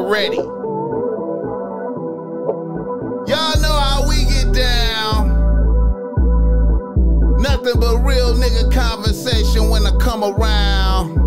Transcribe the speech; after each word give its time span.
already. 0.00 0.36
Y'all 3.28 3.60
know 3.60 3.76
how 3.78 4.08
we 4.08 4.24
get 4.24 4.52
down. 4.54 5.28
Nothing 7.42 7.78
but 7.78 8.02
real 8.02 8.34
nigga 8.34 8.72
conversation 8.72 9.68
when 9.68 9.86
I 9.86 9.94
come 9.98 10.24
around. 10.24 11.19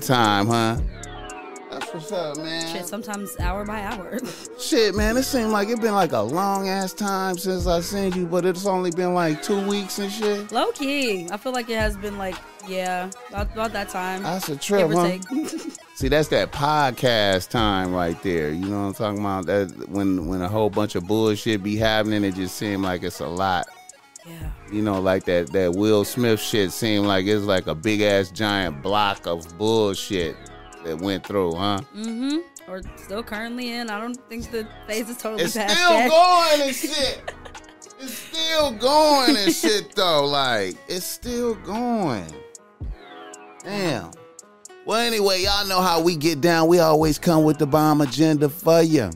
Time, 0.00 0.46
huh? 0.46 0.78
That's 1.70 1.94
what's 1.94 2.12
up, 2.12 2.36
man. 2.38 2.66
Shit, 2.66 2.86
sometimes 2.86 3.38
hour 3.38 3.64
by 3.64 3.82
hour. 3.82 4.18
Shit, 4.58 4.94
man, 4.96 5.16
it 5.16 5.22
seemed 5.22 5.50
like 5.50 5.68
it 5.68 5.80
been 5.80 5.94
like 5.94 6.12
a 6.12 6.20
long 6.20 6.68
ass 6.68 6.92
time 6.92 7.38
since 7.38 7.66
I 7.66 7.80
seen 7.80 8.12
you, 8.12 8.26
but 8.26 8.44
it's 8.44 8.66
only 8.66 8.90
been 8.90 9.14
like 9.14 9.42
two 9.42 9.66
weeks 9.68 9.98
and 10.00 10.10
shit. 10.10 10.50
Low 10.50 10.72
key, 10.72 11.28
I 11.30 11.36
feel 11.36 11.52
like 11.52 11.70
it 11.70 11.78
has 11.78 11.96
been 11.96 12.18
like, 12.18 12.34
yeah, 12.66 13.08
about, 13.28 13.52
about 13.52 13.72
that 13.72 13.88
time. 13.88 14.24
That's 14.24 14.48
a 14.48 14.56
trip, 14.56 14.90
huh? 14.90 15.18
See, 15.94 16.08
that's 16.08 16.28
that 16.28 16.50
podcast 16.50 17.50
time 17.50 17.92
right 17.92 18.20
there. 18.22 18.50
You 18.50 18.66
know 18.66 18.80
what 18.80 18.86
I'm 18.86 18.94
talking 18.94 19.20
about? 19.20 19.46
That 19.46 19.88
when 19.88 20.26
when 20.26 20.42
a 20.42 20.48
whole 20.48 20.70
bunch 20.70 20.94
of 20.94 21.06
bullshit 21.06 21.62
be 21.62 21.76
happening, 21.76 22.24
it 22.24 22.34
just 22.34 22.56
seem 22.56 22.82
like 22.82 23.02
it's 23.02 23.20
a 23.20 23.28
lot. 23.28 23.68
Yeah. 24.26 24.50
You 24.70 24.82
know, 24.82 25.00
like 25.00 25.24
that 25.24 25.52
that 25.52 25.72
Will 25.74 26.04
Smith 26.04 26.40
shit 26.40 26.72
seemed 26.72 27.06
like 27.06 27.26
it's 27.26 27.44
like 27.44 27.66
a 27.66 27.74
big 27.74 28.00
ass 28.00 28.30
giant 28.30 28.82
block 28.82 29.26
of 29.26 29.56
bullshit 29.58 30.36
that 30.84 30.98
went 30.98 31.26
through, 31.26 31.54
huh? 31.54 31.80
Mm-hmm. 31.96 32.70
Or 32.70 32.82
still 32.96 33.22
currently 33.22 33.72
in. 33.72 33.90
I 33.90 34.00
don't 34.00 34.16
think 34.28 34.50
the 34.50 34.66
phase 34.86 35.08
is 35.08 35.16
totally 35.16 35.44
It's 35.44 35.56
past 35.56 35.76
still 35.76 36.08
going 36.08 36.60
and 36.62 36.74
shit. 36.74 37.34
It's 38.02 38.14
still 38.14 38.70
going 38.72 39.36
and 39.36 39.54
shit 39.54 39.94
though. 39.94 40.24
Like 40.24 40.74
it's 40.88 41.04
still 41.04 41.54
going. 41.56 42.32
Damn. 43.62 44.12
Well, 44.86 45.00
anyway, 45.00 45.42
y'all 45.42 45.66
know 45.66 45.82
how 45.82 46.00
we 46.00 46.16
get 46.16 46.40
down. 46.40 46.68
We 46.68 46.78
always 46.78 47.18
come 47.18 47.44
with 47.44 47.58
the 47.58 47.66
bomb 47.66 48.00
agenda 48.00 48.48
for 48.48 48.80
you. 48.80 49.10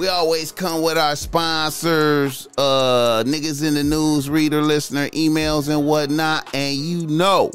We 0.00 0.08
always 0.08 0.50
come 0.50 0.80
with 0.80 0.96
our 0.96 1.14
sponsors, 1.14 2.48
uh, 2.56 3.22
niggas 3.26 3.62
in 3.62 3.74
the 3.74 3.84
news, 3.84 4.30
reader, 4.30 4.62
listener, 4.62 5.10
emails, 5.10 5.68
and 5.68 5.86
whatnot. 5.86 6.54
And 6.54 6.74
you 6.74 7.06
know, 7.06 7.50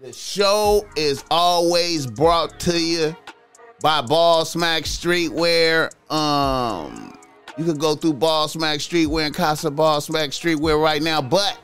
the 0.00 0.14
show 0.14 0.86
is 0.96 1.22
always 1.30 2.06
brought 2.06 2.58
to 2.60 2.80
you 2.80 3.14
by 3.82 4.00
Ball 4.00 4.46
Smack 4.46 4.84
Streetwear. 4.84 5.90
Um, 6.10 7.18
you 7.58 7.66
can 7.66 7.76
go 7.76 7.94
through 7.94 8.14
Ball 8.14 8.48
Smack 8.48 8.78
Streetwear 8.78 9.26
and 9.26 9.34
Casa 9.34 9.70
Ball 9.70 10.00
Smack 10.00 10.30
Streetwear 10.30 10.82
right 10.82 11.02
now. 11.02 11.20
But 11.20 11.58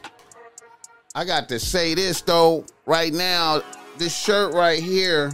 I 1.15 1.25
got 1.25 1.49
to 1.49 1.59
say 1.59 1.95
this 1.95 2.21
though, 2.21 2.67
right 2.85 3.15
now, 3.15 3.63
this 3.97 4.15
shirt 4.15 4.53
right 4.53 4.83
here 4.83 5.33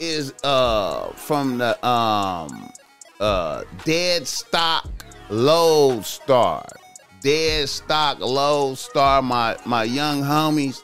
is 0.00 0.34
uh 0.42 1.10
from 1.12 1.58
the 1.58 1.86
um 1.86 2.72
uh 3.20 3.62
Dead 3.84 4.26
Stock 4.26 4.88
Low 5.28 6.00
Star. 6.02 6.66
Dead 7.20 7.68
Stock 7.68 8.18
Low 8.18 8.74
Star, 8.74 9.22
my 9.22 9.56
my 9.66 9.84
young 9.84 10.22
homies 10.22 10.82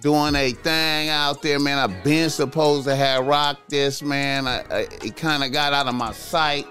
doing 0.00 0.34
a 0.34 0.52
thing 0.52 1.08
out 1.08 1.42
there, 1.42 1.58
man. 1.58 1.78
I've 1.78 2.04
been 2.04 2.30
supposed 2.30 2.86
to 2.86 2.94
have 2.96 3.26
rocked 3.26 3.68
this, 3.68 4.02
man. 4.02 4.46
I, 4.46 4.60
I, 4.70 4.78
it 5.04 5.16
kind 5.16 5.44
of 5.44 5.52
got 5.52 5.72
out 5.72 5.86
of 5.86 5.94
my 5.94 6.12
sight. 6.12 6.66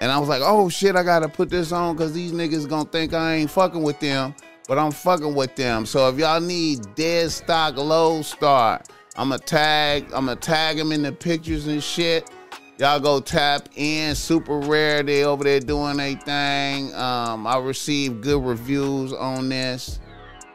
And 0.00 0.10
I 0.10 0.18
was 0.18 0.28
like, 0.30 0.40
oh 0.42 0.68
shit, 0.70 0.96
I 0.96 1.02
gotta 1.02 1.28
put 1.28 1.50
this 1.50 1.72
on 1.72 1.94
because 1.94 2.12
these 2.12 2.32
niggas 2.32 2.68
gonna 2.68 2.88
think 2.88 3.12
I 3.12 3.34
ain't 3.34 3.50
fucking 3.50 3.82
with 3.82 4.00
them. 4.00 4.34
But 4.66 4.78
I'm 4.78 4.92
fucking 4.92 5.34
with 5.34 5.56
them. 5.56 5.84
So 5.84 6.08
if 6.08 6.18
y'all 6.18 6.40
need 6.40 6.94
dead 6.94 7.30
stock 7.30 7.76
low 7.76 8.22
star, 8.22 8.82
I'ma 9.20 9.36
tag, 9.36 10.10
I'ma 10.14 10.34
tag 10.36 10.78
them 10.78 10.92
in 10.92 11.02
the 11.02 11.12
pictures 11.12 11.66
and 11.66 11.82
shit. 11.82 12.30
Y'all 12.78 12.98
go 12.98 13.20
tap 13.20 13.68
in. 13.76 14.14
Super 14.14 14.58
rare. 14.60 15.02
They 15.02 15.24
over 15.24 15.44
there 15.44 15.60
doing 15.60 16.00
a 16.00 16.14
thing. 16.14 16.94
Um, 16.94 17.46
I 17.46 17.58
received 17.58 18.22
good 18.22 18.42
reviews 18.42 19.12
on 19.12 19.50
this. 19.50 20.00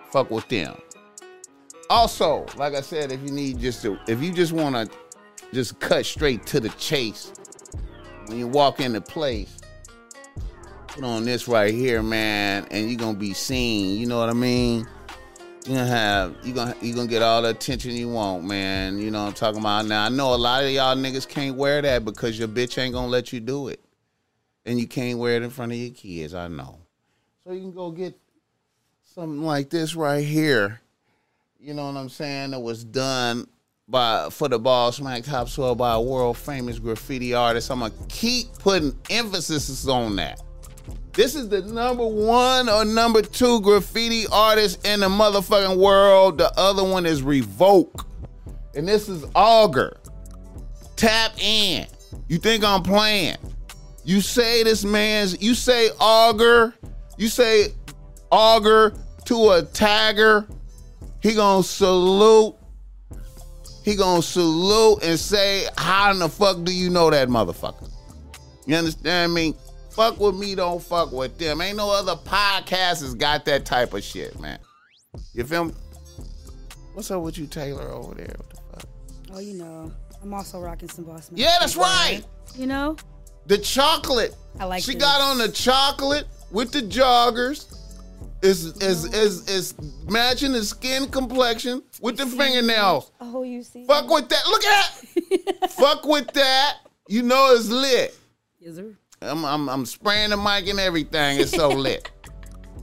Fuck 0.10 0.32
with 0.32 0.48
them. 0.48 0.76
Also, 1.92 2.48
like 2.58 2.74
I 2.74 2.82
said, 2.82 3.12
if 3.12 3.22
you 3.22 3.30
need 3.30 3.60
just 3.60 3.84
to, 3.84 4.00
if 4.08 4.24
you 4.24 4.34
just 4.34 4.52
want 4.52 4.74
to 4.74 4.90
just 5.54 5.80
cut 5.80 6.04
straight 6.04 6.48
to 6.48 6.60
the 6.60 6.70
chase 6.70 7.34
when 8.26 8.40
you 8.40 8.48
walk 8.48 8.80
into 8.80 9.00
place, 9.00 9.60
put 10.88 11.04
on 11.04 11.24
this 11.24 11.48
right 11.48 11.72
here, 11.72 12.02
man, 12.02 12.66
and 12.72 12.90
you're 12.90 12.98
gonna 12.98 13.16
be 13.16 13.34
seen. 13.34 14.00
You 14.00 14.08
know 14.08 14.18
what 14.18 14.30
I 14.30 14.34
mean? 14.34 14.88
You're 15.66 15.78
gonna 15.78 15.90
have 15.90 16.36
you 16.44 16.54
gonna 16.54 16.76
you 16.82 16.94
gonna 16.94 17.08
get 17.08 17.22
all 17.22 17.42
the 17.42 17.50
attention 17.50 17.92
you 17.92 18.10
want, 18.10 18.44
man. 18.44 19.00
You 19.00 19.12
know 19.12 19.24
what 19.24 19.30
I'm 19.30 19.34
talking 19.34 19.60
about. 19.60 19.86
Now 19.86 20.06
I 20.06 20.10
know 20.10 20.34
a 20.34 20.36
lot 20.36 20.64
of 20.64 20.70
y'all 20.70 20.96
niggas 20.96 21.28
can't 21.28 21.56
wear 21.56 21.82
that 21.82 22.06
because 22.06 22.38
your 22.38 22.48
bitch 22.48 22.78
ain't 22.78 22.94
gonna 22.94 23.08
let 23.08 23.34
you 23.34 23.40
do 23.40 23.70
it. 23.70 23.80
And 24.66 24.80
you 24.80 24.88
can't 24.88 25.20
wear 25.20 25.38
it 25.38 25.44
in 25.44 25.50
front 25.50 25.72
of 25.72 25.78
your 25.78 25.92
kids, 25.92 26.34
I 26.34 26.48
know. 26.48 26.80
So 27.44 27.54
you 27.54 27.62
can 27.62 27.72
go 27.72 27.92
get 27.92 28.18
something 29.04 29.44
like 29.44 29.70
this 29.70 29.96
right 29.96 30.24
here 30.24 30.82
you 31.66 31.74
know 31.74 31.88
what 31.88 31.98
I'm 31.98 32.10
saying, 32.10 32.52
that 32.52 32.60
was 32.60 32.84
done 32.84 33.48
by 33.88 34.30
for 34.30 34.48
the 34.48 34.60
ball 34.60 34.92
smack 34.92 35.24
topsoil 35.24 35.74
by 35.74 35.96
a 35.96 36.02
world 36.02 36.38
famous 36.38 36.78
graffiti 36.78 37.34
artist. 37.34 37.72
I'm 37.72 37.80
gonna 37.80 37.94
keep 38.08 38.54
putting 38.60 38.96
emphasis 39.10 39.88
on 39.88 40.16
that. 40.18 40.42
This 41.16 41.36
is 41.36 41.48
the 41.48 41.62
number 41.62 42.06
one 42.06 42.68
or 42.68 42.84
number 42.84 43.22
two 43.22 43.62
graffiti 43.62 44.28
artist 44.32 44.86
in 44.86 45.00
the 45.00 45.08
motherfucking 45.08 45.78
world. 45.78 46.38
The 46.38 46.52
other 46.60 46.84
one 46.84 47.06
is 47.06 47.22
Revok. 47.22 48.06
And 48.76 48.88
this 48.88 49.08
is 49.08 49.26
Auger. 49.34 49.98
Tap 50.98 51.32
in. 51.42 51.88
You 52.28 52.38
think 52.38 52.64
I'm 52.64 52.84
playing? 52.84 53.38
You 54.04 54.22
say 54.22 54.64
this 54.64 54.84
man's. 54.84 55.42
You 55.42 55.56
say 55.56 55.90
auger. 56.00 56.74
You 57.18 57.28
say 57.28 57.74
auger 58.32 58.94
to 59.26 59.36
a 59.52 59.64
tagger. 59.64 60.48
He 61.22 61.34
gonna 61.34 61.64
salute. 61.64 62.56
He 63.84 63.96
gonna 63.96 64.22
salute 64.22 65.04
and 65.04 65.20
say, 65.20 65.68
"How 65.78 66.12
in 66.12 66.20
the 66.20 66.30
fuck 66.30 66.64
do 66.64 66.74
you 66.74 66.90
know 66.90 67.10
that 67.10 67.30
motherfucker?" 67.30 67.90
You 68.66 68.76
understand 68.76 69.34
me? 69.34 69.56
Fuck 69.96 70.20
with 70.20 70.36
me, 70.36 70.56
don't 70.56 70.82
fuck 70.84 71.12
with 71.12 71.38
them. 71.38 71.62
Ain't 71.62 71.78
no 71.78 71.90
other 71.90 72.16
podcast 72.16 73.02
has 73.02 73.14
got 73.16 73.46
that 73.46 73.66
type 73.66 73.94
of 73.94 74.04
shit, 74.04 74.38
man. 74.40 74.60
You 75.34 75.44
feel 75.46 75.66
me? 75.66 75.74
What's 76.94 77.10
up 77.12 77.22
with 77.22 77.38
you, 77.38 77.48
Taylor, 77.48 77.90
over 77.90 78.14
there? 78.16 78.36
What 78.38 78.50
the 78.50 78.56
fuck? 78.56 78.90
Oh, 79.34 79.40
you 79.40 79.54
know, 79.54 79.92
I'm 80.22 80.34
also 80.34 80.60
rocking 80.60 80.90
some 80.90 81.06
Boss. 81.06 81.30
Yeah, 81.34 81.56
that's 81.60 81.76
right. 81.78 82.22
You 82.56 82.68
know, 82.68 82.98
The 83.48 83.58
chocolate. 83.58 84.36
I 84.60 84.66
like 84.66 84.84
She 84.84 84.94
this. 84.94 85.02
got 85.04 85.22
on 85.22 85.38
the 85.38 85.50
chocolate 85.50 86.26
with 86.52 86.72
the 86.72 86.82
joggers. 86.82 87.72
Is 88.42 88.66
is 88.82 89.06
is 89.14 89.48
is 89.50 89.74
matching 90.08 90.52
the 90.52 90.64
skin 90.64 91.08
complexion 91.10 91.82
with 92.02 92.18
the 92.18 92.26
fingernails. 92.28 93.12
oh, 93.20 93.42
you 93.44 93.64
see. 93.64 93.86
Fuck 93.88 94.10
with 94.10 94.30
that. 94.30 94.44
Look 94.48 94.64
at 94.66 95.02
that. 95.62 95.72
Fuck 95.72 96.06
with 96.06 96.28
that. 96.34 96.76
You 97.08 97.24
know 97.24 97.56
it's 97.56 97.70
lit. 97.70 98.16
Yes, 98.60 98.76
sir. 98.76 98.94
I'm, 99.22 99.46
I'm 99.46 99.70
I'm 99.70 99.86
spraying 99.86 100.32
the 100.32 100.38
mic 100.38 100.68
and 100.68 100.80
everything. 100.80 101.40
It's 101.40 101.52
so 101.52 101.70
lit. 101.70 102.12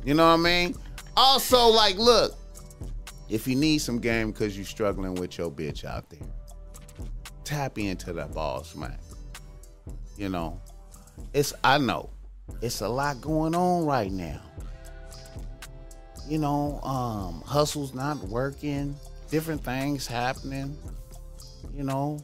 You 0.04 0.14
know 0.14 0.26
what 0.26 0.32
I 0.32 0.36
mean? 0.38 0.74
Also, 1.16 1.68
like, 1.68 1.96
look, 1.96 2.34
if 3.28 3.46
you 3.46 3.54
need 3.54 3.78
some 3.78 4.00
game 4.00 4.32
because 4.32 4.56
you're 4.56 4.66
struggling 4.66 5.14
with 5.14 5.38
your 5.38 5.48
bitch 5.48 5.84
out 5.84 6.10
there, 6.10 6.28
tap 7.44 7.78
into 7.78 8.12
that 8.14 8.34
ball 8.34 8.64
smack. 8.64 8.98
You 10.16 10.28
know, 10.28 10.60
it's 11.32 11.54
I 11.62 11.78
know 11.78 12.10
it's 12.60 12.80
a 12.80 12.88
lot 12.88 13.20
going 13.20 13.54
on 13.54 13.86
right 13.86 14.10
now. 14.10 14.40
You 16.28 16.38
know, 16.38 16.80
um, 16.82 17.42
hustle's 17.46 17.94
not 17.94 18.18
working, 18.24 18.96
different 19.30 19.64
things 19.64 20.06
happening. 20.06 20.76
You 21.72 21.84
know, 21.84 22.18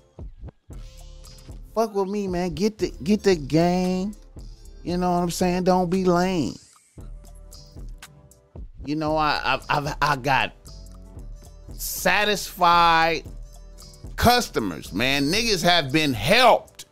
fuck 1.78 1.94
with 1.94 2.08
me, 2.08 2.26
man. 2.26 2.54
Get 2.54 2.78
the 2.78 2.92
get 3.04 3.22
the 3.22 3.36
game. 3.36 4.16
You 4.82 4.96
know 4.96 5.12
what 5.12 5.18
I'm 5.18 5.30
saying? 5.30 5.64
Don't 5.64 5.88
be 5.88 6.04
lame. 6.04 6.54
You 8.84 8.96
know, 8.96 9.16
I 9.16 9.60
I 9.68 9.78
I've, 9.78 9.96
I 10.02 10.16
got 10.16 10.54
satisfied 11.74 13.22
customers, 14.16 14.92
man. 14.92 15.30
Niggas 15.30 15.62
have 15.62 15.92
been 15.92 16.12
helped. 16.12 16.86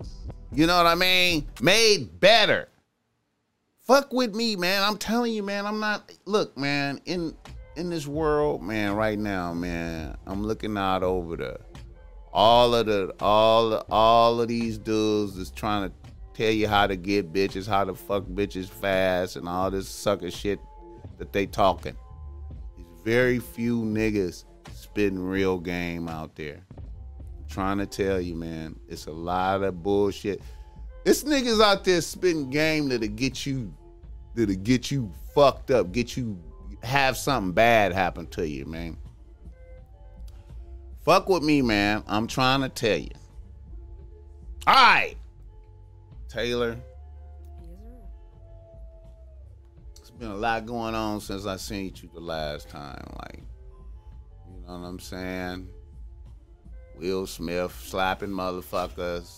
You 0.53 0.69
know 0.69 0.77
what 0.77 0.87
I 0.87 0.95
mean? 0.95 1.49
Made 1.61 2.21
better. 2.21 2.69
Fuck 3.87 4.13
with 4.13 4.37
me, 4.37 4.55
man. 4.55 4.83
I'm 4.85 4.99
telling 4.99 5.33
you, 5.33 5.43
man. 5.43 5.67
I'm 5.67 5.81
not. 5.81 6.13
Look, 6.27 6.57
man. 6.57 7.01
In 7.07 7.35
in 7.75 7.91
this 7.91 8.07
world, 8.07 8.63
man. 8.63 8.95
Right 8.95 9.19
now, 9.19 9.53
man. 9.53 10.17
I'm 10.27 10.45
looking 10.45 10.79
out 10.79 11.03
over 11.03 11.37
the 11.37 11.61
all 12.37 12.75
of 12.75 12.85
the 12.85 13.15
all 13.19 13.83
all 13.91 14.43
of 14.43 14.49
these 14.49 14.77
dudes 14.77 15.39
is 15.39 15.51
trying 15.51 15.89
to 15.89 15.97
tell 16.35 16.53
you 16.53 16.69
how 16.69 16.87
to 16.87 16.95
get 16.95 17.33
bitches, 17.33 17.67
how 17.67 17.83
to 17.83 17.95
fuck 17.95 18.25
bitches 18.25 18.69
fast, 18.69 19.37
and 19.37 19.49
all 19.49 19.71
this 19.71 19.89
sucker 19.89 20.31
shit 20.31 20.61
that 21.17 21.33
they 21.33 21.47
talking. 21.47 21.97
There's 22.77 23.01
very 23.03 23.39
few 23.39 23.81
niggas 23.81 24.45
spitting 24.75 25.19
real 25.19 25.59
game 25.59 26.09
out 26.09 26.37
there. 26.37 26.61
trying 27.49 27.79
to 27.79 27.87
tell 27.87 28.21
you, 28.21 28.35
man, 28.35 28.79
it's 28.87 29.07
a 29.07 29.13
lot 29.13 29.63
of 29.63 29.83
bullshit. 29.83 30.43
It's 31.07 31.25
niggas 31.25 31.63
out 31.63 31.85
there 31.85 32.03
spitting 32.03 32.51
game 32.51 32.91
that'll 32.91 33.09
get 33.09 33.47
you 33.47 33.73
that'll 34.35 34.57
get 34.57 34.91
you 34.91 35.11
fucked 35.35 35.71
up, 35.71 35.91
get 35.91 36.19
you 36.19 36.39
have 36.83 37.17
something 37.17 37.53
bad 37.53 37.95
happen 37.95 38.27
to 38.27 38.47
you, 38.47 38.67
man. 38.67 38.99
Fuck 41.07 41.29
with 41.29 41.45
me, 41.45 41.63
man. 41.63 42.03
I'm 42.09 42.27
trying 42.27 42.63
to 42.63 42.69
tell 42.69 42.99
you. 42.99 43.13
All 44.67 44.75
right. 44.75 45.15
Taylor, 46.29 46.77
it's 50.01 50.11
been 50.11 50.33
a 50.33 50.35
lot 50.35 50.67
going 50.67 50.97
on 50.97 51.21
since 51.21 51.47
I 51.47 51.59
seen 51.59 51.93
you 52.03 52.11
the 52.13 52.19
last 52.19 52.69
time. 52.69 53.07
Like, 53.23 53.39
you 54.51 54.67
know 54.67 54.81
what 54.81 54.85
I'm 54.85 54.99
saying? 54.99 55.69
Will 56.99 57.29
Smith 57.29 57.73
slapping 57.85 58.31
motherfuckers. 58.31 59.33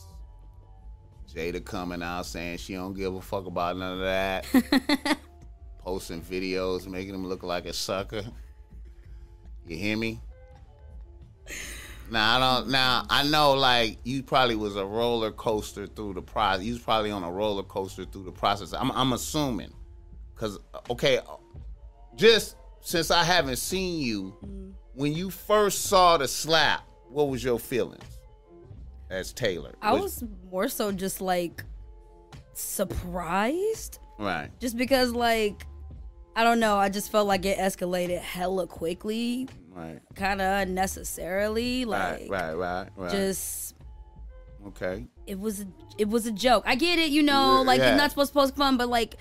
Jada 1.30 1.62
coming 1.62 2.02
out 2.02 2.24
saying 2.24 2.56
she 2.56 2.72
don't 2.72 2.94
give 2.94 3.14
a 3.14 3.20
fuck 3.20 3.44
about 3.44 3.76
none 3.76 3.92
of 3.92 3.98
that. 4.00 5.18
Posting 5.80 6.22
videos, 6.22 6.86
making 6.86 7.12
him 7.12 7.26
look 7.26 7.42
like 7.42 7.66
a 7.66 7.74
sucker. 7.74 8.22
You 9.66 9.76
hear 9.76 9.98
me? 9.98 10.22
Now 12.10 12.36
I 12.36 12.40
don't. 12.40 12.70
Now 12.70 13.04
I 13.10 13.22
know, 13.24 13.52
like 13.52 13.98
you 14.04 14.22
probably 14.22 14.56
was 14.56 14.76
a 14.76 14.84
roller 14.84 15.30
coaster 15.30 15.86
through 15.86 16.14
the 16.14 16.22
process. 16.22 16.64
You 16.64 16.72
was 16.72 16.82
probably 16.82 17.10
on 17.10 17.22
a 17.22 17.30
roller 17.30 17.62
coaster 17.62 18.04
through 18.04 18.24
the 18.24 18.32
process. 18.32 18.72
I'm, 18.72 18.90
I'm 18.92 19.12
assuming, 19.12 19.72
cause 20.34 20.58
okay, 20.90 21.20
just 22.14 22.56
since 22.80 23.10
I 23.10 23.24
haven't 23.24 23.56
seen 23.56 24.00
you, 24.00 24.34
mm-hmm. 24.44 24.70
when 24.94 25.12
you 25.12 25.30
first 25.30 25.86
saw 25.86 26.16
the 26.16 26.28
slap, 26.28 26.88
what 27.08 27.28
was 27.28 27.44
your 27.44 27.58
feelings 27.58 28.18
as 29.10 29.32
Taylor? 29.32 29.74
I 29.82 29.92
was 29.92 30.24
more 30.50 30.68
so 30.68 30.92
just 30.92 31.20
like 31.20 31.62
surprised, 32.54 33.98
right. 34.18 34.48
just 34.60 34.76
because 34.76 35.12
like 35.12 35.66
I 36.38 36.44
don't 36.44 36.60
know. 36.60 36.76
I 36.76 36.88
just 36.88 37.10
felt 37.10 37.26
like 37.26 37.44
it 37.44 37.58
escalated 37.58 38.20
hella 38.20 38.68
quickly, 38.68 39.48
Right. 39.78 40.00
kind 40.16 40.40
of 40.42 40.62
unnecessarily. 40.62 41.84
Like 41.84 42.28
Right. 42.28 42.30
Right. 42.30 42.54
Right. 42.54 42.88
Right. 42.96 43.10
just 43.10 43.74
okay. 44.66 45.06
it 45.26 45.38
was 45.38 45.60
a, 45.60 45.66
it 45.98 46.08
was 46.08 46.26
a 46.26 46.32
joke. 46.32 46.64
I 46.66 46.74
get 46.74 46.98
it, 46.98 47.10
you 47.10 47.22
know, 47.22 47.62
like 47.62 47.78
Yeah. 47.78 47.90
it's 47.92 47.98
not 47.98 48.10
supposed 48.10 48.32
to 48.32 48.38
post 48.38 48.56
fun, 48.56 48.76
but 48.76 48.88
like 48.88 49.16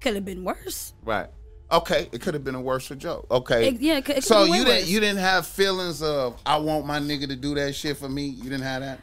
could 0.00 0.14
have 0.14 0.24
been 0.24 0.42
worse. 0.42 0.94
Right. 1.04 1.28
Okay. 1.70 2.08
It 2.12 2.20
could 2.22 2.34
have 2.34 2.44
been 2.44 2.54
a 2.54 2.60
worse 2.60 2.88
joke. 2.88 3.26
Okay. 3.30 3.68
It- 3.68 3.80
yeah, 3.80 4.00
it 4.06 4.24
so 4.24 4.44
you 4.44 4.64
didn't 4.64 4.88
you 4.88 5.00
didn't 5.00 5.18
have 5.18 5.46
feelings 5.46 6.02
of 6.02 6.40
I 6.46 6.56
want 6.56 6.86
my 6.86 6.98
nigga 6.98 7.28
to 7.28 7.36
do 7.36 7.54
that 7.56 7.74
shit 7.74 7.98
for 7.98 8.08
me. 8.08 8.26
You 8.26 8.44
didn't 8.44 8.62
have 8.62 8.82
that. 8.82 9.00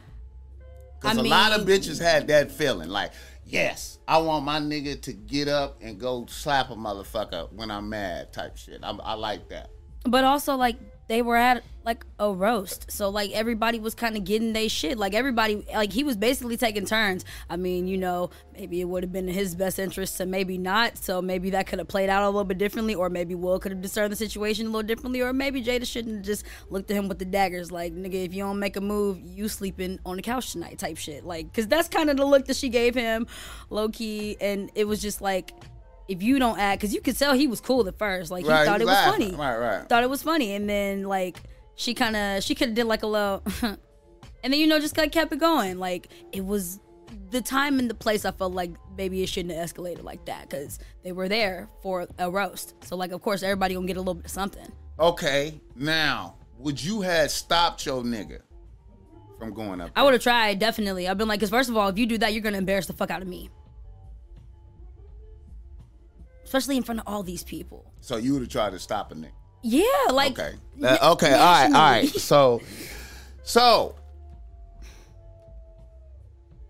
Because 1.00 1.18
a 1.18 1.22
lot 1.22 1.52
of 1.52 1.66
bitches 1.66 2.00
had 2.00 2.28
that 2.28 2.50
feeling. 2.50 2.88
Like, 2.88 3.12
yes, 3.44 3.98
I 4.08 4.18
want 4.18 4.44
my 4.44 4.58
nigga 4.58 5.00
to 5.02 5.12
get 5.12 5.48
up 5.48 5.76
and 5.82 6.00
go 6.00 6.24
slap 6.30 6.70
a 6.70 6.74
motherfucker 6.74 7.52
when 7.52 7.70
I'm 7.70 7.90
mad. 7.90 8.32
Type 8.32 8.56
shit. 8.56 8.80
I, 8.82 8.90
I 8.90 9.12
like 9.12 9.50
that. 9.50 9.68
But 10.04 10.24
also 10.24 10.56
like 10.56 10.76
they 11.08 11.22
were 11.22 11.36
at 11.36 11.62
like 11.84 12.04
a 12.18 12.32
roast. 12.32 12.90
So 12.90 13.10
like 13.10 13.30
everybody 13.32 13.78
was 13.78 13.94
kind 13.94 14.16
of 14.16 14.24
getting 14.24 14.54
their 14.54 14.70
shit. 14.70 14.96
Like 14.96 15.12
everybody 15.12 15.66
like 15.72 15.92
he 15.92 16.02
was 16.02 16.16
basically 16.16 16.56
taking 16.56 16.86
turns. 16.86 17.26
I 17.50 17.56
mean, 17.56 17.86
you 17.86 17.98
know, 17.98 18.30
maybe 18.54 18.80
it 18.80 18.84
would 18.84 19.02
have 19.02 19.12
been 19.12 19.28
in 19.28 19.34
his 19.34 19.54
best 19.54 19.78
interest 19.78 20.16
to 20.16 20.26
maybe 20.26 20.56
not. 20.56 20.96
So 20.96 21.20
maybe 21.20 21.50
that 21.50 21.66
could 21.66 21.78
have 21.78 21.88
played 21.88 22.08
out 22.08 22.22
a 22.22 22.26
little 22.26 22.44
bit 22.44 22.56
differently 22.56 22.94
or 22.94 23.10
maybe 23.10 23.34
Will 23.34 23.58
could 23.58 23.72
have 23.72 23.82
discerned 23.82 24.12
the 24.12 24.16
situation 24.16 24.66
a 24.66 24.70
little 24.70 24.82
differently 24.82 25.20
or 25.20 25.32
maybe 25.34 25.62
Jada 25.62 25.86
shouldn't 25.86 26.16
have 26.16 26.24
just 26.24 26.44
looked 26.70 26.90
at 26.90 26.96
him 26.96 27.06
with 27.06 27.18
the 27.18 27.26
daggers 27.26 27.70
like, 27.70 27.92
nigga, 27.92 28.24
if 28.24 28.32
you 28.32 28.42
don't 28.42 28.58
make 28.58 28.76
a 28.76 28.80
move, 28.80 29.20
you 29.20 29.48
sleeping 29.48 29.98
on 30.06 30.16
the 30.16 30.22
couch 30.22 30.52
tonight 30.52 30.78
type 30.78 30.96
shit. 30.96 31.24
Like 31.24 31.52
cuz 31.52 31.66
that's 31.66 31.88
kind 31.88 32.08
of 32.08 32.16
the 32.16 32.24
look 32.24 32.46
that 32.46 32.56
she 32.56 32.70
gave 32.70 32.94
him 32.94 33.26
low 33.68 33.90
key 33.90 34.38
and 34.40 34.70
it 34.74 34.88
was 34.88 35.02
just 35.02 35.20
like 35.20 35.52
if 36.08 36.22
you 36.22 36.38
don't 36.38 36.58
act, 36.58 36.80
because 36.80 36.94
you 36.94 37.00
could 37.00 37.16
tell 37.18 37.32
he 37.34 37.46
was 37.46 37.60
cool 37.60 37.86
at 37.88 37.98
first, 37.98 38.30
like 38.30 38.44
he 38.44 38.50
Right, 38.50 38.66
thought 38.66 38.80
he 38.80 38.82
it 38.82 38.86
was 38.86 38.94
laughing. 38.94 39.30
funny, 39.36 39.36
Right, 39.36 39.56
right. 39.78 39.88
thought 39.88 40.02
it 40.02 40.10
was 40.10 40.22
funny, 40.22 40.54
and 40.54 40.68
then 40.68 41.04
like 41.04 41.38
she 41.76 41.94
kind 41.94 42.14
of 42.16 42.42
she 42.44 42.54
could 42.54 42.68
have 42.68 42.74
did 42.74 42.84
like 42.86 43.02
a 43.02 43.06
little, 43.06 43.42
and 43.62 43.78
then 44.42 44.54
you 44.54 44.66
know 44.66 44.78
just 44.80 44.96
like 44.96 45.12
kept 45.12 45.32
it 45.32 45.38
going. 45.40 45.78
Like 45.78 46.08
it 46.32 46.44
was 46.44 46.78
the 47.30 47.40
time 47.40 47.78
and 47.78 47.88
the 47.88 47.94
place. 47.94 48.24
I 48.24 48.30
felt 48.32 48.52
like 48.52 48.70
maybe 48.96 49.22
it 49.22 49.28
shouldn't 49.28 49.54
have 49.54 49.68
escalated 49.70 50.02
like 50.04 50.24
that 50.26 50.48
because 50.50 50.78
they 51.02 51.12
were 51.12 51.28
there 51.28 51.68
for 51.82 52.06
a 52.18 52.30
roast. 52.30 52.74
So 52.84 52.96
like 52.96 53.12
of 53.12 53.22
course 53.22 53.42
everybody 53.42 53.74
gonna 53.74 53.86
get 53.86 53.96
a 53.96 54.00
little 54.00 54.14
bit 54.14 54.26
of 54.26 54.30
something. 54.30 54.70
Okay. 55.00 55.60
Now, 55.74 56.36
would 56.58 56.82
you 56.82 57.00
have 57.00 57.30
stopped 57.30 57.84
your 57.86 58.02
nigga 58.02 58.40
from 59.38 59.52
going 59.52 59.80
up? 59.80 59.90
I 59.96 60.02
would 60.04 60.12
have 60.12 60.22
tried 60.22 60.58
definitely. 60.60 61.08
I've 61.08 61.18
been 61.18 61.28
like, 61.28 61.40
because 61.40 61.50
first 61.50 61.68
of 61.70 61.76
all, 61.76 61.88
if 61.88 61.98
you 61.98 62.06
do 62.06 62.18
that, 62.18 62.32
you're 62.32 62.42
gonna 62.42 62.58
embarrass 62.58 62.86
the 62.86 62.92
fuck 62.92 63.10
out 63.10 63.22
of 63.22 63.26
me, 63.28 63.50
especially 66.44 66.76
in 66.76 66.82
front 66.82 67.00
of 67.00 67.08
all 67.08 67.22
these 67.22 67.42
people. 67.42 67.92
So 68.00 68.16
you 68.16 68.32
would 68.34 68.42
have 68.42 68.48
tried 68.50 68.70
to 68.70 68.78
stop 68.78 69.10
a 69.12 69.14
nigga. 69.14 69.30
Yeah, 69.62 69.82
like 70.12 70.38
Okay. 70.38 70.52
Uh, 70.82 71.12
okay. 71.12 71.32
All 71.32 71.38
right. 71.38 71.64
All 71.66 71.90
right. 71.90 72.08
So, 72.08 72.60
so 73.42 73.94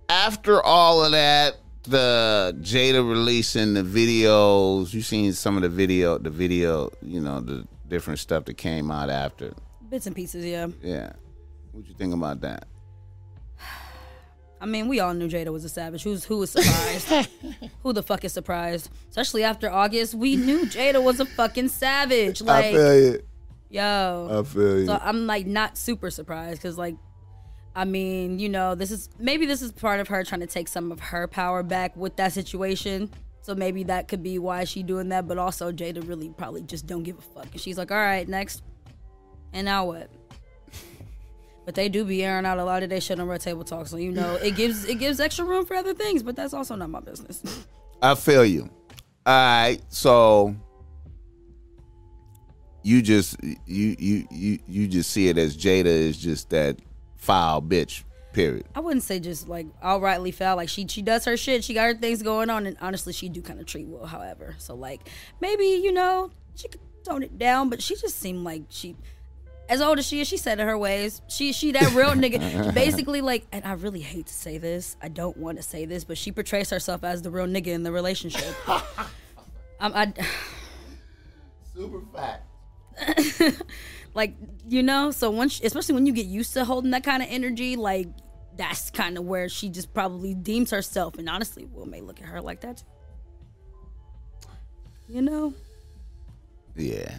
after 0.08 0.62
all 0.62 1.04
of 1.04 1.12
that, 1.12 1.56
the 1.84 2.56
Jada 2.60 3.06
releasing 3.06 3.74
the 3.74 3.82
videos, 3.82 4.94
you 4.94 5.02
seen 5.02 5.32
some 5.32 5.56
of 5.56 5.62
the 5.62 5.68
video, 5.68 6.18
the 6.18 6.30
video, 6.30 6.90
you 7.02 7.20
know, 7.20 7.40
the 7.40 7.66
different 7.88 8.20
stuff 8.20 8.44
that 8.46 8.54
came 8.54 8.90
out 8.90 9.10
after. 9.10 9.52
bits 9.90 10.06
and 10.06 10.14
pieces. 10.16 10.44
Yeah. 10.44 10.68
Yeah. 10.82 11.12
What 11.72 11.86
you 11.88 11.94
think 11.94 12.14
about 12.14 12.40
that? 12.42 12.66
I 14.64 14.66
mean, 14.66 14.88
we 14.88 14.98
all 14.98 15.12
knew 15.12 15.28
Jada 15.28 15.52
was 15.52 15.62
a 15.66 15.68
savage. 15.68 16.04
Who's 16.04 16.24
who 16.24 16.38
was 16.38 16.52
surprised? 16.52 17.28
who 17.82 17.92
the 17.92 18.02
fuck 18.02 18.24
is 18.24 18.32
surprised? 18.32 18.88
Especially 19.10 19.44
after 19.44 19.70
August, 19.70 20.14
we 20.14 20.36
knew 20.36 20.64
Jada 20.64 21.02
was 21.04 21.20
a 21.20 21.26
fucking 21.26 21.68
savage. 21.68 22.40
Like, 22.40 22.64
I 22.64 22.72
feel 22.72 22.98
you. 22.98 23.22
yo, 23.68 24.40
I 24.40 24.42
feel 24.42 24.78
you. 24.78 24.86
so 24.86 24.98
I'm 25.02 25.26
like 25.26 25.44
not 25.44 25.76
super 25.76 26.08
surprised 26.08 26.62
because 26.62 26.78
like, 26.78 26.96
I 27.76 27.84
mean, 27.84 28.38
you 28.38 28.48
know, 28.48 28.74
this 28.74 28.90
is 28.90 29.10
maybe 29.18 29.44
this 29.44 29.60
is 29.60 29.70
part 29.70 30.00
of 30.00 30.08
her 30.08 30.24
trying 30.24 30.40
to 30.40 30.46
take 30.46 30.68
some 30.68 30.90
of 30.90 30.98
her 30.98 31.28
power 31.28 31.62
back 31.62 31.94
with 31.94 32.16
that 32.16 32.32
situation. 32.32 33.10
So 33.42 33.54
maybe 33.54 33.82
that 33.82 34.08
could 34.08 34.22
be 34.22 34.38
why 34.38 34.64
she 34.64 34.82
doing 34.82 35.10
that. 35.10 35.28
But 35.28 35.36
also, 35.36 35.72
Jada 35.72 36.08
really 36.08 36.30
probably 36.30 36.62
just 36.62 36.86
don't 36.86 37.02
give 37.02 37.18
a 37.18 37.20
fuck. 37.20 37.52
And 37.52 37.60
she's 37.60 37.76
like, 37.76 37.90
all 37.90 37.98
right, 37.98 38.26
next. 38.26 38.62
And 39.52 39.66
now 39.66 39.84
what? 39.84 40.10
But 41.64 41.74
they 41.74 41.88
do 41.88 42.04
be 42.04 42.22
airing 42.22 42.44
out 42.44 42.58
a 42.58 42.64
lot 42.64 42.82
of 42.82 42.90
their 42.90 43.00
shit 43.00 43.18
on 43.18 43.26
Red 43.26 43.40
Table 43.40 43.64
Talk, 43.64 43.86
so 43.86 43.96
you 43.96 44.12
know 44.12 44.34
it 44.36 44.54
gives 44.56 44.84
it 44.84 44.98
gives 44.98 45.18
extra 45.20 45.44
room 45.44 45.64
for 45.64 45.74
other 45.74 45.94
things. 45.94 46.22
But 46.22 46.36
that's 46.36 46.52
also 46.52 46.74
not 46.76 46.90
my 46.90 47.00
business. 47.00 47.42
I 48.02 48.14
feel 48.14 48.44
you. 48.44 48.68
All 49.26 49.32
right, 49.32 49.78
so 49.88 50.54
you 52.82 53.00
just 53.00 53.42
you 53.42 53.96
you 53.98 54.26
you 54.30 54.58
you 54.66 54.86
just 54.86 55.10
see 55.10 55.28
it 55.28 55.38
as 55.38 55.56
Jada 55.56 55.86
is 55.86 56.18
just 56.18 56.50
that 56.50 56.78
foul 57.16 57.62
bitch. 57.62 58.04
Period. 58.34 58.66
I 58.74 58.80
wouldn't 58.80 59.04
say 59.04 59.20
just 59.20 59.48
like 59.48 59.66
outrightly 59.80 60.34
foul. 60.34 60.56
Like 60.56 60.68
she 60.68 60.86
she 60.88 61.02
does 61.02 61.24
her 61.24 61.36
shit. 61.36 61.62
She 61.62 61.72
got 61.72 61.84
her 61.84 61.94
things 61.94 62.20
going 62.20 62.50
on, 62.50 62.66
and 62.66 62.76
honestly, 62.80 63.12
she 63.12 63.28
do 63.28 63.40
kind 63.40 63.60
of 63.60 63.66
treat 63.66 63.86
Will. 63.86 64.06
However, 64.06 64.56
so 64.58 64.74
like 64.74 65.08
maybe 65.40 65.64
you 65.64 65.92
know 65.92 66.30
she 66.56 66.66
could 66.68 66.80
tone 67.04 67.22
it 67.22 67.38
down, 67.38 67.70
but 67.70 67.80
she 67.80 67.94
just 67.94 68.18
seemed 68.18 68.44
like 68.44 68.64
she. 68.68 68.96
As 69.68 69.80
old 69.80 69.98
as 69.98 70.06
she 70.06 70.20
is, 70.20 70.28
she 70.28 70.36
said 70.36 70.60
in 70.60 70.66
her 70.66 70.76
ways. 70.76 71.22
She 71.28 71.52
she 71.52 71.72
that 71.72 71.94
real 71.94 72.10
nigga. 72.12 72.74
Basically, 72.74 73.20
like, 73.20 73.46
and 73.50 73.64
I 73.64 73.72
really 73.72 74.00
hate 74.00 74.26
to 74.26 74.32
say 74.32 74.58
this. 74.58 74.96
I 75.02 75.08
don't 75.08 75.36
want 75.36 75.56
to 75.58 75.62
say 75.62 75.86
this, 75.86 76.04
but 76.04 76.18
she 76.18 76.32
portrays 76.32 76.70
herself 76.70 77.02
as 77.04 77.22
the 77.22 77.30
real 77.30 77.46
nigga 77.46 77.68
in 77.68 77.82
the 77.82 77.92
relationship. 77.92 78.54
um, 78.68 79.92
I, 79.94 80.12
Super 81.74 82.02
fat. 82.14 82.44
like 84.14 84.34
you 84.68 84.80
know 84.80 85.10
so 85.10 85.28
once 85.28 85.60
especially 85.64 85.96
when 85.96 86.06
you 86.06 86.12
get 86.12 86.26
used 86.26 86.52
to 86.52 86.64
holding 86.64 86.92
that 86.92 87.02
kind 87.02 87.20
of 87.24 87.28
energy 87.28 87.74
like 87.74 88.06
that's 88.56 88.88
kind 88.90 89.18
of 89.18 89.24
where 89.24 89.48
she 89.48 89.68
just 89.68 89.92
probably 89.92 90.32
deems 90.32 90.70
herself 90.70 91.18
and 91.18 91.28
honestly 91.28 91.64
will 91.72 91.86
may 91.86 92.00
look 92.00 92.20
at 92.20 92.28
her 92.28 92.40
like 92.40 92.60
that 92.60 92.76
too 92.76 92.84
you 95.08 95.20
know 95.22 95.52
Yeah. 96.76 97.12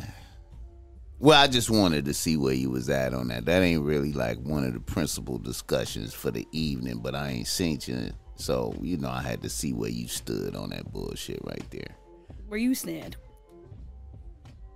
Well, 1.20 1.40
I 1.42 1.48
just 1.48 1.70
wanted 1.70 2.06
to 2.06 2.14
see 2.14 2.38
where 2.38 2.54
you 2.54 2.70
was 2.70 2.90
at 2.90 3.14
on 3.14 3.30
that. 3.30 3.46
That 3.46 3.64
ain't 3.64 3.84
really 3.84 4.12
like 4.14 4.38
one 4.40 4.66
of 4.66 4.74
the 4.74 4.82
principal 4.82 5.38
discussions 5.38 6.14
for 6.14 6.30
the 6.32 6.48
evening, 6.52 7.00
but 7.00 7.16
I 7.16 7.30
ain't 7.30 7.48
seen 7.48 7.80
you. 7.86 8.12
So, 8.36 8.76
you 8.82 8.98
know, 8.98 9.10
I 9.10 9.22
had 9.22 9.42
to 9.44 9.50
see 9.50 9.72
where 9.74 9.90
you 9.90 10.08
stood 10.08 10.56
on 10.56 10.72
that 10.72 10.92
bullshit 10.92 11.40
right 11.46 11.64
there. 11.72 11.96
where 12.48 12.60
you 12.60 12.76
stand 12.76 13.16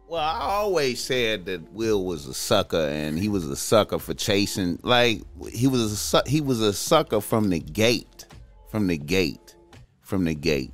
Well, 0.07 0.21
I 0.23 0.39
always 0.39 1.03
said 1.03 1.45
that 1.45 1.71
Will 1.73 2.05
was 2.05 2.25
a 2.25 2.33
sucker, 2.33 2.87
and 2.87 3.19
he 3.19 3.27
was 3.29 3.45
a 3.45 3.55
sucker 3.57 3.99
for 3.99 4.13
chasing. 4.13 4.79
Like 4.81 5.21
he 5.51 5.67
was 5.67 5.81
a 5.91 5.95
su- 5.97 6.21
he 6.25 6.41
was 6.41 6.61
a 6.61 6.73
sucker 6.73 7.21
from 7.21 7.49
the 7.49 7.59
gate, 7.59 8.25
from 8.71 8.87
the 8.87 8.97
gate, 8.97 9.55
from 10.01 10.23
the 10.23 10.33
gate, 10.35 10.73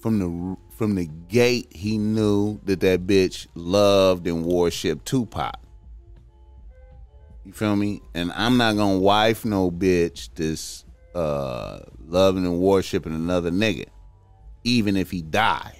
from 0.00 0.18
the 0.18 0.56
from 0.76 0.94
the 0.94 1.06
gate. 1.28 1.68
He 1.70 1.98
knew 1.98 2.60
that 2.64 2.80
that 2.80 3.06
bitch 3.06 3.46
loved 3.54 4.26
and 4.26 4.44
worshipped 4.44 5.06
Tupac. 5.06 5.56
You 7.44 7.52
feel 7.52 7.76
me? 7.76 8.02
And 8.14 8.32
I'm 8.32 8.56
not 8.56 8.76
gonna 8.76 8.98
wife 8.98 9.44
no 9.44 9.70
bitch 9.70 10.28
that's 10.34 10.84
uh, 11.14 11.80
loving 12.06 12.44
and 12.44 12.58
worshiping 12.58 13.14
another 13.14 13.50
nigga, 13.50 13.86
even 14.64 14.96
if 14.96 15.10
he 15.10 15.22
die 15.22 15.76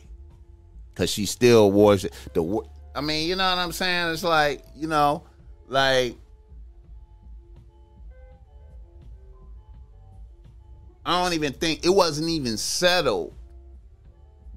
because 0.96 1.10
she 1.10 1.26
still 1.26 1.70
worship 1.70 2.12
the. 2.32 2.62
I 2.94 3.02
mean, 3.02 3.28
you 3.28 3.36
know 3.36 3.48
what 3.48 3.58
I'm 3.58 3.72
saying? 3.72 4.12
It's 4.12 4.24
like 4.24 4.62
you 4.74 4.88
know, 4.88 5.24
like 5.68 6.16
I 11.04 11.22
don't 11.22 11.34
even 11.34 11.52
think 11.52 11.84
it 11.84 11.90
wasn't 11.90 12.30
even 12.30 12.56
settled. 12.56 13.34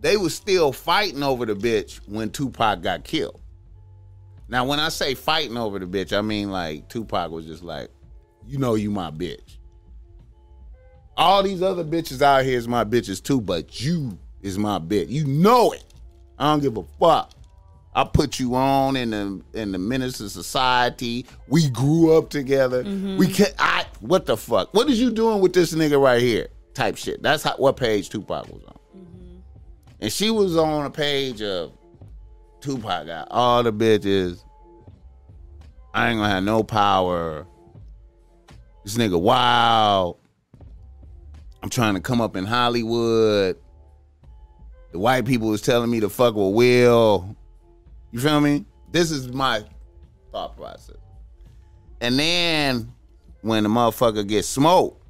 They 0.02 0.18
was 0.18 0.34
still 0.34 0.72
fighting 0.72 1.24
over 1.24 1.46
the 1.46 1.56
bitch 1.56 2.00
when 2.08 2.30
Tupac 2.30 2.82
got 2.82 3.04
killed. 3.04 3.42
Now, 4.48 4.66
when 4.66 4.80
I 4.80 4.90
say 4.90 5.14
fighting 5.14 5.58
over 5.58 5.78
the 5.78 5.86
bitch, 5.86 6.18
I 6.18 6.22
mean 6.22 6.50
like 6.50 6.90
Tupac 6.90 7.32
was 7.32 7.46
just 7.46 7.64
like, 7.64 7.90
you 8.48 8.58
know, 8.58 8.76
you 8.76 8.90
my 8.90 9.12
bitch. 9.12 9.58
All 11.16 11.44
these 11.44 11.62
other 11.62 11.84
bitches 11.84 12.22
out 12.22 12.46
here 12.46 12.58
is 12.58 12.68
my 12.68 12.84
bitches 12.84 13.22
too, 13.22 13.42
but 13.42 13.82
you 13.82 14.18
is 14.42 14.58
my 14.58 14.80
bitch. 14.80 15.10
You 15.10 15.26
know 15.26 15.72
it. 15.74 15.84
I 16.38 16.52
don't 16.52 16.62
give 16.62 16.78
a 16.78 16.84
fuck. 17.00 17.34
I 17.94 18.06
put 18.06 18.40
you 18.40 18.56
on 18.56 18.96
in 18.96 19.10
the 19.12 19.42
in 19.54 19.72
the 19.72 19.78
Minister 19.78 20.30
Society. 20.30 21.26
We 21.48 21.70
grew 21.70 22.18
up 22.18 22.30
together. 22.30 22.84
Mm-hmm. 22.84 23.18
We 23.18 23.28
can 23.28 23.48
I 23.60 23.86
what 24.00 24.26
the 24.26 24.38
fuck? 24.38 24.74
What 24.74 24.90
is 24.90 25.00
you 25.00 25.12
doing 25.12 25.42
with 25.42 25.54
this 25.54 25.74
nigga 25.74 26.02
right 26.02 26.22
here? 26.22 26.48
Type 26.74 26.96
shit. 26.96 27.22
That's 27.22 27.44
how 27.44 27.56
what 27.58 27.76
page 27.76 28.10
Tupac 28.10 28.48
was 28.48 28.64
on. 28.64 28.79
And 30.02 30.12
she 30.12 30.30
was 30.30 30.56
on 30.56 30.86
a 30.86 30.90
page 30.90 31.42
of 31.42 31.74
Tupac 32.62 33.08
got 33.08 33.28
all 33.32 33.64
the 33.64 33.72
bitches. 33.74 34.44
I 35.94 36.10
ain't 36.10 36.20
gonna 36.20 36.30
have 36.30 36.44
no 36.44 36.64
power. 36.64 37.46
This 38.84 38.98
nigga 38.98 39.20
wild. 39.20 40.18
I'm 41.62 41.70
trying 41.70 41.96
to 41.96 42.00
come 42.00 42.22
up 42.22 42.36
in 42.36 42.46
Hollywood. 42.46 43.58
The 44.92 45.00
white 45.00 45.26
people 45.26 45.50
was 45.50 45.62
telling 45.62 45.90
me 45.90 46.00
to 46.00 46.10
fuck 46.10 46.36
with 46.36 46.54
Will. 46.54 47.36
You 48.12 48.20
feel 48.20 48.40
me? 48.40 48.66
This 48.92 49.12
is 49.12 49.32
my 49.32 49.64
thought 50.32 50.56
process. 50.58 50.96
And 52.02 52.18
then 52.18 52.92
when 53.42 53.64
the 53.64 53.70
motherfucker 53.70 54.28
gets 54.28 54.48
smoked, 54.48 55.04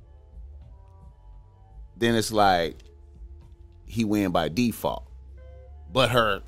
then 1.98 2.16
it's 2.16 2.32
like 2.32 2.78
he 3.90 4.06
win 4.06 4.32
by 4.32 4.48
default. 4.48 5.06
But 5.92 6.12
her 6.12 6.42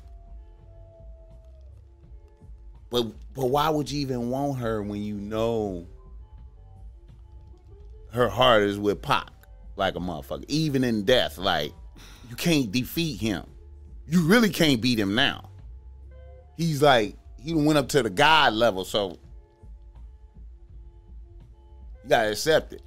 but 2.88 3.06
but 3.34 3.46
why 3.46 3.70
would 3.70 3.90
you 3.90 4.00
even 4.02 4.30
want 4.30 4.58
her 4.58 4.82
when 4.82 5.02
you 5.02 5.14
know 5.14 5.86
her 8.12 8.28
heart 8.28 8.62
is 8.62 8.78
with 8.78 9.02
Pac 9.02 9.30
like 9.76 9.96
a 9.96 9.98
motherfucker? 9.98 10.44
Even 10.48 10.84
in 10.84 11.04
death, 11.04 11.38
like 11.38 11.72
you 12.30 12.36
can't 12.36 12.70
defeat 12.70 13.20
him. 13.20 13.44
You 14.06 14.22
really 14.22 14.50
can't 14.50 14.80
beat 14.80 14.98
him 14.98 15.14
now. 15.14 15.48
He's 16.56 16.82
like 16.82 17.16
he 17.40 17.54
went 17.54 17.78
up 17.78 17.88
to 17.88 18.02
the 18.02 18.10
God 18.10 18.52
level, 18.52 18.84
so 18.84 19.18
you 22.04 22.08
gotta 22.08 22.30
accept 22.32 22.74
it. 22.74 22.82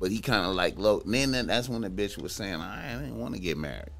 But 0.00 0.10
he 0.10 0.20
kind 0.20 0.46
of 0.46 0.54
like 0.54 0.78
low. 0.78 1.00
And 1.00 1.34
then 1.34 1.46
that's 1.46 1.68
when 1.68 1.82
the 1.82 1.90
bitch 1.90 2.20
was 2.20 2.34
saying, 2.34 2.60
"I 2.60 2.94
didn't 2.94 3.18
want 3.18 3.34
to 3.34 3.40
get 3.40 3.56
married." 3.58 3.90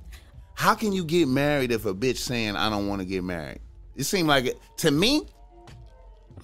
How 0.54 0.74
can 0.74 0.92
you 0.92 1.04
get 1.04 1.28
married 1.28 1.70
if 1.72 1.86
a 1.86 1.94
bitch 1.94 2.18
saying, 2.18 2.56
"I 2.56 2.70
don't 2.70 2.88
want 2.88 3.00
to 3.00 3.06
get 3.06 3.24
married"? 3.24 3.60
It 3.96 4.04
seemed 4.04 4.28
like 4.28 4.46
it 4.46 4.60
to 4.78 4.90
me. 4.90 5.26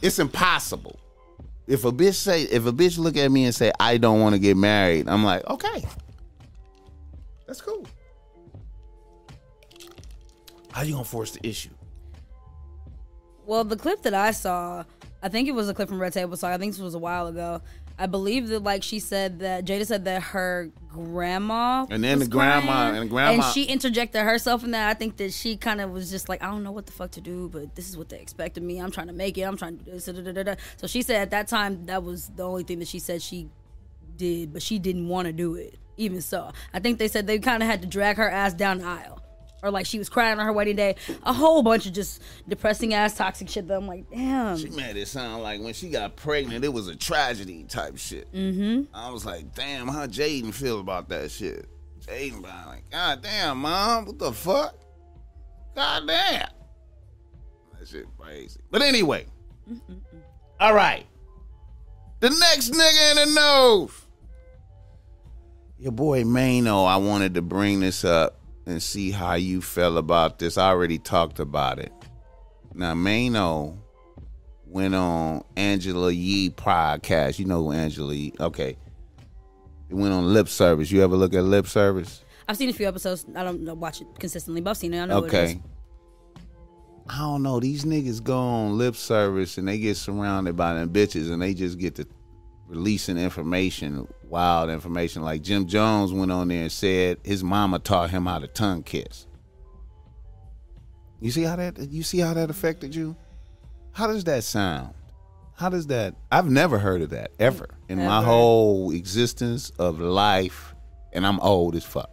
It's 0.02 0.18
impossible. 0.18 0.99
If 1.66 1.84
a 1.84 1.92
bitch 1.92 2.14
say, 2.14 2.42
if 2.42 2.66
a 2.66 2.73
bitch 2.73 2.99
look 2.99 3.16
at 3.16 3.30
me 3.30 3.44
and 3.44 3.54
say, 3.54 3.73
"I 3.80 3.96
don't 3.96 4.20
want 4.20 4.34
to 4.34 4.38
get 4.38 4.56
married," 4.56 5.08
I'm 5.08 5.25
like, 5.25 5.46
okay, 5.49 5.84
that's 7.46 7.62
cool. 7.62 7.87
How 10.73 10.82
you 10.82 10.92
gonna 10.92 11.04
force 11.04 11.30
the 11.30 11.46
issue? 11.46 11.70
Well, 13.46 13.64
the 13.64 13.76
clip 13.76 14.02
that 14.02 14.14
I 14.14 14.32
saw, 14.32 14.84
I 15.23 15.28
think 15.28 15.49
it 15.49 15.52
was 15.52 15.68
a 15.68 15.75
clip 15.75 15.88
from 15.88 16.00
Red 16.00 16.12
Table 16.12 16.37
Talk. 16.37 16.52
I 16.52 16.58
think 16.58 16.73
this 16.73 16.80
was 16.80 16.94
a 16.94 16.99
while 16.99 17.28
ago. 17.28 17.62
I 17.98 18.06
believe 18.06 18.48
that, 18.48 18.64
like 18.64 18.82
she 18.82 18.98
said 18.98 19.38
that 19.38 19.64
Jada 19.64 19.86
said 19.86 20.04
that 20.06 20.20
her 20.22 20.70
grandma 20.88 21.86
And 21.90 22.02
then 22.02 22.18
the 22.18 22.26
grandma- 22.26 22.72
crying, 22.72 22.96
and 22.96 23.10
grandma- 23.10 23.44
and 23.44 23.52
she 23.54 23.64
interjected 23.64 24.22
herself 24.22 24.64
in 24.64 24.72
that. 24.72 24.88
I 24.88 24.94
think 24.94 25.16
that 25.18 25.32
she 25.32 25.56
kind 25.56 25.80
of 25.80 25.90
was 25.90 26.10
just 26.10 26.28
like, 26.28 26.42
I 26.42 26.46
don't 26.46 26.64
know 26.64 26.72
what 26.72 26.86
the 26.86 26.92
fuck 26.92 27.12
to 27.12 27.20
do, 27.20 27.48
but 27.48 27.76
this 27.76 27.88
is 27.88 27.96
what 27.96 28.08
they 28.08 28.18
expect 28.18 28.56
of 28.58 28.64
me. 28.64 28.78
I'm 28.78 28.90
trying 28.90 29.06
to 29.06 29.12
make 29.12 29.38
it. 29.38 29.42
I'm 29.42 29.56
trying 29.56 29.78
to 29.78 29.84
do 29.84 29.90
this. 29.92 30.06
Da, 30.06 30.12
da, 30.12 30.32
da, 30.32 30.42
da. 30.42 30.54
So 30.76 30.86
she 30.88 31.02
said 31.02 31.16
at 31.22 31.30
that 31.30 31.46
time 31.48 31.86
that 31.86 32.02
was 32.02 32.30
the 32.34 32.42
only 32.42 32.64
thing 32.64 32.80
that 32.80 32.88
she 32.88 32.98
said 32.98 33.22
she 33.22 33.48
did, 34.16 34.52
but 34.52 34.62
she 34.62 34.78
didn't 34.78 35.08
want 35.08 35.26
to 35.26 35.32
do 35.32 35.54
it. 35.54 35.78
Even 35.96 36.20
so, 36.20 36.50
I 36.72 36.80
think 36.80 36.98
they 36.98 37.06
said 37.06 37.28
they 37.28 37.38
kind 37.38 37.62
of 37.62 37.68
had 37.68 37.80
to 37.82 37.86
drag 37.88 38.16
her 38.16 38.28
ass 38.28 38.54
down 38.54 38.78
the 38.78 38.86
aisle. 38.86 39.20
Or 39.64 39.71
like 39.71 39.87
she 39.87 39.99
was 39.99 40.11
crying 40.11 40.38
on 40.38 40.44
her 40.44 40.52
wedding 40.52 40.76
day, 40.76 40.97
a 41.23 41.33
whole 41.33 41.62
bunch 41.62 41.87
of 41.87 41.94
just 41.94 42.21
depressing 42.47 42.92
ass 42.92 43.16
toxic 43.16 43.49
shit. 43.49 43.66
That 43.66 43.78
I'm 43.78 43.87
like, 43.87 44.11
damn. 44.11 44.59
She 44.59 44.68
made 44.68 44.99
it 44.99 45.09
sound 45.09 45.42
like 45.42 45.62
when 45.62 45.73
she 45.73 45.88
got 45.88 46.16
pregnant, 46.16 46.66
it 46.66 46.73
was 46.73 46.87
a 46.88 46.94
tragedy 46.94 47.64
type 47.64 47.97
shit. 47.97 48.30
Mm-hmm. 48.35 48.94
I 48.94 49.11
was 49.11 49.25
like, 49.25 49.54
damn, 49.54 49.88
how 49.88 50.06
Jaden 50.06 50.52
feel 50.52 50.80
about 50.80 51.09
that 51.09 51.30
shit? 51.30 51.66
Jaden 52.06 52.42
like, 52.42 52.90
God 52.90 53.23
damn, 53.23 53.62
mom, 53.62 54.04
what 54.04 54.18
the 54.18 54.33
fuck? 54.35 54.75
God 55.75 56.06
damn. 56.06 56.49
That 57.78 57.88
shit 57.88 58.04
crazy. 58.18 58.61
But 58.71 58.83
anyway, 58.83 59.25
all 60.61 60.75
right. 60.75 61.06
The 62.21 62.28
next 62.28 62.71
nigga 62.71 63.11
in 63.12 63.16
the 63.16 63.35
nose. 63.35 64.02
Your 65.78 65.92
boy 65.92 66.25
Maino, 66.25 66.87
I 66.87 66.99
wanted 66.99 67.35
to 67.35 67.42
bring 67.42 67.80
this 67.80 68.04
up 68.04 68.38
and 68.66 68.83
see 68.83 69.11
how 69.11 69.35
you 69.35 69.61
felt 69.61 69.97
about 69.97 70.38
this. 70.38 70.56
I 70.59 70.68
already 70.68 70.99
talked 70.99 71.38
about 71.38 71.78
it. 71.78 71.92
Now, 72.75 72.94
Maino 72.94 73.76
went 74.66 74.94
on 74.94 75.44
Angela 75.56 76.11
Yee 76.11 76.50
podcast. 76.50 77.38
You 77.38 77.44
know 77.44 77.62
who 77.64 77.73
Angela 77.73 78.14
Yee? 78.14 78.33
Okay. 78.40 78.76
It 79.88 79.94
went 79.94 80.12
on 80.14 80.33
lip 80.33 80.49
service. 80.49 80.90
You 80.90 81.02
ever 81.02 81.14
look 81.16 81.35
at 81.35 81.44
lip 81.44 81.66
service? 81.66 82.23
I've 82.49 82.56
seen 82.56 82.68
a 82.68 82.73
few 82.73 82.88
episodes. 82.88 83.25
I 83.37 83.44
don't 83.44 83.64
watch 83.78 84.00
it 84.00 84.06
consistently, 84.18 84.61
but 84.61 84.71
I've 84.71 84.76
seen 84.76 84.92
it. 84.94 85.02
I 85.02 85.06
know 85.06 85.21
what 85.21 85.26
it 85.33 85.37
Okay. 85.37 85.52
is. 85.52 85.59
I 87.09 87.18
don't 87.18 87.42
know. 87.42 87.61
These 87.61 87.85
niggas 87.85 88.23
go 88.23 88.38
on 88.38 88.78
lip 88.78 88.97
service 88.97 89.59
and 89.59 89.68
they 89.68 89.78
get 89.78 89.97
surrounded 89.99 90.56
by 90.56 90.73
them 90.75 90.88
bitches 90.88 91.30
and 91.30 91.40
they 91.40 91.52
just 91.52 91.78
get 91.78 91.94
to 91.97 92.06
releasing 92.66 93.18
information, 93.18 94.06
wild 94.28 94.71
information. 94.71 95.23
Like 95.23 95.42
Jim 95.42 95.66
Jones 95.66 96.12
went 96.12 96.33
on 96.33 96.49
there 96.49 96.62
and 96.62 96.73
said 96.73 97.18
his 97.25 97.44
mama 97.44 97.78
taught 97.78 98.11
him 98.11 98.26
how 98.26 98.38
to 98.38 98.47
tongue 98.47 98.83
kiss. 98.83 99.26
You 101.21 101.30
see 101.30 101.42
how 101.42 101.56
that 101.56 101.78
you 101.90 102.02
see 102.02 102.18
how 102.18 102.35
that 102.35 102.50
affected 102.50 102.94
you? 102.94 103.16
How 103.92 104.06
does 104.06 104.25
that 104.25 104.44
sound? 104.44 104.94
How 105.56 105.68
does 105.68 105.87
that 105.87 106.16
I've 106.33 106.50
never 106.50 106.78
heard 106.78 107.00
of 107.00 107.11
that 107.11 107.30
ever 107.38 107.68
in 107.88 107.99
my 107.99 108.23
whole 108.23 108.90
existence 108.90 109.71
of 109.78 110.00
life 110.00 110.75
and 111.14 111.26
I'm 111.26 111.40
old 111.40 111.76
as 111.76 111.85
fuck. 111.85 112.11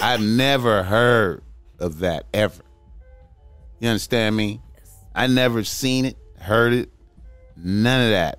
I've 0.00 0.20
never 0.20 0.82
heard 0.82 1.42
of 1.78 2.00
that 2.00 2.26
ever. 2.32 2.62
You 3.80 3.88
understand 3.88 4.36
me? 4.36 4.60
Yes. 4.76 4.96
I 5.14 5.26
never 5.26 5.64
seen 5.64 6.04
it, 6.04 6.16
heard 6.38 6.72
it, 6.72 6.90
none 7.56 8.04
of 8.04 8.10
that. 8.10 8.38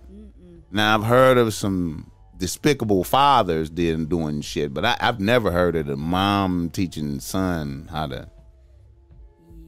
Now 0.73 0.95
I've 0.95 1.03
heard 1.03 1.37
of 1.37 1.53
some 1.53 2.11
despicable 2.35 3.03
fathers 3.03 3.69
did 3.69 4.09
doing 4.09 4.41
shit, 4.41 4.73
but 4.73 4.83
I, 4.83 4.97
I've 4.99 5.19
never 5.19 5.51
heard 5.51 5.75
of 5.75 5.85
the 5.85 5.95
mom 5.95 6.71
teaching 6.71 7.19
son 7.19 7.87
how 7.91 8.07
to. 8.07 8.27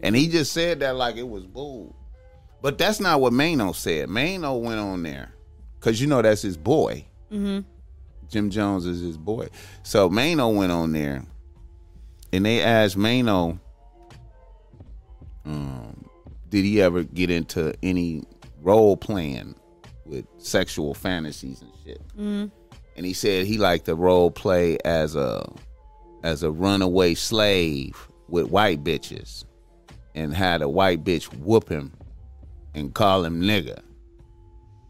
And 0.01 0.15
he 0.15 0.27
just 0.27 0.51
said 0.51 0.79
that 0.79 0.95
like 0.95 1.15
it 1.17 1.29
was 1.29 1.45
bull. 1.45 1.95
But 2.63 2.79
that's 2.79 2.99
not 2.99 3.21
what 3.21 3.33
Maino 3.33 3.75
said. 3.75 4.09
Maino 4.09 4.59
went 4.59 4.79
on 4.79 5.03
there 5.03 5.31
because 5.79 6.01
you 6.01 6.07
know 6.07 6.23
that's 6.23 6.41
his 6.41 6.57
boy. 6.57 7.05
Jim 8.29 8.49
Jones 8.49 8.87
is 8.87 8.99
his 8.99 9.17
boy. 9.17 9.49
So 9.83 10.09
Maino 10.09 10.55
went 10.55 10.71
on 10.71 10.91
there, 10.91 11.23
and 12.33 12.43
they 12.43 12.63
asked 12.63 12.97
Maino, 12.97 13.59
um, 15.45 16.09
did 16.49 16.65
he 16.65 16.81
ever 16.81 17.03
get 17.03 17.29
into 17.29 17.75
any 17.83 18.23
role 18.63 18.97
playing 18.97 19.53
with 20.05 20.25
sexual 20.37 20.93
fantasies 20.93 21.61
and 21.61 21.71
shit? 21.83 22.01
Mm. 22.17 22.51
And 22.95 23.05
he 23.05 23.13
said 23.13 23.45
he 23.45 23.57
liked 23.57 23.85
to 23.85 23.95
role 23.95 24.31
play 24.31 24.77
as 24.85 25.15
a 25.15 25.49
as 26.23 26.43
a 26.43 26.51
runaway 26.51 27.13
slave 27.13 28.07
with 28.29 28.49
white 28.49 28.83
bitches, 28.83 29.45
and 30.15 30.33
had 30.33 30.61
a 30.61 30.69
white 30.69 31.03
bitch 31.03 31.25
whoop 31.39 31.69
him 31.69 31.91
and 32.73 32.93
call 32.93 33.23
him 33.23 33.41
nigga, 33.41 33.79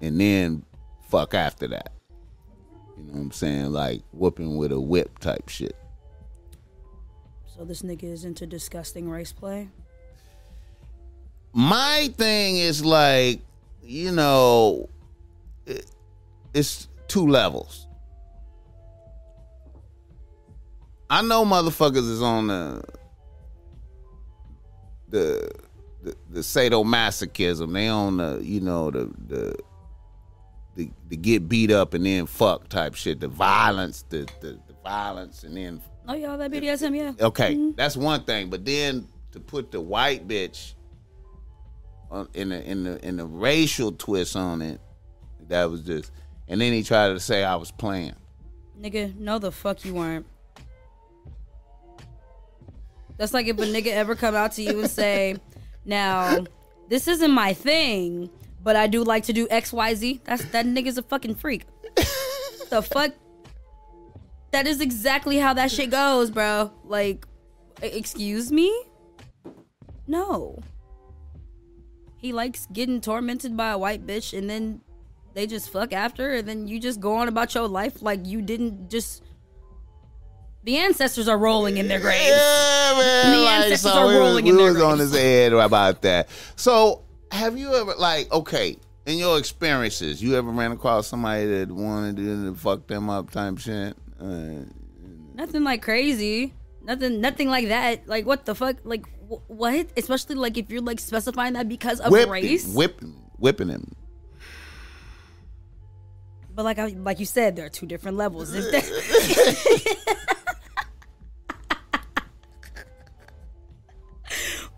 and 0.02 0.20
then 0.20 0.64
fuck 1.10 1.34
after 1.34 1.68
that. 1.68 1.92
You 2.98 3.04
know 3.04 3.14
what 3.14 3.20
I'm 3.20 3.32
saying? 3.32 3.72
Like 3.72 4.02
whooping 4.14 4.58
with 4.58 4.72
a 4.72 4.80
whip 4.80 5.20
type 5.20 5.50
shit. 5.50 5.76
So 7.46 7.64
this 7.66 7.82
nigga 7.82 8.04
is 8.04 8.26
into 8.26 8.46
disgusting 8.46 9.10
race 9.10 9.32
play. 9.32 9.70
my 11.54 12.10
thing 12.18 12.58
is 12.58 12.84
like 12.84 13.40
you 13.82 14.12
know 14.12 14.90
it- 15.66 15.92
it's 16.54 16.88
two 17.08 17.28
levels 17.28 17.88
i 21.10 21.22
know 21.22 21.44
motherfuckers 21.46 22.10
is 22.10 22.22
on 22.22 22.48
the 22.48 22.84
the 25.10 25.51
the, 26.04 26.16
the 26.30 26.40
sadomasochism 26.40 27.74
they 27.74 27.88
on 27.88 28.18
the 28.18 28.40
you 28.44 28.60
know 28.62 28.92
the 28.92 29.12
the 29.28 29.56
the, 30.75 30.92
the 31.10 31.16
get 31.16 31.48
beat 31.48 31.72
up 31.72 31.94
and 31.94 32.06
then 32.06 32.25
fuck 32.25 32.68
type 32.70 32.96
shit 32.96 33.20
the 33.20 33.28
violence 33.28 34.04
the 34.10 34.20
the, 34.42 34.60
the 34.68 34.75
violence 34.84 35.44
and 35.44 35.58
then 35.58 35.82
Oh 36.08 36.14
yeah, 36.14 36.38
that 36.38 36.51
BDSM, 36.51 36.96
yeah. 36.96 37.14
Okay, 37.25 37.56
mm-hmm. 37.56 37.72
that's 37.75 37.98
one 37.98 38.24
thing. 38.25 38.51
But 38.51 38.64
then 38.64 39.08
to 39.32 39.40
put 39.40 39.72
the 39.72 39.82
white 39.82 40.28
bitch 40.28 40.75
on, 42.12 42.28
in 42.36 42.50
the 42.50 42.64
in 42.64 42.84
the 42.84 43.04
in 43.04 43.18
the 43.18 43.25
racial 43.25 43.92
twist 43.92 44.36
on 44.36 44.62
it, 44.62 44.80
that 45.48 45.70
was 45.70 45.81
just. 45.81 46.12
And 46.48 46.62
then 46.62 46.74
he 46.74 46.84
tried 46.84 47.10
to 47.10 47.20
say 47.20 47.44
I 47.44 47.55
was 47.55 47.72
playing. 47.72 48.14
Nigga, 48.79 49.18
no 49.18 49.40
the 49.40 49.51
fuck 49.51 49.84
you 49.86 49.94
weren't. 49.94 50.25
That's 53.18 53.34
like 53.34 53.48
if 53.48 53.58
a 53.58 53.62
nigga 53.62 53.88
ever 53.88 54.16
come 54.16 54.36
out 54.36 54.51
to 54.53 54.62
you 54.62 54.79
and 54.79 54.90
say, 54.90 55.38
now, 55.86 56.46
this 56.90 57.08
isn't 57.08 57.31
my 57.31 57.53
thing, 57.53 58.29
but 58.62 58.75
I 58.75 58.88
do 58.88 59.03
like 59.03 59.24
to 59.25 59.34
do 59.34 59.48
XYZ. 59.48 60.22
That's 60.25 60.44
that 60.46 60.66
nigga's 60.66 60.98
a 60.98 61.03
fucking 61.03 61.36
freak. 61.36 61.66
the 62.70 62.81
fuck? 62.81 63.14
That 64.51 64.68
is 64.68 64.81
exactly 64.81 65.38
how 65.38 65.53
that 65.53 65.72
shit 65.72 65.92
goes, 65.92 66.29
bro. 66.29 66.72
Like, 66.84 67.25
excuse 67.81 68.51
me? 68.51 68.74
No. 70.08 70.60
He 72.18 72.34
likes 72.34 72.68
getting 72.72 73.01
tormented 73.01 73.55
by 73.55 73.72
a 73.72 73.77
white 73.77 74.05
bitch 74.05 74.38
and 74.38 74.50
then 74.50 74.81
they 75.36 75.46
just 75.46 75.70
fuck 75.70 75.94
after 75.94 76.34
and 76.34 76.48
then 76.48 76.68
you 76.68 76.80
just 76.80 77.00
go 77.00 77.18
on 77.18 77.28
about 77.28 77.54
your 77.54 77.68
life 77.68 78.02
like 78.02 78.26
you 78.26 78.42
didn't 78.42 78.90
just 78.90 79.22
the 80.64 80.78
ancestors 80.78 81.28
are 81.28 81.38
rolling 81.38 81.78
in 81.78 81.88
their 81.88 82.00
graves. 82.00 82.26
Yeah, 82.26 82.96
man. 82.98 83.32
The 83.32 83.38
like, 83.38 83.50
ancestors 83.52 83.82
so 83.82 84.00
are 84.00 84.08
we, 84.08 84.16
rolling 84.16 84.46
we 84.46 84.50
in 84.50 84.58
their 84.58 84.74
was 84.74 84.82
on 84.82 84.98
his 84.98 85.14
head 85.14 85.54
about 85.54 86.02
that. 86.02 86.28
So, 86.56 87.04
have 87.32 87.56
you 87.56 87.76
ever 87.76 87.94
like 87.94 88.32
okay 88.34 88.78
in 89.06 89.20
your 89.20 89.38
experiences, 89.38 90.24
you 90.24 90.36
ever 90.36 90.50
ran 90.50 90.72
across 90.72 91.06
somebody 91.06 91.46
that 91.46 91.72
wanted 91.72 92.18
to 92.18 92.56
fuck 92.56 92.88
them 92.88 93.12
up 93.12 93.30
type 93.30 93.60
shit? 93.60 93.96
Uh, 94.20 94.66
Nothing 95.36 95.64
like 95.64 95.84
crazy. 95.84 96.52
Nothing 96.82 97.22
nothing 97.22 97.50
like 97.50 97.68
that. 97.68 98.08
Like 98.08 98.26
what 98.26 98.46
the 98.46 98.56
fuck? 98.56 98.78
Like 98.84 99.06
wh- 99.30 99.48
what? 99.48 99.88
Especially 99.96 100.36
like 100.36 100.58
if 100.58 100.72
you're 100.72 100.82
like 100.82 101.00
specifying 101.00 101.54
that 101.54 101.70
because 101.70 102.00
of 102.00 102.12
whipping, 102.12 102.32
race. 102.32 102.74
whipping, 102.74 103.14
whipping 103.38 103.70
him. 103.70 103.96
But 106.55 106.63
like 106.63 106.79
I, 106.79 106.87
like 106.87 107.20
you 107.20 107.25
said, 107.25 107.55
there 107.55 107.65
are 107.65 107.70
two 107.70 107.85
different 107.85 108.18
levels. 108.18 108.55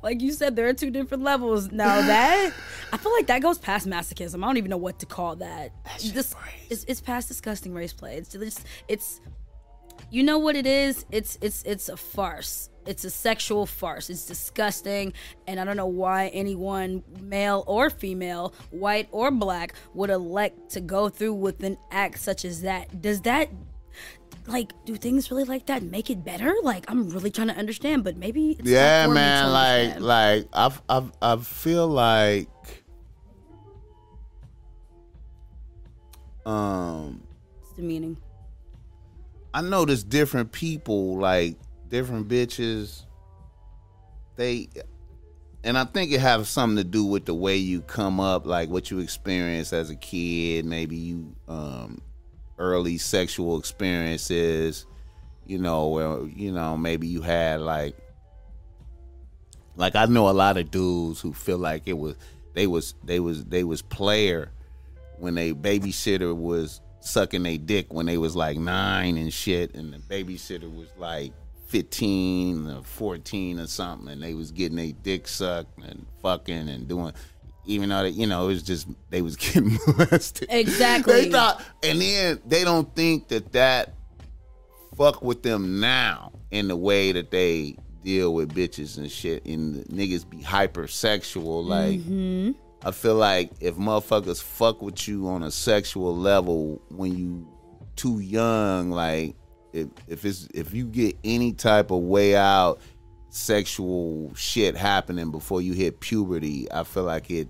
Like 0.03 0.21
you 0.21 0.31
said, 0.31 0.55
there 0.55 0.69
are 0.69 0.73
two 0.73 0.89
different 0.89 1.23
levels. 1.23 1.69
Now 1.69 1.99
that 1.99 2.53
I 2.93 2.97
feel 2.97 3.11
like 3.11 3.27
that 3.27 3.41
goes 3.41 3.57
past 3.57 3.87
masochism. 3.87 4.41
I 4.41 4.47
don't 4.47 4.55
even 4.55 4.69
know 4.69 4.77
what 4.77 4.99
to 4.99 5.05
call 5.05 5.35
that. 5.37 5.71
This 6.13 6.33
it's, 6.69 6.85
it's 6.85 7.01
past 7.01 7.27
disgusting 7.27 7.73
race 7.73 7.91
play. 7.91 8.15
It's 8.15 8.29
just 8.29 8.65
it's 8.87 9.19
you 10.09 10.23
know 10.23 10.37
what 10.37 10.55
it 10.55 10.65
is. 10.65 11.05
It's 11.11 11.37
it's 11.41 11.61
it's 11.63 11.89
a 11.89 11.97
farce. 11.97 12.69
It's 12.87 13.03
a 13.03 13.09
sexual 13.09 13.65
farce. 13.65 14.09
It's 14.09 14.25
disgusting, 14.25 15.13
and 15.45 15.59
I 15.59 15.65
don't 15.65 15.77
know 15.77 15.85
why 15.87 16.29
anyone, 16.29 17.03
male 17.21 17.63
or 17.67 17.89
female, 17.89 18.53
white 18.71 19.09
or 19.11 19.29
black, 19.29 19.73
would 19.93 20.09
elect 20.09 20.71
to 20.71 20.81
go 20.81 21.09
through 21.09 21.33
with 21.33 21.63
an 21.63 21.77
act 21.91 22.19
such 22.19 22.45
as 22.45 22.61
that. 22.61 23.01
Does 23.01 23.21
that, 23.21 23.49
like, 24.47 24.71
do 24.85 24.95
things 24.95 25.29
really 25.29 25.43
like 25.43 25.65
that 25.65 25.83
make 25.83 26.09
it 26.09 26.23
better? 26.23 26.55
Like, 26.63 26.89
I'm 26.89 27.09
really 27.09 27.29
trying 27.29 27.49
to 27.49 27.55
understand, 27.55 28.03
but 28.03 28.15
maybe 28.17 28.55
it's 28.57 28.69
Yeah, 28.69 29.07
man. 29.07 29.51
Like, 29.51 29.99
like 29.99 30.47
I, 30.53 30.71
I, 30.89 31.03
I 31.21 31.35
feel 31.37 31.87
like, 31.87 32.47
um, 36.45 37.21
it's 37.61 37.73
demeaning. 37.73 38.15
I 39.53 39.61
know 39.61 39.85
there's 39.85 40.03
different 40.03 40.51
people, 40.51 41.17
like 41.17 41.57
different 41.89 42.27
bitches. 42.27 43.03
They, 44.35 44.69
and 45.63 45.77
I 45.77 45.85
think 45.85 46.11
it 46.11 46.19
has 46.19 46.47
something 46.49 46.77
to 46.77 46.83
do 46.83 47.03
with 47.03 47.25
the 47.25 47.33
way 47.33 47.55
you 47.55 47.81
come 47.81 48.19
up, 48.19 48.45
like 48.45 48.69
what 48.69 48.91
you 48.91 48.99
experience 48.99 49.73
as 49.73 49.89
a 49.89 49.95
kid, 49.95 50.65
maybe 50.65 50.95
you, 50.95 51.35
um, 51.47 52.01
early 52.57 52.97
sexual 52.97 53.57
experiences, 53.57 54.85
you 55.45 55.57
know, 55.57 55.87
where 55.87 56.23
you 56.27 56.51
know 56.51 56.77
maybe 56.77 57.07
you 57.07 57.21
had 57.21 57.61
like 57.61 57.95
like 59.75 59.95
I 59.95 60.05
know 60.05 60.29
a 60.29 60.31
lot 60.31 60.57
of 60.57 60.71
dudes 60.71 61.21
who 61.21 61.33
feel 61.33 61.57
like 61.57 61.83
it 61.85 61.97
was 61.97 62.15
they 62.53 62.67
was 62.67 62.95
they 63.03 63.19
was 63.19 63.45
they 63.45 63.63
was 63.63 63.81
player 63.81 64.51
when 65.17 65.35
they 65.35 65.53
babysitter 65.53 66.35
was 66.35 66.81
sucking 66.99 67.43
their 67.43 67.57
dick 67.57 67.93
when 67.93 68.05
they 68.05 68.17
was 68.17 68.35
like 68.35 68.57
nine 68.57 69.17
and 69.17 69.31
shit, 69.31 69.75
and 69.75 69.93
the 69.93 69.97
babysitter 69.97 70.73
was 70.73 70.89
like 70.97 71.31
fifteen 71.67 72.69
or 72.69 72.81
fourteen 72.83 73.59
or 73.59 73.67
something, 73.67 74.09
and 74.09 74.21
they 74.23 74.33
was 74.33 74.51
getting 74.51 74.77
their 74.77 74.91
dick 75.03 75.27
sucked 75.27 75.77
and 75.83 76.05
fucking 76.21 76.69
and 76.69 76.87
doing. 76.87 77.13
even 77.65 77.89
though 77.89 78.03
they, 78.03 78.09
you 78.09 78.25
know 78.27 78.45
it 78.45 78.47
was 78.47 78.63
just 78.63 78.87
they 79.09 79.21
was 79.21 79.35
getting 79.43 79.77
molested. 79.87 80.47
Exactly. 80.49 81.25
They 81.25 81.31
thought, 81.31 81.61
and 81.83 82.01
then 82.01 82.41
they 82.45 82.63
don't 82.63 82.93
think 82.95 83.27
that 83.29 83.51
that 83.53 83.93
fuck 84.95 85.21
with 85.21 85.43
them 85.43 85.79
now 85.79 86.31
in 86.51 86.67
the 86.67 86.75
way 86.75 87.11
that 87.11 87.29
they 87.31 87.77
deal 88.03 88.33
with 88.33 88.53
bitches 88.53 88.97
and 88.97 89.11
shit. 89.11 89.45
And 89.45 89.75
the 89.75 89.83
niggas 89.93 90.27
be 90.29 90.37
hypersexual. 90.37 91.65
Like 91.65 91.99
Mm-hmm. 91.99 92.51
I 92.83 92.91
feel 92.91 93.15
like 93.15 93.49
if 93.59 93.75
motherfuckers 93.75 94.41
fuck 94.41 94.81
with 94.81 95.07
you 95.07 95.27
on 95.27 95.41
a 95.43 95.49
sexual 95.51 96.15
level 96.15 96.79
when 96.89 97.17
you 97.17 97.47
too 97.95 98.19
young, 98.19 98.91
like 98.91 99.35
if 99.77 99.87
if 100.07 100.25
it's 100.25 100.47
if 100.53 100.73
you 100.73 100.85
get 100.85 101.17
any 101.23 101.53
type 101.53 101.91
of 101.91 102.01
way 102.01 102.35
out 102.35 102.79
sexual 103.29 104.33
shit 104.35 104.75
happening 104.75 105.31
before 105.31 105.61
you 105.61 105.73
hit 105.73 105.99
puberty, 105.99 106.71
I 106.71 106.83
feel 106.83 107.03
like 107.03 107.29
it 107.29 107.47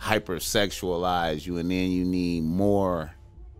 hypersexualize 0.00 1.46
you 1.46 1.58
and 1.58 1.70
then 1.70 1.90
you 1.90 2.06
need 2.06 2.42
more 2.42 3.12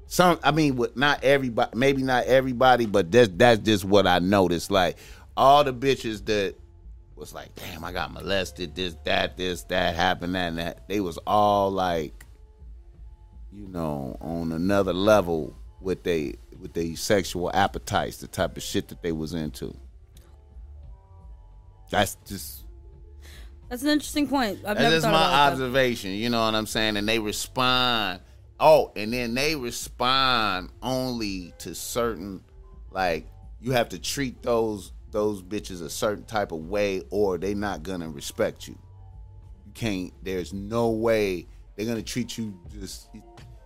some 0.06 0.38
I 0.42 0.52
mean 0.52 0.76
with 0.76 0.96
not 0.96 1.22
everybody 1.22 1.70
maybe 1.76 2.02
not 2.02 2.24
everybody, 2.24 2.86
but 2.86 3.12
that's 3.12 3.30
that's 3.34 3.60
just 3.60 3.84
what 3.84 4.06
I 4.06 4.18
noticed. 4.18 4.70
Like 4.70 4.96
all 5.36 5.62
the 5.62 5.72
bitches 5.72 6.24
that 6.26 6.56
was 7.20 7.34
like, 7.34 7.54
damn, 7.54 7.84
I 7.84 7.92
got 7.92 8.12
molested, 8.12 8.74
this, 8.74 8.96
that, 9.04 9.36
this, 9.36 9.62
that 9.64 9.94
happened, 9.94 10.34
that, 10.34 10.48
and 10.48 10.58
that. 10.58 10.88
They 10.88 11.00
was 11.00 11.18
all 11.26 11.70
like, 11.70 12.24
you 13.52 13.68
know, 13.68 14.16
on 14.20 14.52
another 14.52 14.94
level 14.94 15.54
with 15.80 16.02
they 16.02 16.34
with 16.60 16.72
their 16.74 16.96
sexual 16.96 17.50
appetites, 17.54 18.18
the 18.18 18.26
type 18.28 18.56
of 18.56 18.62
shit 18.62 18.88
that 18.88 19.02
they 19.02 19.12
was 19.12 19.34
into. 19.34 19.74
That's 21.90 22.16
just 22.26 22.64
That's 23.68 23.82
an 23.82 23.88
interesting 23.88 24.28
point. 24.28 24.58
I've 24.66 24.76
that's 24.78 25.04
my 25.04 25.10
about 25.10 25.30
that. 25.30 25.52
observation. 25.52 26.12
You 26.12 26.30
know 26.30 26.44
what 26.44 26.54
I'm 26.54 26.66
saying? 26.66 26.96
And 26.96 27.08
they 27.08 27.18
respond. 27.18 28.20
Oh, 28.58 28.92
and 28.94 29.12
then 29.12 29.34
they 29.34 29.56
respond 29.56 30.70
only 30.82 31.54
to 31.60 31.74
certain, 31.74 32.42
like 32.90 33.26
you 33.60 33.72
have 33.72 33.88
to 33.90 33.98
treat 33.98 34.42
those 34.42 34.92
those 35.10 35.42
bitches 35.42 35.82
a 35.82 35.90
certain 35.90 36.24
type 36.24 36.52
of 36.52 36.68
way, 36.68 37.02
or 37.10 37.38
they 37.38 37.54
not 37.54 37.82
gonna 37.82 38.08
respect 38.08 38.68
you. 38.68 38.78
You 39.66 39.72
can't. 39.74 40.12
There's 40.22 40.52
no 40.52 40.90
way 40.90 41.46
they're 41.74 41.86
gonna 41.86 42.02
treat 42.02 42.38
you 42.38 42.58
just. 42.78 43.08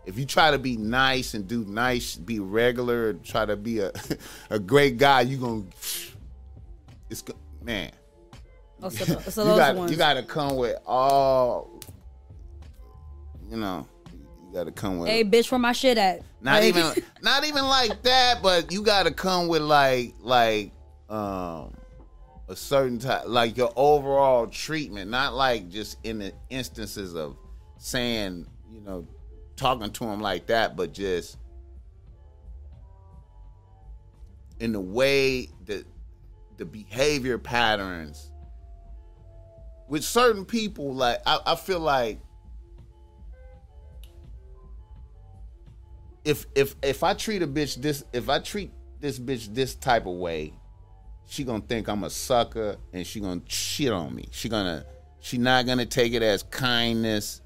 If 0.07 0.19
you 0.19 0.27
try 0.27 0.51
to 0.51 0.59
be 0.59 0.77
nice 0.77 1.35
and 1.35 1.49
do 1.49 1.65
nice, 1.65 2.17
be 2.17 2.39
regular, 2.39 3.15
try 3.15 3.47
to 3.47 3.57
be 3.57 3.81
a 3.81 3.91
a 4.51 4.59
great 4.59 4.99
guy, 4.99 5.23
you 5.23 5.37
gonna. 5.39 5.65
It's 7.11 7.23
man 7.63 7.93
Oh, 8.85 8.91
so, 8.91 9.05
so 9.31 9.43
you 9.51 9.57
got 9.59 9.91
you 9.91 9.97
got 9.97 10.15
to 10.15 10.23
come 10.23 10.57
with 10.57 10.77
all. 10.87 11.71
You 13.51 13.57
know, 13.57 13.87
you 14.13 14.53
got 14.53 14.65
to 14.65 14.73
come 14.73 14.99
with 14.99 15.09
hey, 15.09 15.25
bitch, 15.25 15.51
where 15.51 15.59
my 15.59 15.73
shit 15.73 15.97
at? 15.99 16.23
not 16.41 16.63
Like- 16.63 16.65
even 16.65 16.93
not 17.23 17.45
even 17.45 17.65
like 17.65 18.03
that, 18.03 18.43
but 18.43 18.71
you 18.71 18.83
got 18.83 19.05
to 19.05 19.11
come 19.11 19.49
with 19.49 19.63
like 19.63 20.15
like 20.21 20.73
um 21.09 21.75
a 22.49 22.55
certain 22.55 22.99
type 22.99 23.23
like 23.27 23.57
your 23.57 23.73
overall 23.75 24.47
treatment, 24.47 25.11
not 25.11 25.35
like 25.35 25.71
just 25.71 25.97
in 26.05 26.19
the 26.19 26.33
instances 26.51 27.15
of 27.15 27.37
saying 27.79 28.47
you 28.71 28.81
know 28.83 29.07
talking 29.57 29.91
to 29.91 30.05
him 30.05 30.21
like 30.21 30.47
that, 30.47 30.77
but 30.77 30.93
just 30.93 31.39
in 34.61 34.73
the 34.73 34.81
way 34.81 35.49
that 35.67 35.85
the 36.57 36.65
behavior 36.65 37.39
patterns 37.39 38.31
with 39.89 40.05
certain 40.05 40.45
people 40.45 40.95
like 40.95 41.19
I, 41.27 41.41
I 41.47 41.57
feel 41.57 41.81
like 41.81 42.21
if 46.25 46.47
if 46.55 46.75
if 46.83 47.03
I 47.03 47.15
treat 47.15 47.43
a 47.43 47.47
bitch 47.47 47.81
this 47.81 48.05
if 48.13 48.29
I 48.29 48.39
treat 48.39 48.73
this 49.01 49.19
bitch 49.19 49.55
this 49.55 49.75
type 49.75 50.07
of 50.07 50.15
way, 50.15 50.55
she 51.27 51.45
gonna 51.45 51.61
think 51.61 51.89
I'm 51.89 52.05
a 52.05 52.11
sucker 52.11 52.77
and 52.93 53.07
she 53.07 53.21
gonna 53.21 53.43
shit 53.47 53.93
on 53.93 54.15
me. 54.15 54.29
She 54.31 54.49
gonna 54.49 54.87
she 55.21 55.39
not 55.39 55.67
gonna 55.67 55.87
take 55.87 56.15
it 56.15 56.23
as 56.23 56.43
kindness. 56.45 57.43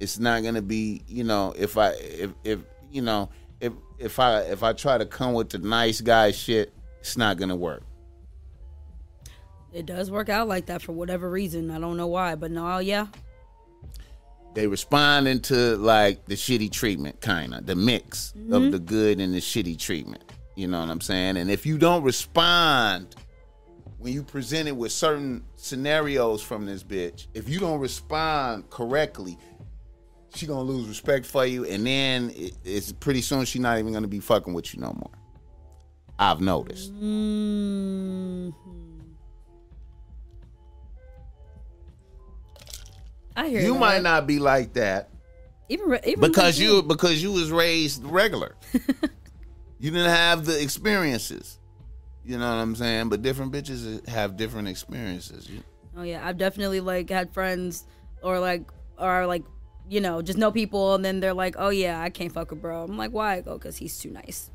It's 0.00 0.18
not 0.18 0.42
gonna 0.42 0.62
be, 0.62 1.02
you 1.06 1.24
know, 1.24 1.54
if 1.56 1.76
I 1.78 1.90
if 1.90 2.30
if 2.42 2.60
you 2.90 3.02
know, 3.02 3.30
if 3.60 3.72
if 3.98 4.18
I 4.18 4.40
if 4.40 4.62
I 4.62 4.72
try 4.72 4.98
to 4.98 5.06
come 5.06 5.34
with 5.34 5.50
the 5.50 5.58
nice 5.58 6.00
guy 6.00 6.32
shit, 6.32 6.72
it's 7.00 7.16
not 7.16 7.36
gonna 7.36 7.56
work. 7.56 7.82
It 9.72 9.86
does 9.86 10.10
work 10.10 10.28
out 10.28 10.48
like 10.48 10.66
that 10.66 10.82
for 10.82 10.92
whatever 10.92 11.30
reason. 11.30 11.70
I 11.70 11.78
don't 11.78 11.96
know 11.96 12.08
why, 12.08 12.34
but 12.34 12.50
no, 12.50 12.66
oh, 12.66 12.78
yeah. 12.78 13.06
they 14.54 14.66
responding 14.66 15.40
to 15.40 15.76
like 15.76 16.24
the 16.26 16.34
shitty 16.34 16.72
treatment 16.72 17.20
kind 17.20 17.54
of 17.54 17.66
the 17.66 17.76
mix 17.76 18.32
of 18.32 18.38
mm-hmm. 18.38 18.70
the 18.70 18.78
good 18.78 19.20
and 19.20 19.32
the 19.32 19.38
shitty 19.38 19.78
treatment 19.78 20.24
you 20.56 20.66
know 20.66 20.80
what 20.80 20.90
i'm 20.90 21.00
saying 21.00 21.36
and 21.36 21.50
if 21.50 21.64
you 21.64 21.78
don't 21.78 22.02
respond 22.02 23.14
when 23.98 24.12
you 24.12 24.22
presented 24.22 24.74
with 24.74 24.90
certain 24.90 25.44
scenarios 25.56 26.42
from 26.42 26.66
this 26.66 26.82
bitch 26.82 27.28
if 27.34 27.48
you 27.48 27.60
don't 27.60 27.78
respond 27.78 28.68
correctly 28.70 29.38
she 30.34 30.46
gonna 30.46 30.62
lose 30.62 30.86
respect 30.88 31.26
for 31.26 31.44
you 31.46 31.64
and 31.64 31.86
then 31.86 32.30
it, 32.34 32.54
it's 32.64 32.92
pretty 32.92 33.20
soon 33.20 33.44
she 33.44 33.58
not 33.58 33.78
even 33.78 33.92
gonna 33.92 34.06
be 34.08 34.20
fucking 34.20 34.52
with 34.54 34.72
you 34.74 34.80
no 34.80 34.92
more 34.92 35.10
i've 36.18 36.40
noticed 36.40 36.92
Mm-hmm. 36.94 38.50
I 43.36 43.48
hear 43.48 43.60
you 43.62 43.74
that. 43.74 43.80
might 43.80 44.02
not 44.02 44.26
be 44.26 44.38
like 44.38 44.72
that 44.74 45.10
even 45.68 45.88
re- 45.88 46.00
even 46.04 46.20
because 46.20 46.58
you 46.58 46.82
because 46.82 47.22
you 47.22 47.30
was 47.32 47.50
raised 47.52 48.04
regular. 48.04 48.56
you 49.78 49.90
didn't 49.92 50.10
have 50.10 50.44
the 50.44 50.60
experiences. 50.60 51.58
You 52.24 52.38
know 52.38 52.48
what 52.48 52.60
I'm 52.60 52.74
saying? 52.74 53.08
But 53.08 53.22
different 53.22 53.52
bitches 53.52 54.06
have 54.08 54.36
different 54.36 54.66
experiences. 54.66 55.48
Oh 55.96 56.02
yeah, 56.02 56.26
I've 56.26 56.38
definitely 56.38 56.80
like 56.80 57.08
had 57.08 57.32
friends 57.32 57.86
or 58.20 58.40
like 58.40 58.68
or 58.98 59.26
like 59.26 59.44
you 59.90 60.00
know 60.00 60.22
just 60.22 60.38
know 60.38 60.52
people 60.52 60.94
and 60.94 61.04
then 61.04 61.18
they're 61.20 61.34
like, 61.34 61.56
oh 61.58 61.68
yeah, 61.68 62.00
I 62.00 62.08
can't 62.10 62.32
fuck 62.32 62.50
with 62.50 62.62
bro. 62.62 62.84
I'm 62.84 62.96
like, 62.96 63.10
why? 63.10 63.34
I 63.34 63.40
go 63.40 63.58
because 63.58 63.76
he's 63.76 63.98
too 63.98 64.10
nice. 64.10 64.50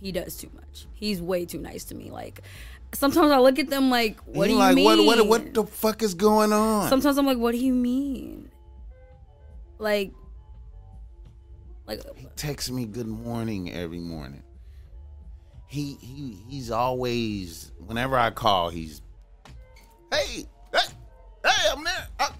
He 0.00 0.10
does 0.12 0.36
too 0.36 0.50
much. 0.54 0.86
He's 0.94 1.20
way 1.20 1.44
too 1.44 1.58
nice 1.58 1.84
to 1.84 1.94
me. 1.94 2.10
Like 2.10 2.40
sometimes 2.94 3.30
I 3.30 3.38
look 3.38 3.58
at 3.58 3.68
them 3.68 3.90
like, 3.90 4.18
what 4.22 4.46
do 4.46 4.52
you 4.52 4.58
like, 4.58 4.74
mean? 4.74 4.84
What, 4.84 5.18
what 5.18 5.26
what 5.28 5.54
the 5.54 5.64
fuck 5.64 6.02
is 6.02 6.14
going 6.14 6.54
on? 6.54 6.88
Sometimes 6.88 7.18
I'm 7.18 7.26
like, 7.26 7.38
what 7.38 7.52
do 7.52 7.58
you 7.58 7.74
mean? 7.74 8.50
Like, 9.78 10.12
like 11.86 12.00
he 12.16 12.26
texts 12.36 12.70
me 12.70 12.86
good 12.86 13.06
morning 13.06 13.70
every 13.70 13.98
morning. 13.98 14.42
He 15.66 15.98
he 16.00 16.38
he's 16.48 16.70
always 16.70 17.72
whenever 17.78 18.16
I 18.16 18.30
call, 18.30 18.70
he's 18.70 19.02
hey 20.10 20.46
hey 20.72 20.88
hey 21.44 21.68
I'm 21.70 21.84
there. 21.84 22.08
Uh, 22.18 22.30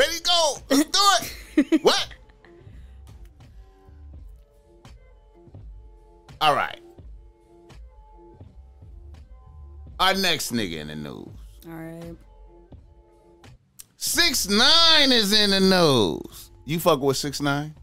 ready 0.00 0.16
to 0.16 0.22
go. 0.22 0.56
Let's 0.70 0.84
do 0.84 1.62
it. 1.62 1.82
what? 1.82 2.08
All 6.40 6.54
right. 6.54 6.80
Our 9.98 10.14
next 10.14 10.52
nigga 10.52 10.78
in 10.78 10.88
the 10.88 10.96
news. 10.96 11.28
all 11.68 11.74
right. 11.74 12.16
Six 13.98 14.48
nine 14.48 15.12
is 15.12 15.34
in 15.34 15.50
the 15.50 15.60
news. 15.60 16.50
You 16.64 16.80
fuck 16.80 17.00
with 17.00 17.18
six 17.18 17.42
nine? 17.42 17.74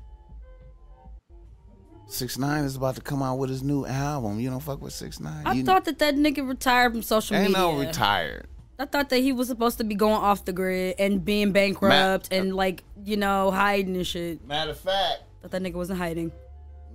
Six 2.08 2.40
nine 2.40 2.64
is 2.64 2.76
about 2.76 2.96
to 2.96 3.02
come 3.02 3.22
out 3.22 3.38
with 3.38 3.52
his 3.52 3.62
new 3.62 3.86
album. 3.86 4.40
You 4.40 4.50
don't 4.50 4.64
fuck 4.64 4.82
with 4.82 4.94
six 4.94 5.20
nine. 5.20 5.46
I 5.46 5.54
you 5.54 5.64
thought 5.64 5.86
that 5.86 6.00
that 6.00 6.16
nigga 6.16 6.48
retired 6.48 6.94
from 6.94 7.04
social 7.04 7.36
ain't 7.36 7.50
media. 7.50 7.64
Ain't 7.64 7.74
no 7.76 7.80
retired. 7.80 8.48
I 8.80 8.86
thought 8.86 9.10
that 9.10 9.20
he 9.20 9.34
was 9.34 9.48
supposed 9.48 9.80
to 9.80 9.84
be 9.84 9.96
going 9.96 10.22
off 10.22 10.46
the 10.46 10.54
grid 10.54 10.96
and 11.00 11.26
being 11.26 11.52
bankrupt 11.52 12.30
and 12.32 12.56
like 12.56 12.84
you 13.04 13.18
know 13.18 13.50
hiding 13.52 13.96
and 13.96 14.06
shit. 14.06 14.46
Matter 14.46 14.72
of 14.72 14.80
fact, 14.80 15.24
Thought 15.42 15.52
that 15.52 15.62
nigga 15.62 15.74
wasn't 15.74 16.00
hiding. 16.00 16.32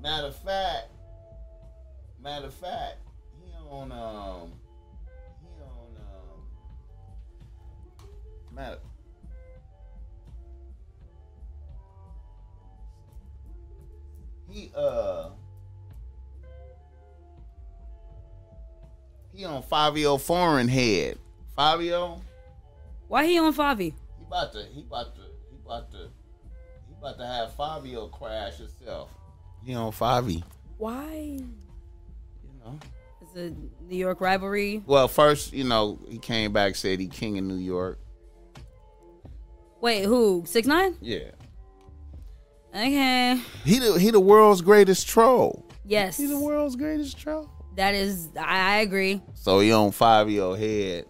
matter 0.00 0.28
of 0.28 0.36
fact, 0.36 0.88
matter 2.22 2.46
of 2.46 2.54
fact, 2.54 2.98
he 3.44 3.52
on 3.68 3.90
um, 3.92 4.52
he 5.40 5.62
on 5.62 5.96
um, 5.98 6.44
matter. 8.54 8.78
He 14.48 14.70
uh. 14.76 15.30
He 19.34 19.46
on 19.46 19.62
Fivio 19.62 20.20
Foreign 20.20 20.68
Head. 20.68 21.16
Fivio, 21.56 22.20
Why 23.08 23.26
he 23.26 23.38
on 23.38 23.52
Favi? 23.54 23.92
he 24.18 24.24
about 24.26 24.52
to, 24.52 24.64
he 24.72 24.80
about 24.82 25.14
to, 25.14 25.20
he 25.50 25.56
about 25.64 25.90
to, 25.92 26.08
he 26.88 26.94
about 26.98 27.18
to 27.18 27.26
have 27.26 27.56
Fivio 27.56 28.10
crash 28.10 28.56
himself. 28.58 29.10
He 29.64 29.74
on 29.74 29.92
Favi, 29.92 30.42
Why? 30.78 31.12
you 31.12 31.44
know. 32.64 32.78
It's 33.20 33.36
a 33.36 33.50
New 33.88 33.96
York 33.96 34.20
rivalry. 34.20 34.82
Well, 34.86 35.08
first, 35.08 35.52
you 35.52 35.64
know, 35.64 35.98
he 36.08 36.18
came 36.18 36.52
back 36.52 36.74
said 36.74 36.98
he 37.00 37.06
king 37.06 37.38
of 37.38 37.44
New 37.44 37.56
York. 37.56 37.98
Wait, 39.80 40.04
who? 40.04 40.44
Six 40.46 40.66
nine? 40.66 40.96
Yeah. 41.00 41.30
Okay. 42.74 43.40
He 43.64 43.78
the 43.78 43.98
he 43.98 44.10
the 44.10 44.20
world's 44.20 44.62
greatest 44.62 45.06
troll. 45.08 45.66
Yes. 45.84 46.16
He 46.16 46.26
the 46.26 46.38
world's 46.38 46.76
greatest 46.76 47.18
troll. 47.18 47.50
That 47.76 47.94
is, 47.94 48.28
I, 48.38 48.76
I 48.76 48.76
agree. 48.78 49.20
So 49.34 49.60
he 49.60 49.72
on 49.72 49.90
five 49.92 50.30
year 50.30 50.42
old 50.42 50.58
head. 50.58 51.06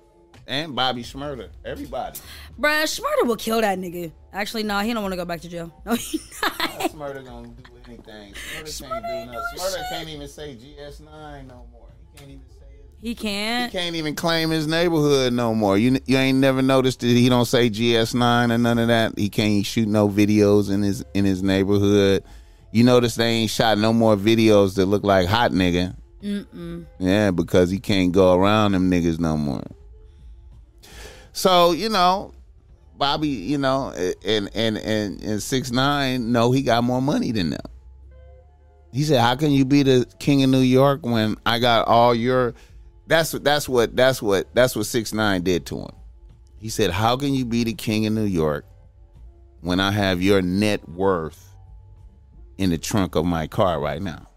And 0.46 0.74
Bobby 0.74 1.02
Shmurda. 1.02 1.48
Everybody. 1.64 2.18
Bruh, 2.59 2.83
Schmurder 2.85 3.26
will 3.26 3.37
kill 3.37 3.61
that 3.61 3.78
nigga. 3.78 4.12
Actually, 4.33 4.64
no, 4.64 4.78
he 4.81 4.92
don't 4.92 5.02
want 5.02 5.12
to 5.12 5.16
go 5.16 5.24
back 5.24 5.40
to 5.42 5.48
jail. 5.48 5.72
No, 5.87 5.94
he 5.94 6.20
not. 6.42 6.92
Gonna 6.96 7.48
do 7.48 7.62
anything. 7.87 8.35
Shmurda 8.64 9.02
can't 9.02 9.26
do 9.26 9.33
nothing. 9.33 9.59
Shmurda 9.59 9.88
can't 9.90 10.09
even 10.09 10.28
say 10.28 10.57
GS9 10.57 11.46
no 11.46 11.66
more. 11.70 11.88
He 12.12 12.18
can't 12.18 12.31
even 12.31 12.42
say 12.48 12.66
it. 12.66 12.90
He 13.00 13.09
He 13.09 13.14
can't. 13.14 13.72
He 13.72 13.78
can't 13.78 13.96
even 13.96 14.14
claim 14.14 14.50
his 14.50 14.66
neighborhood 14.66 15.33
no 15.33 15.55
more. 15.55 15.78
You 15.78 15.98
you 16.07 16.16
ain't 16.16 16.38
never 16.38 16.62
noticed 16.62 17.00
that 17.00 17.07
he 17.07 17.28
don't 17.28 17.44
say 17.44 17.70
GS9 17.70 18.52
or 18.52 18.59
none 18.59 18.78
of 18.78 18.88
that. 18.88 19.18
He 19.18 19.28
can't 19.28 19.64
shoot 19.64 19.88
no 19.88 20.09
videos 20.09 20.70
in 20.70 20.83
his 20.83 21.05
in 21.14 21.24
his 21.24 21.42
neighborhood. 21.42 22.24
You 22.72 22.85
notice 22.85 23.14
they 23.16 23.28
ain't 23.28 23.50
shot 23.50 23.78
no 23.78 23.92
more 23.92 24.16
videos 24.16 24.76
that 24.76 24.87
look 24.87 25.05
like 25.05 25.28
hot 25.28 25.52
nigga. 25.52 25.94
Mm-mm. 26.22 26.87
Yeah, 26.98 27.31
because 27.33 27.70
he 27.70 27.78
can't 27.81 28.12
go 28.12 28.35
around 28.35 28.72
them 28.72 28.90
niggas 28.90 29.20
no 29.20 29.37
more. 29.37 29.62
So 31.33 31.73
you 31.73 31.88
know, 31.88 32.33
Bobby, 32.97 33.29
you 33.29 33.59
know, 33.59 33.92
and 34.25 34.51
and 34.55 34.77
and 34.79 35.21
and 35.23 35.42
six 35.42 35.71
nine, 35.71 36.33
no, 36.33 36.53
he 36.53 36.62
got 36.62 36.85
more 36.85 37.03
money 37.03 37.33
than 37.33 37.51
them. 37.51 37.66
He 38.92 39.05
said, 39.05 39.21
"How 39.21 39.35
can 39.37 39.51
you 39.51 39.64
be 39.64 39.83
the 39.83 40.07
king 40.18 40.42
of 40.45 40.51
New 40.51 40.61
York 40.61 41.05
when 41.05 41.37
I 41.47 41.59
got 41.59 41.88
all 41.88 42.14
your?" 42.14 42.55
That's 43.07 43.33
what 43.33 43.45
that's 43.45 43.68
what 43.68 43.97
that's 43.97 44.23
what 44.23 44.55
that's 44.55 44.77
what 44.77 44.87
six 44.87 45.12
nine 45.12 45.42
did 45.42 45.66
to 45.66 45.79
him. 45.79 45.92
He 46.59 46.68
said, 46.68 46.90
"How 46.90 47.16
can 47.16 47.35
you 47.35 47.45
be 47.45 47.64
the 47.64 47.75
king 47.75 48.07
of 48.07 48.12
New 48.12 48.25
York 48.25 48.66
when 49.62 49.81
I 49.81 49.90
have 49.90 50.21
your 50.21 50.42
net 50.42 50.87
worth 50.88 51.49
in 52.59 52.71
the 52.71 52.79
trunk 52.79 53.14
of 53.14 53.25
my 53.25 53.47
car 53.47 53.81
right 53.81 54.03
now?" 54.03 54.29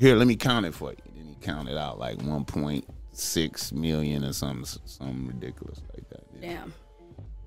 Here, 0.00 0.16
let 0.16 0.26
me 0.26 0.36
count 0.36 0.64
it 0.64 0.74
for 0.74 0.92
you. 0.92 0.96
Then 1.14 1.26
he 1.26 1.34
counted 1.34 1.76
out 1.76 1.98
like 1.98 2.22
one 2.22 2.44
point 2.44 2.88
six 3.18 3.72
million 3.72 4.24
or 4.24 4.32
something, 4.32 4.64
something 4.84 5.26
ridiculous 5.26 5.80
like 5.94 6.08
that. 6.10 6.40
Damn. 6.40 6.72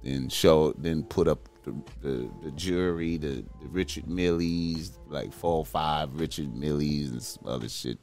Then 0.04 0.30
show, 0.30 0.74
then 0.74 1.04
put 1.04 1.28
up 1.28 1.48
the 1.64 1.76
the, 2.02 2.30
the 2.44 2.52
jury, 2.52 3.18
the, 3.18 3.44
the 3.62 3.68
Richard 3.70 4.06
Milles, 4.06 4.92
like 5.08 5.32
four 5.32 5.58
or 5.58 5.66
five 5.66 6.20
Richard 6.20 6.54
Milles 6.54 7.12
and 7.12 7.24
some 7.24 7.46
other 7.48 7.70
shit. 7.70 8.00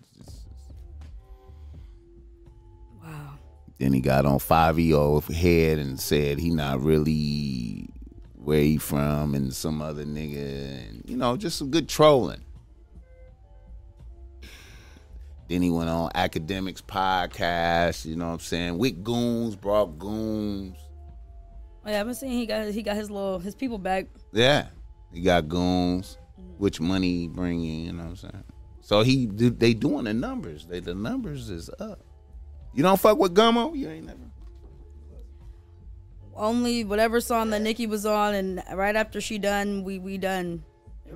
Wow. 3.02 3.38
Then 3.78 3.92
he 3.92 4.00
got 4.00 4.26
on 4.26 4.38
Fivio 4.38 5.22
head 5.33 5.78
and 5.78 5.98
said 5.98 6.38
he 6.38 6.50
not 6.50 6.81
really 6.81 7.88
where 8.35 8.61
he 8.61 8.78
from 8.78 9.35
and 9.35 9.52
some 9.52 9.83
other 9.83 10.04
nigga 10.04 10.88
and 10.88 11.02
you 11.07 11.16
know 11.16 11.37
just 11.37 11.59
some 11.59 11.70
good 11.70 11.88
trolling. 11.88 12.40
Then 15.48 15.62
he 15.62 15.70
went 15.70 15.88
on 15.88 16.11
Akademiks 16.11 16.82
podcast, 16.82 18.04
you 18.04 18.16
know 18.16 18.26
what 18.26 18.32
I'm 18.34 18.38
saying? 18.40 18.76
With 18.78 19.02
goons, 19.02 19.56
brought 19.56 19.98
goons. 19.98 20.76
Oh, 21.87 21.90
yeah, 21.90 22.00
I've 22.00 22.06
been 22.06 22.14
seeing 22.14 22.32
he 22.32 22.44
got 22.44 22.68
he 22.68 22.82
got 22.82 22.96
his 22.96 23.11
little 23.11 23.38
his 23.38 23.54
people 23.54 23.78
back. 23.78 24.06
Yeah, 24.32 24.66
he 25.12 25.22
got 25.22 25.48
goons. 25.48 26.18
Which 26.58 26.80
money 26.80 27.20
he 27.20 27.28
bring 27.28 27.64
in? 27.64 27.84
You 27.87 27.92
know 27.92 28.02
what 28.04 28.11
I'm 28.11 28.16
saying? 28.16 28.44
So 28.82 29.02
he 29.02 29.26
they 29.26 29.72
doing 29.72 30.04
the 30.04 30.12
numbers. 30.12 30.66
They 30.66 30.80
the 30.80 30.94
numbers 30.94 31.48
is 31.48 31.70
up. 31.80 32.00
You 32.74 32.82
don't 32.82 33.00
fuck 33.00 33.18
with 33.18 33.34
Gummo. 33.34 33.74
You 33.74 33.88
ain't 33.88 34.06
never. 34.06 34.18
Only 36.34 36.84
whatever 36.84 37.20
song 37.20 37.50
that 37.50 37.62
Nicki 37.62 37.87
was 37.87 38.06
on, 38.06 38.34
and 38.34 38.62
right 38.74 38.94
after 38.94 39.20
she 39.20 39.38
done, 39.38 39.82
we 39.82 39.98
we 39.98 40.18
done. 40.18 40.62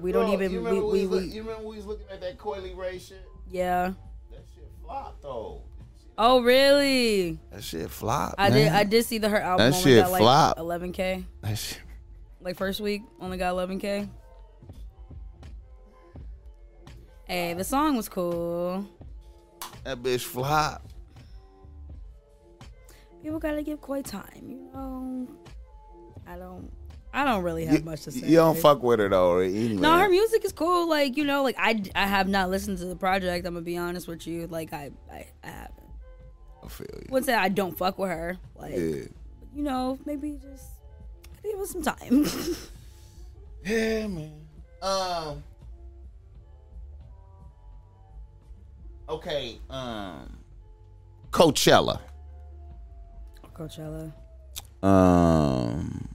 We 0.01 0.11
don't 0.11 0.31
even 0.31 0.51
You 0.51 0.63
we, 0.63 0.65
remember, 0.65 0.87
we, 0.87 1.07
we, 1.07 1.19
we, 1.19 1.25
you 1.27 1.43
remember 1.43 1.69
we 1.69 1.77
was 1.77 1.85
looking 1.87 2.07
at 2.11 2.21
that 2.23 2.39
Coi 2.39 2.61
Leray 2.61 2.99
shit? 2.99 3.29
yeah. 3.51 3.93
That 4.93 4.99
shit 4.99 5.05
flopped 5.05 5.23
though. 5.23 5.63
Oh 6.19 6.43
really? 6.43 7.39
That 7.51 7.65
shit 7.65 7.91
flopped. 7.91 8.35
I 8.39 8.51
did. 8.51 8.69
I 8.69 8.85
did 8.85 9.05
see 9.05 9.19
the 9.19 9.29
her 9.29 9.41
album 9.41 9.71
That 9.71 9.77
only 9.77 9.91
shit 9.91 10.03
got 10.03 10.11
like 10.13 10.21
flop. 10.21 10.59
11k. 10.59 11.25
That 11.43 11.59
shit. 11.59 11.81
Like 12.41 12.57
first 12.57 12.81
week 12.81 13.03
only 13.21 13.39
got 13.39 13.55
11k. 13.55 14.09
Hey, 17.25 17.55
the 17.55 17.65
song 17.65 17.97
was 17.97 18.09
cool. 18.09 18.87
That 19.85 20.03
bitch 20.03 20.25
flopped. 20.25 20.93
People 23.23 23.39
gotta 23.39 23.63
give 23.63 23.81
Coi 23.81 24.03
time, 24.03 24.51
you 24.51 24.69
know. 24.75 25.29
I 26.27 26.37
don't. 26.37 26.71
I 27.15 27.25
don't 27.25 27.43
really 27.43 27.67
have 27.67 27.81
You, 27.81 27.85
much 27.85 28.03
to 28.03 28.11
say. 28.11 28.27
you 28.27 28.37
don't 28.37 28.57
fuck 28.59 28.83
with 28.83 28.99
her 28.99 29.09
though. 29.09 29.39
Anyway. 29.39 29.75
No, 29.75 29.99
her 29.99 30.09
music 30.09 30.45
is 30.45 30.53
cool. 30.53 30.89
Like 30.89 31.17
you 31.17 31.25
know, 31.25 31.43
like 31.43 31.57
I, 31.59 31.83
I 31.95 32.07
have 32.07 32.27
not 32.29 32.49
listened 32.51 32.79
to 32.79 32.87
the 32.87 32.97
project. 32.97 33.47
I'm 33.47 33.55
gonna 33.55 33.63
be 33.65 33.77
honest 33.77 34.09
with 34.09 34.27
you. 34.27 34.47
Like 34.47 34.73
I, 34.73 34.91
I, 35.13 35.27
I 35.45 35.47
haven't. 35.49 35.73
I 36.65 36.69
feel 36.69 36.87
you. 36.95 37.07
Wouldn't 37.11 37.27
say 37.27 37.35
I 37.35 37.49
don't 37.49 37.77
fuck 37.77 37.99
with 37.99 38.09
her. 38.11 38.39
Like 38.57 38.73
Yeah. 38.73 38.79
you 39.55 39.63
know, 39.63 39.99
maybe 40.07 40.39
just 40.43 40.65
give 41.43 41.59
us 41.61 41.71
some 41.71 41.83
time. 41.83 42.25
Yeah, 43.65 44.09
man. 44.09 44.33
Um. 44.83 45.43
Okay. 49.09 49.59
Um. 49.71 50.37
Coachella. 51.31 52.01
Coachella. 53.55 54.13
Um. 54.83 56.09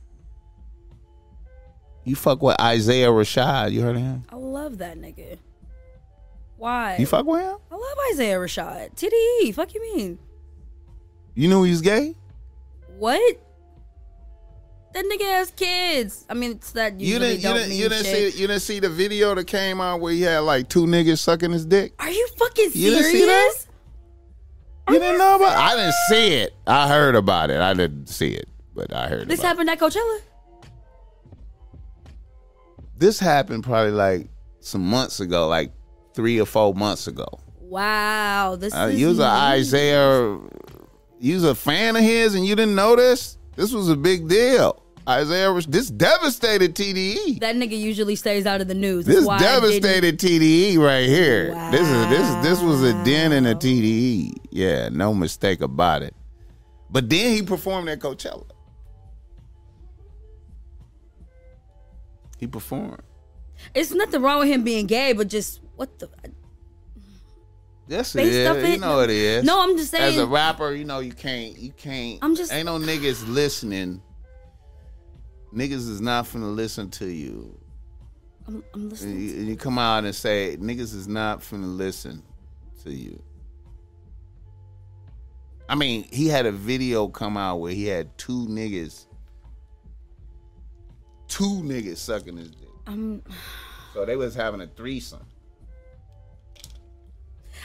You 2.08 2.16
fuck 2.16 2.42
with 2.42 2.60
Isaiah 2.62 3.10
Rashad. 3.10 3.74
You 3.74 3.82
heard 3.82 3.98
of 3.98 4.02
him? 4.02 4.24
I 4.30 4.38
love 4.38 4.78
that 4.78 4.98
nigga. 4.98 5.38
Why? 6.56 6.96
You 6.98 7.06
fuck 7.06 7.26
with 7.26 7.42
him? 7.42 7.58
I 7.70 7.76
love 7.76 7.98
Isaiah 8.14 8.38
Rashad. 8.38 8.96
TDE. 8.96 9.54
Fuck 9.54 9.74
you 9.76 9.82
mean? 9.94 10.18
You 11.36 11.50
knew 11.50 11.64
he 11.64 11.72
was 11.72 11.82
gay? 11.82 12.16
What? 12.98 13.42
That 14.94 15.04
nigga 15.04 15.26
has 15.34 15.52
kids. 15.52 16.26
I 16.30 16.34
mean, 16.34 16.52
it's 16.52 16.72
that 16.72 16.98
You 16.98 17.20
didn't. 17.20 17.42
You 17.42 17.54
didn't. 17.54 17.72
You 17.74 17.90
didn't 17.90 18.06
shit. 18.06 18.34
see. 18.34 18.42
You 18.42 18.48
didn't 18.48 18.62
see 18.62 18.80
the 18.80 18.90
video 18.90 19.36
that 19.36 19.46
came 19.46 19.82
out 19.82 20.00
where 20.00 20.14
he 20.14 20.22
had 20.22 20.40
like 20.40 20.70
two 20.70 20.86
niggas 20.86 21.18
sucking 21.20 21.52
his 21.52 21.66
dick. 21.66 21.92
Are 22.00 22.10
you 22.10 22.26
fucking 22.38 22.72
You 22.74 22.92
serious? 22.92 23.02
didn't 23.02 23.12
see 23.12 23.26
that? 23.26 23.54
You 24.94 25.00
didn't 25.00 25.18
know 25.18 25.36
about? 25.36 25.58
I 25.58 25.76
didn't 25.76 25.94
see 26.08 26.36
it. 26.36 26.56
I 26.66 26.88
heard 26.88 27.16
about 27.16 27.50
it. 27.50 27.60
I 27.60 27.74
didn't 27.74 28.08
see 28.08 28.30
it, 28.30 28.48
but 28.74 28.94
I 28.94 29.10
heard. 29.10 29.28
This 29.28 29.42
happened 29.42 29.70
at 29.70 29.78
Coachella. 29.78 30.20
This 32.98 33.20
happened 33.20 33.64
probably 33.64 33.92
like 33.92 34.28
some 34.60 34.82
months 34.86 35.20
ago, 35.20 35.48
like 35.48 35.72
three 36.14 36.40
or 36.40 36.46
four 36.46 36.74
months 36.74 37.08
ago. 37.08 37.28
Wow, 37.60 38.56
this 38.58 38.74
Uh, 38.74 38.90
is 38.92 39.00
you 39.00 39.08
was 39.10 39.20
a. 39.20 39.24
Isaiah. 39.26 40.38
You 41.20 41.34
was 41.36 41.44
a 41.44 41.56
fan 41.56 41.96
of 41.96 42.02
his, 42.04 42.36
and 42.36 42.46
you 42.46 42.56
didn't 42.56 42.76
know 42.76 42.96
this. 42.96 43.38
This 43.56 43.72
was 43.74 43.90
a 43.90 43.96
big 43.96 44.28
deal. 44.28 44.84
Isaiah, 45.10 45.52
was- 45.54 45.66
this 45.66 45.90
devastated 45.90 46.76
TDE. 46.76 47.40
That 47.40 47.56
nigga 47.56 47.80
usually 47.80 48.16
stays 48.16 48.46
out 48.46 48.60
of 48.62 48.68
the 48.68 48.74
news. 48.76 49.06
This 49.06 49.26
devastated 49.26 50.20
TDE 50.20 50.78
right 50.78 51.08
here. 51.08 51.54
This 51.72 51.88
is 51.88 52.10
this 52.10 52.44
this 52.44 52.62
was 52.62 52.84
a 52.84 52.94
den 53.06 53.32
in 53.32 53.46
a 53.46 53.56
TDE. 53.56 54.34
Yeah, 54.52 54.90
no 54.90 55.14
mistake 55.14 55.62
about 55.62 56.04
it. 56.04 56.14
But 56.90 57.10
then 57.10 57.34
he 57.36 57.42
performed 57.42 57.90
at 57.90 58.00
Coachella. 58.00 58.44
He 62.38 62.48
performed. 62.48 63.02
It's 63.74 63.92
nothing 63.92 64.22
wrong 64.22 64.40
with 64.40 64.48
him 64.50 64.64
being 64.64 64.86
gay, 64.86 65.14
but 65.14 65.28
just 65.28 65.62
what 65.76 65.98
the 66.00 66.10
Yes, 67.88 68.14
it 68.16 68.18
Based 68.18 68.68
You 68.74 68.78
know 68.80 69.00
it 69.00 69.10
is. 69.10 69.44
No, 69.46 69.62
I'm 69.64 69.78
just 69.78 69.92
saying. 69.92 70.16
As 70.16 70.18
a 70.18 70.28
rapper, 70.28 70.74
you 70.74 70.84
know 70.84 71.00
you 71.00 71.14
can't. 71.14 71.58
You 71.58 71.72
can't. 71.72 72.20
I'm 72.22 72.36
just- 72.36 72.52
ain't 72.52 72.66
no 72.66 72.78
niggas 72.78 73.28
listening. 73.28 74.02
Niggas 75.54 75.90
is 75.90 76.02
not 76.02 76.26
finna 76.26 76.54
listen 76.54 76.90
to 76.92 77.06
you. 77.08 77.58
I'm, 78.46 78.64
I'm 78.74 78.82
And 78.82 78.92
listening. 78.92 79.22
you, 79.22 79.30
and 79.38 79.48
you 79.48 79.56
come 79.56 79.80
out 79.80 80.04
and 80.04 80.14
say 80.14 80.58
niggas 80.60 80.94
is 80.94 81.08
not 81.08 81.40
finna 81.40 81.76
listen 81.78 82.22
to 82.84 82.92
you. 82.94 83.22
I 85.70 85.76
mean, 85.76 86.04
he 86.12 86.28
had 86.28 86.46
a 86.46 86.52
video 86.52 87.08
come 87.08 87.36
out 87.38 87.58
where 87.58 87.74
he 87.74 87.86
had 87.86 88.18
two 88.18 88.46
niggas, 88.48 89.06
two 91.28 91.62
niggas 91.64 91.98
sucking 91.98 92.38
his 92.38 92.52
dick. 92.52 92.68
I'm, 92.86 93.22
So 93.94 94.06
they 94.06 94.16
was 94.16 94.36
having 94.36 94.62
a 94.62 94.68
threesome. 94.68 95.26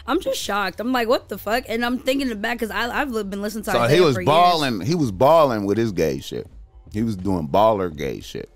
I'm 0.06 0.20
just 0.20 0.40
shocked. 0.40 0.80
I'm 0.80 0.90
like, 0.92 1.06
what 1.08 1.28
the 1.28 1.38
fuck? 1.38 1.64
And 1.68 1.84
I'm 1.84 1.98
thinking 1.98 2.28
it 2.30 2.40
back 2.42 2.58
because 2.58 2.70
I've 2.70 3.12
been 3.30 3.42
listening 3.42 3.64
to. 3.64 3.70
So 3.72 3.78
Isaiah 3.78 3.96
he 3.96 4.00
was 4.00 4.16
years. 4.16 4.26
balling. 4.26 4.80
He 4.80 4.94
was 4.94 5.12
balling 5.12 5.64
with 5.64 5.78
his 5.78 5.92
gay 5.92 6.18
shit. 6.20 6.48
He 6.92 7.02
was 7.02 7.16
doing 7.16 7.46
baller 7.48 7.94
gay 7.94 8.20
shit. 8.20 8.50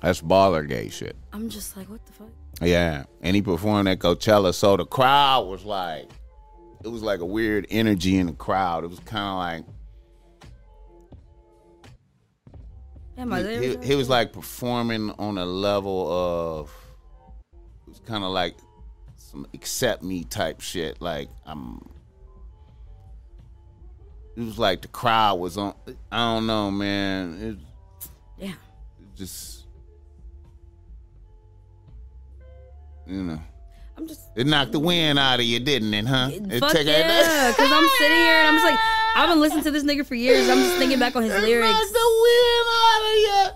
That's 0.00 0.20
baller 0.20 0.66
gay 0.66 0.88
shit. 0.88 1.16
I'm 1.32 1.48
just 1.48 1.76
like, 1.76 1.88
what 1.88 2.04
the 2.06 2.12
fuck? 2.12 2.30
Yeah, 2.62 3.04
and 3.22 3.36
he 3.36 3.42
performed 3.42 3.88
at 3.88 4.00
Coachella, 4.00 4.52
so 4.54 4.76
the 4.76 4.84
crowd 4.84 5.46
was 5.46 5.64
like, 5.64 6.10
it 6.84 6.88
was 6.88 7.02
like 7.02 7.20
a 7.20 7.24
weird 7.24 7.66
energy 7.70 8.18
in 8.18 8.26
the 8.26 8.32
crowd. 8.32 8.84
It 8.84 8.88
was 8.88 9.00
kind 9.00 9.64
of 9.64 9.66
like 9.66 9.74
he, 13.60 13.76
he 13.86 13.94
was 13.94 14.08
like 14.08 14.32
performing 14.32 15.10
on 15.18 15.38
a 15.38 15.44
level 15.44 16.10
of 16.10 16.72
it 17.52 17.90
was 17.90 18.00
kind 18.00 18.24
of 18.24 18.30
like 18.30 18.56
some 19.16 19.46
accept 19.54 20.02
me 20.02 20.24
type 20.24 20.60
shit 20.60 21.00
like 21.00 21.28
i'm 21.46 21.80
it 24.36 24.42
was 24.42 24.58
like 24.58 24.82
the 24.82 24.88
crowd 24.88 25.38
was 25.38 25.56
on 25.58 25.74
i 26.10 26.16
don't 26.34 26.46
know 26.46 26.70
man. 26.70 27.58
It, 28.38 28.44
yeah. 28.44 28.52
it 28.52 29.16
just 29.16 29.66
you 33.06 33.22
know. 33.22 33.40
I'm 33.96 34.06
just 34.08 34.20
it 34.34 34.46
knocked 34.46 34.72
the 34.72 34.78
wind 34.80 35.18
out 35.18 35.40
of 35.40 35.44
you 35.44 35.60
didn't 35.60 35.92
it 35.92 36.06
huh? 36.06 36.30
It 36.32 36.60
fuck 36.60 36.70
took- 36.72 36.86
yeah, 36.86 37.50
because 37.50 37.70
I'm 37.70 37.86
sitting 37.98 38.16
here 38.16 38.32
and 38.32 38.48
I'm 38.48 38.54
just 38.54 38.64
like, 38.64 38.78
I've 39.16 39.28
been 39.28 39.40
listening 39.40 39.64
to 39.64 39.70
this 39.70 39.84
nigga 39.84 40.06
for 40.06 40.14
years. 40.14 40.48
I'm 40.48 40.58
just 40.58 40.76
thinking 40.76 40.98
back 40.98 41.16
on 41.16 41.22
his 41.22 41.32
It 41.34 41.42
lyrics. 41.42 41.72
knocked 41.72 41.92
the 41.92 42.10
wind 42.22 42.66
out 42.76 43.02
of 43.02 43.16
you. 43.16 43.46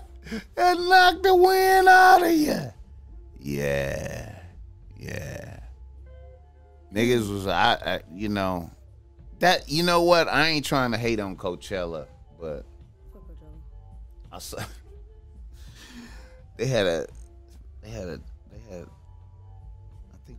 It 0.57 0.79
knocked 0.89 1.23
the 1.23 1.35
wind 1.35 1.87
out 1.87 2.23
of 2.23 2.31
you. 2.31 2.59
Yeah, 3.39 4.35
yeah. 4.97 5.59
Niggas 6.93 7.29
was 7.31 7.47
I, 7.47 7.73
I, 7.73 7.99
you 8.11 8.29
know, 8.29 8.69
that 9.39 9.69
you 9.69 9.83
know 9.83 10.01
what? 10.03 10.27
I 10.27 10.47
ain't 10.47 10.65
trying 10.65 10.91
to 10.91 10.97
hate 10.97 11.19
on 11.19 11.35
Coachella, 11.35 12.07
but 12.39 12.65
I 14.31 14.39
saw 14.39 14.57
they 16.57 16.65
had 16.65 16.87
a, 16.87 17.07
they 17.83 17.89
had 17.89 18.07
a, 18.07 18.19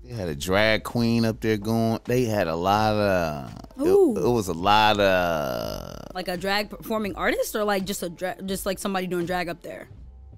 they 0.06 0.14
had 0.14 0.28
a 0.28 0.36
drag 0.36 0.84
queen 0.84 1.24
up 1.24 1.40
there 1.40 1.56
going. 1.56 1.98
They 2.04 2.24
had 2.24 2.46
a 2.46 2.54
lot 2.54 2.94
of. 2.94 3.52
It, 3.78 3.88
Ooh. 3.88 4.16
it 4.16 4.30
was 4.30 4.46
a 4.48 4.52
lot 4.52 5.00
of. 5.00 6.14
Like 6.14 6.28
a 6.28 6.36
drag 6.36 6.70
performing 6.70 7.16
artist, 7.16 7.56
or 7.56 7.64
like 7.64 7.84
just 7.84 8.02
a 8.02 8.08
dra- 8.08 8.40
just 8.44 8.66
like 8.66 8.78
somebody 8.78 9.06
doing 9.08 9.26
drag 9.26 9.48
up 9.48 9.62
there. 9.62 9.88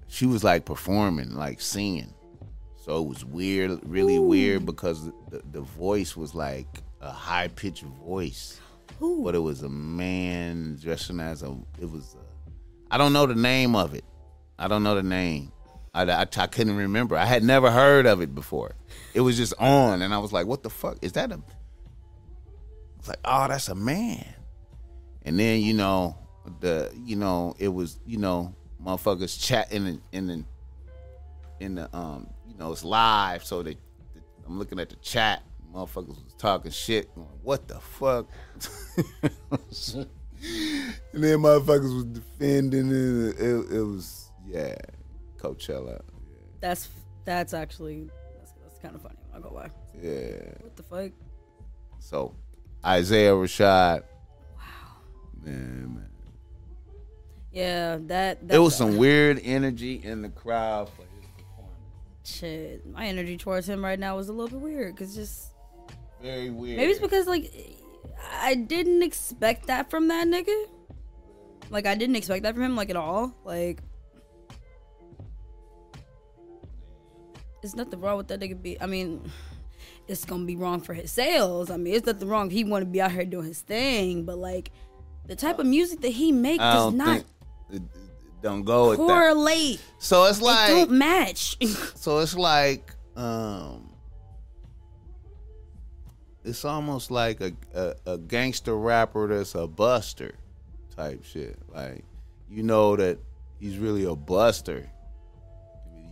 she 0.07 0.25
was 0.25 0.43
like 0.43 0.65
performing, 0.65 1.35
like 1.35 1.61
singing. 1.61 2.13
So 2.77 3.03
it 3.03 3.07
was 3.07 3.23
weird, 3.23 3.79
really 3.83 4.17
weird 4.17 4.65
because 4.65 5.05
the, 5.05 5.43
the 5.51 5.61
voice 5.61 6.17
was 6.17 6.33
like 6.33 6.81
a 7.01 7.11
high 7.11 7.49
pitched 7.49 7.83
voice, 7.83 8.59
Ooh. 9.03 9.21
but 9.23 9.35
it 9.35 9.39
was 9.39 9.61
a 9.61 9.69
man 9.69 10.79
dressing 10.81 11.19
as 11.19 11.43
a. 11.43 11.55
It 11.79 11.91
was. 11.91 12.15
A, 12.15 12.93
I 12.93 12.97
don't 12.97 13.13
know 13.13 13.27
the 13.27 13.35
name 13.35 13.75
of 13.75 13.93
it. 13.93 14.03
I 14.57 14.67
don't 14.67 14.81
know 14.81 14.95
the 14.95 15.03
name. 15.03 15.51
I, 15.93 16.03
I, 16.03 16.21
I 16.21 16.47
couldn't 16.47 16.75
remember. 16.75 17.15
I 17.15 17.25
had 17.25 17.43
never 17.43 17.71
heard 17.71 18.05
of 18.05 18.21
it 18.21 18.33
before. 18.33 18.75
It 19.13 19.21
was 19.21 19.37
just 19.37 19.53
on, 19.59 20.01
and 20.01 20.13
I 20.13 20.19
was 20.19 20.31
like, 20.31 20.45
"What 20.45 20.63
the 20.63 20.69
fuck 20.69 20.97
is 21.01 21.13
that?" 21.13 21.31
A? 21.31 21.41
It's 22.99 23.07
like, 23.07 23.19
"Oh, 23.25 23.47
that's 23.47 23.67
a 23.69 23.75
man." 23.75 24.25
And 25.23 25.39
then 25.39 25.61
you 25.61 25.73
know 25.73 26.15
the 26.59 26.91
you 27.05 27.15
know 27.15 27.55
it 27.59 27.67
was 27.69 27.99
you 28.05 28.17
know 28.17 28.53
motherfuckers 28.83 29.39
chatting 29.41 29.87
in 29.87 30.01
in 30.11 30.27
the 30.27 30.43
in 31.59 31.75
the 31.75 31.95
um 31.95 32.27
you 32.47 32.55
know 32.57 32.71
it's 32.71 32.83
live 32.83 33.43
so 33.43 33.61
they 33.61 33.77
I'm 34.47 34.57
looking 34.57 34.79
at 34.79 34.89
the 34.89 34.95
chat 34.97 35.43
motherfuckers 35.73 36.07
was 36.07 36.33
talking 36.37 36.71
shit 36.71 37.13
going, 37.13 37.27
what 37.43 37.67
the 37.67 37.79
fuck 37.79 38.27
and 39.93 40.07
then 41.13 41.39
motherfuckers 41.39 41.93
was 41.93 42.05
defending 42.05 42.89
it 42.89 43.39
it, 43.39 43.71
it 43.71 43.83
was 43.83 44.31
yeah 44.47 44.75
Coachella 45.37 46.01
That's 46.61 46.89
that's 47.25 47.53
actually 47.53 48.09
kind 48.81 48.95
of 48.95 49.01
funny. 49.01 49.15
I'm 49.33 49.41
not 49.41 49.49
gonna 49.49 49.55
lie. 49.55 49.71
yeah 50.01 50.37
What 50.61 50.75
the 50.75 50.83
fuck? 50.83 51.11
so 51.99 52.33
Isaiah 52.85 53.31
Rashad 53.33 54.03
wow 54.55 54.63
man, 55.43 55.95
man. 55.95 56.05
Yeah, 57.51 57.97
that. 58.01 58.47
There 58.47 58.61
was 58.61 58.75
some 58.75 58.97
weird 58.97 59.41
energy 59.43 59.99
in 60.03 60.21
the 60.21 60.29
crowd 60.29 60.87
for 60.89 61.01
his 61.01 61.25
performance 61.35 61.75
shit. 62.23 62.85
My 62.85 63.07
energy 63.07 63.37
towards 63.37 63.67
him 63.67 63.83
right 63.83 63.97
now 63.99 64.15
was 64.15 64.29
a 64.29 64.33
little 64.33 64.59
bit 64.59 64.59
weird 64.59 64.95
because 64.95 65.15
just 65.15 65.47
very 66.21 66.49
weird 66.51 66.77
maybe 66.77 66.91
it's 66.91 66.99
because 66.99 67.25
like 67.27 67.51
I 68.41 68.53
didn't 68.53 69.01
expect 69.01 69.67
that 69.67 69.89
from 69.89 70.09
that 70.09 70.27
nigga. 70.27 70.65
Like 71.69 71.85
I 71.85 71.95
didn't 71.95 72.17
expect 72.17 72.43
that 72.43 72.53
from 72.53 72.63
him 72.63 72.75
like 72.75 72.89
at 72.89 72.95
all. 72.95 73.33
Like. 73.43 73.81
There's 77.61 77.75
nothing 77.75 77.99
wrong 77.99 78.17
with 78.17 78.27
that 78.29 78.39
nigga 78.39 78.61
be 78.61 78.79
I 78.81 78.85
mean 78.85 79.29
it's 80.07 80.25
gonna 80.25 80.45
be 80.45 80.55
wrong 80.55 80.81
for 80.81 80.93
his 80.93 81.11
sales. 81.11 81.69
I 81.69 81.77
mean, 81.77 81.93
it's 81.93 82.05
nothing 82.05 82.27
wrong 82.27 82.49
he 82.49 82.63
want 82.63 82.81
to 82.81 82.85
be 82.87 82.99
out 82.99 83.11
here 83.11 83.25
doing 83.25 83.45
his 83.47 83.61
thing, 83.61 84.25
but 84.25 84.37
like 84.37 84.71
the 85.27 85.35
type 85.35 85.59
of 85.59 85.67
music 85.67 86.01
that 86.01 86.09
he 86.09 86.31
make 86.31 86.59
I 86.59 86.73
does 86.73 86.93
not 86.93 87.17
it, 87.17 87.25
it 87.69 87.81
don't 88.41 88.63
go 88.63 88.89
with 88.89 88.99
that. 88.99 89.05
correlate. 89.05 89.81
So 89.99 90.25
it's 90.25 90.39
It 90.39 90.43
like 90.45 90.67
don't 90.69 90.91
match. 90.91 91.57
so 91.95 92.19
it's 92.19 92.35
like 92.35 92.91
um 93.15 93.93
it's 96.43 96.65
almost 96.65 97.11
like 97.11 97.41
a, 97.41 97.53
a, 97.75 97.95
a 98.13 98.17
gangster 98.17 98.75
rapper 98.75 99.27
that's 99.27 99.53
a 99.55 99.67
buster 99.67 100.33
type 100.95 101.23
shit. 101.23 101.59
Like 101.67 102.03
you 102.49 102.63
know 102.63 102.95
that 102.95 103.19
he's 103.59 103.77
really 103.77 104.05
a 104.05 104.15
buster. 104.15 104.89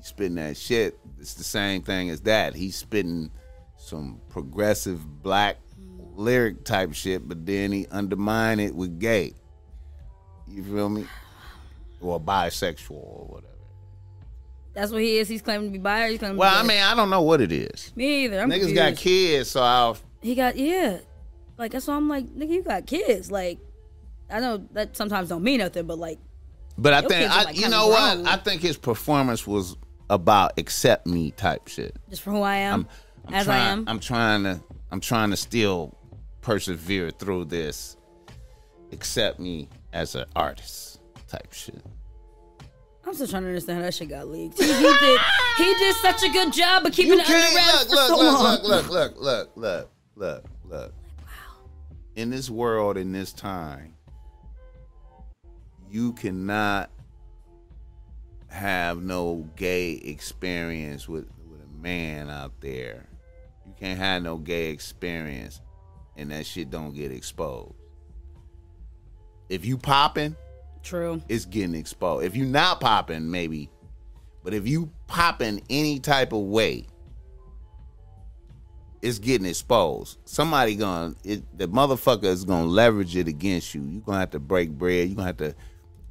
Spitting 0.08 0.36
that 0.36 0.56
shit. 0.56 0.98
It's 1.20 1.34
the 1.34 1.44
same 1.44 1.82
thing 1.82 2.10
as 2.10 2.22
that. 2.22 2.56
He's 2.56 2.78
spitting 2.78 3.30
some 3.76 4.22
progressive 4.30 5.22
black 5.22 5.58
lyric 6.16 6.64
type 6.64 6.94
shit, 6.94 7.28
but 7.28 7.46
then 7.46 7.74
he 7.74 7.88
undermine 7.92 8.62
it 8.62 8.74
with 8.74 9.00
gay. 9.00 9.34
You 10.48 10.64
feel 10.64 10.88
me? 10.88 11.06
Or 12.00 12.22
bisexual 12.22 12.92
or 12.92 13.26
whatever. 13.28 13.54
That's 14.74 14.94
what 14.94 15.02
he 15.02 15.18
is. 15.18 15.28
He's 15.28 15.42
claiming 15.42 15.68
to 15.68 15.74
be 15.74 15.78
bi. 15.78 16.06
or 16.06 16.08
He's 16.10 16.20
claiming 16.20 16.38
to 16.38 16.40
Well, 16.40 16.56
I 16.56 16.64
mean, 16.64 16.82
I 16.82 16.96
don't 16.96 17.10
know 17.10 17.24
what 17.24 17.42
it 17.42 17.52
is. 17.52 17.92
me 17.98 18.24
either. 18.24 18.40
I'm 18.40 18.50
Niggas 18.50 18.74
got 18.74 18.96
kids, 18.96 19.50
so 19.50 19.62
I'll. 19.62 19.98
He 20.22 20.36
got 20.36 20.56
yeah. 20.56 21.00
Like 21.58 21.74
that's 21.74 21.86
why 21.88 21.96
I'm 21.96 22.08
like, 22.08 22.28
nigga, 22.28 22.50
you 22.50 22.64
got 22.64 22.86
kids. 22.86 23.30
Like, 23.30 23.60
I 24.30 24.40
know 24.40 24.66
that 24.72 24.96
sometimes 24.96 25.28
don't 25.28 25.44
mean 25.44 25.60
nothing, 25.60 25.86
but 25.86 25.98
like, 26.00 26.20
But 26.78 26.94
I 26.94 27.02
think 27.02 27.30
I, 27.30 27.44
like, 27.44 27.60
you 27.60 27.68
know 27.68 27.88
what? 27.88 28.26
I 28.26 28.38
think 28.38 28.62
his 28.62 28.78
performance 28.78 29.46
was 29.46 29.76
about 30.10 30.58
accept 30.58 31.08
me 31.08 31.32
type 31.32 31.68
shit. 31.68 31.96
just 32.10 32.22
for 32.22 32.32
who 32.32 32.42
I 32.42 32.58
am, 32.58 32.88
I'm 33.28 33.34
as 33.34 33.46
trying, 33.46 33.62
I 33.62 33.72
am. 33.72 33.84
I'm 33.88 34.00
trying 34.00 34.44
to. 34.44 34.60
I'm 34.92 35.02
trying 35.02 35.32
to 35.32 35.38
still 35.38 35.98
persevere 36.42 37.12
through 37.12 37.46
this. 37.46 37.98
Accept 38.94 39.40
me 39.40 39.68
as 39.92 40.16
an 40.16 40.26
artist 40.36 41.02
type 41.28 41.52
shit. 41.52 41.84
I'm 43.06 43.14
still 43.14 43.28
trying 43.28 43.44
to 43.44 43.50
understand 43.50 43.80
how 43.80 43.86
that 43.86 43.94
shit 43.94 44.10
got 44.10 44.28
leaked. 44.28 44.58
He, 44.62 44.66
did. 44.66 45.20
He 45.58 45.74
did 45.76 45.96
such 45.98 46.24
a 46.24 46.30
good 46.30 46.54
job 46.54 46.86
of 46.86 46.94
keeping 46.94 47.14
You 47.14 47.20
it 47.20 47.30
under 47.30 47.56
wraps 47.56 47.90
look, 47.90 47.90
for 47.90 47.96
look, 47.96 48.08
so 48.08 48.18
look, 48.18 48.34
long. 48.34 48.44
look, 48.44 48.90
look, 48.90 48.90
look, 48.90 49.52
look, 49.56 49.56
look, 49.56 49.90
look, 50.16 50.46
look. 50.66 50.94
In 52.16 52.30
this 52.30 52.50
world, 52.50 52.98
in 52.98 53.12
this 53.12 53.32
time, 53.32 53.94
you 55.90 56.14
cannot 56.14 56.90
have 58.58 59.04
no 59.04 59.48
gay 59.56 59.92
experience 59.92 61.08
with, 61.08 61.26
with 61.50 61.62
a 61.62 61.82
man 61.82 62.30
out 62.30 62.60
there. 62.60 63.08
You 63.66 63.74
can't 63.80 64.00
have 64.00 64.24
no 64.24 64.38
gay 64.38 64.72
experience 64.72 65.62
and 66.18 66.32
that 66.32 66.46
shit 66.46 66.70
don't 66.70 66.94
get 66.94 67.12
exposed. 67.12 67.76
If 69.50 69.64
you 69.64 69.78
popping, 69.78 70.36
True. 70.84 71.22
it's 71.30 71.46
getting 71.46 71.76
exposed. 71.76 72.26
If 72.26 72.36
you 72.36 72.46
not 72.46 72.82
popping, 72.82 73.30
maybe. 73.30 73.70
But 74.44 74.54
if 74.54 74.68
you 74.68 74.92
popping 75.06 75.62
any 75.70 76.00
type 76.00 76.34
of 76.34 76.42
way, 76.42 76.88
it's 79.02 79.20
getting 79.20 79.46
exposed. 79.46 80.18
Somebody 80.26 80.76
gonna 80.76 81.14
it, 81.24 81.44
the 81.58 81.68
motherfucker 81.68 82.26
is 82.26 82.44
gonna 82.44 82.68
leverage 82.68 83.16
it 83.16 83.28
against 83.28 83.76
you. 83.76 83.84
You're 83.84 84.02
gonna 84.02 84.20
have 84.20 84.32
to 84.32 84.40
break 84.40 84.72
bread. 84.72 85.08
You're 85.08 85.16
gonna 85.16 85.28
have 85.28 85.38
to 85.38 85.56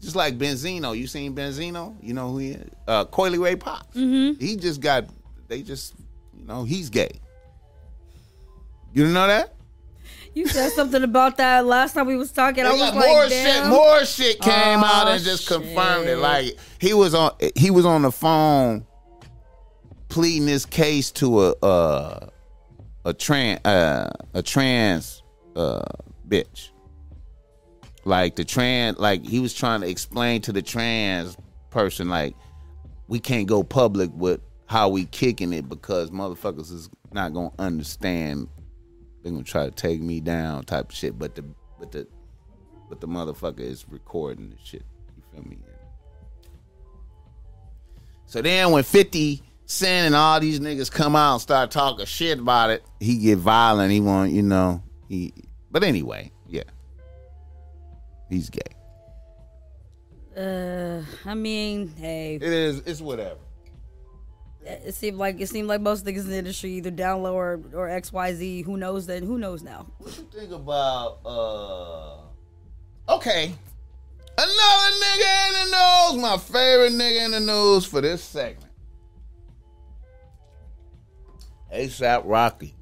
just 0.01 0.17
like 0.17 0.39
Benzino. 0.39 0.97
You 0.97 1.07
seen 1.07 1.35
Benzino? 1.35 1.97
You 2.03 2.15
know 2.15 2.31
who 2.31 2.39
he 2.39 2.51
is? 2.53 2.71
Uh 2.87 3.05
Coi 3.07 3.31
Leray 3.31 3.59
Pops. 3.59 3.97
Mm-hmm. 3.97 4.45
He 4.45 4.57
just 4.57 4.81
got 4.81 5.05
they 5.49 5.63
just 5.63 5.95
you 6.37 6.45
know, 6.45 6.65
he's 6.65 6.91
gay. 6.91 7.21
You 8.93 9.03
didn't 9.03 9.15
know 9.15 9.27
that? 9.27 9.55
You 10.35 10.47
said 10.47 10.71
something 10.73 11.03
about 11.03 11.39
that 11.39 11.65
last 11.65 11.95
time 11.95 12.07
we 12.07 12.17
was 12.17 12.31
talking. 12.31 12.67
I 12.67 12.71
was 12.71 12.81
like, 12.81 12.95
more 12.95 13.27
damn. 13.29 13.63
shit. 13.63 13.71
More 13.71 14.05
shit 14.05 14.41
came 14.41 14.81
Oh, 14.81 14.85
out 14.85 15.09
and 15.09 15.23
just 15.25 15.49
confirmed 15.49 16.09
it. 16.09 16.19
Like 16.19 16.59
he 16.79 16.93
was 16.93 17.15
on, 17.15 17.33
he 17.55 17.71
was 17.71 17.87
on 17.87 18.03
the 18.03 18.13
phone 18.13 18.87
pleading 20.09 20.45
this 20.47 20.67
case 20.67 21.11
to 21.13 21.43
a 21.43 21.51
uh, 21.63 22.29
a 23.07 23.15
trans 23.15 23.61
uh, 23.65 24.11
a 24.35 24.43
trans 24.43 25.23
uh, 25.57 25.81
bitch. 26.29 26.69
Like 28.07 28.37
the 28.37 28.45
trans, 28.45 28.99
like 28.99 29.27
he 29.27 29.41
was 29.41 29.53
trying 29.53 29.81
to 29.81 29.89
explain 29.89 30.41
to 30.43 30.53
the 30.53 30.63
trans 30.63 31.37
person, 31.71 32.09
like 32.09 32.37
we 33.09 33.19
can't 33.19 33.49
go 33.49 33.65
public 33.65 34.11
with 34.15 34.41
how 34.67 34.89
we 34.89 35.07
kicking 35.07 35.53
it 35.53 35.69
because 35.69 36.13
motherfuckers 36.13 36.73
is 36.73 36.89
not 37.11 37.35
gonna 37.35 37.51
understand. 37.59 38.47
They're 39.23 39.33
gonna 39.33 39.43
try 39.43 39.65
to 39.65 39.73
take 39.73 40.01
me 40.01 40.21
down, 40.21 40.63
type 40.63 40.91
of 40.91 40.95
shit. 40.95 41.19
But 41.19 41.35
the 41.35 41.45
but 41.81 41.91
the 41.91 42.07
but 42.89 43.01
the 43.01 43.09
motherfucker 43.09 43.59
is 43.59 43.85
recording 43.89 44.51
the 44.51 44.57
shit. 44.65 44.85
You 45.17 45.23
feel 45.33 45.51
me? 45.51 45.59
So 48.27 48.41
then 48.41 48.71
when 48.71 48.85
50 48.85 49.43
Cent 49.65 50.07
and 50.07 50.15
all 50.15 50.39
these 50.39 50.61
niggas 50.61 50.93
come 50.93 51.17
out 51.17 51.33
and 51.33 51.43
start 51.43 51.73
talking 51.73 52.07
shit 52.07 52.39
about 52.39 52.71
it, 52.71 52.85
he 53.01 53.19
get 53.19 53.39
violent. 53.39 53.91
He 53.91 53.99
want, 54.01 54.31
you 54.31 54.43
know, 54.43 54.81
he 55.09 55.35
but 55.73 55.83
anyway. 55.83 56.31
He's 58.29 58.51
gay. 58.51 58.61
Uh, 60.37 61.03
I 61.25 61.35
mean, 61.35 61.95
hey, 61.97 62.35
It 62.37 62.43
is 62.43 62.83
it's 62.85 63.01
whatever. 63.01 63.39
it 64.65 64.95
seemed 64.95 65.17
like 65.17 65.41
it 65.41 65.49
seemed 65.49 65.69
like 65.69 65.81
most 65.81 66.05
niggas 66.05 66.25
in 66.25 66.31
the 66.31 66.37
industry 66.37 66.73
either 66.73 66.91
down 66.91 67.23
low 67.23 67.35
or 67.35 67.61
or 67.73 67.89
X 67.89 68.13
Y 68.13 68.35
Z. 68.35 68.63
Who 68.63 68.77
knows? 68.77 69.07
Then 69.07 69.23
who 69.23 69.39
knows 69.39 69.63
now? 69.63 69.87
What 69.99 70.17
you 70.19 70.27
think 70.33 70.53
about 70.53 71.19
uh 71.25 72.19
Okay. 73.15 73.55
Another 74.39 74.97
nigga 75.03 75.49
in 75.49 75.71
the 75.71 76.11
news, 76.13 76.23
my 76.23 76.37
favorite 76.37 76.93
nigga 76.93 77.25
in 77.25 77.31
the 77.31 77.41
news 77.41 77.87
for 77.87 78.03
this 78.03 78.23
segment. 78.23 78.71
ASAP 81.73 82.23
Rocky. 82.27 82.75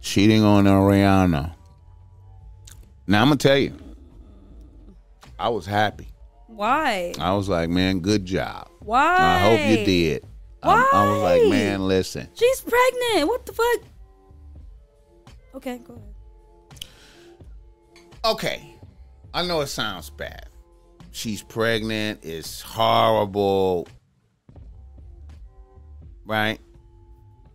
Cheating 0.00 0.44
on 0.44 0.64
Rihanna. 0.64 1.54
Now 3.06 3.22
I'm 3.22 3.28
gonna 3.28 3.36
tell 3.36 3.58
you. 3.58 3.74
I 5.38 5.48
was 5.48 5.66
happy. 5.66 6.08
Why? 6.46 7.12
I 7.18 7.32
was 7.34 7.48
like, 7.48 7.68
man, 7.68 8.00
good 8.00 8.24
job. 8.24 8.68
Why? 8.80 9.16
I 9.18 9.38
hope 9.38 9.60
you 9.60 9.84
did. 9.84 10.24
I, 10.62 10.88
I 10.92 11.10
was 11.10 11.22
like, 11.22 11.50
man, 11.50 11.88
listen. 11.88 12.28
She's 12.34 12.60
pregnant. 12.60 13.26
What 13.28 13.46
the 13.46 13.52
fuck? 13.52 13.80
Okay, 15.54 15.78
go 15.78 15.94
ahead. 15.94 16.84
okay, 18.24 18.74
I 19.34 19.44
know 19.44 19.60
it 19.62 19.66
sounds 19.66 20.08
bad. 20.10 20.46
She's 21.10 21.42
pregnant. 21.42 22.20
It's 22.22 22.60
horrible, 22.62 23.88
right? 26.24 26.58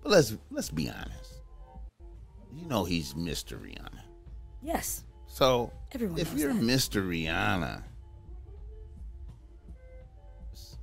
But 0.03 0.11
let's 0.11 0.35
let's 0.51 0.69
be 0.69 0.89
honest. 0.89 1.41
You 2.53 2.65
know 2.67 2.83
he's 2.83 3.13
Mr. 3.13 3.57
Rihanna. 3.59 4.01
Yes. 4.61 5.03
So 5.37 5.71
Everyone 5.91 6.17
if 6.17 6.33
you're 6.33 6.51
that. 6.51 6.63
Mr. 6.63 7.07
Rihanna, 7.07 7.83
it's, 10.51 10.79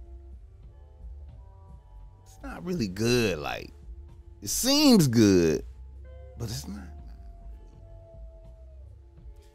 it's 2.22 2.38
not 2.40 2.64
really 2.64 2.86
good. 2.86 3.38
Like 3.38 3.72
it 4.42 4.48
seems 4.48 5.08
good, 5.08 5.64
but 6.38 6.44
it's 6.44 6.68
not. 6.68 6.84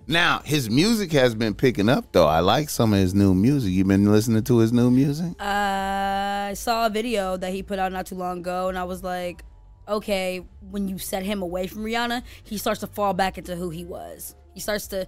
Now 0.06 0.42
his 0.44 0.70
music 0.70 1.14
has 1.14 1.34
been 1.34 1.54
picking 1.54 1.88
up 1.88 2.12
though. 2.12 2.28
I 2.28 2.42
like 2.42 2.70
some 2.70 2.92
of 2.92 3.00
his 3.00 3.16
new 3.16 3.34
music. 3.34 3.72
You've 3.72 3.88
been 3.88 4.12
listening 4.12 4.44
to 4.44 4.58
his 4.58 4.74
new 4.74 4.92
music? 4.92 5.32
Uh, 5.40 6.50
I 6.50 6.54
saw 6.58 6.88
a 6.88 6.90
video 6.90 7.38
that 7.38 7.54
he 7.54 7.64
put 7.64 7.80
out 7.80 7.94
not 7.94 8.06
too 8.06 8.16
long 8.16 8.40
ago, 8.40 8.68
and 8.68 8.78
I 8.78 8.84
was 8.84 9.02
like, 9.02 9.46
okay, 9.88 10.46
when 10.60 10.90
you 10.90 10.98
set 10.98 11.24
him 11.24 11.42
away 11.42 11.68
from 11.68 11.86
Rihanna, 11.86 12.22
he 12.44 12.58
starts 12.58 12.82
to 12.82 12.88
fall 12.88 13.14
back 13.14 13.38
into 13.38 13.56
who 13.56 13.70
he 13.70 13.86
was. 13.86 14.36
He 14.60 14.62
starts 14.62 14.88
to, 14.88 15.08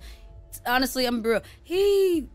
honestly, 0.65 1.05
I'm 1.05 1.21
real. 1.21 1.41
He, 1.61 2.29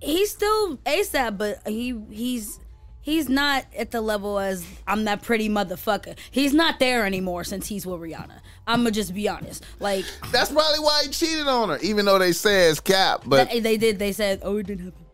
he's 0.00 0.30
still 0.30 0.76
ASAP, 0.76 1.36
but 1.36 1.66
he 1.66 2.00
he's 2.08 2.60
he's 3.00 3.28
not 3.28 3.64
at 3.76 3.90
the 3.90 4.00
level 4.00 4.38
as 4.38 4.64
I'm 4.86 5.06
that 5.06 5.22
pretty 5.22 5.48
motherfucker. 5.48 6.16
He's 6.30 6.54
not 6.54 6.78
there 6.78 7.04
anymore 7.04 7.42
since 7.42 7.66
he's 7.66 7.84
with 7.84 8.00
Rihanna. 8.00 8.38
I'ma 8.64 8.90
just 8.90 9.12
be 9.12 9.28
honest. 9.28 9.64
Like 9.80 10.04
That's 10.30 10.52
probably 10.52 10.78
why 10.78 11.02
he 11.06 11.08
cheated 11.10 11.48
on 11.48 11.70
her, 11.70 11.78
even 11.78 12.04
though 12.04 12.20
they 12.20 12.30
say 12.30 12.70
it's 12.70 12.78
cap. 12.78 13.22
But 13.26 13.50
they, 13.50 13.58
they 13.58 13.76
did. 13.76 13.98
They 13.98 14.12
said, 14.12 14.38
"Oh, 14.44 14.58
it 14.58 14.68
didn't 14.68 14.84
happen." 14.84 15.06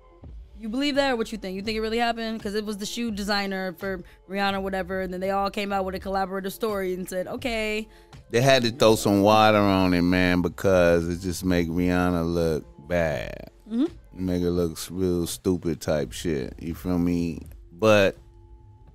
You 0.58 0.68
believe 0.70 0.94
that, 0.94 1.12
or 1.12 1.16
what 1.16 1.30
you 1.32 1.38
think? 1.38 1.54
You 1.54 1.62
think 1.62 1.76
it 1.76 1.80
really 1.82 1.98
happened? 1.98 2.38
Because 2.38 2.54
it 2.54 2.64
was 2.64 2.78
the 2.78 2.86
shoe 2.86 3.10
designer 3.10 3.74
for 3.74 4.02
Rihanna, 4.28 4.54
or 4.54 4.60
whatever, 4.60 5.02
and 5.02 5.12
then 5.12 5.20
they 5.20 5.30
all 5.30 5.50
came 5.50 5.72
out 5.72 5.84
with 5.84 5.94
a 5.94 6.00
collaborative 6.00 6.52
story 6.52 6.94
and 6.94 7.08
said, 7.08 7.26
"Okay, 7.26 7.86
They 8.30 8.40
had 8.40 8.62
to 8.62 8.70
throw 8.70 8.96
some 8.96 9.22
water 9.22 9.58
on 9.58 9.92
it, 9.94 10.02
man, 10.02 10.40
because 10.42 11.06
it 11.08 11.20
just 11.20 11.44
make 11.44 11.68
Rihanna 11.68 12.24
look 12.26 12.64
bad. 12.88 13.50
Mm-hmm. 13.70 14.26
Make 14.26 14.42
her 14.42 14.50
look 14.50 14.78
real 14.90 15.26
stupid 15.26 15.80
type 15.80 16.12
shit. 16.12 16.54
You 16.58 16.74
feel 16.74 16.98
me? 16.98 17.42
But 17.72 18.16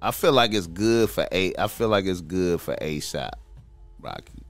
I 0.01 0.09
feel 0.11 0.31
like 0.31 0.53
it's 0.53 0.65
good 0.67 1.11
for 1.11 1.27
a. 1.31 1.53
I 1.59 1.67
feel 1.67 1.89
like 1.89 2.05
it's 2.05 2.21
good 2.21 2.59
for 2.59 2.75
ASAP, 2.81 3.31
Rocky. 3.99 4.41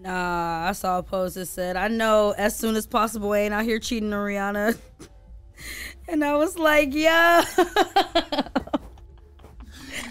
nah." 0.00 0.68
I 0.68 0.72
saw 0.72 0.98
a 0.98 1.02
post 1.02 1.34
that 1.34 1.46
said, 1.46 1.76
"I 1.76 1.88
know 1.88 2.34
as 2.38 2.56
soon 2.56 2.76
as 2.76 2.86
possible 2.86 3.34
ain't 3.34 3.52
out 3.52 3.64
here 3.64 3.80
cheating 3.80 4.12
on 4.12 4.24
Rihanna," 4.24 4.78
and 6.08 6.24
I 6.24 6.36
was 6.36 6.58
like, 6.58 6.90
"Yeah." 6.92 7.44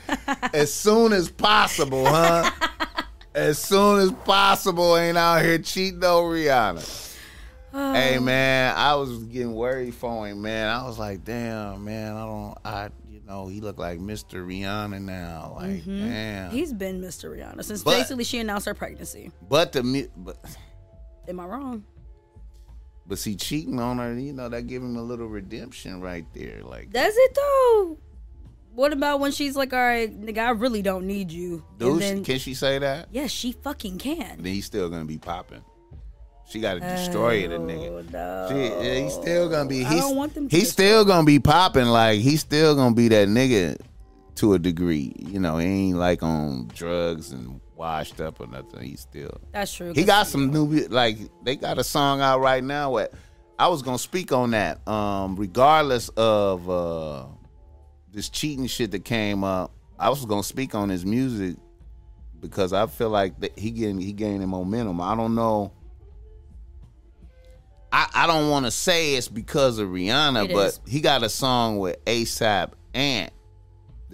as 0.53 0.73
soon 0.73 1.13
as 1.13 1.29
possible, 1.29 2.05
huh? 2.05 2.49
as 3.33 3.59
soon 3.59 3.99
as 3.99 4.11
possible, 4.23 4.97
ain't 4.97 5.17
out 5.17 5.43
here 5.43 5.59
cheating 5.59 6.03
on 6.03 6.23
Rihanna. 6.23 7.13
hey 7.71 8.19
man, 8.19 8.73
I 8.75 8.95
was 8.95 9.23
getting 9.25 9.53
worried 9.53 9.93
for 9.93 10.27
him, 10.27 10.41
man. 10.41 10.69
I 10.69 10.85
was 10.85 10.97
like, 10.97 11.23
damn, 11.25 11.83
man, 11.83 12.15
I 12.15 12.25
don't, 12.25 12.57
I, 12.63 12.89
you 13.09 13.21
know, 13.27 13.47
he 13.47 13.59
look 13.59 13.77
like 13.77 13.99
Mr. 13.99 14.45
Rihanna 14.45 15.01
now, 15.01 15.57
like, 15.59 15.71
mm-hmm. 15.71 16.07
damn. 16.07 16.51
He's 16.51 16.71
been 16.71 17.01
Mr. 17.01 17.35
Rihanna 17.37 17.63
since 17.65 17.83
But- 17.83 17.97
basically 17.97 18.23
she 18.23 18.39
announced 18.39 18.65
her 18.65 18.73
pregnancy. 18.73 19.31
but 19.49 19.73
the, 19.73 20.09
but, 20.15 20.37
Am 21.27 21.39
I 21.39 21.45
wrong? 21.45 21.83
But 23.07 23.17
see, 23.17 23.35
cheating 23.35 23.79
on 23.79 23.97
her, 23.99 24.13
you 24.17 24.33
know, 24.33 24.49
that 24.49 24.67
give 24.67 24.81
him 24.81 24.95
a 24.95 25.01
little 25.01 25.27
redemption 25.27 26.01
right 26.01 26.25
there, 26.33 26.61
like. 26.63 26.91
Does 26.91 27.13
it 27.15 27.35
though? 27.35 27.97
What 28.73 28.91
about 28.91 29.21
when 29.21 29.31
she's 29.31 29.55
like, 29.55 29.71
"All 29.71 29.79
right, 29.79 30.09
nigga, 30.13 30.39
I 30.39 30.49
really 30.49 30.81
don't 30.81 31.07
need 31.07 31.31
you," 31.31 31.63
Dude, 31.77 31.93
and 31.93 32.01
then 32.01 32.23
can 32.25 32.39
she 32.39 32.53
say 32.53 32.77
that? 32.79 33.07
yes, 33.11 33.31
she 33.31 33.53
fucking 33.53 33.99
can. 33.99 34.37
Then 34.37 34.53
he's 34.53 34.65
still 34.65 34.89
gonna 34.89 35.05
be 35.05 35.17
popping. 35.17 35.63
She 36.47 36.59
got 36.59 36.75
to 36.75 36.79
destroy 36.79 37.47
the 37.47 37.55
nigga. 37.55 37.89
Oh, 37.89 38.01
no. 38.11 38.47
She, 38.51 38.87
yeah, 38.87 38.99
he's 38.99 39.13
still 39.13 39.49
gonna 39.49 39.67
be. 39.67 39.83
I 39.83 39.95
don't 39.95 40.15
want 40.15 40.35
them 40.35 40.47
to 40.47 40.55
He's 40.55 40.71
still 40.71 41.03
gonna 41.03 41.25
be 41.25 41.39
popping. 41.39 41.85
Like 41.85 42.19
he's 42.19 42.41
still 42.41 42.75
gonna 42.75 42.93
be 42.93 43.07
that 43.07 43.27
nigga 43.27 43.79
to 44.35 44.53
a 44.53 44.59
degree. 44.59 45.13
You 45.17 45.39
know, 45.39 45.57
he 45.57 45.65
ain't 45.67 45.97
like 45.97 46.23
on 46.23 46.67
drugs 46.73 47.31
and 47.31 47.59
washed 47.75 48.19
up 48.21 48.39
or 48.39 48.47
nothing. 48.47 48.81
He's 48.81 49.01
still. 49.01 49.39
That's 49.51 49.73
true. 49.73 49.93
He 49.93 50.03
got 50.03 50.27
some 50.27 50.51
new. 50.51 50.65
Like 50.87 51.17
they 51.43 51.55
got 51.55 51.77
a 51.77 51.83
song 51.83 52.21
out 52.21 52.39
right 52.41 52.63
now. 52.63 52.91
Where 52.91 53.09
I 53.57 53.67
was 53.67 53.81
gonna 53.81 53.97
speak 53.99 54.31
on 54.31 54.51
that. 54.51 54.85
Um, 54.87 55.35
regardless 55.35 56.09
of 56.09 56.69
uh 56.69 57.25
this 58.11 58.29
cheating 58.29 58.67
shit 58.67 58.91
that 58.91 59.03
came 59.05 59.43
up, 59.43 59.71
I 59.99 60.09
was 60.09 60.25
gonna 60.25 60.43
speak 60.43 60.75
on 60.75 60.89
his 60.89 61.05
music 61.05 61.57
because 62.39 62.73
I 62.73 62.85
feel 62.87 63.09
like 63.09 63.39
that 63.39 63.57
he 63.57 63.71
getting 63.71 63.99
he 63.99 64.13
gaining 64.13 64.47
momentum. 64.49 65.01
I 65.01 65.15
don't 65.15 65.35
know. 65.35 65.71
I, 67.91 68.07
I 68.13 68.27
don't 68.27 68.49
want 68.49 68.65
to 68.65 68.71
say 68.71 69.15
it's 69.15 69.29
because 69.29 69.79
of 69.79 69.87
Rihanna, 69.87 70.45
It 70.49 70.53
but 70.53 70.67
is. 70.67 70.81
he 70.85 70.99
got 70.99 71.23
a 71.23 71.29
song 71.29 71.77
with 71.79 72.03
ASAP 72.03 72.71
Ant 72.93 73.31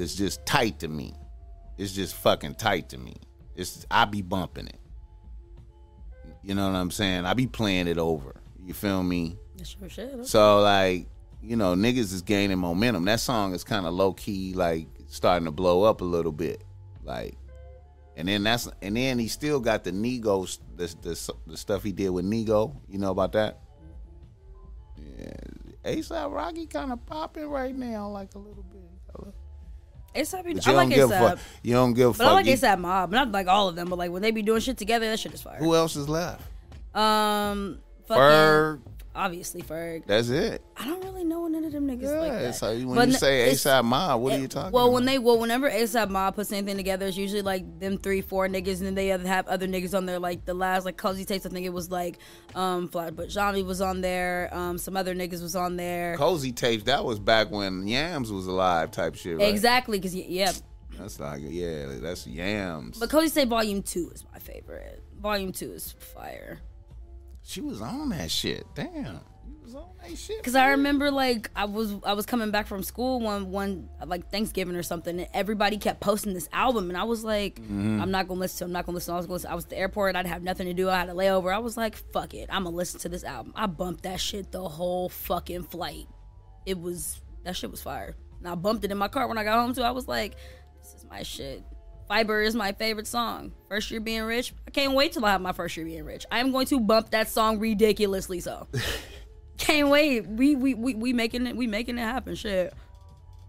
that's 0.02 0.16
just 0.16 0.44
tight 0.48 0.80
to 0.80 0.88
me. 0.88 1.14
It's 1.78 1.94
just 1.94 2.16
fucking 2.16 2.56
tight 2.56 2.90
to 2.90 2.98
me. 2.98 3.18
It's 3.56 3.86
I 3.92 4.06
be 4.06 4.24
bumping 4.24 4.66
it. 4.66 4.80
You 6.42 6.56
know 6.56 6.68
what 6.68 6.76
I'm 6.76 6.90
saying? 6.90 7.28
I 7.28 7.36
be 7.36 7.46
playing 7.46 7.88
it 7.88 8.00
over. 8.00 8.42
You 8.66 8.74
feel 8.74 9.04
me? 9.04 9.38
Sure. 9.64 10.24
So 10.24 10.62
like, 10.62 11.06
you 11.44 11.56
know, 11.56 11.76
niggas 11.76 12.14
is 12.14 12.24
gaining 12.24 12.58
momentum. 12.58 13.06
That 13.06 13.20
song 13.20 13.54
is 13.54 13.64
kind 13.64 13.86
of 13.86 13.94
low 13.94 14.14
key, 14.14 14.56
like 14.56 14.88
starting 15.08 15.46
to 15.46 15.52
blow 15.52 15.84
up 15.84 16.02
a 16.02 16.06
little 16.06 16.32
bit, 16.32 16.64
like. 17.04 17.38
And 18.18 18.28
then 18.28 18.42
that's 18.44 18.68
and 18.82 18.98
then 18.98 19.20
he 19.20 19.28
still 19.28 19.60
got 19.60 19.84
the 19.84 19.92
NIGO, 19.92 20.58
the 20.78 20.88
the, 21.02 21.34
the 21.46 21.58
stuff 21.58 21.84
he 21.84 21.92
did 21.92 22.10
with 22.10 22.26
NIGO. 22.26 22.76
You 22.90 22.98
know 22.98 23.12
about 23.12 23.34
that? 23.34 23.60
Yeah, 24.98 25.34
ASAP 25.86 26.34
Rocky 26.34 26.66
kind 26.66 26.92
of 26.92 27.06
popping 27.06 27.48
right 27.48 27.76
now, 27.76 28.10
like 28.10 28.34
a 28.34 28.40
little 28.40 28.64
bit. 28.64 28.82
ASAP, 30.16 30.44
But 30.44 30.68
I 30.68 30.72
like 30.74 30.90
don't 30.90 30.90
give 30.90 31.10
ASAP. 31.10 31.40
You 31.64 31.74
don't 31.74 31.94
give 31.94 32.10
a 32.10 32.14
fuck. 32.14 32.18
but 32.20 32.28
I 32.28 32.34
like 32.34 32.46
You- 32.46 32.54
ASAP 32.54 32.80
Mob. 32.80 33.12
Not 33.12 33.32
like 33.32 33.48
all 33.48 33.68
of 33.68 33.76
them, 33.76 33.90
but 33.90 33.98
like 33.98 34.12
when 34.12 34.22
they 34.22 34.32
be 34.32 34.42
doing 34.42 34.60
shit 34.62 34.78
together, 34.78 35.10
that 35.10 35.20
shit 35.20 35.34
is 35.34 35.42
fire. 35.42 35.58
Who 35.58 35.74
else 35.76 35.96
is 35.96 36.10
left? 36.10 36.42
Um, 36.94 37.80
fucking 38.08 38.22
Ferg. 38.22 38.80
Obviously 39.16 39.62
Ferg. 39.62 40.06
That's 40.06 40.30
it. 40.30 40.62
I 40.78 40.86
don't 40.86 41.04
really 41.04 41.24
know 41.24 41.48
none 41.48 41.64
of 41.66 41.72
them 41.72 41.88
niggas 41.88 42.04
Yeah. 42.04 42.20
like 42.20 42.32
that. 42.32 42.56
so 42.56 42.74
when 42.76 42.96
But 42.96 43.08
you 43.10 43.14
say 43.16 43.52
ASAP 43.52 43.84
Mob, 43.84 44.22
what 44.22 44.34
are 44.34 44.40
you 44.40 44.48
talking 44.48 44.72
well, 44.72 44.86
about? 44.86 44.94
when 44.94 45.06
they 45.06 45.20
well, 45.20 45.38
whenever 45.38 45.70
ASAP 45.70 46.10
Mob 46.10 46.36
puts 46.36 46.52
anything 46.52 46.78
together, 46.78 47.06
it's 47.08 47.18
usually 47.18 47.42
like 47.42 47.80
them 47.80 47.98
three, 47.98 48.22
four 48.22 48.48
niggas, 48.48 48.78
and 48.78 48.88
then 48.88 48.96
they 48.96 49.08
have 49.08 49.48
other 49.48 49.68
niggas 49.68 49.96
on 49.96 50.06
there. 50.06 50.20
Like 50.20 50.46
the 50.46 50.54
last, 50.54 50.86
like 50.86 50.98
Cozy 50.98 51.26
Tapes, 51.26 51.46
I 51.46 51.50
think 51.50 51.66
it 51.66 51.74
was 51.74 51.92
like 51.92 52.18
um 52.56 52.88
Flatbush 52.88 53.32
Zombie 53.32 53.64
was 53.64 53.82
on 53.82 54.02
there. 54.02 54.50
Um, 54.54 54.78
some 54.78 54.96
other 54.96 55.14
niggas 55.14 55.42
was 55.42 55.56
on 55.56 55.76
there. 55.78 56.16
Cozy 56.18 56.52
tapes, 56.52 56.84
that 56.86 57.04
was 57.06 57.20
back 57.20 57.52
when 57.52 57.88
Yams 57.88 58.32
was 58.32 58.48
alive 58.48 58.92
type 58.92 59.16
shit, 59.16 59.38
right? 59.38 59.50
Exactly, 59.50 59.98
because 60.00 60.16
yeah, 60.16 60.52
That's 60.98 61.20
like, 61.20 61.42
yeah, 61.44 61.86
that's 62.02 62.28
Yams. 62.28 62.98
but 63.00 63.10
Cozy 63.10 63.30
Say 63.30 63.46
Volume 63.46 63.82
Two 63.84 64.10
is 64.14 64.24
my 64.32 64.40
favorite. 64.40 65.02
Volume 65.22 65.52
Two 65.52 65.72
is 65.74 65.94
fire. 66.14 66.60
She 67.44 67.62
was 67.62 67.82
on 67.82 68.10
that 68.10 68.30
shit. 68.32 68.66
Damn. 68.76 69.20
You 69.48 69.58
was 69.64 69.76
on 69.76 69.90
that 70.02 70.18
shit. 70.18 70.44
Cause 70.44 70.56
I 70.56 70.70
remember 70.70 71.10
like 71.12 71.50
I 71.56 71.66
was 71.66 71.94
I 72.06 72.14
was 72.14 72.26
coming 72.26 72.52
back 72.52 72.68
from 72.68 72.84
school 72.84 73.20
one 73.20 73.52
one 73.52 73.90
like 74.06 74.30
Thanksgiving 74.32 74.76
or 74.76 74.84
something, 74.84 75.20
and 75.20 75.28
everybody 75.34 75.78
kept 75.78 76.00
posting 76.02 76.34
this 76.34 76.48
album, 76.54 76.90
and 76.90 76.98
I 76.98 77.04
was 77.04 77.24
like, 77.24 77.56
Mm-hmm. 77.56 78.02
I'm 78.02 78.12
not 78.12 78.28
gonna 78.28 78.40
listen 78.40 78.60
to. 78.60 78.64
it, 78.64 78.68
I'm 78.68 78.72
not 78.74 78.86
gonna 78.86 78.96
listen. 78.96 79.14
I 79.14 79.18
was. 79.18 79.28
Listen. 79.30 79.52
I 79.52 79.56
was 79.56 79.66
at 79.66 79.70
the 79.72 79.78
airport. 79.78 80.16
I'd 80.16 80.28
have 80.28 80.44
nothing 80.44 80.68
to 80.68 80.74
do. 80.74 80.90
I 80.90 81.00
had 81.00 81.10
a 81.10 81.14
layover. 81.14 81.54
I 81.54 81.60
was 81.60 81.78
like, 81.78 81.96
fuck 82.14 82.34
it. 82.34 82.48
I'm 82.52 82.64
gonna 82.66 82.76
listen 82.76 83.00
to 83.02 83.10
this 83.10 83.24
album. 83.24 83.54
I 83.56 83.66
bumped 83.68 84.04
that 84.04 84.20
shit 84.20 84.52
the 84.52 84.68
whole 84.68 85.10
fucking 85.10 85.64
flight. 85.64 86.08
It 86.66 86.80
was 86.80 87.20
that 87.44 87.56
shit 87.56 87.72
was 87.72 87.82
fire. 87.82 88.16
And 88.40 88.48
I 88.48 88.56
bumped 88.56 88.84
it 88.86 88.92
in 88.92 88.98
my 88.98 89.08
car 89.08 89.28
when 89.28 89.38
I 89.38 89.44
got 89.44 89.60
home 89.60 89.74
too. 89.74 89.82
I 89.84 89.92
was 89.92 90.08
like, 90.08 90.36
this 90.82 90.94
is 90.96 91.06
my 91.10 91.24
shit. 91.24 91.64
Fiber 92.12 92.42
is 92.42 92.56
my 92.56 92.74
favorite 92.74 93.08
song. 93.08 93.54
First 93.70 93.90
year 93.90 94.02
being 94.02 94.24
rich. 94.24 94.54
I 94.68 94.72
can't 94.72 94.94
wait 94.96 95.14
till 95.14 95.24
I 95.24 95.32
have 95.32 95.40
my 95.40 95.54
first 95.54 95.78
year 95.78 95.86
being 95.86 96.04
rich. 96.04 96.26
I 96.30 96.40
am 96.40 96.52
going 96.52 96.66
to 96.66 96.78
bump 96.78 97.12
that 97.12 97.30
song 97.30 97.58
ridiculously 97.58 98.42
so. 98.42 98.68
Can't 99.58 99.88
wait. 99.88 100.28
We 100.28 100.58
we 100.58 100.74
we 100.74 100.94
we 100.94 101.14
making 101.14 101.48
it. 101.48 101.56
We 101.56 101.68
making 101.68 101.98
it 101.98 102.02
happen. 102.02 102.36
Shit. 102.36 102.74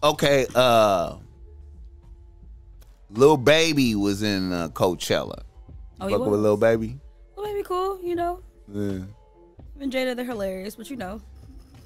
Okay, 0.04 0.46
uh 0.54 1.16
Lil 3.10 3.36
Baby 3.36 3.96
was 3.96 4.22
in 4.22 4.52
uh, 4.52 4.68
Coachella. 4.68 5.42
Oh, 6.00 6.08
Fuck 6.08 6.20
with. 6.20 6.38
Lil 6.38 6.56
Baby? 6.56 7.00
Well, 7.36 7.44
maybe 7.44 7.64
cool. 7.64 8.00
You 8.00 8.14
know, 8.14 8.42
Yeah. 8.72 9.00
And 9.80 9.92
Jada, 9.92 10.14
they're 10.14 10.24
hilarious. 10.24 10.76
But 10.76 10.88
you 10.88 10.94
know, 10.94 11.20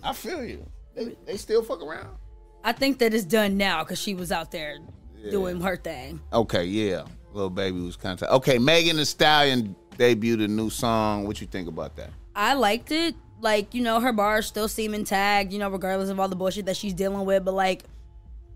I 0.05 0.12
feel 0.12 0.45
you. 0.45 0.62
They, 0.95 1.16
they 1.24 1.37
still 1.39 1.62
fuck 1.62 1.83
around? 1.83 2.18
I 2.62 2.72
think 2.72 2.99
that 2.99 3.14
it's 3.14 3.24
done 3.24 3.57
now 3.57 3.83
because 3.83 3.99
she 3.99 4.14
was 4.14 4.31
out 4.31 4.51
there 4.51 4.77
doing 5.31 5.61
her 5.61 5.77
thing. 5.77 6.20
Okay, 6.33 6.64
yeah. 6.64 7.05
Little 7.33 7.51
Baby 7.51 7.81
was 7.81 7.97
kind 7.97 8.20
of 8.20 8.29
Okay, 8.37 8.59
Megan 8.59 8.97
Thee 8.97 9.05
Stallion 9.05 9.77
debuted 9.99 10.45
a 10.45 10.49
new 10.49 10.70
song. 10.70 11.27
What 11.27 11.41
you 11.41 11.47
think 11.47 11.68
about 11.68 11.97
that? 11.97 12.11
I 12.35 12.55
liked 12.55 12.91
it. 12.93 13.14
Like 13.41 13.74
you 13.74 13.83
know, 13.83 14.01
her 14.01 14.12
bars 14.12 14.47
still 14.47 14.68
seem 14.68 14.95
intact. 14.95 15.53
You 15.53 15.59
know, 15.59 15.68
regardless 15.68 16.09
of 16.09 16.18
all 16.18 16.29
the 16.29 16.37
bullshit 16.37 16.66
that 16.66 16.77
she's 16.77 16.95
dealing 16.95 17.24
with. 17.27 17.45
But 17.45 17.55
like, 17.55 17.85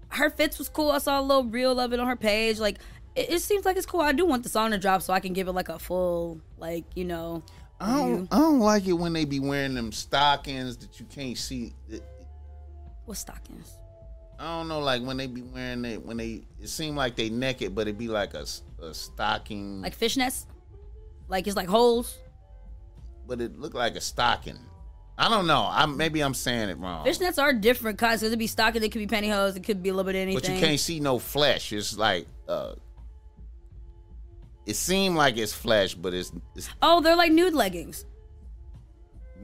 her 0.09 0.31
fits 0.31 0.59
was 0.59 0.69
cool. 0.69 0.91
I 0.91 0.99
saw 0.99 1.21
a 1.21 1.23
little 1.23 1.45
reel 1.45 1.79
of 1.79 1.93
it 1.93 2.01
on 2.01 2.07
her 2.07 2.17
page. 2.17 2.59
Like, 2.59 2.79
it, 3.15 3.31
it 3.31 3.43
seems 3.43 3.65
like 3.65 3.77
it's 3.77 3.87
cool. 3.87 4.01
I 4.01 4.13
do 4.13 4.25
want 4.25 4.43
the 4.43 4.49
song 4.49 4.71
to 4.71 4.79
drop 4.79 5.03
so 5.03 5.13
I 5.13 5.21
can 5.21 5.33
give 5.33 5.49
it 5.49 5.53
like 5.53 5.69
a 5.69 5.79
full, 5.79 6.41
like 6.59 6.85
you 6.95 7.05
know. 7.05 7.43
I 7.83 7.97
don't, 7.97 8.29
I 8.31 8.39
don't 8.39 8.61
like 8.61 8.87
it 8.87 8.93
when 8.93 9.15
they 9.15 9.25
be 9.25 9.41
wearing 9.41 9.75
them 9.75 9.91
stockings 9.91 10.77
that 10.79 11.01
you 11.01 11.07
can't 11.07 11.37
see. 11.37 11.73
What 13.07 13.17
stockings? 13.17 13.73
I 14.41 14.45
don't 14.59 14.69
know, 14.69 14.81
like 14.81 15.03
when 15.03 15.19
they 15.19 15.27
be 15.27 15.43
wearing 15.43 15.85
it, 15.85 16.03
when 16.05 16.17
they, 16.17 16.47
it 16.59 16.69
seem 16.69 16.97
like 16.97 17.15
they 17.15 17.29
naked, 17.29 17.75
but 17.75 17.87
it 17.89 17.99
be 17.99 18.09
like 18.09 18.33
a, 18.33 18.47
a 18.83 18.95
stocking, 18.95 19.83
Like 19.83 19.99
fishnets? 19.99 20.47
Like 21.29 21.47
it's 21.47 21.57
like 21.57 21.69
holes. 21.69 22.17
but 23.29 23.41
it 23.43 23.59
look 23.59 23.75
like 23.75 23.97
a 23.97 24.01
stocking. 24.01 24.59
I 25.19 25.29
don't 25.29 25.47
know. 25.47 25.69
I 25.71 25.85
maybe 25.85 26.23
I'm 26.23 26.33
saying 26.33 26.71
it 26.71 26.79
wrong. 26.79 27.05
Fishnets 27.07 27.39
are 27.41 27.53
different 27.53 27.99
kinds. 27.99 28.23
It 28.23 28.31
could 28.31 28.39
be 28.39 28.47
stocking, 28.47 28.83
it 28.83 28.91
could 28.91 29.07
be 29.07 29.15
pantyhose, 29.15 29.57
it 29.57 29.63
could 29.65 29.83
be 29.83 29.91
a 29.91 29.93
little 29.93 30.11
bit 30.11 30.17
of 30.17 30.23
anything. 30.23 30.41
but 30.41 30.49
you 30.49 30.67
can't 30.67 30.81
see 30.81 30.99
no 31.01 31.19
flesh. 31.19 31.75
It's 31.75 31.99
like 31.99 32.27
uh 32.49 32.73
it 34.67 34.77
seemed 34.77 35.17
like 35.17 35.37
it's 35.37 35.53
flesh, 35.53 35.95
but 35.95 36.15
it's 36.15 36.33
it's 36.57 36.71
Oh, 36.81 37.03
they're 37.03 37.17
like 37.17 37.33
nude 37.33 37.53
leggings. 37.55 38.07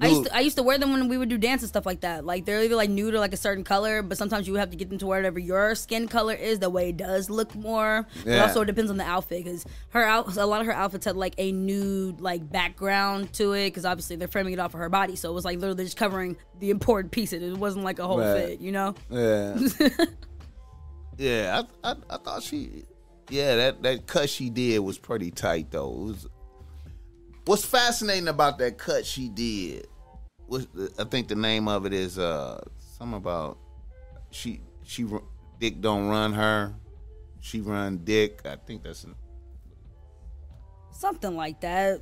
I 0.01 0.09
used 0.09 0.24
to, 0.24 0.36
I 0.36 0.40
used 0.40 0.57
to 0.57 0.62
wear 0.62 0.76
them 0.78 0.92
when 0.92 1.09
we 1.09 1.16
would 1.16 1.28
do 1.28 1.38
dance 1.38 1.62
and 1.62 1.68
stuff 1.68 1.86
like 1.86 2.01
that. 2.01 2.24
Like 2.24 2.44
they're 2.44 2.62
either 2.62 2.76
like 2.76 2.90
nude 2.90 3.14
or 3.14 3.18
like 3.18 3.32
a 3.32 3.36
certain 3.38 3.64
color, 3.64 4.03
but 4.03 4.18
sometimes 4.18 4.47
you 4.47 4.55
have 4.57 4.70
to 4.70 4.76
get 4.76 4.88
them 4.90 4.99
to 4.99 5.07
whatever 5.07 5.38
your 5.38 5.74
skin 5.74 6.07
color 6.09 6.34
is. 6.34 6.59
The 6.59 6.68
way 6.70 6.90
it 6.90 6.97
does 6.99 7.30
look 7.30 7.55
more. 7.55 8.07
But 8.24 8.30
Yeah. 8.30 8.42
also 8.42 8.61
it 8.62 8.66
depends 8.66 8.90
on 8.90 8.99
the 8.99 9.05
outfit 9.05 9.44
because 9.44 9.64
her 9.90 10.05
out 10.05 10.36
a 10.36 10.44
lot 10.47 10.61
of 10.61 10.66
her 10.66 10.72
outfits 10.74 11.07
had 11.07 11.16
like 11.16 11.34
a 11.38 11.51
nude 11.53 12.20
like 12.20 12.51
background 12.51 13.32
to 13.34 13.53
it 13.53 13.68
because 13.68 13.84
obviously 13.84 14.16
they're 14.16 14.28
framing 14.28 14.53
it 14.53 14.59
off 14.59 14.74
of 14.74 14.80
her 14.80 14.88
body, 14.88 15.16
so 15.16 15.30
it 15.30 15.34
was 15.34 15.44
like 15.44 15.59
literally 15.59 15.84
just 15.84 15.97
covering 15.97 16.36
the 16.61 16.70
important 16.70 17.11
pieces. 17.12 17.42
It 17.42 17.57
wasn't 17.57 17.84
like 17.84 17.99
a 17.99 18.07
whole 18.07 18.18
Right. 18.18 18.49
fit, 18.49 18.61
you 18.61 18.72
know. 18.72 18.94
yeah. 19.11 19.59
yeah, 21.18 21.62
I, 21.84 21.90
I 21.90 21.97
I 22.11 22.16
thought 22.18 22.42
she 22.42 22.84
yeah, 23.30 23.57
that 23.57 23.82
that 23.82 24.07
cut 24.07 24.28
she 24.30 24.51
did 24.51 24.78
was 24.80 24.99
pretty 24.99 25.30
tight 25.30 25.70
though. 25.70 25.90
It 25.90 26.05
was 26.05 26.26
What's 27.47 27.64
fascinating 27.64 28.26
about 28.26 28.59
that 28.59 28.76
cut 28.76 29.07
she 29.07 29.28
did 29.28 29.86
was 30.49 30.66
I 30.99 31.05
think 31.05 31.28
the 31.28 31.36
name 31.36 31.68
of 31.68 31.86
it 31.86 31.92
is 31.92 32.18
uh 32.18 32.61
something 32.99 33.16
about 33.16 33.59
she 34.30 34.61
she 34.82 35.07
Dick 35.61 35.80
don't 35.80 36.09
run 36.09 36.32
her. 36.32 36.74
She 37.40 37.61
run 37.61 37.99
Dick. 37.99 38.40
I 38.44 38.57
think 38.57 38.82
that's 38.82 39.05
an, 39.05 39.14
Something 40.90 41.36
like 41.36 41.61
that. 41.61 42.01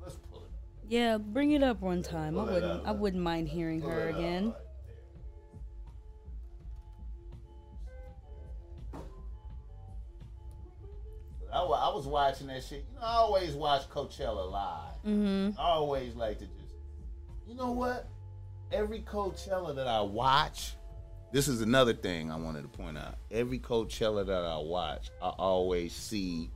let's 0.00 0.16
pull 0.30 0.42
it. 0.42 0.50
Yeah, 0.88 1.18
bring 1.18 1.52
it 1.52 1.62
up 1.64 1.80
one 1.80 2.02
time. 2.02 2.38
I 2.38 2.44
wouldn't. 2.44 2.86
I 2.86 2.92
wouldn't 2.92 3.22
mind 3.22 3.48
hearing 3.48 3.80
her 3.80 4.08
again. 4.08 4.54
I, 11.52 11.60
I 11.60 11.94
was 11.94 12.06
watching 12.06 12.46
that 12.46 12.64
shit. 12.64 12.84
You 12.92 12.98
know, 12.98 13.06
I 13.06 13.14
always 13.14 13.52
watch 13.54 13.88
Coachella 13.90 14.50
live. 14.50 14.94
Mm-hmm. 15.06 15.60
I 15.60 15.64
always 15.64 16.14
like 16.14 16.38
to 16.38 16.46
just, 16.46 16.74
you 17.46 17.54
know 17.54 17.72
what? 17.72 18.08
Every 18.72 19.00
Coachella 19.00 19.74
that 19.76 19.86
I 19.86 20.00
watch, 20.00 20.74
this 21.32 21.48
is 21.48 21.60
another 21.60 21.92
thing 21.92 22.30
I 22.30 22.36
wanted 22.36 22.62
to 22.62 22.68
point 22.68 22.96
out. 22.96 23.16
Every 23.30 23.58
Coachella 23.58 24.26
that 24.26 24.44
I 24.44 24.56
watch, 24.58 25.10
I 25.22 25.28
always 25.28 25.92
see 25.92 26.50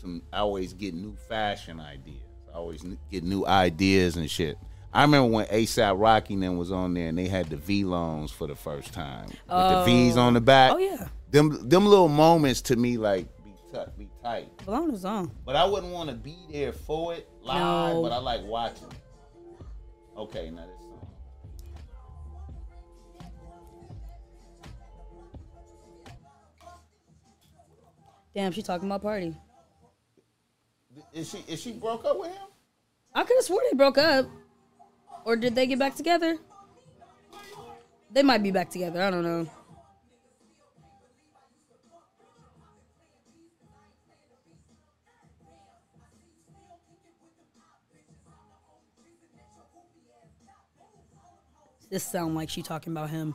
some. 0.00 0.22
I 0.32 0.38
always 0.38 0.72
get 0.72 0.94
new 0.94 1.16
fashion 1.28 1.80
ideas. 1.80 2.22
I 2.52 2.56
always 2.58 2.84
get 3.10 3.24
new 3.24 3.46
ideas 3.46 4.16
and 4.16 4.30
shit. 4.30 4.58
I 4.94 5.02
remember 5.02 5.28
when 5.28 5.46
ASAP 5.46 6.00
Rocky 6.00 6.36
them 6.36 6.56
was 6.56 6.70
on 6.70 6.94
there 6.94 7.08
and 7.08 7.18
they 7.18 7.26
had 7.26 7.50
the 7.50 7.56
Vlones 7.56 8.30
for 8.30 8.46
the 8.46 8.54
first 8.54 8.92
time 8.92 9.26
with 9.26 9.38
the 9.48 9.82
V's 9.84 10.16
on 10.16 10.34
the 10.34 10.40
oh. 10.40 10.42
back. 10.42 10.72
Oh 10.72 10.78
yeah, 10.78 11.08
Them 11.32 11.68
them 11.68 11.84
little 11.84 12.06
moments 12.08 12.62
to 12.62 12.76
me 12.76 12.96
like 12.96 13.26
be 13.44 13.52
tight, 13.72 13.98
be 13.98 14.08
tight. 14.22 14.56
blown 14.64 14.94
is 14.94 15.04
on. 15.04 15.32
But 15.44 15.56
I 15.56 15.64
wouldn't 15.64 15.92
want 15.92 16.10
to 16.10 16.14
be 16.14 16.36
there 16.48 16.72
for 16.72 17.12
it 17.12 17.28
live, 17.42 17.58
No. 17.58 18.02
but 18.02 18.12
I 18.12 18.18
like 18.18 18.44
watching. 18.44 18.86
Okay, 20.16 20.50
now 20.50 20.64
this 20.64 20.78
song. 20.78 21.08
Damn, 28.32 28.52
she 28.52 28.62
talking 28.62 28.88
about 28.88 29.02
Pardi. 29.02 29.36
Is 31.12 31.30
she 31.30 31.38
is 31.48 31.60
she 31.60 31.72
broke 31.72 32.04
up 32.04 32.16
with 32.20 32.30
him? 32.30 32.46
I 33.12 33.24
could 33.24 33.36
have 33.36 33.44
sworn 33.44 33.64
they 33.70 33.76
broke 33.76 33.98
up, 33.98 34.26
or 35.24 35.36
did 35.36 35.54
they 35.54 35.66
get 35.66 35.78
back 35.78 35.94
together? 35.94 36.38
They 38.10 38.22
might 38.22 38.42
be 38.42 38.50
back 38.50 38.70
together. 38.70 39.02
I 39.02 39.10
don't 39.10 39.22
know. 39.24 39.48
This 51.90 52.02
sound 52.02 52.34
like 52.34 52.50
she 52.50 52.62
talking 52.62 52.92
about 52.92 53.10
him. 53.10 53.34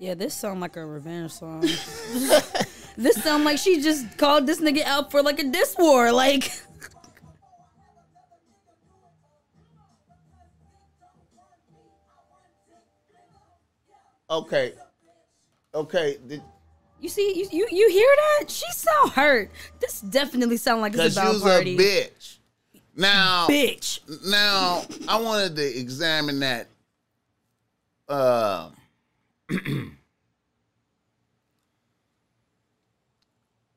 Yeah, 0.00 0.14
this 0.14 0.34
sound 0.34 0.60
like 0.60 0.76
a 0.76 0.84
revenge 0.84 1.30
song. 1.30 1.60
this 2.96 3.22
sound 3.22 3.44
like 3.44 3.58
she 3.58 3.82
just 3.82 4.16
called 4.16 4.46
this 4.46 4.58
nigga 4.60 4.82
out 4.84 5.10
for 5.10 5.22
like 5.22 5.38
a 5.38 5.44
diss 5.44 5.76
war. 5.78 6.10
Like, 6.10 6.50
Okay. 14.30 14.72
Okay. 15.74 16.18
Did, 16.26 16.42
you 17.00 17.08
see, 17.08 17.32
you 17.34 17.48
you, 17.50 17.68
you 17.70 17.90
hear 17.90 18.08
that? 18.38 18.50
She 18.50 18.64
sound 18.72 19.10
hurt. 19.12 19.50
This 19.80 20.00
definitely 20.00 20.56
sound 20.56 20.82
like 20.82 20.94
it's 20.94 21.16
Cause 21.16 21.42
about 21.42 21.62
Pardi. 21.64 21.74
a 21.74 21.78
bitch. 21.78 22.36
Now, 22.96 23.46
Bitch. 23.48 24.00
now 24.28 24.82
I 25.08 25.20
wanted 25.20 25.56
to 25.56 25.78
examine 25.78 26.40
that. 26.40 26.68
Uh, 28.08 28.70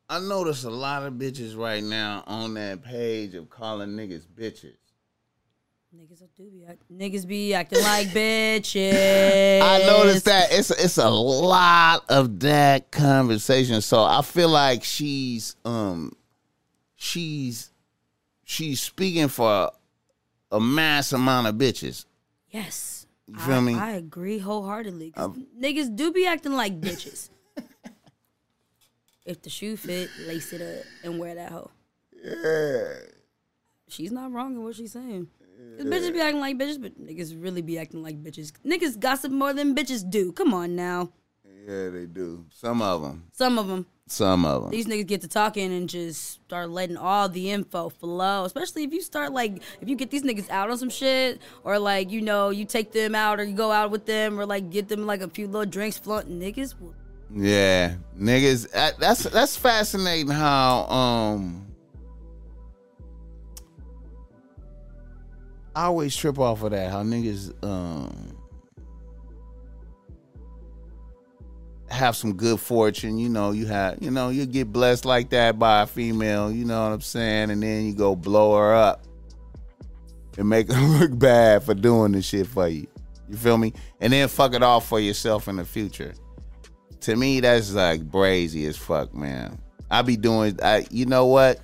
I 0.10 0.20
notice 0.20 0.64
a 0.64 0.70
lot 0.70 1.04
of 1.04 1.14
bitches 1.14 1.58
right 1.58 1.84
now 1.84 2.24
on 2.28 2.54
that 2.54 2.84
page 2.84 3.34
of 3.34 3.50
calling 3.50 3.90
niggas 3.92 4.28
bitches. 4.28 4.76
Niggas 5.96 6.24
do 6.36 6.50
be 6.50 6.66
act- 6.66 6.92
niggas 6.92 7.28
be 7.28 7.54
acting 7.54 7.82
like 7.82 8.08
bitches. 8.10 9.62
I 9.62 9.86
noticed 9.86 10.26
that 10.26 10.52
it's 10.52 10.70
it's 10.72 10.98
a 10.98 11.10
lot 11.10 12.04
of 12.10 12.40
that 12.42 12.92
conversation. 12.92 13.82
So 13.82 14.04
I 14.04 14.22
feel 14.22 14.50
like 14.50 14.84
she's 14.84 15.56
um 15.66 16.14
she's 16.96 17.72
she's 18.44 18.82
speaking 18.82 19.28
for 19.28 19.72
a 20.52 20.60
mass 20.60 21.14
amount 21.14 21.48
of 21.48 21.56
bitches. 21.56 22.06
Yes. 22.50 23.03
You 23.28 23.40
feel 23.40 23.56
I, 23.56 23.60
me? 23.62 23.76
I 23.76 23.92
agree 23.92 24.38
wholeheartedly. 24.40 25.12
'cause 25.12 25.38
niggas 25.60 25.96
do 25.96 26.12
be 26.12 26.26
acting 26.26 26.54
like 26.54 26.80
bitches. 26.82 27.30
if 29.26 29.42
the 29.42 29.50
shoe 29.50 29.78
fit, 29.78 30.10
lace 30.28 30.52
it 30.54 30.62
up 30.62 30.86
and 31.04 31.20
wear 31.20 31.36
that 31.36 31.52
hoe. 31.52 31.72
Yeah. 32.24 32.94
She's 33.88 34.12
not 34.12 34.32
wrong 34.32 34.56
in 34.56 34.64
what 34.64 34.76
she's 34.76 34.92
saying. 34.92 35.28
'Cause 35.78 35.86
bitches 35.86 36.14
be 36.14 36.20
acting 36.22 36.42
like 36.42 36.58
bitches, 36.58 36.82
but 36.82 37.00
niggas 37.00 37.42
really 37.42 37.62
be 37.62 37.78
acting 37.80 38.04
like 38.04 38.22
bitches. 38.22 38.52
Niggas 38.66 39.00
gossip 39.00 39.32
more 39.32 39.54
than 39.54 39.74
bitches 39.74 40.08
do. 40.08 40.32
Come 40.32 40.54
on 40.54 40.76
now. 40.76 41.12
Yeah, 41.66 41.90
they 41.90 42.06
do. 42.06 42.46
Some 42.52 42.82
of 42.82 43.02
them. 43.02 43.24
Some 43.32 43.58
of 43.58 43.68
them. 43.68 43.86
Some 44.08 44.46
of 44.46 44.64
them. 44.64 44.72
These 44.72 44.86
niggas 44.88 45.08
get 45.08 45.22
to 45.22 45.28
talking 45.28 45.74
and 45.74 45.88
just 45.88 46.42
start 46.46 46.70
letting 46.70 46.98
all 46.98 47.30
the 47.30 47.52
info 47.52 47.90
flow. 47.90 48.44
Especially 48.44 48.84
if 48.84 48.92
you 48.92 49.02
start 49.02 49.32
like 49.32 49.64
if 49.82 49.88
you 49.88 49.96
get 49.96 50.12
these 50.12 50.24
niggas 50.24 50.50
out 50.50 50.70
on 50.70 50.78
some 50.78 50.90
shit, 50.90 51.42
or 51.64 51.80
like 51.80 52.12
you 52.12 52.22
know 52.22 52.50
you 52.50 52.66
take 52.66 52.92
them 52.92 53.16
out 53.16 53.40
or 53.40 53.44
you 53.44 53.56
go 53.56 53.72
out 53.72 53.92
with 53.92 54.06
them, 54.06 54.40
or 54.40 54.46
like 54.46 54.70
get 54.70 54.90
them 54.90 55.06
like 55.06 55.22
a 55.22 55.30
few 55.30 55.48
little 55.48 55.66
drinks. 55.66 55.98
Flaunt 55.98 56.30
niggas 56.30 56.76
Yeah, 57.34 57.96
niggas. 58.20 58.70
That's 59.00 59.24
that's 59.24 59.56
fascinating 59.56 60.30
how 60.30 60.84
um. 60.88 61.68
I 65.76 65.86
always 65.86 66.16
trip 66.16 66.38
off 66.38 66.62
of 66.62 66.72
that. 66.72 66.92
How 66.92 67.04
niggas 67.04 67.54
um 67.64 68.38
have 71.94 72.16
some 72.16 72.34
good 72.34 72.60
fortune. 72.60 73.18
You 73.18 73.30
know, 73.30 73.52
you 73.52 73.66
have 73.68 74.02
you 74.02 74.12
know 74.12 74.30
you 74.30 74.46
get 74.46 74.72
blessed 74.72 75.06
like 75.06 75.30
that 75.30 75.58
by 75.58 75.84
a 75.84 75.88
female. 75.88 76.52
You 76.52 76.66
know 76.66 76.84
what 76.84 76.94
I'm 76.94 77.02
saying, 77.02 77.52
and 77.52 77.62
then 77.64 77.86
you 77.86 77.94
go 77.94 78.16
blow 78.16 78.58
her 78.58 78.74
up 78.74 79.06
and 80.38 80.50
make 80.50 80.72
her 80.72 80.82
look 81.00 81.18
bad 81.18 81.64
for 81.64 81.74
doing 81.74 82.14
this 82.14 82.26
shit 82.26 82.48
for 82.48 82.68
you. 82.68 82.88
You 83.30 83.38
feel 83.38 83.58
me? 83.58 83.74
And 84.02 84.12
then 84.12 84.28
fuck 84.28 84.54
it 84.54 84.64
off 84.64 84.88
for 84.88 85.00
yourself 85.00 85.48
in 85.48 85.56
the 85.56 85.66
future 85.66 86.14
to 87.04 87.18
me 87.18 87.42
that's 87.42 87.74
like 87.74 88.02
brazy 88.10 88.66
as 88.66 88.78
fuck 88.78 89.14
man 89.14 89.60
i 89.92 90.02
be 90.02 90.16
doing 90.16 90.58
i 90.64 90.86
you 90.90 91.06
know 91.06 91.26
what 91.26 91.60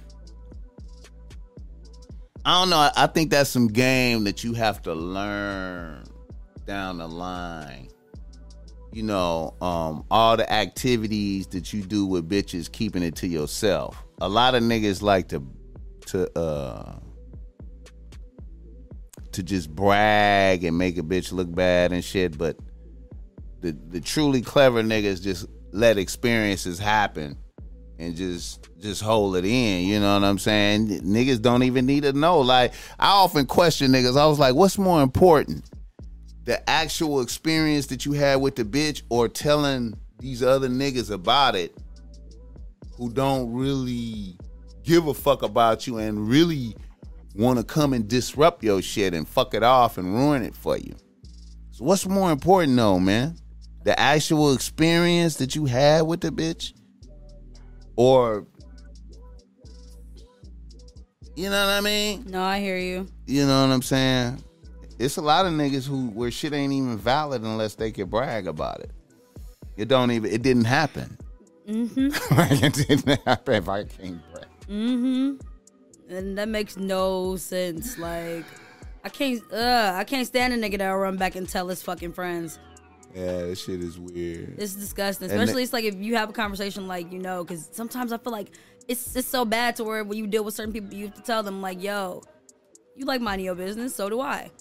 i 2.44 2.60
don't 2.60 2.70
know 2.70 2.76
I, 2.76 2.92
I 2.98 3.08
think 3.08 3.32
that's 3.32 3.50
some 3.50 3.70
game 3.70 4.26
that 4.26 4.44
you 4.44 4.54
have 4.54 4.82
to 4.82 4.94
learn 4.94 6.04
down 6.66 6.98
the 6.98 7.08
line 7.08 7.88
you 8.92 9.04
know 9.04 9.54
um 9.62 10.04
all 10.10 10.36
the 10.36 10.52
activities 10.52 11.48
that 11.48 11.72
you 11.74 11.82
do 11.82 12.06
with 12.06 12.28
bitches 12.28 12.72
keeping 12.72 13.04
it 13.04 13.16
to 13.16 13.28
yourself 13.28 14.04
a 14.22 14.30
lot 14.30 14.56
of 14.56 14.64
niggas 14.64 15.02
like 15.02 15.28
to 15.28 15.46
to 16.06 16.40
uh 16.40 16.96
to 19.32 19.44
just 19.44 19.74
brag 19.76 20.64
and 20.64 20.78
make 20.78 20.98
a 20.98 21.04
bitch 21.04 21.32
look 21.32 21.54
bad 21.54 21.92
and 21.92 22.04
shit 22.04 22.38
but 22.38 22.58
the 23.62 23.78
the 23.90 24.02
truly 24.02 24.42
clever 24.42 24.82
niggas 24.82 25.22
just 25.22 25.46
let 25.72 25.98
experiences 25.98 26.80
happen 26.80 27.38
and 28.00 28.16
just 28.16 28.70
just 28.80 29.02
hold 29.02 29.36
it 29.36 29.46
in. 29.46 29.86
You 29.86 30.00
know 30.00 30.14
what 30.14 30.24
I'm 30.24 30.40
saying? 30.40 30.88
Niggas 30.88 31.42
don't 31.42 31.64
even 31.64 31.86
need 31.86 32.04
to 32.04 32.14
know. 32.14 32.40
Like 32.40 32.74
I 32.98 33.10
often 33.12 33.46
question 33.46 33.92
niggas. 33.92 34.18
I 34.18 34.26
was 34.26 34.40
like, 34.40 34.56
what's 34.56 34.78
more 34.78 35.02
important? 35.02 35.70
The 36.46 36.68
actual 36.70 37.22
experience 37.22 37.88
that 37.88 38.06
you 38.06 38.14
had 38.14 38.36
with 38.36 38.56
the 38.56 38.64
bitch 38.64 39.04
or 39.10 39.28
telling 39.28 39.98
these 40.20 40.42
other 40.44 40.68
niggas 40.68 41.12
about 41.12 41.56
it 41.56 41.78
who 42.98 43.12
don't 43.12 43.54
really 43.54 44.38
give 44.84 45.08
a 45.08 45.14
fuck 45.14 45.42
about 45.44 45.88
you 45.88 45.98
and 45.98 46.28
really 46.28 46.76
want 47.36 47.60
to 47.60 47.64
come 47.64 47.94
and 47.94 48.08
disrupt 48.08 48.64
your 48.64 48.82
shit 48.82 49.14
and 49.14 49.28
fuck 49.28 49.54
it 49.54 49.64
off 49.64 49.98
and 49.98 50.14
ruin 50.14 50.44
it 50.44 50.56
for 50.56 50.78
you. 50.78 50.96
So 51.72 51.86
what's 51.86 52.06
more 52.06 52.32
important 52.32 52.76
though, 52.76 53.00
man? 53.00 53.38
The 53.84 53.98
actual 53.98 54.54
experience 54.54 55.36
that 55.38 55.56
you 55.56 55.66
had 55.66 56.02
with 56.02 56.22
the 56.22 56.30
bitch? 56.30 56.74
Or 57.96 58.46
you 61.36 61.50
know 61.50 61.66
what 61.66 61.72
I 61.72 61.82
mean? 61.82 62.26
No, 62.28 62.44
I 62.44 62.60
hear 62.60 62.78
you. 62.78 63.08
You 63.26 63.46
know 63.46 63.62
what 63.66 63.74
I'm 63.74 63.82
saying? 63.82 64.44
It's 65.00 65.16
a 65.16 65.22
lot 65.22 65.46
of 65.46 65.54
niggas 65.54 65.88
who 65.88 66.08
where 66.10 66.30
shit 66.30 66.54
ain't 66.54 66.74
even 66.74 66.98
valid 66.98 67.42
unless 67.42 67.76
they 67.76 67.92
can 67.92 68.10
brag 68.10 68.48
about 68.48 68.82
it. 68.82 68.92
It 69.78 69.88
don't 69.88 70.12
even 70.12 70.32
it 70.32 70.42
didn't 70.42 70.66
happen. 70.66 71.18
Mm-hmm. 71.68 72.36
like 72.38 72.62
it 72.62 72.74
didn't 72.74 73.22
happen 73.26 73.56
if 73.56 73.70
I 73.70 73.86
can't 73.86 74.22
brag. 74.32 74.46
Mm-hmm. 74.68 75.36
And 76.10 76.38
that 76.38 76.50
makes 76.50 76.76
no 76.76 77.38
sense. 77.38 77.98
Like, 77.98 78.46
I 79.04 79.10
can't. 79.10 79.42
Uh, 79.54 79.94
I 79.96 80.04
can't 80.04 80.28
stand 80.28 80.54
a 80.54 80.58
nigga 80.58 80.80
that'll 80.80 80.98
run 80.98 81.18
back 81.18 81.36
and 81.36 81.48
tell 81.48 81.68
his 81.68 81.82
fucking 81.82 82.14
friends. 82.14 82.60
Yeah, 83.16 83.38
this 83.38 83.64
shit 83.64 83.82
is 83.82 83.98
weird. 83.98 84.56
It's 84.58 84.74
disgusting. 84.74 85.30
Especially 85.30 85.64
it's 85.64 85.74
like 85.74 85.86
if 85.86 85.96
you 85.96 86.16
have 86.16 86.30
a 86.30 86.34
conversation 86.34 86.88
like 86.88 87.12
you 87.12 87.20
know, 87.20 87.44
because 87.44 87.70
sometimes 87.72 88.12
I 88.12 88.18
feel 88.18 88.34
like 88.34 88.52
it's 88.88 89.16
it's 89.16 89.28
so 89.28 89.46
bad 89.46 89.76
to 89.78 89.84
where 89.84 90.04
when 90.04 90.18
you 90.18 90.28
deal 90.28 90.44
with 90.44 90.56
certain 90.56 90.74
people, 90.74 90.94
you 90.94 91.06
have 91.06 91.16
to 91.16 91.22
tell 91.22 91.42
them 91.42 91.62
like, 91.62 91.82
yo, 91.82 92.24
you 92.96 93.06
like 93.06 93.22
minding 93.22 93.46
your 93.46 93.56
business, 93.56 93.96
so 93.96 94.10
do 94.10 94.20
I. 94.20 94.52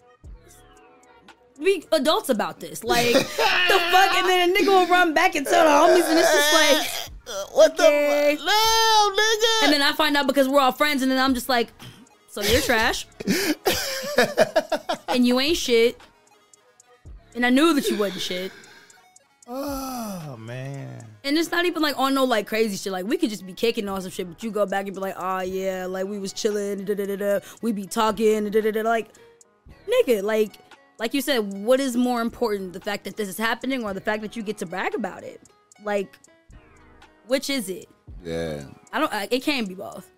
Be 1.62 1.84
adults 1.92 2.28
about 2.28 2.60
this. 2.60 2.84
Like 2.84 3.12
the 3.14 3.20
fuck, 3.24 4.14
and 4.14 4.28
then 4.28 4.50
a 4.50 4.52
nigga 4.54 4.68
will 4.68 4.86
run 4.86 5.12
back 5.14 5.34
and 5.34 5.46
tell 5.46 5.64
the 5.64 5.70
homies, 5.94 6.08
and 6.08 6.18
it's 6.18 6.32
just 6.32 6.54
like. 6.54 7.52
what 7.52 7.72
Okay. 7.72 8.34
the 8.34 8.38
fuck? 8.38 8.46
No, 8.46 9.16
nigga. 9.16 9.64
And 9.64 9.72
then 9.72 9.82
I 9.82 9.92
find 9.92 10.16
out 10.16 10.26
because 10.26 10.48
we're 10.48 10.60
all 10.60 10.72
friends, 10.72 11.02
and 11.02 11.10
then 11.10 11.18
I'm 11.18 11.34
just 11.34 11.48
like, 11.48 11.68
so 12.30 12.42
you're 12.42 12.60
trash, 12.60 13.06
and 15.08 15.26
you 15.26 15.40
ain't 15.40 15.56
shit, 15.56 16.00
and 17.34 17.44
I 17.44 17.50
knew 17.50 17.74
that 17.74 17.88
you 17.88 17.96
wasn't 17.96 18.20
shit. 18.22 18.52
oh 19.48 20.36
man. 20.38 21.04
And 21.24 21.36
it's 21.36 21.50
not 21.50 21.64
even 21.64 21.82
like 21.82 21.98
on 21.98 22.14
no 22.14 22.24
like 22.24 22.46
crazy 22.46 22.76
shit. 22.76 22.92
Like 22.92 23.04
we 23.06 23.16
could 23.18 23.30
just 23.30 23.44
be 23.46 23.52
kicking 23.52 23.88
on 23.88 24.00
some 24.00 24.10
shit, 24.10 24.28
but 24.28 24.42
you 24.42 24.50
go 24.50 24.64
back 24.66 24.86
and 24.86 24.94
be 24.94 25.00
like, 25.00 25.14
oh 25.18 25.40
yeah, 25.40 25.86
like 25.86 26.06
we 26.06 26.18
was 26.18 26.32
chilling, 26.32 26.84
da 26.84 26.94
da 26.94 27.04
da 27.06 27.16
da. 27.16 27.40
We 27.62 27.72
be 27.72 27.86
talking, 27.86 28.44
da 28.44 28.50
da 28.50 28.70
da 28.70 28.70
da. 28.70 28.88
Like, 28.88 29.08
nigga, 29.88 30.22
like, 30.22 30.52
like 30.98 31.14
you 31.14 31.20
said, 31.20 31.38
what 31.38 31.80
is 31.80 31.96
more 31.96 32.20
important, 32.20 32.72
the 32.72 32.80
fact 32.80 33.04
that 33.04 33.16
this 33.16 33.28
is 33.28 33.38
happening 33.38 33.84
or 33.84 33.94
the 33.94 34.00
fact 34.00 34.22
that 34.22 34.36
you 34.36 34.42
get 34.42 34.58
to 34.58 34.66
brag 34.66 34.94
about 34.94 35.22
it? 35.22 35.40
Like, 35.84 36.18
which 37.26 37.50
is 37.50 37.68
it? 37.68 37.88
Yeah, 38.24 38.64
I 38.92 38.98
don't. 38.98 39.12
I, 39.12 39.28
it 39.30 39.42
can't 39.42 39.68
be 39.68 39.74
both. 39.74 40.10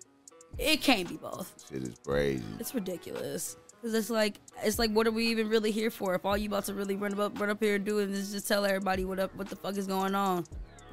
It 0.57 0.81
can't 0.81 1.07
be 1.07 1.17
both. 1.17 1.65
shit 1.69 1.83
is 1.83 1.95
crazy. 2.05 2.43
It's 2.59 2.73
ridiculous. 2.73 3.57
Cause 3.81 3.95
it's 3.95 4.11
like 4.11 4.39
it's 4.63 4.77
like 4.77 4.91
what 4.91 5.07
are 5.07 5.11
we 5.11 5.27
even 5.27 5.49
really 5.49 5.71
here 5.71 5.89
for? 5.89 6.13
If 6.13 6.23
all 6.23 6.37
you 6.37 6.47
about 6.47 6.65
to 6.65 6.73
really 6.75 6.95
run 6.95 7.19
up 7.19 7.39
run 7.39 7.49
up 7.49 7.61
here 7.63 7.75
and 7.75 7.85
do 7.85 7.97
is 7.97 8.31
just 8.31 8.47
tell 8.47 8.63
everybody 8.63 9.05
what 9.05 9.17
up 9.17 9.35
what 9.35 9.49
the 9.49 9.55
fuck 9.55 9.75
is 9.75 9.87
going 9.87 10.13
on. 10.13 10.45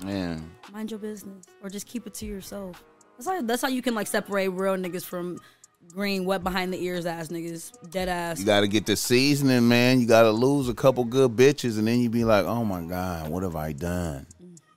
Yeah. 0.06 0.38
Mind 0.72 0.90
your 0.90 0.98
business. 0.98 1.44
Or 1.62 1.68
just 1.68 1.86
keep 1.86 2.06
it 2.06 2.14
to 2.14 2.26
yourself. 2.26 2.82
That's 3.18 3.28
how 3.28 3.42
that's 3.42 3.60
how 3.60 3.68
you 3.68 3.82
can 3.82 3.94
like 3.94 4.06
separate 4.06 4.48
real 4.48 4.76
niggas 4.76 5.04
from 5.04 5.38
green, 5.92 6.24
wet 6.24 6.42
behind 6.42 6.72
the 6.72 6.82
ears 6.82 7.06
ass 7.06 7.28
niggas. 7.28 7.72
Dead 7.90 8.08
ass. 8.08 8.38
You 8.38 8.46
gotta 8.46 8.68
get 8.68 8.86
the 8.86 8.96
seasoning, 8.96 9.68
man. 9.68 10.00
You 10.00 10.06
gotta 10.06 10.30
lose 10.30 10.68
a 10.68 10.74
couple 10.74 11.04
good 11.04 11.32
bitches 11.32 11.78
and 11.78 11.86
then 11.86 12.00
you 12.00 12.10
be 12.10 12.24
like, 12.24 12.44
oh 12.44 12.64
my 12.64 12.82
God, 12.82 13.28
what 13.28 13.42
have 13.42 13.56
I 13.56 13.72
done? 13.72 14.26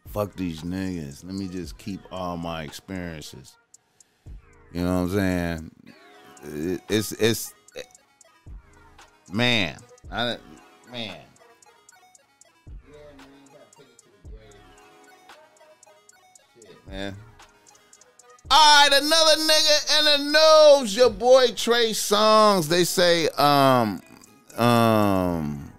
Fuck 0.09 0.35
these 0.35 0.61
niggas. 0.61 1.23
Let 1.23 1.35
me 1.35 1.47
just 1.47 1.77
keep 1.77 2.01
all 2.11 2.37
my 2.37 2.63
experiences. 2.63 3.55
You 4.73 4.83
know 4.83 5.03
what 5.03 5.11
I'm 5.11 5.71
saying? 6.43 6.81
It's 6.89 7.11
it's 7.13 7.53
man. 9.31 9.77
I 10.11 10.37
man. 10.91 11.17
Yeah, 16.87 17.11
Man. 17.11 17.15
All 18.53 18.57
right, 18.57 19.01
another 19.01 19.37
nigga 19.43 19.99
in 19.99 20.33
the 20.33 20.79
news. 20.81 20.93
Your 20.93 21.09
boy 21.09 21.51
Trey 21.55 21.91
Songz. 21.91 22.67
They 22.67 22.83
say 22.83 23.29
um 23.29 24.01
um 24.57 25.71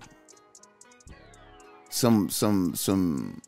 some 1.91 2.31
some 2.31 2.75
some 2.75 3.43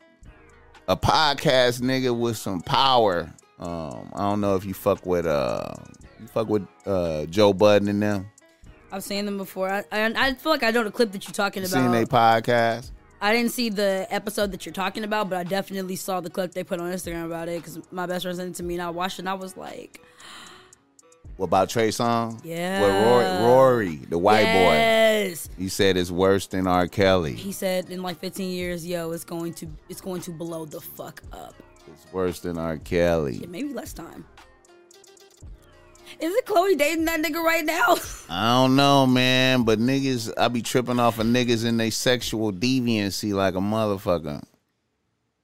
a 0.87 0.95
podcast 0.95 1.81
nigga 1.81 2.15
with 2.15 2.37
some 2.37 2.61
power. 2.61 3.33
Um, 3.57 4.11
I 4.13 4.29
don't 4.29 4.41
know 4.41 4.55
if 4.57 4.63
you 4.63 4.75
fuck 4.75 5.03
with 5.07 5.25
uh 5.25 5.73
you 6.21 6.27
fuck 6.27 6.47
with 6.47 6.67
uh 6.85 7.25
Joe 7.25 7.51
Budden 7.51 7.87
and 7.87 8.03
them. 8.03 8.27
I've 8.91 9.03
seen 9.03 9.25
them 9.25 9.39
before. 9.39 9.71
I, 9.71 9.83
I, 9.91 10.05
I 10.15 10.33
feel 10.35 10.51
like 10.51 10.61
I 10.61 10.69
know 10.69 10.83
the 10.83 10.91
clip 10.91 11.11
that 11.13 11.25
you're 11.25 11.33
talking 11.33 11.63
about. 11.63 11.71
seen 11.71 11.91
they 11.91 12.05
podcast? 12.05 12.91
I 13.21 13.33
didn't 13.33 13.51
see 13.51 13.69
the 13.69 14.05
episode 14.09 14.51
that 14.51 14.65
you're 14.65 14.73
talking 14.73 15.03
about, 15.03 15.29
but 15.29 15.37
I 15.37 15.43
definitely 15.43 15.95
saw 15.95 16.19
the 16.21 16.29
clip 16.29 16.51
they 16.53 16.63
put 16.63 16.79
on 16.79 16.91
Instagram 16.91 17.25
about 17.25 17.47
it 17.47 17.61
because 17.61 17.79
my 17.91 18.05
best 18.05 18.23
friend 18.23 18.37
sent 18.37 18.49
it 18.51 18.55
to 18.55 18.63
me 18.63 18.75
and 18.75 18.83
I 18.83 18.89
watched 18.89 19.19
it 19.19 19.23
and 19.23 19.29
I 19.29 19.33
was 19.33 19.55
like, 19.57 20.01
What 21.37 21.45
about 21.47 21.69
Trey 21.69 21.91
Song? 21.91 22.39
Yeah. 22.43 22.81
Rory, 22.81 23.45
Rory 23.47 23.95
the 24.09 24.17
white 24.17 24.43
boy. 24.43 24.73
yes. 24.73 25.49
He 25.57 25.69
said 25.69 25.97
it's 25.97 26.11
worse 26.11 26.47
than 26.47 26.67
R. 26.67 26.87
Kelly. 26.87 27.33
He 27.33 27.51
said 27.51 27.89
in 27.89 28.01
like 28.03 28.19
15 28.19 28.51
years, 28.51 28.85
yo, 28.85 29.11
it's 29.11 29.23
going 29.23 29.53
to 29.55 29.67
it's 29.89 30.01
going 30.01 30.21
to 30.21 30.31
blow 30.31 30.65
the 30.65 30.81
fuck 30.81 31.21
up. 31.31 31.55
It's 31.87 32.11
worse 32.13 32.41
than 32.41 32.57
R. 32.57 32.77
Kelly. 32.77 33.37
Yeah, 33.37 33.47
maybe 33.47 33.73
less 33.73 33.93
time. 33.93 34.25
Is 36.19 36.33
it 36.33 36.45
Chloe 36.45 36.75
dating 36.75 37.05
that 37.05 37.21
nigga 37.21 37.43
right 37.43 37.65
now? 37.65 37.97
I 38.29 38.53
don't 38.53 38.75
know, 38.75 39.05
man, 39.05 39.63
but 39.63 39.79
niggas, 39.79 40.31
I 40.37 40.47
be 40.47 40.61
tripping 40.61 40.99
off 40.99 41.19
of 41.19 41.27
niggas 41.27 41.65
in 41.65 41.77
they 41.77 41.89
sexual 41.89 42.51
deviancy 42.51 43.33
like 43.33 43.55
a 43.55 43.59
motherfucker. 43.59 44.43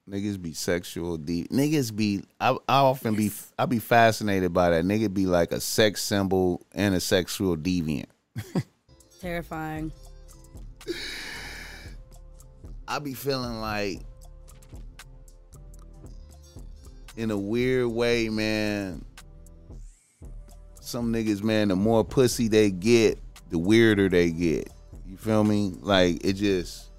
Niggas 0.10 0.42
be 0.42 0.54
sexual 0.54 1.18
deep. 1.18 1.50
Niggas 1.52 1.96
be. 1.96 2.24
I, 2.40 2.58
I 2.68 2.80
often 2.80 3.16
be. 3.16 3.32
I 3.58 3.66
be 3.66 3.80
fascinated 3.80 4.52
by 4.52 4.72
that. 4.72 4.84
Nigga 4.84 5.14
be 5.14 5.26
like 5.26 5.52
a 5.52 5.62
sex 5.62 6.02
symbol 6.02 6.66
and 6.74 6.96
a 6.96 7.00
sexual 7.00 7.56
deviant. 7.56 8.08
Terrifying. 9.22 9.92
I 12.88 13.00
be 13.00 13.14
feeling 13.14 13.62
like, 13.62 14.02
in 17.16 17.32
a 17.32 17.38
weird 17.38 17.88
way, 17.88 18.28
man. 18.28 19.06
Some 20.92 21.14
niggas, 21.14 21.42
man, 21.42 21.70
the 21.70 21.78
more 21.78 22.04
pussy 22.04 22.50
they 22.50 22.70
get, 22.70 23.18
the 23.50 23.58
weirder 23.58 24.10
they 24.10 24.30
get. 24.30 24.70
You 25.08 25.16
feel 25.16 25.46
me? 25.46 25.72
Like 25.80 26.26
it 26.26 26.34
just. 26.34 26.90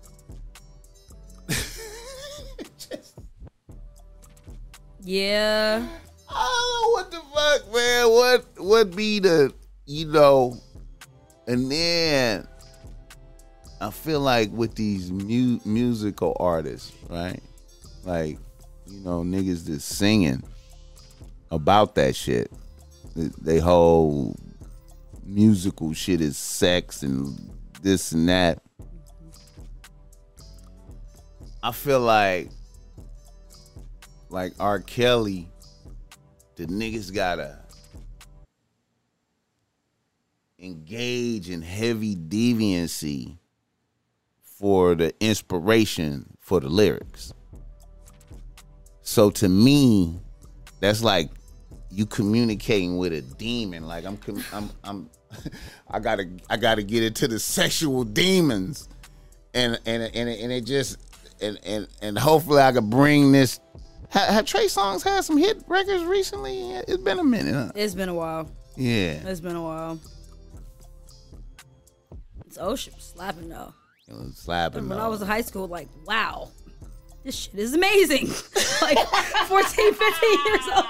Yeah. 5.02 5.86
I 6.30 6.32
don't 6.32 6.72
know 6.72 6.90
what 6.92 7.10
the 7.10 7.20
fuck, 7.34 7.74
man. 7.74 8.08
What 8.08 8.46
what 8.64 8.96
be 8.96 9.18
the 9.18 9.52
you 9.84 10.06
know, 10.06 10.56
and 11.46 11.70
then 11.70 12.48
I 13.78 13.90
feel 13.90 14.20
like 14.20 14.50
with 14.52 14.74
these 14.74 15.12
mu- 15.12 15.60
musical 15.66 16.34
artists, 16.40 16.92
right? 17.10 17.42
Like, 18.04 18.38
you 18.86 19.00
know, 19.00 19.22
niggas 19.22 19.66
just 19.66 19.86
singing 19.86 20.42
about 21.50 21.94
that 21.96 22.16
shit. 22.16 22.50
They, 23.14 23.58
whole 23.58 24.36
musical 25.24 25.92
shit 25.92 26.20
is 26.20 26.36
sex 26.36 27.02
and 27.02 27.38
this 27.82 28.12
and 28.12 28.28
that. 28.28 28.62
I 31.62 31.72
feel 31.72 32.00
like 32.00 32.50
like 34.30 34.54
R. 34.58 34.80
Kelly, 34.80 35.48
the 36.56 36.66
niggas 36.66 37.14
gotta 37.14 37.58
engage 40.58 41.50
in 41.50 41.60
heavy 41.60 42.16
deviancy 42.16 43.36
for 44.42 44.94
the 44.94 45.12
inspiration 45.20 46.36
for 46.40 46.60
the 46.60 46.68
lyrics. 46.68 47.32
So 49.02 49.30
to 49.30 49.48
me, 49.48 50.20
that's 50.80 51.02
like 51.02 51.30
you 51.92 52.06
communicating 52.06 52.96
with 52.96 53.12
a 53.12 53.20
demon. 53.22 53.86
Like 53.86 54.04
I'm, 54.04 54.16
com- 54.16 54.44
I'm, 54.52 54.70
I'm, 54.82 55.10
I 55.90 56.00
gotta, 56.00 56.28
I 56.48 56.56
gotta 56.56 56.82
get 56.82 57.02
into 57.04 57.28
the 57.28 57.38
sexual 57.38 58.04
demons, 58.04 58.88
and 59.54 59.78
and 59.86 60.02
and 60.14 60.28
it, 60.28 60.40
and 60.40 60.50
it 60.52 60.64
just, 60.64 60.96
and 61.40 61.58
and 61.64 61.86
and 62.00 62.18
hopefully 62.18 62.62
I 62.62 62.72
could 62.72 62.88
bring 62.90 63.32
this. 63.32 63.60
Have, 64.08 64.28
have 64.28 64.44
Trey 64.46 64.66
Songz 64.66 65.02
had 65.04 65.24
some 65.24 65.36
hit 65.38 65.62
records 65.66 66.04
recently? 66.04 66.72
It's 66.72 67.02
been 67.02 67.18
a 67.18 67.24
minute, 67.24 67.54
huh? 67.54 67.72
It's 67.74 67.94
been 67.94 68.08
a 68.08 68.14
while. 68.14 68.50
Yeah, 68.76 69.20
It's 69.26 69.40
been 69.40 69.56
a 69.56 69.62
while. 69.62 69.98
It's 72.46 72.58
ocean 72.58 72.94
slapping 72.98 73.48
though. 73.48 73.72
it 74.08 74.14
was 74.14 74.36
slapping. 74.36 74.88
When 74.88 74.98
I 74.98 75.08
was 75.08 75.22
in 75.22 75.28
high 75.28 75.40
school, 75.42 75.66
like, 75.68 75.88
wow, 76.06 76.50
this 77.24 77.34
shit 77.36 77.54
is 77.58 77.74
amazing. 77.74 78.26
like 78.82 78.98
14, 79.46 79.94
15 79.94 80.46
years 80.46 80.60
old. 80.74 80.84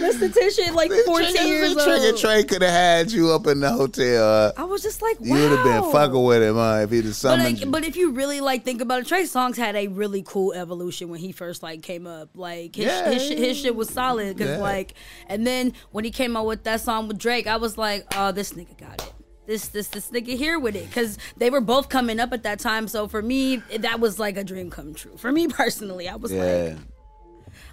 Listen 0.00 0.32
like 0.74 0.90
14 0.90 1.34
Trigga- 1.34 1.46
years 1.46 1.74
Trigga 1.76 2.10
old. 2.12 2.18
Trey 2.20 2.44
could 2.44 2.62
have 2.62 2.70
had 2.70 3.12
you 3.12 3.30
up 3.30 3.46
in 3.46 3.60
the 3.60 3.70
hotel. 3.70 4.52
I 4.56 4.64
was 4.64 4.82
just 4.82 5.02
like, 5.02 5.20
wow. 5.20 5.26
you 5.26 5.34
would 5.34 5.58
have 5.58 5.64
been 5.64 5.92
fucking 5.92 6.22
with 6.22 6.42
him, 6.42 6.54
huh? 6.54 6.80
If 6.82 6.90
he'd 6.90 7.04
have 7.04 7.22
But, 7.22 7.38
like, 7.38 7.70
but 7.70 7.84
if 7.84 7.96
you 7.96 8.12
really 8.12 8.40
like 8.40 8.64
think 8.64 8.80
about 8.80 9.00
it, 9.02 9.06
Trey 9.06 9.22
Songz 9.24 9.56
had 9.56 9.76
a 9.76 9.88
really 9.88 10.22
cool 10.22 10.52
evolution 10.52 11.08
when 11.08 11.20
he 11.20 11.32
first 11.32 11.62
like 11.62 11.82
came 11.82 12.06
up. 12.06 12.30
Like 12.34 12.76
his 12.76 12.86
Yeah, 12.86 13.10
his, 13.10 13.22
shit- 13.22 13.38
his 13.38 13.58
shit 13.58 13.76
was 13.76 13.90
solid 13.90 14.36
because 14.36 14.56
Yeah. 14.56 14.62
like, 14.62 14.94
and 15.26 15.46
then 15.46 15.72
when 15.90 16.04
he 16.04 16.10
came 16.10 16.36
out 16.36 16.46
with 16.46 16.64
that 16.64 16.80
song 16.80 17.08
with 17.08 17.18
Drake, 17.18 17.46
I 17.46 17.56
was 17.56 17.76
like, 17.76 18.06
oh, 18.16 18.32
this 18.32 18.52
nigga 18.52 18.76
got 18.78 19.02
it. 19.02 19.12
This 19.46 19.68
this 19.68 19.88
this 19.88 20.10
nigga 20.10 20.36
here 20.36 20.58
with 20.60 20.76
it 20.76 20.86
because 20.88 21.18
they 21.36 21.50
were 21.50 21.60
both 21.60 21.88
coming 21.88 22.20
up 22.20 22.32
at 22.32 22.44
that 22.44 22.60
time. 22.60 22.86
So 22.86 23.08
for 23.08 23.20
me, 23.20 23.56
that 23.78 23.98
was 23.98 24.18
like 24.18 24.36
a 24.36 24.44
dream 24.44 24.70
come 24.70 24.94
true. 24.94 25.16
For 25.16 25.32
me 25.32 25.48
personally, 25.48 26.08
I 26.08 26.16
was 26.16 26.32
yeah. 26.32 26.44
like, 26.74 26.76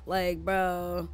like, 0.07 0.38
bro, 0.45 1.07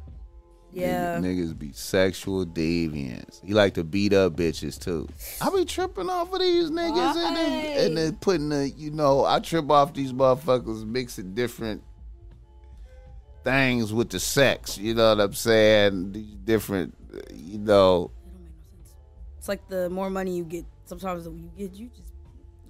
yeah. 0.74 1.18
Niggas 1.18 1.58
be 1.58 1.72
sexual 1.72 2.44
deviants. 2.44 3.44
He 3.44 3.54
like 3.54 3.74
to 3.74 3.84
beat 3.84 4.12
up 4.12 4.36
bitches 4.36 4.78
too. 4.78 5.08
I 5.40 5.50
be 5.50 5.64
tripping 5.64 6.10
off 6.10 6.32
of 6.32 6.40
these 6.40 6.70
niggas 6.70 7.16
and 7.16 7.36
then, 7.36 7.86
and 7.86 7.96
then 7.96 8.16
putting 8.16 8.48
the, 8.48 8.68
you 8.70 8.90
know, 8.90 9.24
I 9.24 9.40
trip 9.40 9.70
off 9.70 9.94
these 9.94 10.12
motherfuckers 10.12 10.84
mixing 10.86 11.34
different 11.34 11.82
things 13.44 13.92
with 13.92 14.10
the 14.10 14.20
sex. 14.20 14.76
You 14.78 14.94
know 14.94 15.10
what 15.10 15.20
I'm 15.20 15.34
saying? 15.34 16.12
These 16.12 16.36
different, 16.44 16.94
you 17.32 17.58
know, 17.58 18.10
It 18.16 18.32
don't 18.32 18.42
make 18.42 18.52
no 18.52 18.62
sense. 18.62 18.94
It's 19.38 19.48
like 19.48 19.68
the 19.68 19.88
more 19.90 20.10
money 20.10 20.36
you 20.36 20.44
get, 20.44 20.64
sometimes 20.84 21.26
you 21.26 21.50
get, 21.56 21.74
you 21.74 21.88
just 21.88 22.14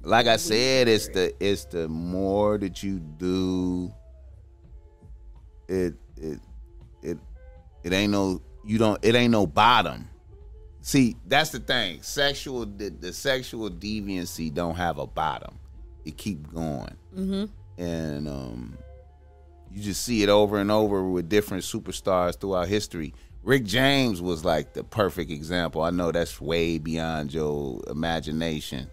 like 0.04 0.26
I 0.26 0.36
said, 0.36 0.86
it's 0.88 1.08
the 1.08 1.34
it's 1.40 1.64
the 1.64 1.88
more 1.88 2.58
that 2.58 2.82
you 2.82 3.00
do, 3.00 3.92
it 5.68 5.94
it 6.16 6.40
it 7.02 7.18
it 7.84 7.92
ain't 7.92 8.10
no 8.10 8.42
you 8.64 8.78
don't 8.78 8.98
it 9.04 9.14
ain't 9.14 9.30
no 9.30 9.46
bottom. 9.46 10.08
See, 10.80 11.16
that's 11.26 11.50
the 11.50 11.60
thing. 11.60 12.02
Sexual 12.02 12.66
the, 12.66 12.90
the 12.90 13.12
sexual 13.12 13.70
deviancy 13.70 14.52
don't 14.52 14.74
have 14.74 14.98
a 14.98 15.06
bottom. 15.06 15.58
It 16.04 16.16
keep 16.16 16.52
going, 16.52 16.96
mm-hmm. 17.16 17.44
and 17.82 18.28
um, 18.28 18.76
you 19.72 19.82
just 19.82 20.02
see 20.02 20.22
it 20.22 20.28
over 20.28 20.58
and 20.58 20.70
over 20.70 21.08
with 21.08 21.28
different 21.28 21.62
superstars 21.62 22.38
throughout 22.38 22.68
history. 22.68 23.14
Rick 23.42 23.64
James 23.64 24.20
was 24.20 24.44
like 24.44 24.74
the 24.74 24.84
perfect 24.84 25.30
example. 25.30 25.82
I 25.82 25.90
know 25.90 26.12
that's 26.12 26.40
way 26.40 26.78
beyond 26.78 27.32
your 27.32 27.80
imagination, 27.88 28.90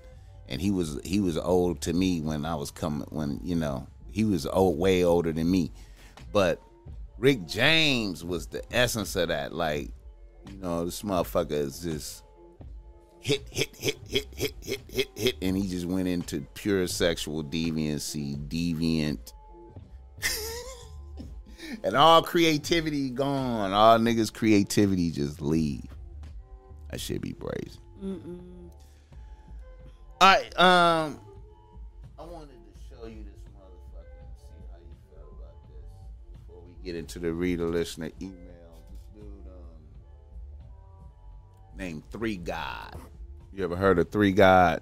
and 0.48 0.62
he 0.62 0.72
was 0.72 1.00
he 1.04 1.20
was 1.20 1.38
old 1.38 1.82
to 1.82 1.94
me 1.94 2.22
when 2.22 2.46
I 2.46 2.56
was 2.56 2.72
coming 2.72 3.08
when 3.10 3.39
you 3.44 3.56
know 3.56 3.88
he 4.12 4.24
was 4.24 4.46
old 4.46 4.78
way 4.78 5.04
older 5.04 5.34
than 5.34 5.50
me, 5.50 5.72
but 6.32 6.62
Rick 7.22 7.45
James 7.45 8.26
was 8.26 8.47
the 8.47 8.63
essence 8.76 9.15
of 9.15 9.28
that. 9.28 9.53
Like, 9.53 9.91
you 10.49 10.57
know, 10.57 10.84
this 10.86 11.03
motherfucker 11.03 11.51
is 11.51 11.82
just 11.82 12.24
hit, 13.19 13.47
hit, 13.51 13.76
hit, 13.76 13.97
hit, 14.07 14.28
hit, 14.36 14.55
hit, 14.59 14.80
hit, 14.89 15.07
hit, 15.15 15.36
and 15.39 15.55
he 15.55 15.67
just 15.67 15.86
went 15.86 16.07
into 16.07 16.41
pure 16.55 16.88
sexual 16.88 17.43
deviancy, 17.43 18.36
deviant. 18.47 19.34
and 21.84 21.95
all 21.95 22.24
creativity 22.24 23.11
gone. 23.11 23.72
All 23.72 23.99
niggas' 23.99 24.34
creativity 24.34 25.11
just 25.11 25.43
leave. 25.43 25.86
That 26.89 26.99
should 26.99 27.22
be 27.22 27.34
brazen. 27.34 27.82
All 30.19 30.28
right, 30.28 30.59
um, 30.59 31.19
get 36.84 36.96
into 36.96 37.20
the 37.20 37.32
reader 37.34 37.66
listener 37.66 38.10
email. 38.22 38.36
This 38.90 39.02
dude, 39.14 39.24
um, 39.48 39.82
named 41.78 42.04
Three 42.12 42.38
God. 42.38 42.96
You 43.54 43.64
ever 43.64 43.76
heard 43.76 44.00
of 44.00 44.10
Three 44.12 44.32
God? 44.32 44.82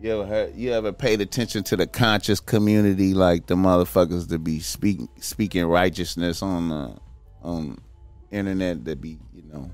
You 0.00 0.12
ever 0.20 0.26
heard, 0.26 0.54
you 0.56 0.72
ever 0.72 0.92
paid 0.92 1.20
attention 1.20 1.62
to 1.64 1.76
the 1.76 1.86
conscious 1.86 2.40
community, 2.40 3.14
like 3.14 3.46
the 3.46 3.54
motherfuckers 3.54 4.28
to 4.28 4.38
be 4.38 4.60
speaking 4.60 5.08
speaking 5.20 5.64
righteousness 5.66 6.42
on 6.42 6.68
the 6.68 6.96
on 7.42 7.78
internet 8.30 8.84
that 8.84 9.00
be 9.00 9.18
you 9.32 9.42
know 9.52 9.70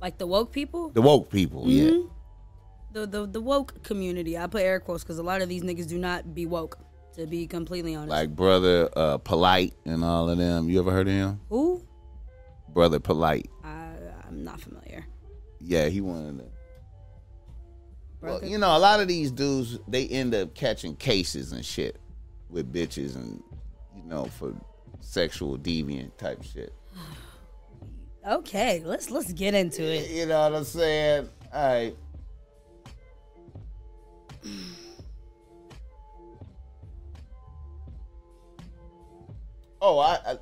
Like 0.00 0.18
the 0.18 0.26
woke 0.26 0.52
people, 0.52 0.90
the 0.90 1.02
woke 1.02 1.30
people, 1.30 1.64
yeah. 1.66 1.90
the 2.92 3.06
the 3.06 3.26
the 3.26 3.40
woke 3.40 3.82
community. 3.82 4.38
I 4.38 4.46
put 4.46 4.62
air 4.62 4.78
quotes 4.80 5.02
because 5.02 5.18
a 5.18 5.22
lot 5.24 5.42
of 5.42 5.48
these 5.48 5.62
niggas 5.64 5.88
do 5.88 5.98
not 5.98 6.34
be 6.34 6.46
woke. 6.46 6.78
To 7.18 7.26
be 7.26 7.48
completely 7.48 7.96
honest, 7.96 8.10
like 8.10 8.36
brother 8.36 8.88
uh, 8.94 9.18
Polight 9.18 9.72
and 9.84 10.04
all 10.04 10.30
of 10.30 10.38
them. 10.38 10.70
You 10.70 10.78
ever 10.78 10.92
heard 10.92 11.08
of 11.08 11.14
him? 11.14 11.40
who? 11.48 11.82
Brother 12.68 13.00
Polight. 13.00 13.48
I 13.64 13.90
I'm 14.28 14.44
not 14.44 14.60
familiar. 14.60 15.04
Yeah, 15.58 15.88
he 15.88 16.00
wanted 16.00 16.38
to. 16.38 16.44
Well, 18.20 18.44
you 18.44 18.56
know, 18.56 18.76
a 18.76 18.78
lot 18.78 19.00
of 19.00 19.08
these 19.08 19.32
dudes 19.32 19.80
they 19.88 20.06
end 20.06 20.32
up 20.32 20.54
catching 20.54 20.94
cases 20.94 21.50
and 21.50 21.64
shit 21.64 21.98
with 22.50 22.72
bitches 22.72 23.16
and 23.16 23.42
you 23.96 24.04
know 24.04 24.26
for 24.26 24.54
sexual 25.00 25.58
deviant 25.58 26.16
type 26.18 26.44
shit. 26.44 26.72
Okay, 28.28 28.82
let's 28.84 29.10
let's 29.10 29.32
get 29.32 29.54
into 29.54 29.82
it. 29.82 30.10
You 30.10 30.26
know 30.26 30.40
what 30.40 30.54
I'm 30.54 30.64
saying? 30.64 31.30
All 31.52 31.66
right. 31.66 31.96
Oh, 39.80 39.98
I, 39.98 40.18
I 40.26 40.38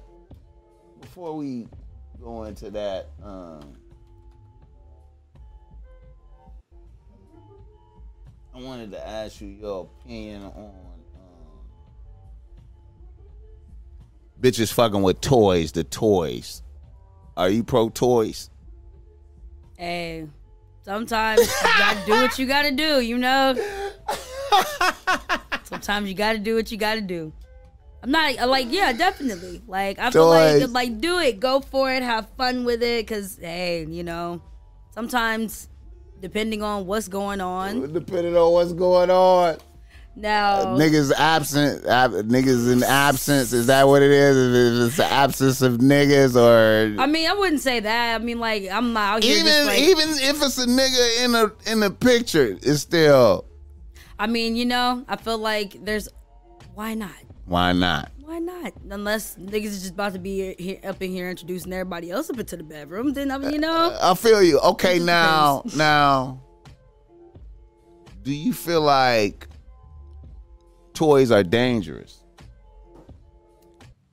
before 1.01 1.37
we 1.37 1.68
go 2.22 2.45
into 2.45 2.70
that, 2.70 3.11
um, 3.22 3.76
I 8.55 8.61
wanted 8.61 8.91
to 8.93 9.07
ask 9.07 9.43
you 9.43 9.49
your 9.49 9.91
opinion 10.03 10.45
on 10.45 10.53
um, 10.55 10.72
bitches 14.41 14.72
fucking 14.72 15.03
with 15.03 15.20
toys. 15.20 15.72
The 15.72 15.84
toys. 15.84 16.62
Are 17.37 17.51
you 17.51 17.62
pro 17.62 17.91
toys? 17.91 18.49
Hey, 19.76 20.26
sometimes 20.82 21.41
you 21.41 21.47
gotta 21.78 22.07
do 22.07 22.12
what 22.12 22.39
you 22.39 22.47
gotta 22.47 22.72
do, 22.72 23.03
you 23.03 23.18
know? 23.18 23.55
Sometimes 25.64 26.09
you 26.09 26.14
gotta 26.14 26.39
do 26.39 26.55
what 26.55 26.72
you 26.72 26.78
gotta 26.78 27.03
do. 27.03 27.34
I'm 28.07 28.12
not 28.12 28.38
uh, 28.38 28.46
like, 28.46 28.68
yeah, 28.70 28.92
definitely. 28.92 29.62
Like, 29.66 29.98
I 29.98 30.11
feel 30.12 30.28
like, 30.28 30.70
like, 30.70 31.00
do 31.00 31.18
it, 31.18 31.40
go 31.40 31.61
for 31.61 31.92
it, 31.92 32.04
have 32.04 32.28
fun 32.36 32.64
with 32.64 32.80
it, 32.80 33.04
cause 33.09 33.36
hey, 33.40 33.84
you 33.84 34.04
know, 34.04 34.40
sometimes 34.94 35.68
depending 36.20 36.62
on 36.62 36.86
what's 36.86 37.09
going 37.09 37.40
on. 37.40 37.92
Depending 37.92 38.36
on 38.36 38.52
what's 38.52 38.72
going 38.72 39.11
on. 39.11 39.57
Now, 40.14 40.76
niggas 40.76 41.12
absent, 41.12 41.84
ab- 41.84 42.12
niggas 42.12 42.72
in 42.72 42.82
absence. 42.84 43.52
Is 43.52 43.66
that 43.66 43.86
what 43.86 44.02
it 44.02 44.12
is? 44.12 44.36
Is 44.36 44.94
it 44.94 44.96
the 44.96 45.04
absence 45.04 45.61
of 45.61 45.78
niggas, 45.78 46.36
or 46.36 46.98
I 46.98 47.07
mean, 47.07 47.28
I 47.28 47.34
wouldn't 47.34 47.61
say 47.61 47.80
that. 47.80 48.14
I 48.14 48.24
mean, 48.24 48.38
like, 48.38 48.70
I'm 48.70 48.94
not 48.94 49.16
out 49.16 49.24
here 49.24 49.40
even 49.40 49.66
like, 49.66 49.78
even 49.80 50.09
if 50.11 50.42
it's 50.42 50.57
a 50.57 50.66
nigga 50.66 51.24
in 51.24 51.34
a 51.34 51.70
in 51.70 51.80
the 51.80 51.90
picture, 51.90 52.57
it's 52.62 52.80
still 52.80 53.44
I 54.18 54.26
mean, 54.26 54.57
you 54.57 54.64
know, 54.64 55.04
I 55.09 55.16
feel 55.16 55.36
like 55.36 55.84
there's, 55.84 56.09
why 56.74 56.94
not? 56.94 57.11
Why 57.47 57.72
not? 57.72 58.11
Why 58.20 58.38
not? 58.38 58.72
Unless 58.90 59.36
niggas 59.36 59.66
is 59.66 59.80
just 59.82 59.94
about 59.94 60.12
to 60.14 60.18
be 60.18 60.55
here, 60.59 60.80
up 60.84 61.01
in 61.03 61.11
here 61.11 61.30
introducing 61.30 61.72
everybody 61.72 62.11
else 62.11 62.28
up 62.28 62.38
into 62.38 62.57
the 62.57 62.64
bedroom, 62.64 63.12
then 63.12 63.30
I 63.30 63.38
mean, 63.38 63.53
you 63.53 63.59
know, 63.59 63.72
uh, 63.72 63.99
I 64.12 64.14
feel 64.14 64.42
you. 64.42 64.59
Okay, 64.61 64.99
now 64.99 65.59
depends. 65.59 65.76
now, 65.76 66.42
do 68.22 68.32
you 68.34 68.53
feel 68.53 68.80
like 68.80 69.47
toys 70.92 71.30
are 71.30 71.42
dangerous? 71.44 72.22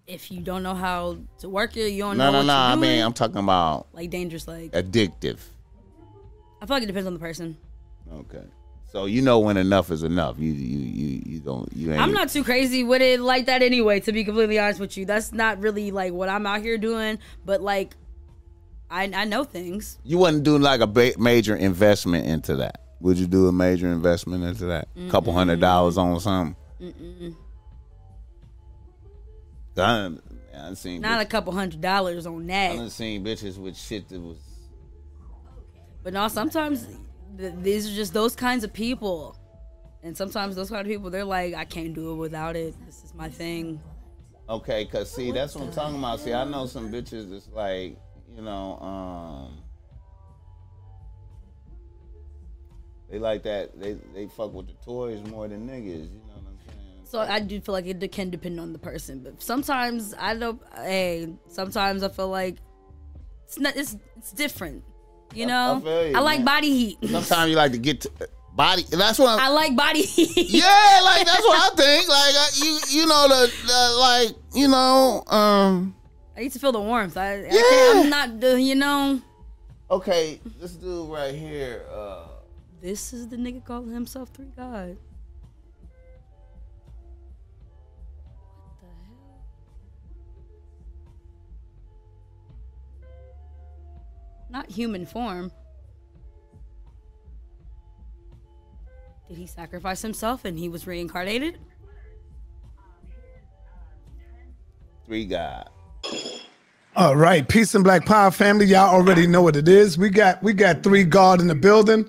if 0.06 0.30
you 0.30 0.42
don't 0.42 0.64
know 0.64 0.76
how 0.76 1.18
to 1.40 1.48
work 1.50 1.76
it, 1.78 1.90
you 1.92 2.04
don't 2.04 2.18
No, 2.18 2.26
know 2.26 2.32
no, 2.34 2.38
what 2.40 2.46
no. 2.48 2.54
I 2.54 2.76
mean, 2.76 3.02
I'm 3.02 3.14
talking 3.14 3.38
about 3.38 3.88
like 3.94 4.10
dangerous. 4.10 4.48
Like 4.48 4.72
addictive. 4.74 5.40
I 6.62 6.66
feel 6.66 6.76
like 6.76 6.84
it 6.84 6.88
depends 6.88 7.08
on 7.08 7.14
the 7.14 7.20
person. 7.20 7.58
Okay, 8.14 8.44
so 8.94 9.06
you 9.06 9.24
know 9.24 9.40
when 9.40 9.58
enough 9.58 9.90
is 9.90 10.04
enough. 10.04 10.38
You 10.38 10.54
you 10.54 10.78
you 10.78 11.22
you 11.26 11.40
don't 11.40 11.68
you 11.76 11.92
ain't. 11.92 12.00
I'm 12.00 12.14
not 12.14 12.30
too 12.30 12.44
crazy 12.44 12.84
with 12.84 13.02
it 13.02 13.20
like 13.20 13.48
that 13.48 13.64
anyway. 13.64 14.00
To 14.02 14.12
be 14.12 14.24
completely 14.24 14.60
honest 14.60 14.80
with 14.80 14.96
you, 14.98 15.06
that's 15.06 15.34
not 15.34 15.60
really 15.60 15.90
like 15.90 16.14
what 16.14 16.30
I'm 16.30 16.46
out 16.46 16.62
here 16.62 16.78
doing. 16.78 17.18
But 17.44 17.60
like, 17.62 17.96
I 18.92 19.12
I 19.12 19.26
know 19.26 19.46
things. 19.46 19.98
You 20.04 20.20
wouldn't 20.20 20.44
do 20.44 20.60
like 20.60 20.80
a 20.82 20.86
ba- 20.86 21.16
major 21.18 21.56
investment 21.56 22.28
into 22.28 22.58
that. 22.58 22.82
Would 23.00 23.18
you 23.18 23.26
do 23.26 23.48
a 23.48 23.52
major 23.52 23.88
investment 23.92 24.44
into 24.44 24.66
that? 24.68 24.90
A 24.96 25.10
couple 25.10 25.34
hundred 25.34 25.60
dollars 25.60 25.98
on 25.98 26.20
something. 26.20 26.56
Done. 29.74 30.22
I 30.54 30.58
done 30.58 30.76
seen. 30.76 31.02
Not 31.02 31.20
a 31.20 31.26
couple 31.26 31.52
hundred 31.52 31.82
dollars 31.82 32.28
on 32.28 32.46
that. 32.46 32.74
I 32.74 32.76
done 32.76 32.92
seen 32.92 33.26
bitches 33.26 33.58
with 33.58 33.76
shit 33.76 34.08
that 34.10 34.22
was. 34.22 34.38
But 36.04 36.14
no, 36.14 36.28
sometimes 36.28 36.88
th- 37.38 37.54
these 37.62 37.90
are 37.90 37.96
just 37.96 38.14
those 38.14 38.36
kinds 38.36 38.64
of 38.64 38.74
people. 38.74 39.38
And 40.04 40.16
sometimes 40.18 40.56
those 40.56 40.70
kind 40.70 40.82
of 40.82 40.88
people, 40.88 41.10
they're 41.10 41.24
like, 41.24 41.54
I 41.54 41.66
can't 41.66 41.94
do 41.94 42.12
it 42.12 42.16
without 42.16 42.56
it. 42.56 42.76
This 42.86 43.04
is 43.04 43.14
my 43.14 43.30
thing. 43.30 43.82
Okay, 44.50 44.84
cause 44.86 45.10
see, 45.10 45.32
that's 45.32 45.56
what 45.56 45.64
I'm 45.64 45.72
talking 45.72 45.98
about. 45.98 46.20
See, 46.20 46.34
I 46.34 46.44
know 46.44 46.66
some 46.66 46.92
bitches 46.92 47.32
that's 47.32 47.48
like, 47.54 47.98
you 48.36 48.42
know, 48.42 48.78
um, 48.80 49.64
they 53.10 53.20
like 53.20 53.44
that. 53.44 53.80
They 53.80 53.96
they 54.14 54.28
fuck 54.28 54.54
with 54.54 54.68
the 54.68 54.74
toys 54.84 55.24
more 55.30 55.48
than 55.48 55.68
niggas. 55.68 56.12
You 56.12 56.22
know 56.28 56.34
what 56.34 56.48
I'm 56.48 56.58
saying? 56.66 57.06
So 57.06 57.20
I 57.20 57.40
do 57.40 57.62
feel 57.62 57.74
like 57.74 57.86
it 57.86 58.12
can 58.12 58.30
depend 58.30 58.60
on 58.60 58.74
the 58.74 58.80
person, 58.80 59.20
but 59.24 59.42
sometimes 59.42 60.14
I 60.20 60.36
don't. 60.36 60.62
Hey, 60.76 61.30
sometimes 61.48 62.04
I 62.04 62.10
feel 62.10 62.30
like 62.30 62.58
it's 63.46 63.60
not. 63.60 63.78
It's 63.78 63.96
it's 64.18 64.32
different. 64.32 64.84
You 65.36 65.46
know, 65.46 65.78
I 65.78 65.82
feel 65.82 66.08
you, 66.10 66.18
I 66.18 66.20
like 66.20 66.46
body 66.46 66.70
heat. 66.70 66.98
Sometimes 67.10 67.50
you 67.50 67.56
like 67.56 67.72
to 67.74 67.78
get 67.78 68.02
to 68.02 68.12
body. 68.56 68.84
That's 68.90 69.18
what 69.20 69.40
I 69.40 69.48
I'm. 69.48 69.54
like 69.54 69.76
body 69.76 70.02
heat. 70.16 70.50
Yeah, 70.50 71.02
like 71.04 71.26
that's 71.26 71.42
what 71.44 71.58
I 71.60 71.76
think. 71.76 72.08
Like 72.10 72.36
I, 72.36 72.50
you, 72.56 72.80
you 72.90 73.06
know 73.08 73.28
the, 73.28 73.54
the 73.66 73.96
like 74.00 74.36
you 74.54 74.68
know. 74.68 75.24
um 75.28 75.96
I 76.36 76.42
need 76.42 76.52
to 76.54 76.60
feel 76.60 76.72
the 76.72 76.82
warmth. 76.82 77.16
I, 77.16 77.34
I 77.34 77.36
Yeah. 77.44 77.62
can't, 77.70 77.98
I'm 78.06 78.10
not 78.10 78.40
the. 78.40 78.62
You 78.62 78.76
know, 78.76 79.22
Okay, 79.92 80.40
this 80.60 80.72
dude 80.74 81.10
right 81.10 81.34
here. 81.36 81.84
uh 81.92 82.28
this 82.82 83.14
is 83.14 83.28
the 83.30 83.38
nigga 83.38 83.64
calling 83.64 83.92
himself 83.92 84.30
three 84.34 84.52
god. 84.58 84.98
Not 94.54 94.70
human 94.70 95.08
form. 95.08 95.52
Did 99.28 99.38
he 99.38 99.48
sacrifice 99.48 100.04
himself 100.04 100.46
and 100.46 100.60
he 100.60 100.70
was 100.70 100.86
reincarnated? 100.86 101.58
Three 105.08 105.26
God. 105.26 105.70
All 106.96 107.16
right, 107.16 107.48
peace 107.50 107.74
and 107.74 107.84
black 107.84 108.06
power 108.06 108.30
family. 108.30 108.68
Y'all 108.68 108.94
already 108.94 109.26
know 109.26 109.42
what 109.42 109.56
it 109.56 109.68
is. 109.68 109.98
We 109.98 110.12
got 110.12 110.44
we 110.44 110.54
got 110.54 110.84
three 110.84 111.04
God 111.04 111.42
in 111.42 111.48
the 111.48 111.56
building. 111.56 112.08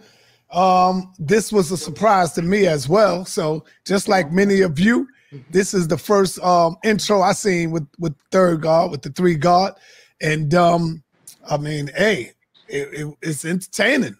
Um, 0.52 1.14
this 1.18 1.50
was 1.50 1.72
a 1.72 1.78
surprise 1.78 2.32
to 2.32 2.42
me 2.42 2.66
as 2.66 2.86
well. 2.90 3.24
So 3.24 3.64
just 3.86 4.06
like 4.06 4.30
many 4.30 4.60
of 4.60 4.78
you, 4.78 5.08
this 5.50 5.72
is 5.72 5.88
the 5.88 5.96
first 5.96 6.38
um 6.40 6.76
intro 6.84 7.22
I 7.22 7.32
seen 7.32 7.70
with 7.70 7.88
with 7.98 8.14
third 8.30 8.60
God 8.60 8.90
with 8.90 9.00
the 9.00 9.10
three 9.10 9.36
God, 9.36 9.72
and 10.20 10.52
um, 10.54 11.03
I 11.48 11.56
mean, 11.56 11.90
hey, 11.96 12.32
it, 12.68 12.88
it- 12.92 13.14
it's 13.22 13.44
entertaining. 13.44 14.16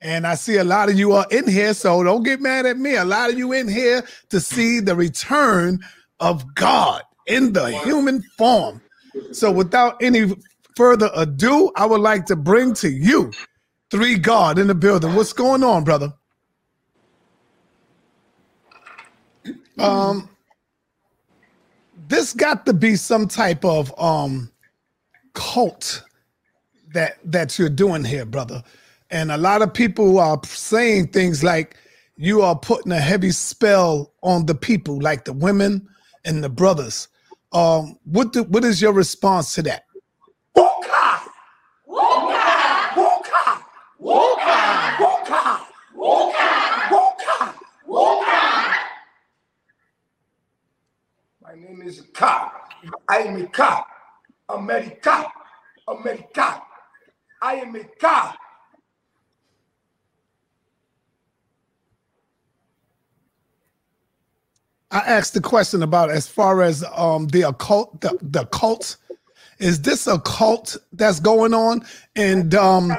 And 0.00 0.26
I 0.26 0.36
see 0.36 0.58
a 0.58 0.64
lot 0.64 0.88
of 0.88 0.98
you 0.98 1.12
are 1.12 1.26
in 1.32 1.48
here, 1.48 1.74
so 1.74 2.04
don't 2.04 2.22
get 2.22 2.40
mad 2.40 2.66
at 2.66 2.78
me. 2.78 2.94
A 2.94 3.04
lot 3.04 3.30
of 3.30 3.38
you 3.38 3.52
in 3.52 3.66
here 3.68 4.04
to 4.30 4.40
see 4.40 4.78
the 4.78 4.94
return 4.94 5.80
of 6.20 6.54
God 6.54 7.02
in 7.26 7.52
the 7.52 7.72
human 7.72 8.22
form. 8.38 8.80
So 9.32 9.50
without 9.50 10.00
any 10.00 10.34
further 10.76 11.10
ado, 11.16 11.72
I 11.74 11.84
would 11.84 12.00
like 12.00 12.26
to 12.26 12.36
bring 12.36 12.74
to 12.74 12.88
you 12.88 13.32
three 13.90 14.16
God 14.18 14.58
in 14.58 14.68
the 14.68 14.74
building. 14.74 15.14
What's 15.16 15.32
going 15.32 15.64
on, 15.64 15.82
brother? 15.82 16.12
Um 19.78 20.28
this 22.08 22.32
got 22.32 22.64
to 22.66 22.72
be 22.72 22.96
some 22.96 23.26
type 23.28 23.64
of 23.64 23.92
um 24.00 24.50
cult 25.34 26.04
that 26.94 27.18
that 27.24 27.58
you're 27.58 27.68
doing 27.68 28.04
here, 28.04 28.24
brother. 28.24 28.62
And 29.10 29.32
a 29.32 29.38
lot 29.38 29.62
of 29.62 29.72
people 29.74 30.18
are 30.20 30.40
saying 30.44 31.08
things 31.08 31.44
like 31.44 31.76
you 32.16 32.42
are 32.42 32.56
putting 32.58 32.92
a 32.92 33.00
heavy 33.00 33.30
spell 33.30 34.12
on 34.22 34.46
the 34.46 34.54
people, 34.54 35.00
like 35.00 35.24
the 35.24 35.32
women 35.32 35.88
and 36.24 36.44
the 36.44 36.48
brothers. 36.48 37.08
Um, 37.52 37.98
what 38.04 38.32
do, 38.32 38.44
what 38.44 38.64
is 38.64 38.82
your 38.82 38.92
response 38.92 39.54
to 39.54 39.62
that? 39.62 39.84
Walker, 40.54 41.20
Walker, 41.86 42.34
Walker, 42.96 43.64
Walker, 44.00 44.96
Walker, 45.00 45.60
Walker, 45.96 46.44
Walker, 46.90 47.54
Walker. 47.86 48.74
My 51.42 51.54
name 51.54 51.82
is 51.84 52.02
Cop. 52.14 52.54
I'm 53.08 53.42
a 53.42 53.46
cop. 53.48 53.86
America, 54.48 55.26
America. 55.88 56.62
I 57.40 57.54
am 57.56 57.74
a 57.76 57.84
cop. 58.00 58.36
I 64.90 64.98
asked 65.00 65.34
the 65.34 65.40
question 65.40 65.82
about 65.82 66.10
as 66.10 66.26
far 66.26 66.62
as 66.62 66.84
um 66.94 67.28
the 67.28 67.42
occult, 67.42 68.00
the, 68.00 68.18
the 68.22 68.46
cult. 68.46 68.96
Is 69.58 69.82
this 69.82 70.06
a 70.06 70.18
cult 70.20 70.76
that's 70.92 71.20
going 71.20 71.52
on? 71.52 71.84
And 72.16 72.54
um 72.54 72.96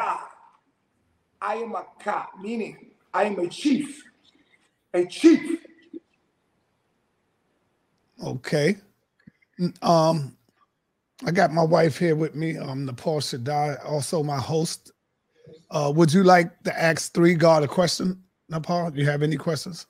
I 1.42 1.56
am 1.56 1.74
a 1.74 1.86
cop, 2.04 2.32
meaning 2.42 2.92
I 3.14 3.24
am 3.24 3.40
a 3.40 3.48
chief. 3.48 4.04
A 4.94 5.06
chief. 5.06 5.60
okay. 8.24 8.78
Um 9.82 10.38
I 11.26 11.32
got 11.32 11.52
my 11.52 11.64
wife 11.64 11.98
here 11.98 12.16
with 12.16 12.36
me, 12.36 12.58
um 12.58 12.86
Nepal 12.86 13.20
Shaddai, 13.20 13.76
also 13.86 14.24
my 14.24 14.38
host. 14.38 14.92
Uh 15.72 15.92
would 15.96 16.14
you 16.14 16.24
like 16.24 16.64
to 16.64 16.82
ask 16.82 17.14
three 17.14 17.36
God 17.36 17.64
a 17.64 17.68
question, 17.68 18.24
Nepal? 18.50 18.92
Do 18.92 19.00
you 19.00 19.08
have 19.10 19.24
any 19.24 19.38
questions? 19.38 19.88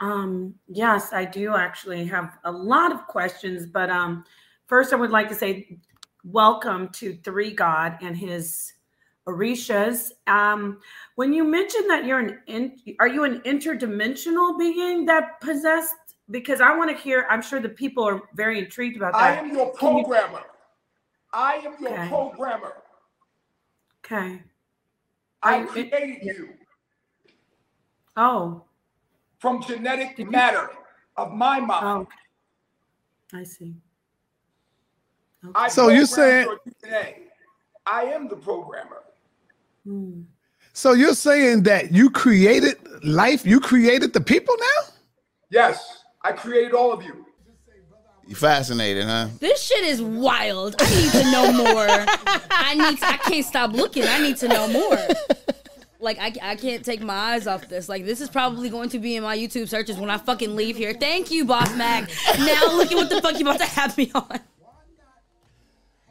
Um, 0.00 0.54
yes, 0.66 1.12
I 1.12 1.26
do 1.26 1.54
actually 1.54 2.06
have 2.06 2.38
a 2.44 2.50
lot 2.50 2.90
of 2.92 3.06
questions, 3.06 3.66
but 3.66 3.90
um, 3.90 4.24
first 4.66 4.92
I 4.92 4.96
would 4.96 5.10
like 5.10 5.28
to 5.28 5.34
say 5.34 5.78
welcome 6.24 6.88
to 6.94 7.14
Three 7.22 7.52
God 7.52 7.98
and 8.00 8.16
his 8.16 8.72
Orishas. 9.28 10.10
Um, 10.26 10.78
when 11.16 11.32
you 11.32 11.44
mentioned 11.44 11.88
that 11.90 12.04
you're 12.06 12.18
an 12.18 12.38
in, 12.46 12.76
are 12.98 13.08
you 13.08 13.24
an 13.24 13.40
interdimensional 13.40 14.58
being 14.58 15.04
that 15.06 15.40
possessed? 15.40 15.94
Because 16.30 16.60
I 16.60 16.76
want 16.76 16.90
to 16.90 16.96
hear. 16.96 17.26
I'm 17.28 17.42
sure 17.42 17.60
the 17.60 17.68
people 17.68 18.04
are 18.04 18.22
very 18.34 18.58
intrigued 18.58 18.96
about 18.96 19.12
that. 19.14 19.22
I 19.22 19.34
am 19.36 19.52
your 19.54 19.72
Can 19.74 19.96
you- 19.96 20.04
programmer. 20.04 20.42
I 21.32 21.54
am 21.56 21.76
your 21.80 21.92
Okay. 21.92 22.08
programmer. 22.08 22.82
Okay. 24.04 24.42
I 25.42 25.54
Are 25.56 25.60
you- 25.62 25.66
created 25.68 26.22
you 26.22 26.54
Oh, 28.16 28.64
from 29.38 29.62
genetic 29.62 30.16
Did 30.16 30.26
you- 30.26 30.30
matter 30.30 30.70
of 31.16 31.32
my 31.32 31.60
mind. 31.60 32.06
oh, 33.32 33.36
I 33.38 33.44
see. 33.44 33.74
I 35.54 35.68
So 35.68 35.88
you're 35.88 36.04
saying- 36.06 36.46
your 36.46 36.60
I 37.86 38.04
am 38.04 38.28
the 38.28 38.36
programmer. 38.36 39.02
Hmm. 39.84 40.22
So 40.72 40.92
you're 40.92 41.14
saying 41.14 41.62
that 41.64 41.92
you 41.92 42.10
created 42.10 42.76
life, 43.04 43.46
you 43.46 43.58
created 43.58 44.12
the 44.12 44.20
people 44.20 44.54
now? 44.58 44.92
Yes, 45.48 45.99
I 46.22 46.32
created 46.32 46.74
all 46.74 46.92
of 46.92 47.02
you. 47.02 47.26
You 48.26 48.36
fascinated, 48.36 49.04
huh? 49.04 49.28
This 49.40 49.60
shit 49.60 49.84
is 49.84 50.00
wild. 50.00 50.76
I 50.78 51.02
need 51.02 51.10
to 51.12 51.30
know 51.32 51.52
more. 51.52 51.86
I 52.50 52.74
need. 52.74 52.98
To, 52.98 53.06
I 53.06 53.16
can't 53.16 53.44
stop 53.44 53.72
looking. 53.72 54.04
I 54.04 54.18
need 54.20 54.36
to 54.36 54.48
know 54.48 54.68
more. 54.68 54.98
Like 55.98 56.18
I, 56.20 56.32
I 56.40 56.54
can't 56.54 56.84
take 56.84 57.00
my 57.00 57.14
eyes 57.14 57.46
off 57.46 57.68
this. 57.68 57.88
Like 57.88 58.04
this 58.04 58.20
is 58.20 58.30
probably 58.30 58.70
going 58.70 58.88
to 58.90 58.98
be 58.98 59.16
in 59.16 59.22
my 59.22 59.36
YouTube 59.36 59.68
searches 59.68 59.98
when 59.98 60.10
I 60.10 60.18
fucking 60.18 60.54
leave 60.54 60.76
here. 60.76 60.94
Thank 60.94 61.30
you, 61.30 61.44
Boss 61.44 61.74
Mac. 61.76 62.08
Now 62.38 62.66
look 62.68 62.92
at 62.92 62.94
what 62.94 63.10
the 63.10 63.20
fuck 63.20 63.34
you 63.38 63.42
about 63.46 63.58
to 63.58 63.66
have 63.66 63.98
me 63.98 64.10
on. 64.14 64.40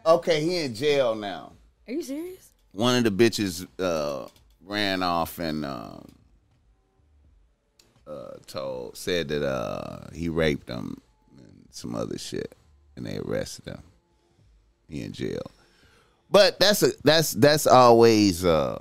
Okay, 0.05 0.41
he 0.41 0.57
in 0.57 0.75
jail 0.75 1.15
now. 1.15 1.53
Are 1.87 1.93
you 1.93 2.03
serious? 2.03 2.49
One 2.71 2.97
of 2.97 3.03
the 3.03 3.11
bitches 3.11 3.65
uh, 3.79 4.27
ran 4.65 5.01
off 5.03 5.39
and 5.39 5.65
um, 5.65 6.11
uh, 8.09 8.37
told 8.47 8.97
said 8.97 9.27
that 9.29 9.45
uh, 9.45 10.07
he 10.13 10.29
raped 10.29 10.67
them 10.67 11.01
and 11.37 11.67
some 11.69 11.95
other 11.95 12.17
shit, 12.17 12.55
and 12.95 13.05
they 13.05 13.17
arrested 13.17 13.65
him. 13.65 13.83
He 14.87 15.03
in 15.03 15.11
jail. 15.11 15.51
But 16.31 16.59
that's 16.59 16.83
a 16.83 16.91
that's 17.03 17.31
that's 17.33 17.67
always 17.67 18.43
a 18.43 18.79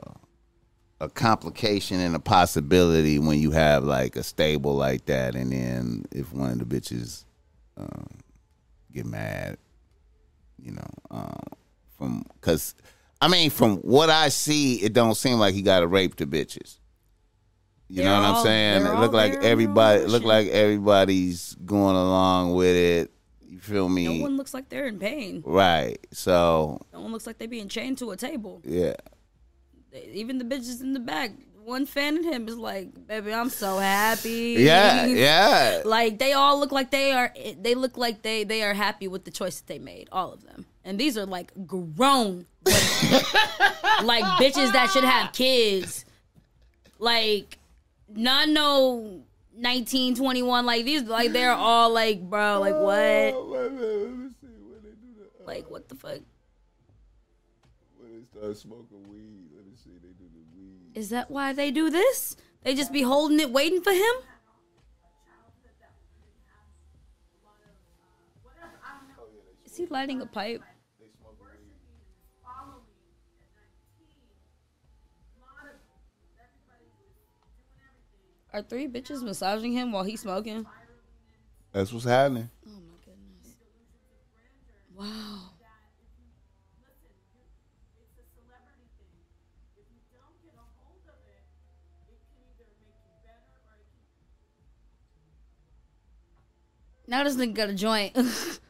complication 1.14 2.00
and 2.00 2.16
a 2.16 2.18
possibility 2.18 3.18
when 3.18 3.38
you 3.38 3.52
have 3.52 3.84
like 3.84 4.16
a 4.16 4.22
stable 4.22 4.74
like 4.74 5.06
that, 5.06 5.34
and 5.34 5.52
then 5.52 6.04
if 6.10 6.32
one 6.32 6.50
of 6.50 6.58
the 6.58 6.64
bitches 6.64 7.24
um, 7.76 8.08
get 8.92 9.06
mad, 9.06 9.58
you 10.60 10.72
know, 10.72 10.90
um, 11.10 11.42
from 11.96 12.24
because 12.34 12.74
I 13.20 13.28
mean, 13.28 13.50
from 13.50 13.76
what 13.78 14.10
I 14.10 14.28
see, 14.28 14.76
it 14.76 14.92
don't 14.92 15.14
seem 15.14 15.38
like 15.38 15.54
he 15.54 15.62
got 15.62 15.80
to 15.80 15.86
rape 15.86 16.16
the 16.16 16.26
bitches. 16.26 16.77
You 17.88 18.04
know 18.04 18.20
what 18.20 18.24
I'm 18.30 18.42
saying? 18.44 18.82
It 18.82 18.88
all 18.88 19.00
look 19.00 19.12
like 19.12 19.32
there 19.32 19.38
on 19.38 19.42
their 19.44 19.50
everybody 19.52 20.02
own 20.02 20.08
look 20.08 20.22
like 20.24 20.48
everybody's 20.48 21.54
going 21.64 21.96
along 21.96 22.54
with 22.54 22.76
it. 22.76 23.10
You 23.48 23.58
feel 23.60 23.88
me? 23.88 24.04
No 24.18 24.22
one 24.22 24.36
looks 24.36 24.52
like 24.52 24.68
they're 24.68 24.86
in 24.86 24.98
pain. 24.98 25.42
right. 25.46 25.98
So 26.12 26.80
No 26.92 27.00
one 27.00 27.12
looks 27.12 27.26
like 27.26 27.38
they're 27.38 27.48
being 27.48 27.68
chained 27.68 27.98
to 27.98 28.10
a 28.10 28.16
table. 28.16 28.60
yeah. 28.64 28.94
Even 30.12 30.36
the 30.38 30.44
bitches 30.44 30.80
in 30.82 30.92
the 30.92 31.00
back. 31.00 31.32
One 31.64 31.84
fan 31.86 32.16
of 32.18 32.24
him 32.24 32.46
is 32.48 32.56
like, 32.56 33.06
"Baby, 33.06 33.32
I'm 33.34 33.50
so 33.50 33.78
happy." 33.78 34.56
Yeah, 34.58 35.04
yeah. 35.06 35.82
Like 35.84 36.18
they 36.18 36.32
all 36.32 36.58
look 36.60 36.72
like 36.72 36.90
they 36.90 37.12
are. 37.12 37.32
They 37.60 37.74
look 37.74 37.98
like 37.98 38.22
they 38.22 38.44
they 38.44 38.62
are 38.62 38.72
happy 38.74 39.06
with 39.08 39.24
the 39.24 39.30
choice 39.30 39.60
that 39.60 39.66
they 39.66 39.78
made. 39.78 40.08
All 40.12 40.32
of 40.32 40.44
them, 40.44 40.64
and 40.84 40.98
these 40.98 41.18
are 41.18 41.26
like 41.26 41.52
grown, 41.66 42.46
like 44.02 44.24
bitches 44.40 44.72
that 44.72 44.90
should 44.92 45.04
have 45.04 45.32
kids. 45.32 46.04
Like 46.98 47.57
not 48.14 48.48
no 48.48 49.22
19, 49.56 50.14
21. 50.14 50.66
Like 50.66 50.84
these, 50.84 51.02
like 51.02 51.32
they're 51.32 51.52
all 51.52 51.92
like, 51.92 52.22
bro, 52.22 52.60
like 52.60 52.74
what? 52.74 53.34
Like 55.46 55.70
what 55.70 55.88
the 55.88 55.94
fuck? 55.94 56.20
When 57.98 58.12
they 58.12 58.24
start 58.24 58.56
smoking 58.56 59.08
weed, 59.08 59.48
let 59.56 59.66
me 59.66 59.72
see. 59.74 59.90
They 60.02 60.08
do 60.08 60.24
the 60.32 60.56
weed. 60.56 60.92
Is 60.94 61.10
that 61.10 61.30
why 61.30 61.52
they 61.52 61.70
do 61.70 61.90
this? 61.90 62.36
They 62.62 62.74
just 62.74 62.92
be 62.92 63.02
holding 63.02 63.40
it, 63.40 63.50
waiting 63.50 63.80
for 63.80 63.92
him. 63.92 64.14
Is 69.64 69.76
he 69.76 69.86
lighting 69.86 70.20
a 70.20 70.26
pipe? 70.26 70.62
Are 78.52 78.62
three 78.62 78.88
bitches 78.88 79.22
massaging 79.22 79.72
him 79.72 79.92
while 79.92 80.04
he's 80.04 80.20
smoking? 80.20 80.66
That's 81.72 81.92
what's 81.92 82.06
happening. 82.06 82.48
Oh 82.66 82.70
my 82.70 82.96
goodness. 83.04 83.56
Wow. 84.94 85.50
Now 97.06 97.24
this 97.24 97.36
nigga 97.36 97.54
got 97.54 97.68
a 97.70 97.74
joint. 97.74 98.16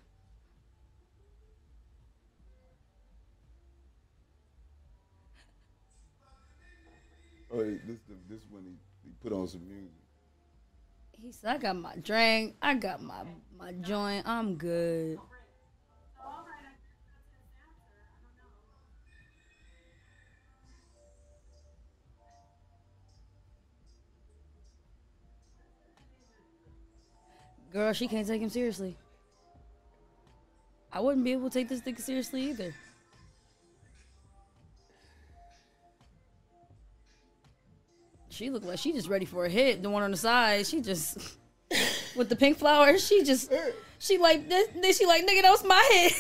Oh, 7.51 7.65
this 7.65 7.99
this 8.29 8.41
when 8.51 8.63
he, 8.63 8.77
he 9.03 9.11
put 9.29 9.37
on 9.37 9.47
some 9.49 9.67
music. 9.69 9.91
he 11.21 11.33
said, 11.33 11.57
I 11.57 11.59
got 11.59 11.77
my 11.77 11.97
drink. 11.97 12.57
I 12.63 12.75
got 12.75 13.03
my, 13.03 13.25
my 13.59 13.73
joint. 13.73 14.27
I'm 14.27 14.57
good. 14.57 15.19
Girl, 27.71 27.93
she 27.93 28.09
can't 28.09 28.27
take 28.27 28.41
him 28.41 28.49
seriously. 28.49 28.97
I 30.91 31.01
wouldn't 31.01 31.23
be 31.23 31.33
able 31.33 31.51
to 31.51 31.59
take 31.59 31.69
this 31.69 31.83
nigga 31.83 32.01
seriously 32.01 32.49
either. 32.49 32.75
She 38.39 38.51
looked 38.51 38.67
like 38.67 38.79
she 38.79 38.93
just 38.93 39.09
ready 39.09 39.25
for 39.25 39.47
a 39.47 39.49
hit. 39.49 39.83
The 39.83 39.91
one 39.91 40.05
on 40.05 40.13
the 40.13 40.17
side, 40.17 40.65
she 40.65 40.81
just 40.81 41.19
with 42.15 42.29
the 42.29 42.37
pink 42.37 42.57
flowers. 42.57 43.05
She 43.05 43.25
just 43.25 43.53
she 43.99 44.17
like 44.17 44.49
this. 44.49 44.69
Then 44.81 44.93
she 44.93 45.07
like 45.07 45.27
nigga, 45.27 45.43
that 45.43 45.51
was 45.51 45.65
my 45.65 46.13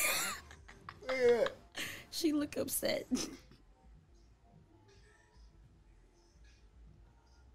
hit. 1.07 1.53
she 2.11 2.33
look 2.33 2.57
upset. 2.57 3.07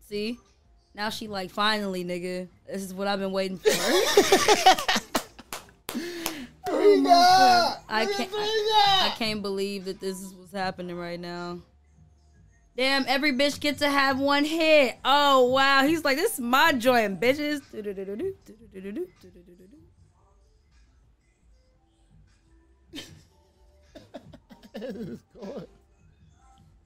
See, 0.08 0.40
now 0.96 1.10
she 1.10 1.28
like 1.28 1.52
finally, 1.52 2.06
nigga. 2.06 2.48
This 2.66 2.84
is 2.84 2.94
what 2.94 3.10
I've 3.10 3.20
been 3.20 3.34
waiting 3.34 3.58
for. 3.58 3.70
Oh. 6.76 7.78
I 7.90 8.06
can't. 8.06 8.32
I, 8.34 9.10
I 9.12 9.16
can't 9.18 9.42
believe 9.42 9.86
that 9.86 10.00
this 10.00 10.22
is 10.22 10.34
what's 10.34 10.54
happening 10.54 10.96
right 10.96 11.20
now. 11.20 11.60
Damn, 12.76 13.06
every 13.08 13.32
bitch 13.32 13.60
gets 13.60 13.80
to 13.80 13.90
have 13.90 14.20
one 14.20 14.46
hit. 14.46 14.98
Oh 15.06 15.46
wow, 15.46 15.86
he's 15.86 16.04
like, 16.04 16.18
this 16.18 16.34
is 16.34 16.40
my 16.40 16.74
joint, 16.74 17.20
bitches. 17.22 17.62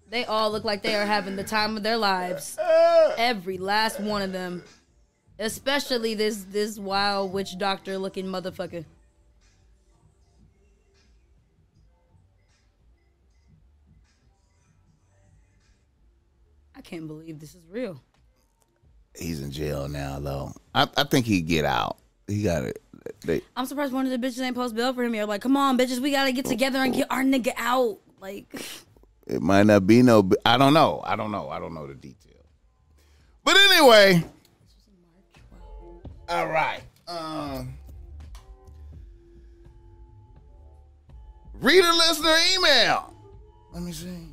they 0.09 0.25
all 0.25 0.51
look 0.51 0.65
like 0.65 0.81
they 0.81 0.95
are 0.95 1.05
having 1.05 1.37
the 1.37 1.43
time 1.43 1.77
of 1.77 1.83
their 1.83 1.95
lives. 1.95 2.57
Every 3.17 3.57
last 3.57 4.01
one 4.01 4.21
of 4.21 4.33
them, 4.33 4.63
especially 5.39 6.15
this 6.15 6.45
this 6.51 6.77
wild 6.77 7.31
witch 7.31 7.57
doctor 7.57 7.97
looking 7.97 8.25
motherfucker. 8.25 8.83
Can't 16.87 17.07
believe 17.07 17.39
this 17.39 17.53
is 17.53 17.61
real. 17.69 18.01
He's 19.13 19.41
in 19.41 19.51
jail 19.51 19.89
now, 19.89 20.19
though. 20.19 20.53
I, 20.73 20.87
I 20.95 21.03
think 21.03 21.25
he'd 21.25 21.47
get 21.47 21.65
out. 21.65 21.97
He 22.27 22.43
got 22.43 22.63
it. 22.63 22.81
They, 23.25 23.41
I'm 23.55 23.65
surprised 23.65 23.93
one 23.93 24.05
of 24.05 24.11
the 24.11 24.25
bitches 24.25 24.41
ain't 24.41 24.55
post 24.55 24.75
bail 24.75 24.93
for 24.93 25.03
him. 25.03 25.13
You're 25.13 25.25
like, 25.25 25.41
come 25.41 25.57
on, 25.57 25.77
bitches, 25.77 25.99
we 25.99 26.11
gotta 26.11 26.31
get 26.31 26.45
together 26.45 26.79
and 26.79 26.93
get 26.93 27.07
our 27.09 27.23
nigga 27.23 27.51
out. 27.57 27.99
Like, 28.21 28.45
it 29.27 29.41
might 29.41 29.65
not 29.65 29.85
be 29.85 30.01
no. 30.01 30.29
I 30.45 30.57
don't 30.57 30.73
know. 30.73 31.01
I 31.05 31.15
don't 31.15 31.31
know. 31.31 31.49
I 31.49 31.59
don't 31.59 31.73
know 31.73 31.87
the 31.87 31.93
details. 31.93 32.45
But 33.43 33.57
anyway, 33.57 34.23
all 36.29 36.47
right. 36.47 36.81
Um, 37.07 37.73
reader, 41.59 41.91
listener, 41.91 42.35
email. 42.55 43.13
Let 43.73 43.83
me 43.83 43.91
see. 43.93 44.26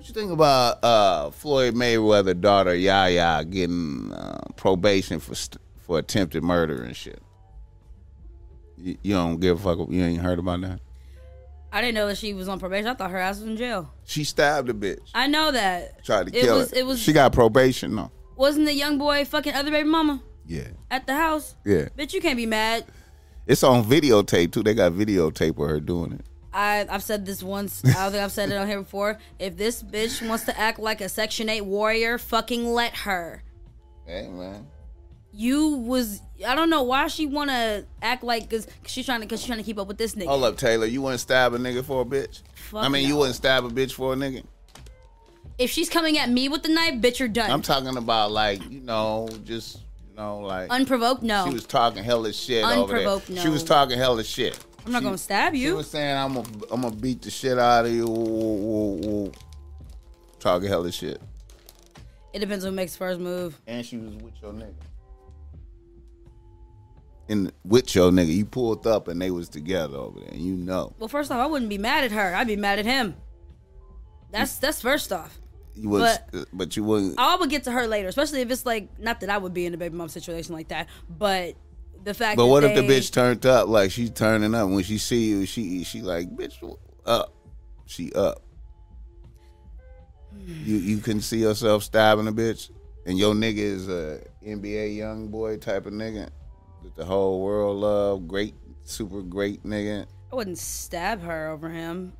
What 0.00 0.08
you 0.08 0.14
think 0.14 0.32
about 0.32 0.82
uh, 0.82 1.28
Floyd 1.30 1.74
Mayweather 1.74 2.40
daughter 2.40 2.74
Yaya 2.74 3.44
getting 3.44 4.10
uh, 4.10 4.40
probation 4.56 5.20
for 5.20 5.34
st- 5.34 5.60
for 5.82 5.98
attempted 5.98 6.42
murder 6.42 6.82
and 6.84 6.96
shit? 6.96 7.20
You, 8.78 8.96
you 9.02 9.12
don't 9.14 9.40
give 9.40 9.58
a 9.58 9.62
fuck. 9.76 9.90
You 9.92 10.02
ain't 10.02 10.22
heard 10.22 10.38
about 10.38 10.62
that. 10.62 10.80
I 11.70 11.82
didn't 11.82 11.96
know 11.96 12.06
that 12.06 12.16
she 12.16 12.32
was 12.32 12.48
on 12.48 12.58
probation. 12.58 12.86
I 12.86 12.94
thought 12.94 13.10
her 13.10 13.18
ass 13.18 13.40
was 13.40 13.48
in 13.48 13.58
jail. 13.58 13.92
She 14.06 14.24
stabbed 14.24 14.70
a 14.70 14.72
bitch. 14.72 15.10
I 15.12 15.26
know 15.26 15.50
that. 15.52 16.02
Tried 16.02 16.28
to 16.28 16.34
It 16.38 16.40
kill 16.44 16.56
was- 16.56 16.70
her. 16.70 16.78
it 16.78 16.86
was- 16.86 16.98
She 16.98 17.12
got 17.12 17.34
probation. 17.34 17.94
though. 17.94 18.10
Wasn't 18.36 18.64
the 18.64 18.80
YoungBoy 18.80 19.26
fucking 19.26 19.52
other 19.52 19.70
baby 19.70 19.86
mama 19.86 20.22
Yeah. 20.46 20.68
at 20.90 21.06
the 21.06 21.14
house? 21.14 21.56
Yeah. 21.66 21.90
Bitch, 21.98 22.14
you 22.14 22.22
can't 22.22 22.38
be 22.38 22.46
mad. 22.46 22.86
It's 23.46 23.62
on 23.62 23.84
videotape 23.84 24.52
too. 24.52 24.62
They 24.62 24.72
got 24.72 24.92
videotape 24.92 25.62
of 25.62 25.68
her 25.68 25.78
doing 25.78 26.12
it. 26.12 26.24
I, 26.52 26.86
I've 26.88 27.02
said 27.02 27.24
this 27.26 27.42
once. 27.42 27.84
I 27.84 27.92
don't 27.92 28.12
think 28.12 28.24
I've 28.24 28.32
said 28.32 28.50
it 28.50 28.56
on 28.56 28.66
here 28.66 28.80
before. 28.80 29.18
If 29.38 29.56
this 29.56 29.82
bitch 29.82 30.26
wants 30.26 30.44
to 30.44 30.58
act 30.58 30.78
like 30.78 31.00
a 31.00 31.08
Section 31.08 31.48
8 31.48 31.62
warrior, 31.62 32.18
fucking 32.18 32.66
let 32.66 32.96
her. 32.98 33.42
Hey 34.06 34.28
man. 34.28 34.66
You 35.32 35.68
was 35.68 36.20
I 36.44 36.56
don't 36.56 36.70
know 36.70 36.82
why 36.82 37.06
she 37.06 37.26
wanna 37.26 37.84
act 38.02 38.24
like 38.24 38.50
cause, 38.50 38.66
cause 38.66 38.90
she's 38.90 39.06
trying 39.06 39.20
to 39.20 39.26
cause 39.26 39.40
she's 39.40 39.46
trying 39.46 39.58
to 39.58 39.64
keep 39.64 39.78
up 39.78 39.86
with 39.86 39.98
this 39.98 40.14
nigga. 40.16 40.26
Hold 40.26 40.44
up, 40.44 40.56
Taylor. 40.56 40.86
You 40.86 41.02
wouldn't 41.02 41.20
stab 41.20 41.54
a 41.54 41.58
nigga 41.58 41.84
for 41.84 42.02
a 42.02 42.04
bitch? 42.04 42.42
Fuck 42.54 42.84
I 42.84 42.88
mean, 42.88 43.06
you 43.06 43.16
wouldn't 43.16 43.36
stab 43.36 43.64
a 43.64 43.68
bitch 43.68 43.92
for 43.92 44.12
a 44.12 44.16
nigga? 44.16 44.44
If 45.58 45.70
she's 45.70 45.90
coming 45.90 46.18
at 46.18 46.30
me 46.30 46.48
with 46.48 46.62
the 46.62 46.70
knife, 46.70 46.94
bitch, 46.94 47.18
you're 47.18 47.28
done. 47.28 47.50
I'm 47.50 47.62
talking 47.62 47.96
about 47.96 48.32
like, 48.32 48.68
you 48.70 48.80
know, 48.80 49.28
just 49.44 49.80
you 50.08 50.16
know, 50.16 50.40
like 50.40 50.70
Unprovoked, 50.70 51.22
no. 51.22 51.44
she 51.46 51.52
was 51.52 51.66
talking 51.66 52.02
hella 52.02 52.32
shit 52.32 52.64
over 52.64 52.74
there. 52.74 52.82
Unprovoked, 52.82 53.30
No. 53.30 53.42
She 53.42 53.48
was 53.48 53.62
talking 53.62 53.98
hella 53.98 54.24
shit. 54.24 54.58
I'm 54.86 54.92
not 54.92 55.00
She- 55.00 55.04
gonna 55.04 55.18
stab 55.18 55.54
you. 55.54 55.60
She 55.60 55.66
you. 55.66 55.76
was 55.76 55.90
saying 55.90 56.16
I'm 56.16 56.34
gonna 56.34 56.48
I'm 56.70 56.82
gonna 56.82 56.94
beat 56.96 57.22
the 57.22 57.30
shit 57.30 57.58
out 57.58 57.86
of 57.86 57.92
you. 57.92 58.06
Woo, 58.06 58.14
woo, 58.24 59.00
woo. 59.02 59.32
Talking 60.38 60.68
hella 60.68 60.90
shit. 60.90 61.20
It 62.32 62.38
depends 62.38 62.64
who 62.64 62.70
makes 62.70 62.96
first 62.96 63.20
move. 63.20 63.60
And 63.66 63.84
she 63.84 63.96
was 63.98 64.14
with 64.16 64.34
your 64.40 64.52
nigga. 64.52 64.74
And 67.28 67.52
with 67.64 67.94
your 67.94 68.10
nigga, 68.10 68.34
you 68.34 68.44
pulled 68.44 68.86
up 68.86 69.06
and 69.08 69.20
they 69.22 69.30
was 69.30 69.48
together 69.48 69.96
over 69.96 70.18
there. 70.20 70.30
And 70.30 70.40
you 70.40 70.54
know. 70.56 70.92
Well, 70.98 71.08
first 71.08 71.30
off, 71.30 71.38
I 71.38 71.46
wouldn't 71.46 71.68
be 71.68 71.78
mad 71.78 72.04
at 72.04 72.12
her. 72.12 72.34
I'd 72.34 72.46
be 72.46 72.56
mad 72.56 72.78
at 72.80 72.86
him. 72.86 73.14
That's 74.32 74.56
that's 74.58 74.80
first 74.80 75.12
off. 75.12 75.38
You 75.74 75.88
was 75.88 76.18
But- 76.32 76.40
uh, 76.40 76.44
but, 76.52 76.76
you 76.76 76.82
wouldn't 76.84 77.14
I 77.18 77.36
would 77.36 77.48
get 77.50 77.64
to 77.64 77.72
her 77.72 77.86
later, 77.86 78.08
especially 78.08 78.40
if 78.40 78.50
it's 78.50 78.66
like 78.66 78.98
not 78.98 79.20
that 79.20 79.30
I 79.30 79.38
would 79.38 79.54
be 79.54 79.66
in 79.66 79.74
a 79.74 79.76
baby 79.76 79.96
mom 79.96 80.08
situation 80.08 80.54
like 80.54 80.68
that, 80.68 80.88
but 81.08 81.54
the 82.04 82.14
fact. 82.14 82.36
But 82.36 82.46
what 82.46 82.64
if 82.64 82.74
the 82.74 82.82
bitch 82.82 83.12
turned 83.12 83.44
up 83.46 83.68
like 83.68 83.90
she's 83.90 84.10
turning 84.10 84.54
up 84.54 84.68
when 84.68 84.82
she 84.84 84.98
see 84.98 85.28
you? 85.28 85.46
She 85.46 85.84
she 85.84 86.02
like 86.02 86.28
bitch 86.30 86.54
up, 87.06 87.32
she 87.86 88.12
up. 88.12 88.42
You 90.64 90.76
you 90.76 90.98
can 90.98 91.20
see 91.20 91.38
yourself 91.38 91.82
stabbing 91.82 92.28
a 92.28 92.32
bitch, 92.32 92.70
and 93.06 93.18
your 93.18 93.34
nigga 93.34 93.58
is 93.58 93.88
a 93.88 94.20
NBA 94.46 94.96
YoungBoy 94.98 95.60
type 95.60 95.86
of 95.86 95.92
nigga 95.92 96.28
that 96.82 96.96
the 96.96 97.04
whole 97.04 97.42
world 97.42 97.76
love, 97.78 98.28
great, 98.28 98.54
super 98.84 99.22
great 99.22 99.64
nigga. 99.64 100.06
I 100.32 100.36
wouldn't 100.36 100.58
stab 100.58 101.20
her 101.22 101.48
over 101.50 101.68
him. 101.68 102.12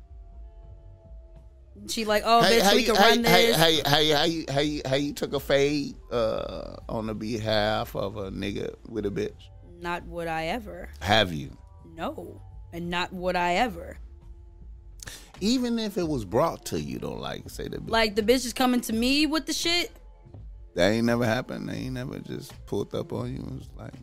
She 1.87 2.03
like, 2.05 2.23
oh, 2.25 2.41
How- 2.41 2.49
bitch, 2.49 2.61
how 2.61 2.73
we 2.75 2.79
you- 2.81 2.85
can 2.87 2.95
how 2.95 3.07
run 3.09 3.23
you- 3.23 3.29
how 3.29 3.37
you- 3.37 3.47
this. 3.47 3.57
How 3.57 3.67
you, 3.67 3.81
how 3.85 3.97
you 3.97 4.15
how 4.15 4.23
you 4.25 4.45
how 4.51 4.59
you 4.59 4.81
how 4.85 4.95
you 4.95 5.13
took 5.13 5.33
a 5.33 5.39
fade 5.39 5.95
uh, 6.11 6.75
on 6.89 7.07
the 7.07 7.15
behalf 7.15 7.95
of 7.95 8.17
a 8.17 8.29
nigga 8.29 8.75
with 8.89 9.05
a 9.05 9.09
bitch? 9.09 9.31
Not 9.81 10.05
would 10.05 10.27
I 10.27 10.45
ever. 10.45 10.89
Have 11.01 11.33
you? 11.33 11.57
No, 11.97 12.39
and 12.71 12.89
not 12.91 13.11
would 13.11 13.35
I 13.35 13.53
ever. 13.55 13.97
Even 15.39 15.79
if 15.79 15.97
it 15.97 16.07
was 16.07 16.23
brought 16.23 16.65
to 16.65 16.79
you, 16.79 16.99
though, 16.99 17.15
like 17.15 17.49
say 17.49 17.67
the 17.67 17.77
bitch. 17.77 17.89
Like 17.89 18.15
the 18.15 18.21
bitch 18.21 18.45
is 18.45 18.53
coming 18.53 18.81
to 18.81 18.93
me 18.93 19.25
with 19.25 19.47
the 19.47 19.53
shit. 19.53 19.91
That 20.75 20.89
ain't 20.91 21.07
never 21.07 21.25
happened. 21.25 21.67
They 21.67 21.73
ain't 21.73 21.93
never 21.93 22.19
just 22.19 22.53
pulled 22.67 22.93
up 22.93 23.11
on 23.11 23.33
you. 23.33 23.39
It 23.39 23.51
was 23.51 23.69
like, 23.75 23.93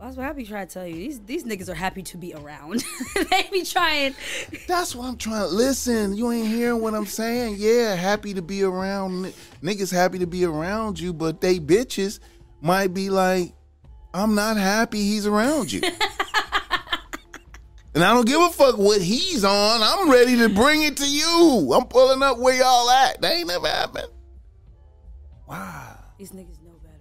That's 0.00 0.16
what 0.16 0.26
I 0.26 0.32
be 0.32 0.46
trying 0.46 0.68
to 0.68 0.72
tell 0.72 0.86
you. 0.86 0.94
These 0.94 1.20
these 1.20 1.44
niggas 1.44 1.68
are 1.68 1.74
happy 1.74 2.02
to 2.04 2.16
be 2.16 2.32
around. 2.32 2.82
they 3.30 3.46
be 3.52 3.62
trying. 3.62 4.14
that's 4.66 4.94
what 4.96 5.06
I'm 5.06 5.18
trying 5.18 5.42
to 5.42 5.54
listen. 5.54 6.16
You 6.16 6.32
ain't 6.32 6.48
hearing 6.48 6.80
what 6.80 6.94
I'm 6.94 7.04
saying. 7.04 7.56
Yeah, 7.58 7.94
happy 7.94 8.32
to 8.32 8.40
be 8.40 8.62
around. 8.62 9.34
Niggas 9.62 9.92
happy 9.92 10.18
to 10.20 10.26
be 10.26 10.46
around 10.46 10.98
you, 10.98 11.12
but 11.12 11.42
they 11.42 11.60
bitches 11.60 12.20
might 12.62 12.94
be 12.94 13.10
like, 13.10 13.52
I'm 14.16 14.34
not 14.34 14.56
happy 14.56 14.98
he's 14.98 15.26
around 15.26 15.70
you. 15.70 15.82
and 17.94 18.02
I 18.02 18.14
don't 18.14 18.26
give 18.26 18.40
a 18.40 18.48
fuck 18.50 18.78
what 18.78 19.02
he's 19.02 19.44
on. 19.44 19.80
I'm 19.82 20.10
ready 20.10 20.36
to 20.38 20.48
bring 20.48 20.82
it 20.82 20.96
to 20.96 21.06
you. 21.06 21.72
I'm 21.74 21.86
pulling 21.86 22.22
up 22.22 22.38
where 22.38 22.56
y'all 22.56 22.90
at. 22.90 23.20
That 23.20 23.32
ain't 23.32 23.48
never 23.48 23.68
happened. 23.68 24.08
Wow. 25.46 25.98
These 26.18 26.30
niggas 26.32 26.62
know 26.64 26.72
better. 26.82 26.94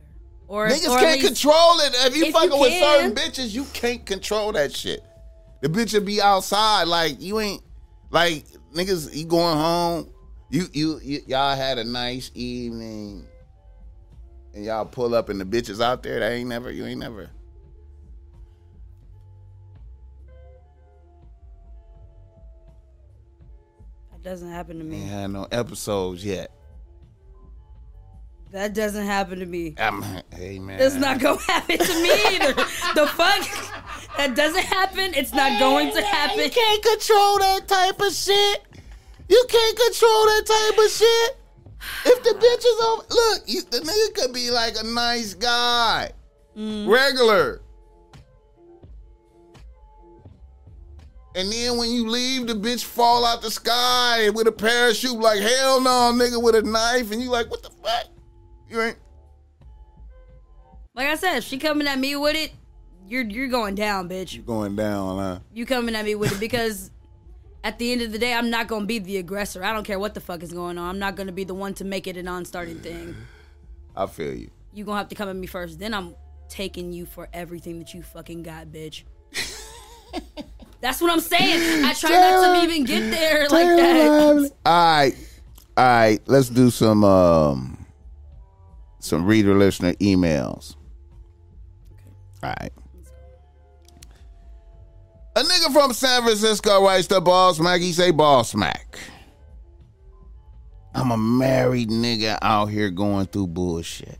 Or 0.47 0.67
Niggas 0.67 0.89
or 0.89 0.99
can't 0.99 1.21
control 1.21 1.79
it. 1.79 1.93
If 2.05 2.17
you 2.17 2.25
If 2.25 2.33
fucking 2.33 2.51
you 2.51 2.59
with 2.59 2.73
certain 2.73 3.15
bitches, 3.15 3.53
you 3.53 3.65
can't 3.73 4.05
control 4.05 4.51
that 4.51 4.73
shit. 4.75 5.01
The 5.61 5.69
bitch 5.69 5.93
will 5.93 6.01
be 6.01 6.21
outside, 6.21 6.83
like 6.83 7.21
you 7.21 7.39
ain't 7.39 7.63
like 8.11 8.45
niggas. 8.73 9.15
You 9.15 9.25
going 9.25 9.57
home? 9.57 10.09
You 10.49 10.65
you, 10.73 10.99
you 11.01 11.21
y'all 11.25 11.55
had 11.55 11.79
a 11.79 11.83
nice 11.83 12.29
evening, 12.35 13.25
and 14.55 14.63
y'all 14.63 14.85
pull 14.85 15.13
up, 15.13 15.29
and 15.29 15.39
the 15.39 15.45
bitches 15.45 15.83
out 15.83 16.01
there. 16.01 16.19
That 16.21 16.31
ain't 16.31 16.49
never. 16.49 16.71
You 16.71 16.85
ain't 16.85 16.99
never. 16.99 17.29
That 24.11 24.23
doesn't 24.23 24.49
happen 24.49 24.79
to 24.79 24.83
me. 24.83 25.01
Ain't 25.01 25.09
had 25.09 25.31
no 25.31 25.47
episodes 25.51 26.25
yet. 26.25 26.51
That 28.51 28.73
doesn't 28.73 29.05
happen 29.05 29.39
to 29.39 29.45
me. 29.45 29.75
I'm, 29.77 30.01
hey 30.33 30.59
man, 30.59 30.79
It's 30.79 30.95
not 30.95 31.19
gonna 31.19 31.41
happen 31.47 31.77
to 31.77 31.93
me 32.01 32.09
either. 32.35 32.53
the 32.53 33.07
fuck? 33.07 33.43
That 34.17 34.33
doesn't 34.35 34.63
happen. 34.63 35.13
It's 35.13 35.33
not 35.33 35.59
going 35.59 35.91
to 35.93 36.01
happen. 36.01 36.39
You 36.39 36.49
can't 36.49 36.81
control 36.81 37.39
that 37.39 37.67
type 37.67 37.99
of 37.99 38.13
shit. 38.13 38.61
You 39.27 39.45
can't 39.49 39.77
control 39.77 40.25
that 40.25 40.43
type 40.45 40.85
of 40.85 40.91
shit. 40.91 41.37
If 42.05 42.23
the 42.23 42.29
bitch 42.29 42.65
is 42.65 42.85
over, 42.87 43.03
look, 43.09 43.41
you, 43.47 43.61
the 43.63 43.79
nigga 43.79 44.15
could 44.15 44.33
be 44.33 44.51
like 44.51 44.75
a 44.79 44.85
nice 44.85 45.33
guy, 45.33 46.11
mm. 46.55 46.87
regular. 46.87 47.61
And 51.35 51.51
then 51.51 51.77
when 51.77 51.91
you 51.91 52.07
leave, 52.07 52.47
the 52.47 52.53
bitch 52.53 52.85
fall 52.85 53.25
out 53.25 53.41
the 53.41 53.51
sky 53.51 54.29
with 54.29 54.47
a 54.47 54.51
parachute, 54.51 55.19
like 55.19 55.39
hell 55.39 55.81
no, 55.81 56.13
nigga, 56.13 56.41
with 56.41 56.55
a 56.55 56.61
knife, 56.61 57.11
and 57.11 57.21
you 57.21 57.29
like, 57.29 57.51
what 57.51 57.61
the 57.61 57.69
fuck? 57.69 58.05
You 58.69 58.81
ain't. 58.81 58.97
Like 60.95 61.07
I 61.07 61.15
said, 61.15 61.37
if 61.37 61.43
she 61.43 61.57
coming 61.57 61.87
at 61.87 61.99
me 61.99 62.15
with 62.15 62.37
it, 62.37 62.53
you're 63.05 63.23
you're 63.23 63.49
going 63.49 63.75
down, 63.75 64.07
bitch. 64.07 64.33
You're 64.33 64.45
going 64.45 64.77
down, 64.77 65.17
huh? 65.17 65.39
You 65.53 65.65
coming 65.65 65.93
at 65.93 66.05
me 66.05 66.15
with 66.15 66.31
it 66.31 66.39
because 66.39 66.89
at 67.65 67.79
the 67.79 67.91
end 67.91 68.03
of 68.03 68.11
the 68.11 68.19
day, 68.19 68.31
I'm 68.31 68.51
not 68.51 68.67
gonna 68.67 68.85
be 68.85 68.99
the 68.99 69.17
aggressor. 69.17 69.63
I 69.63 69.73
don't 69.73 69.83
care 69.83 69.97
what 69.97 70.13
the 70.13 70.21
fuck 70.21 70.43
is 70.43 70.53
going 70.53 70.77
on. 70.77 70.87
I'm 70.87 70.99
not 70.99 71.15
gonna 71.15 71.31
be 71.31 71.43
the 71.43 71.55
one 71.55 71.73
to 71.73 71.83
make 71.83 72.05
it 72.05 72.15
a 72.15 72.21
non-starting 72.21 72.79
thing. 72.79 73.15
I 73.95 74.05
feel 74.05 74.35
you. 74.35 74.51
You 74.71 74.85
gonna 74.85 74.99
have 74.99 75.09
to 75.09 75.15
come 75.15 75.27
at 75.27 75.35
me 75.35 75.47
first. 75.47 75.79
Then 75.79 75.95
I'm 75.95 76.15
taking 76.47 76.93
you 76.93 77.07
for 77.07 77.27
everything 77.33 77.79
that 77.79 77.91
you 77.91 78.03
fucking 78.03 78.43
got, 78.43 78.67
bitch. 78.67 79.01
That's 80.79 81.01
what 81.01 81.11
I'm 81.11 81.19
saying. 81.19 81.83
I 81.83 81.93
try 81.93 82.11
not 82.11 82.59
to 82.59 82.63
even 82.63 82.83
get 82.83 83.09
there 83.09 83.49
like 83.49 83.67
that. 83.77 84.51
All 84.63 84.97
right, 84.97 85.15
all 85.75 85.83
right. 85.83 86.19
Let's 86.27 86.49
do 86.49 86.69
some 86.69 87.03
um 87.03 87.83
some 88.99 89.25
reader 89.25 89.55
listener 89.55 89.93
emails. 89.93 90.75
All 92.43 92.53
right. 92.61 92.71
A 95.37 95.43
nigga 95.43 95.73
from 95.73 95.91
San 95.91 96.23
Francisco 96.23 96.81
writes 96.85 97.07
the 97.07 97.19
Boss 97.19 97.59
Mac. 97.59 97.81
He 97.81 97.91
say 97.91 98.11
Boss 98.11 98.55
Mac. 98.55 98.97
I'm 100.93 101.11
a 101.11 101.17
married 101.17 101.89
nigga 101.89 102.37
out 102.41 102.67
here 102.67 102.89
going 102.89 103.25
through 103.25 103.47
bullshit. 103.47 104.17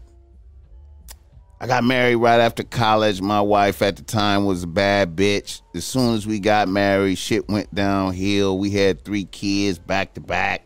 I 1.61 1.67
got 1.67 1.85
married 1.85 2.17
right 2.17 2.41
after 2.41 2.63
college. 2.63 3.21
My 3.21 3.39
wife 3.39 3.81
at 3.81 3.95
the 3.95 4.03
time 4.03 4.43
was 4.43 4.63
a 4.63 4.67
bad 4.67 5.15
bitch. 5.15 5.61
As 5.73 5.85
soon 5.85 6.15
as 6.15 6.27
we 6.27 6.37
got 6.37 6.67
married, 6.67 7.17
shit 7.17 7.47
went 7.47 7.73
downhill. 7.73 8.59
We 8.59 8.71
had 8.71 9.05
three 9.05 9.23
kids 9.23 9.79
back 9.79 10.15
to 10.15 10.19
back. 10.19 10.65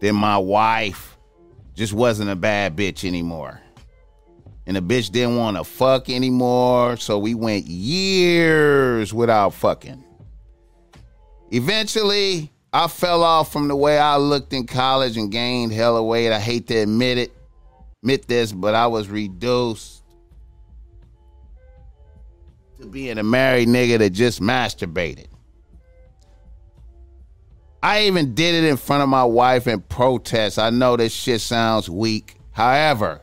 Then 0.00 0.14
my 0.14 0.36
wife 0.36 1.16
just 1.74 1.94
wasn't 1.94 2.28
a 2.28 2.36
bad 2.36 2.76
bitch 2.76 3.02
anymore. 3.02 3.62
And 4.66 4.76
the 4.76 4.80
bitch 4.80 5.10
didn't 5.10 5.36
want 5.36 5.56
to 5.56 5.64
fuck 5.64 6.08
anymore. 6.08 6.96
So 6.96 7.18
we 7.18 7.34
went 7.34 7.66
years 7.66 9.12
without 9.12 9.54
fucking. 9.54 10.02
Eventually, 11.50 12.50
I 12.72 12.88
fell 12.88 13.22
off 13.22 13.52
from 13.52 13.68
the 13.68 13.76
way 13.76 13.98
I 13.98 14.16
looked 14.16 14.52
in 14.52 14.66
college 14.66 15.16
and 15.16 15.30
gained 15.30 15.72
hella 15.72 16.02
weight. 16.02 16.32
I 16.32 16.40
hate 16.40 16.66
to 16.68 16.76
admit 16.78 17.18
it, 17.18 17.32
admit 18.02 18.26
this, 18.26 18.52
but 18.52 18.74
I 18.74 18.88
was 18.88 19.08
reduced 19.08 20.02
to 22.80 22.86
being 22.86 23.18
a 23.18 23.22
married 23.22 23.68
nigga 23.68 23.98
that 23.98 24.10
just 24.10 24.40
masturbated. 24.40 25.26
I 27.82 28.06
even 28.06 28.34
did 28.34 28.54
it 28.54 28.64
in 28.66 28.78
front 28.78 29.02
of 29.02 29.10
my 29.10 29.24
wife 29.24 29.68
in 29.68 29.82
protest. 29.82 30.58
I 30.58 30.70
know 30.70 30.96
this 30.96 31.12
shit 31.12 31.42
sounds 31.42 31.88
weak. 31.88 32.38
However, 32.50 33.20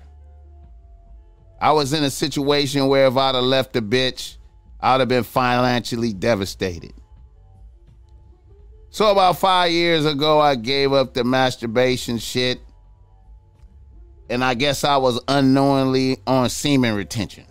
I 1.62 1.72
was 1.74 1.94
in 1.94 2.04
a 2.04 2.10
situation 2.10 2.88
where 2.88 3.06
if 3.06 3.16
I'd 3.16 3.36
have 3.36 3.44
left 3.44 3.74
the 3.74 3.82
bitch, 3.82 4.38
I'd 4.80 5.00
have 5.00 5.10
been 5.10 5.24
financially 5.24 6.12
devastated. 6.12 6.94
So 8.90 9.12
about 9.12 9.38
five 9.38 9.72
years 9.72 10.04
ago, 10.06 10.40
I 10.40 10.56
gave 10.56 10.92
up 10.92 11.14
the 11.14 11.24
masturbation 11.24 12.18
shit. 12.18 12.60
And 14.28 14.44
I 14.44 14.56
guess 14.56 14.84
I 14.84 14.98
was 14.98 15.22
unknowingly 15.28 16.18
on 16.26 16.50
semen 16.50 16.96
retention. 16.96 17.46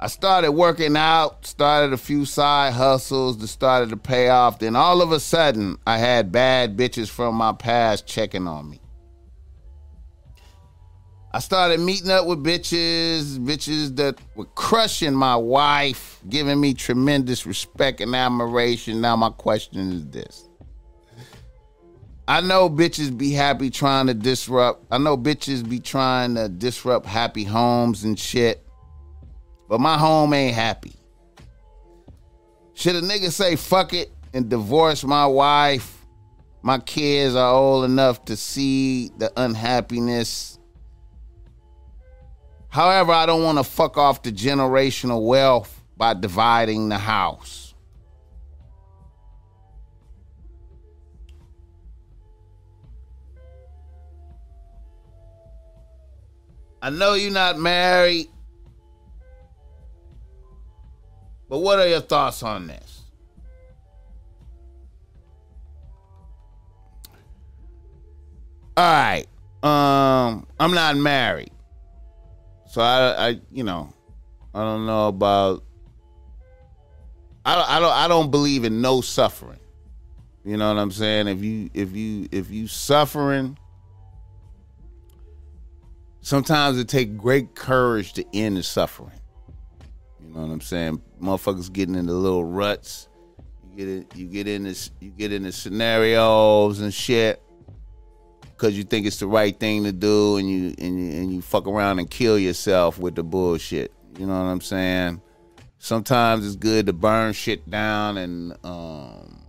I 0.00 0.08
started 0.08 0.50
working 0.50 0.96
out, 0.96 1.46
started 1.46 1.92
a 1.92 1.98
few 1.98 2.24
side 2.24 2.72
hustles 2.72 3.38
that 3.38 3.48
started 3.48 3.90
to 3.90 3.96
pay 3.96 4.28
off. 4.28 4.58
Then 4.58 4.74
all 4.74 5.02
of 5.02 5.12
a 5.12 5.20
sudden, 5.20 5.78
I 5.86 5.98
had 5.98 6.32
bad 6.32 6.76
bitches 6.76 7.08
from 7.08 7.36
my 7.36 7.52
past 7.52 8.08
checking 8.08 8.48
on 8.48 8.68
me. 8.68 8.80
I 11.32 11.38
started 11.38 11.78
meeting 11.78 12.10
up 12.10 12.26
with 12.26 12.42
bitches, 12.42 13.38
bitches 13.38 13.94
that 13.96 14.18
were 14.34 14.46
crushing 14.46 15.14
my 15.14 15.36
wife, 15.36 16.18
giving 16.28 16.60
me 16.60 16.74
tremendous 16.74 17.46
respect 17.46 18.00
and 18.00 18.16
admiration. 18.16 19.00
Now, 19.00 19.14
my 19.14 19.30
question 19.30 19.92
is 19.92 20.06
this. 20.08 20.48
I 22.26 22.40
know 22.40 22.68
bitches 22.68 23.16
be 23.16 23.32
happy 23.32 23.70
trying 23.70 24.08
to 24.08 24.14
disrupt. 24.14 24.84
I 24.90 24.98
know 24.98 25.16
bitches 25.16 25.68
be 25.68 25.78
trying 25.78 26.34
to 26.34 26.48
disrupt 26.48 27.06
happy 27.06 27.44
homes 27.44 28.02
and 28.02 28.18
shit. 28.18 28.66
But 29.68 29.80
my 29.80 29.96
home 29.96 30.34
ain't 30.34 30.54
happy. 30.56 30.94
Should 32.74 32.96
a 32.96 33.02
nigga 33.02 33.30
say 33.30 33.54
fuck 33.54 33.92
it 33.92 34.10
and 34.34 34.48
divorce 34.48 35.04
my 35.04 35.26
wife? 35.26 36.04
My 36.62 36.78
kids 36.78 37.36
are 37.36 37.54
old 37.54 37.84
enough 37.84 38.24
to 38.24 38.36
see 38.36 39.10
the 39.16 39.32
unhappiness. 39.36 40.49
However, 42.70 43.12
I 43.12 43.26
don't 43.26 43.42
want 43.42 43.58
to 43.58 43.64
fuck 43.64 43.98
off 43.98 44.22
the 44.22 44.30
generational 44.30 45.26
wealth 45.26 45.82
by 45.96 46.14
dividing 46.14 46.88
the 46.88 46.98
house. 46.98 47.74
I 56.82 56.90
know 56.90 57.14
you're 57.14 57.30
not 57.30 57.58
married, 57.58 58.28
but 61.48 61.58
what 61.58 61.78
are 61.78 61.88
your 61.88 62.00
thoughts 62.00 62.42
on 62.42 62.68
this? 62.68 63.02
All 68.76 68.90
right. 68.90 69.26
Um, 69.62 70.46
I'm 70.58 70.72
not 70.72 70.96
married. 70.96 71.50
So 72.70 72.82
I, 72.82 73.30
I, 73.30 73.40
you 73.50 73.64
know, 73.64 73.92
I 74.54 74.60
don't 74.60 74.86
know 74.86 75.08
about. 75.08 75.64
I 77.44 77.56
don't, 77.56 77.68
I 77.68 77.80
don't, 77.80 77.92
I 77.92 78.06
don't 78.06 78.30
believe 78.30 78.62
in 78.62 78.80
no 78.80 79.00
suffering. 79.00 79.58
You 80.44 80.56
know 80.56 80.72
what 80.72 80.80
I'm 80.80 80.92
saying? 80.92 81.26
If 81.26 81.42
you, 81.42 81.68
if 81.74 81.96
you, 81.96 82.28
if 82.30 82.48
you 82.48 82.68
suffering, 82.68 83.58
sometimes 86.20 86.78
it 86.78 86.86
take 86.86 87.16
great 87.16 87.56
courage 87.56 88.12
to 88.12 88.24
end 88.32 88.56
the 88.56 88.62
suffering. 88.62 89.18
You 90.22 90.32
know 90.32 90.42
what 90.42 90.52
I'm 90.52 90.60
saying? 90.60 91.02
Motherfuckers 91.20 91.72
getting 91.72 91.96
into 91.96 92.12
little 92.12 92.44
ruts. 92.44 93.08
You 93.68 93.76
get 93.76 93.88
it, 93.88 94.16
you 94.16 94.26
get 94.28 94.46
in 94.46 94.62
this, 94.62 94.92
you 95.00 95.10
get 95.10 95.32
into 95.32 95.50
scenarios 95.50 96.78
and 96.78 96.94
shit 96.94 97.42
because 98.60 98.76
you 98.76 98.84
think 98.84 99.06
it's 99.06 99.18
the 99.18 99.26
right 99.26 99.58
thing 99.58 99.84
to 99.84 99.92
do, 99.92 100.36
and 100.36 100.48
you 100.48 100.74
and 100.78 101.00
you, 101.00 101.20
and 101.22 101.32
you 101.32 101.40
fuck 101.40 101.66
around 101.66 101.98
and 101.98 102.10
kill 102.10 102.38
yourself 102.38 102.98
with 102.98 103.14
the 103.14 103.22
bullshit. 103.22 103.90
You 104.18 104.26
know 104.26 104.34
what 104.34 104.50
I'm 104.50 104.60
saying? 104.60 105.22
Sometimes 105.78 106.46
it's 106.46 106.56
good 106.56 106.84
to 106.86 106.92
burn 106.92 107.32
shit 107.32 107.68
down 107.70 108.18
and 108.18 108.54
um, 108.62 109.46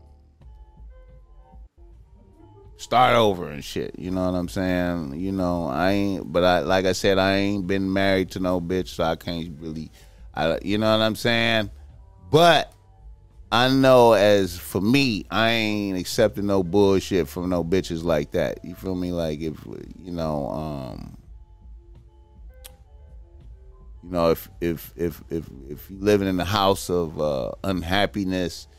start 2.78 3.18
over 3.18 3.50
and 3.50 3.62
shit. 3.62 4.00
You 4.00 4.12
know 4.12 4.32
what 4.32 4.38
I'm 4.38 4.48
saying? 4.48 5.20
You 5.20 5.34
know, 5.34 5.68
I 5.68 5.92
ain't, 5.92 6.32
but 6.32 6.46
I 6.46 6.60
like 6.60 6.86
I 6.86 6.94
said, 6.94 7.18
I 7.18 7.36
ain't 7.36 7.68
been 7.68 7.92
married 7.92 8.32
to 8.32 8.40
no 8.40 8.62
bitch, 8.62 8.88
so 8.88 9.04
I 9.04 9.18
can't 9.18 9.60
really, 9.60 9.92
I, 10.34 10.58
you 10.64 10.78
know 10.78 10.90
what 10.98 11.04
I'm 11.04 11.18
saying? 11.18 11.70
But 12.32 12.74
I 13.52 13.68
know 13.68 14.14
as 14.14 14.58
for 14.58 14.80
me, 14.80 15.26
I 15.30 15.50
ain't 15.50 15.98
accepting 15.98 16.46
no 16.46 16.64
bullshit 16.64 17.28
from 17.28 17.50
no 17.50 17.66
bitches 17.66 18.02
like 18.04 18.32
that. 18.32 18.64
You 18.64 18.76
feel 18.76 18.96
me? 18.96 19.12
Like 19.12 19.42
if 19.42 19.58
you 20.02 20.12
know, 20.12 20.48
um, 20.50 21.18
you 24.04 24.10
know, 24.10 24.32
if 24.32 24.50
if 24.62 24.94
if 24.96 25.22
if 25.30 25.50
if 25.70 25.92
you 25.92 25.98
living 26.00 26.30
in 26.30 26.40
a 26.40 26.46
house 26.46 26.90
of 26.90 27.20
uh, 27.20 27.52
unhappiness, 27.66 28.70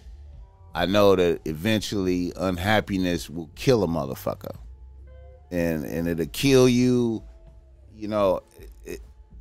I 0.75 0.87
know 0.87 1.17
that 1.17 1.41
eventually 1.45 2.33
unhappiness 2.35 3.29
will 3.29 3.51
kill 3.55 3.85
a 3.85 3.87
motherfucker, 3.87 4.57
and 5.51 5.85
and 5.85 6.09
it'll 6.09 6.25
kill 6.27 6.67
you. 6.67 7.23
You 7.95 8.09
know, 8.09 8.41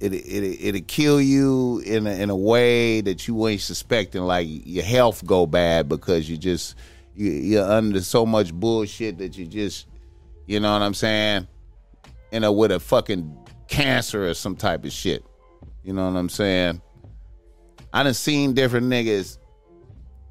it 0.02 0.14
it 0.14 0.44
it 0.44 0.57
it'll 0.61 0.82
kill 0.82 1.22
you 1.22 1.82
in 1.86 2.07
a, 2.07 2.11
in 2.11 2.30
a 2.30 2.36
way 2.36 3.02
that 3.02 3.28
you 3.28 3.48
ain't 3.48 3.61
suspecting. 3.61 4.23
Like 4.23 4.48
your 4.49 4.84
health 4.84 5.26
go 5.26 5.45
bad 5.45 5.88
because 5.88 6.30
you 6.30 6.38
just 6.38 6.76
you, 7.15 7.32
you're 7.32 7.69
under 7.69 8.02
so 8.02 8.26
much 8.26 8.53
bullshit 8.53 9.19
that 9.19 9.38
you 9.38 9.45
just, 9.45 9.88
you 10.48 10.60
know 10.60 10.73
what 10.73 10.82
I'm 10.82 10.95
saying, 10.95 11.48
you 12.32 12.40
know, 12.40 12.52
with 12.52 12.72
a 12.72 12.80
fucking 12.80 13.38
cancer 13.68 14.28
or 14.28 14.34
some 14.34 14.56
type 14.56 14.86
of 14.86 14.91
shit. 14.91 15.23
You 15.84 15.94
know 15.94 16.10
what 16.10 16.18
I'm 16.18 16.30
saying? 16.30 16.82
I 17.94 18.03
done 18.03 18.14
seen 18.14 18.53
different 18.53 18.88
niggas. 18.88 19.38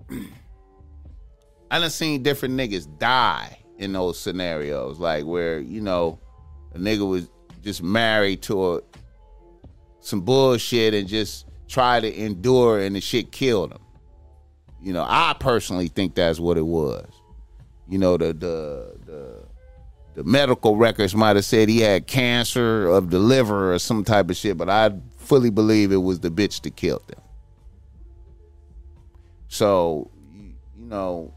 I 1.71 1.79
done 1.79 1.91
seen 1.91 2.25
different 2.25 2.55
niggas 2.55 2.99
die 2.99 3.59
in 3.79 3.93
those 3.93 4.19
scenarios, 4.19 4.99
like 4.99 5.25
where 5.25 5.61
you 5.61 5.81
know 5.81 6.19
a 6.75 6.79
nigga 6.79 7.09
was 7.09 7.31
just 7.63 7.83
married 7.83 8.43
to 8.43 8.75
a 8.75 8.81
some 10.01 10.21
bullshit 10.23 10.95
and 10.95 11.09
just 11.09 11.47
try 11.69 12.01
to 12.01 12.21
endure 12.21 12.81
and 12.81 12.97
the 12.97 13.01
shit 13.01 13.33
killed 13.33 13.73
him. 13.73 13.81
You 14.83 14.93
know, 14.93 15.05
I 15.07 15.37
personally 15.39 15.89
think 15.89 16.15
that's 16.15 16.41
what 16.41 16.57
it 16.57 16.67
was. 16.67 17.07
You 17.89 17.99
know, 17.99 18.17
the 18.17 18.33
the 18.33 18.97
the 19.05 19.45
the 20.15 20.25
medical 20.25 20.77
records 20.77 21.15
might 21.15 21.37
have 21.37 21.45
said 21.45 21.69
he 21.69 21.81
had 21.81 22.07
cancer 22.07 22.87
of 22.87 23.11
the 23.11 23.19
liver 23.19 23.73
or 23.73 23.79
some 23.79 24.05
type 24.05 24.31
of 24.31 24.37
shit, 24.37 24.57
but 24.57 24.69
I 24.69 24.93
fully 25.19 25.51
believe 25.51 25.93
it 25.93 25.97
was 25.97 26.21
the 26.21 26.31
bitch 26.31 26.63
that 26.63 26.77
killed 26.77 27.05
him. 27.09 27.23
So, 29.49 30.11
you, 30.35 30.55
know, 30.77 31.33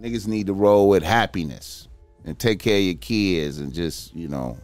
niggas 0.00 0.26
need 0.26 0.46
to 0.48 0.52
roll 0.52 0.88
with 0.88 1.02
happiness 1.02 1.88
and 2.24 2.38
take 2.38 2.60
care 2.60 2.76
of 2.76 2.82
your 2.82 2.94
kids 2.94 3.58
and 3.58 3.72
just, 3.72 4.14
you 4.14 4.28
know. 4.28 4.58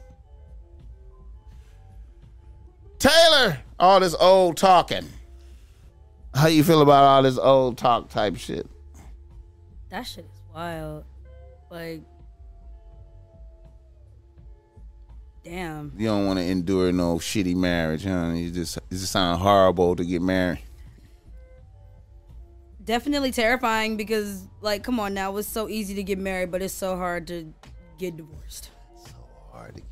Taylor, 3.02 3.58
all 3.80 3.98
this 3.98 4.14
old 4.20 4.56
talking. 4.56 5.08
How 6.34 6.46
you 6.46 6.62
feel 6.62 6.82
about 6.82 7.02
all 7.02 7.22
this 7.24 7.36
old 7.36 7.76
talk 7.76 8.08
type 8.08 8.36
shit? 8.36 8.66
That 9.90 10.02
shit 10.02 10.24
is 10.24 10.40
wild. 10.54 11.04
Like, 11.68 12.02
damn. 15.44 15.92
You 15.98 16.06
don't 16.06 16.26
want 16.26 16.38
to 16.38 16.44
endure 16.44 16.92
no 16.92 17.16
shitty 17.16 17.56
marriage, 17.56 18.04
huh? 18.04 18.30
You 18.34 18.52
just 18.52 18.76
it 18.76 18.82
just 18.90 19.10
sound 19.10 19.40
horrible 19.42 19.96
to 19.96 20.04
get 20.04 20.22
married. 20.22 20.60
definitely 22.84 23.32
terrifying 23.32 23.96
because, 23.96 24.46
like, 24.60 24.84
come 24.84 25.00
on 25.00 25.12
now, 25.12 25.36
it's 25.36 25.48
so 25.48 25.68
easy 25.68 25.94
to 25.94 26.02
get 26.04 26.18
married, 26.18 26.52
but 26.52 26.62
it's 26.62 26.72
so 26.72 26.96
hard 26.96 27.26
to 27.26 27.52
get 27.98 28.16
divorced. 28.16 28.70
So 29.04 29.12
hard 29.50 29.74
to 29.74 29.80
get. 29.80 29.91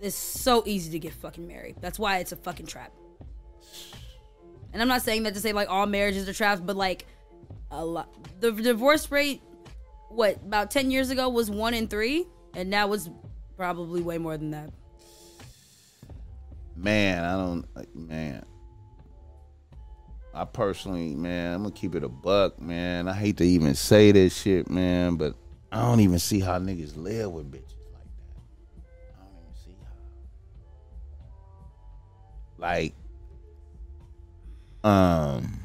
It's 0.00 0.16
so 0.16 0.62
easy 0.66 0.90
to 0.92 0.98
get 0.98 1.12
fucking 1.14 1.46
married. 1.46 1.76
That's 1.80 1.98
why 1.98 2.18
it's 2.18 2.32
a 2.32 2.36
fucking 2.36 2.66
trap. 2.66 2.92
And 4.72 4.82
I'm 4.82 4.88
not 4.88 5.02
saying 5.02 5.22
that 5.22 5.34
to 5.34 5.40
say 5.40 5.52
like 5.52 5.70
all 5.70 5.86
marriages 5.86 6.28
are 6.28 6.34
traps, 6.34 6.60
but 6.60 6.76
like 6.76 7.06
a 7.70 7.84
lot. 7.84 8.08
The 8.40 8.52
divorce 8.52 9.10
rate, 9.10 9.40
what 10.10 10.36
about 10.36 10.70
ten 10.70 10.90
years 10.90 11.10
ago 11.10 11.28
was 11.28 11.50
one 11.50 11.72
in 11.72 11.88
three, 11.88 12.26
and 12.54 12.68
now 12.68 12.92
it's 12.92 13.08
probably 13.56 14.02
way 14.02 14.18
more 14.18 14.36
than 14.36 14.50
that. 14.50 14.70
Man, 16.76 17.24
I 17.24 17.32
don't. 17.32 17.64
like, 17.74 17.94
Man, 17.94 18.44
I 20.34 20.44
personally, 20.44 21.14
man, 21.14 21.54
I'm 21.54 21.62
gonna 21.62 21.74
keep 21.74 21.94
it 21.94 22.04
a 22.04 22.08
buck, 22.10 22.60
man. 22.60 23.08
I 23.08 23.14
hate 23.14 23.38
to 23.38 23.44
even 23.44 23.74
say 23.74 24.12
this 24.12 24.36
shit, 24.36 24.68
man, 24.68 25.16
but 25.16 25.34
I 25.72 25.80
don't 25.80 26.00
even 26.00 26.18
see 26.18 26.40
how 26.40 26.58
niggas 26.58 26.96
live 26.96 27.30
with 27.32 27.50
bitches 27.50 27.65
Like, 32.66 32.94
um, 34.82 35.60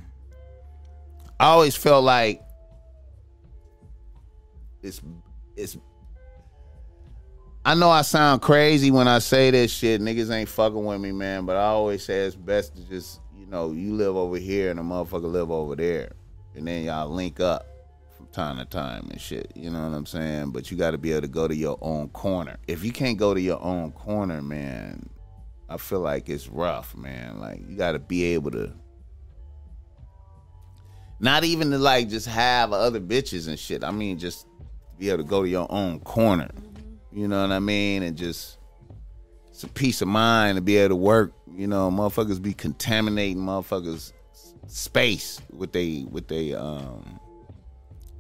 I 1.40 1.46
always 1.46 1.76
felt 1.76 2.04
like 2.04 2.44
it's 4.84 5.02
it's 5.56 5.78
I 7.66 7.74
know 7.74 7.90
I 7.90 8.04
sound 8.04 8.44
crazy 8.44 8.92
when 8.92 9.08
I 9.08 9.18
say 9.18 9.50
this 9.50 9.72
shit. 9.72 10.00
Niggas 10.00 10.32
ain't 10.32 10.48
fucking 10.48 10.86
with 10.86 11.02
me, 11.02 11.12
man. 11.12 11.48
But 11.48 11.58
I 11.58 11.64
always 11.64 12.06
say 12.06 12.20
it's 12.20 12.36
best 12.36 12.76
to 12.76 12.88
just, 12.88 13.20
you 13.36 13.48
know, 13.48 13.72
you 13.72 13.96
live 13.96 14.16
over 14.16 14.38
here 14.38 14.70
and 14.70 14.80
a 14.80 14.84
motherfucker 14.84 15.32
live 15.32 15.50
over 15.50 15.76
there. 15.76 16.12
And 16.54 16.68
then 16.68 16.84
y'all 16.84 17.10
link 17.10 17.40
up 17.40 17.66
from 18.16 18.28
time 18.28 18.58
to 18.58 18.66
time 18.66 19.08
and 19.10 19.20
shit. 19.20 19.52
You 19.56 19.72
know 19.72 19.82
what 19.82 19.98
I'm 19.98 20.06
saying? 20.06 20.52
But 20.52 20.70
you 20.70 20.78
got 20.78 20.92
to 20.92 21.00
be 21.00 21.14
able 21.14 21.22
to 21.22 21.28
go 21.30 21.48
to 21.48 21.56
your 21.56 21.80
own 21.82 22.10
corner. 22.10 22.58
If 22.68 22.84
you 22.84 22.92
can't 22.92 23.18
go 23.18 23.34
to 23.34 23.42
your 23.42 23.62
own 23.64 23.92
corner, 23.92 24.44
man, 24.44 25.10
I 25.72 25.78
feel 25.78 26.02
like 26.02 26.28
it's 26.28 26.50
rough, 26.50 26.96
man. 26.96 27.40
Like, 27.40 27.62
you 27.68 27.78
got 27.78 27.94
to 27.94 28.00
be 28.00 28.24
able 28.34 28.52
to. 28.52 28.74
Not 31.22 31.44
even 31.44 31.72
to 31.72 31.78
like 31.78 32.10
just 32.10 32.28
have 32.28 32.74
other 32.74 33.00
bitches 33.00 33.48
and 33.48 33.58
shit. 33.58 33.84
I 33.84 33.92
mean, 33.92 34.18
just 34.18 34.48
be 34.98 35.10
able 35.10 35.24
to 35.24 35.30
go 35.30 35.44
to 35.44 35.50
your 35.50 35.68
own 35.70 36.00
corner. 36.02 36.50
You 37.12 37.28
know 37.28 37.42
what 37.42 37.52
I 37.52 37.60
mean? 37.60 38.04
And 38.04 38.18
just 38.18 38.58
it's 39.50 39.64
a 39.64 39.68
peace 39.68 40.02
of 40.02 40.08
mind 40.08 40.58
to 40.58 40.62
be 40.62 40.78
able 40.78 40.90
to 40.90 40.96
work. 40.96 41.34
You 41.48 41.68
know, 41.68 41.90
motherfuckers 41.90 42.42
be 42.42 42.54
contaminating 42.54 43.38
motherfuckers 43.38 44.12
space 44.68 45.40
with 45.52 45.72
they 45.72 46.06
with 46.10 46.28
they 46.28 46.54
um 46.54 47.20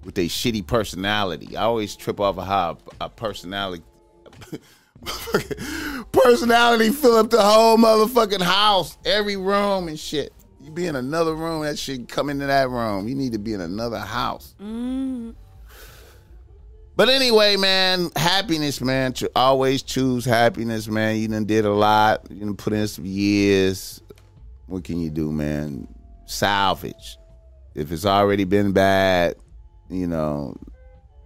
with 0.04 0.16
they 0.16 0.28
shitty 0.28 0.66
personality. 0.68 1.58
I 1.58 1.64
always 1.64 1.96
trip 1.96 2.20
off 2.20 2.38
of 2.38 2.46
how 2.46 2.78
a 3.02 3.10
personality 3.10 3.84
personality 6.12 6.90
fill 6.90 7.18
up 7.18 7.30
the 7.30 7.42
whole 7.42 7.78
motherfucking 7.78 8.42
house, 8.42 8.98
every 9.06 9.38
room 9.38 9.88
and 9.88 10.00
shit. 10.00 10.34
You 10.62 10.72
be 10.72 10.86
in 10.86 10.96
another 10.96 11.34
room, 11.34 11.64
that 11.64 11.80
shit 11.80 12.08
come 12.08 12.30
into 12.30 12.46
that 12.46 12.70
room. 12.70 13.08
You 13.08 13.16
need 13.16 13.32
to 13.34 13.40
be 13.40 13.54
in 13.54 13.62
another 13.62 14.00
house. 14.00 14.54
Mm. 14.62 15.34
But 16.96 17.10
anyway, 17.10 17.56
man, 17.56 18.12
happiness, 18.16 18.80
man. 18.80 19.14
To 19.14 19.32
always 19.36 19.82
choose 19.82 20.24
happiness, 20.24 20.88
man. 20.88 21.18
You 21.18 21.30
done 21.30 21.46
did 21.46 21.66
a 21.66 21.74
lot. 21.74 22.28
You 22.30 22.42
done 22.42 22.56
put 22.56 22.74
in 22.74 22.88
some 22.88 23.06
years. 23.06 24.02
What 24.68 24.84
can 24.84 25.00
you 25.00 25.10
do, 25.10 25.32
man? 25.32 25.88
Salvage. 26.28 27.18
If 27.74 27.92
it's 27.92 28.06
already 28.06 28.44
been 28.44 28.72
bad, 28.72 29.36
you 29.90 30.06
know, 30.06 30.56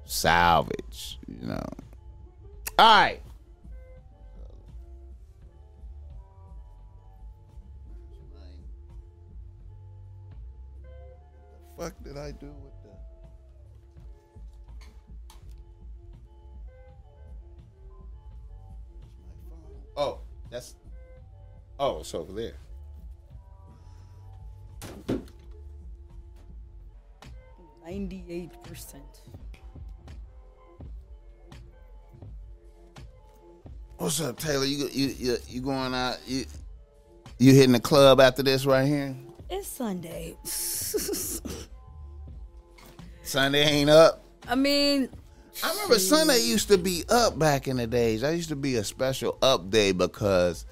salvage. 0.05 1.19
You 1.27 1.47
know. 1.47 1.65
All 2.79 3.01
right. 3.01 3.21
Fuck 11.77 11.93
did 12.03 12.17
I 12.17 12.31
do 12.31 12.47
with 12.47 12.73
the? 12.83 12.89
Oh, 19.97 20.19
that's. 20.49 20.75
Oh, 21.79 21.99
it's 21.99 22.13
over 22.13 22.31
there. 22.33 22.53
Ninety-eight 27.85 28.63
percent. 28.63 29.21
What's 33.97 34.19
up, 34.21 34.37
Taylor? 34.39 34.65
You 34.65 34.87
you 34.91 35.07
you, 35.17 35.37
you 35.47 35.61
going 35.61 35.93
out? 35.93 36.17
You 36.27 36.45
you 37.37 37.53
hitting 37.53 37.73
the 37.73 37.79
club 37.79 38.19
after 38.19 38.43
this 38.43 38.65
right 38.65 38.87
here? 38.87 39.15
It's 39.49 39.67
Sunday. 39.67 40.37
Sunday 43.23 43.63
ain't 43.63 43.89
up. 43.89 44.25
I 44.47 44.55
mean, 44.55 45.09
I 45.63 45.71
remember 45.71 45.99
Sunday 45.99 46.39
used 46.41 46.67
to 46.69 46.77
be 46.77 47.03
up 47.09 47.37
back 47.37 47.67
in 47.67 47.77
the 47.77 47.87
days. 47.87 48.23
I 48.23 48.31
used 48.31 48.49
to 48.49 48.55
be 48.55 48.75
a 48.75 48.83
special 48.83 49.37
up 49.41 49.69
day 49.69 49.91
because 49.91 50.65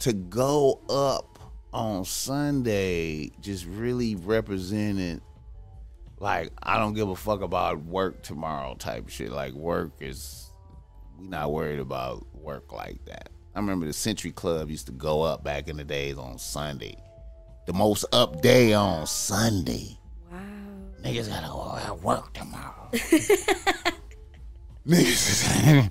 to 0.00 0.12
go 0.12 0.80
up 0.88 1.38
on 1.72 2.04
Sunday 2.04 3.30
just 3.40 3.64
really 3.66 4.14
represented 4.14 5.22
like 6.18 6.52
I 6.62 6.78
don't 6.78 6.94
give 6.94 7.08
a 7.08 7.16
fuck 7.16 7.40
about 7.40 7.82
work 7.84 8.22
tomorrow 8.22 8.74
type 8.74 9.08
shit. 9.08 9.32
Like 9.32 9.54
work 9.54 9.92
is 10.00 10.50
we 11.18 11.28
not 11.28 11.52
worried 11.52 11.80
about 11.80 12.26
work 12.34 12.72
like 12.72 13.04
that. 13.06 13.30
I 13.54 13.58
remember 13.58 13.86
the 13.86 13.92
Century 13.92 14.32
Club 14.32 14.70
used 14.70 14.86
to 14.86 14.92
go 14.92 15.22
up 15.22 15.42
back 15.44 15.68
in 15.68 15.76
the 15.76 15.84
days 15.84 16.16
on 16.16 16.38
Sunday. 16.38 16.96
The 17.66 17.72
most 17.72 18.04
up 18.12 18.42
day 18.42 18.72
on 18.72 19.06
Sunday. 19.06 19.96
wow. 20.30 20.38
Niggas 21.02 21.28
gotta 21.28 21.46
go 21.46 21.76
at 21.76 22.00
work 22.02 22.32
tomorrow. 22.32 22.88
Niggas 24.86 25.88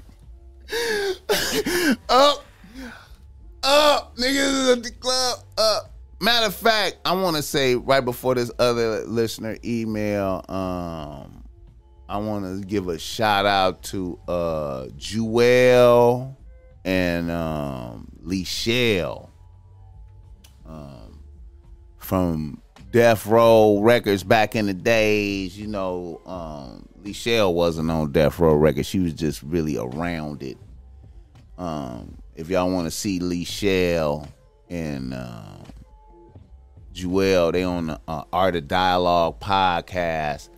is 0.70 1.98
up, 2.10 2.44
up. 3.64 4.16
Niggas 4.18 4.64
is 4.64 4.70
at 4.70 4.84
the 4.84 4.92
club 4.92 5.40
up. 5.58 5.92
Matter 6.20 6.48
of 6.48 6.56
fact, 6.56 6.98
I 7.06 7.14
want 7.16 7.38
to 7.38 7.42
say 7.42 7.76
right 7.76 8.04
before 8.04 8.36
this 8.36 8.52
other 8.60 9.06
listener 9.06 9.58
email, 9.64 10.46
um, 10.50 11.44
I 12.08 12.18
want 12.18 12.44
to 12.46 12.68
give 12.68 12.90
a 12.90 13.00
shout 13.00 13.46
out 13.46 13.82
to 13.84 14.20
uh 14.28 14.88
Jewell 14.98 16.38
and 16.84 17.32
um 17.32 18.10
Lee 18.22 18.44
Shell 18.44 19.32
um, 20.68 21.01
from 22.02 22.62
Death 22.92 23.26
Row 23.26 23.80
Records 23.80 24.24
back 24.24 24.56
in 24.56 24.66
the 24.66 24.74
days. 24.74 25.58
You 25.58 25.68
know, 25.68 26.22
um, 26.26 26.88
Lee 27.04 27.14
Shell 27.14 27.54
wasn't 27.54 27.90
on 27.90 28.12
Death 28.12 28.40
Row 28.40 28.54
Records. 28.54 28.88
She 28.88 29.00
was 29.00 29.14
just 29.14 29.42
really 29.44 29.78
around 29.78 30.44
it. 30.44 30.58
Um, 31.58 32.18
if 32.36 32.50
y'all 32.50 32.70
want 32.70 32.88
to 32.88 32.92
see 32.92 33.20
Lee 33.20 33.44
Shell 33.46 34.28
and 34.70 35.14
um, 35.14 35.64
Jewell, 36.92 37.52
they 37.52 37.64
on 37.64 37.88
the 37.88 38.02
uh, 38.08 38.24
Art 38.34 38.56
of 38.56 38.68
Dialogue 38.68 39.40
podcast. 39.40 40.50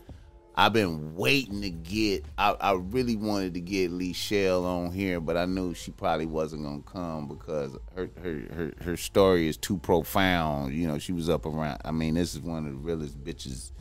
I've 0.55 0.73
been 0.73 1.15
waiting 1.15 1.61
to 1.61 1.69
get. 1.71 2.25
I, 2.37 2.51
I 2.51 2.73
really 2.73 3.15
wanted 3.15 3.55
to 3.55 3.59
get 3.59 3.91
Lee 3.91 4.13
Shell 4.13 4.65
on 4.65 4.91
here, 4.91 5.19
but 5.19 5.35
I 5.35 5.45
knew 5.45 5.73
she 5.73 5.89
probably 5.91 6.27
wasn't 6.27 6.63
gonna 6.63 6.83
come 6.83 7.27
because 7.27 7.75
her 7.95 8.09
her 8.21 8.43
her, 8.53 8.73
her 8.83 8.97
story 8.97 9.47
is 9.47 9.57
too 9.57 9.79
profound. 9.79 10.73
You 10.75 10.87
know, 10.87 10.99
she 10.99 11.11
was 11.11 11.27
up 11.27 11.47
around. 11.47 11.81
I 11.83 11.91
mean, 11.91 12.13
this 12.13 12.35
is 12.35 12.41
one 12.41 12.67
of 12.67 12.71
the 12.71 12.77
realest 12.77 13.23
bitches. 13.23 13.71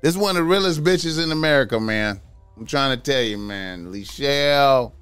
This 0.00 0.14
is 0.14 0.18
one 0.18 0.30
of 0.30 0.36
the 0.36 0.44
realest 0.44 0.82
bitches 0.82 1.22
in 1.22 1.32
America, 1.32 1.78
man. 1.78 2.20
I'm 2.56 2.64
trying 2.64 2.96
to 2.96 3.02
tell 3.02 3.22
you, 3.22 3.36
man. 3.36 3.92
Lee 3.92 4.04
Shell, 4.04 4.94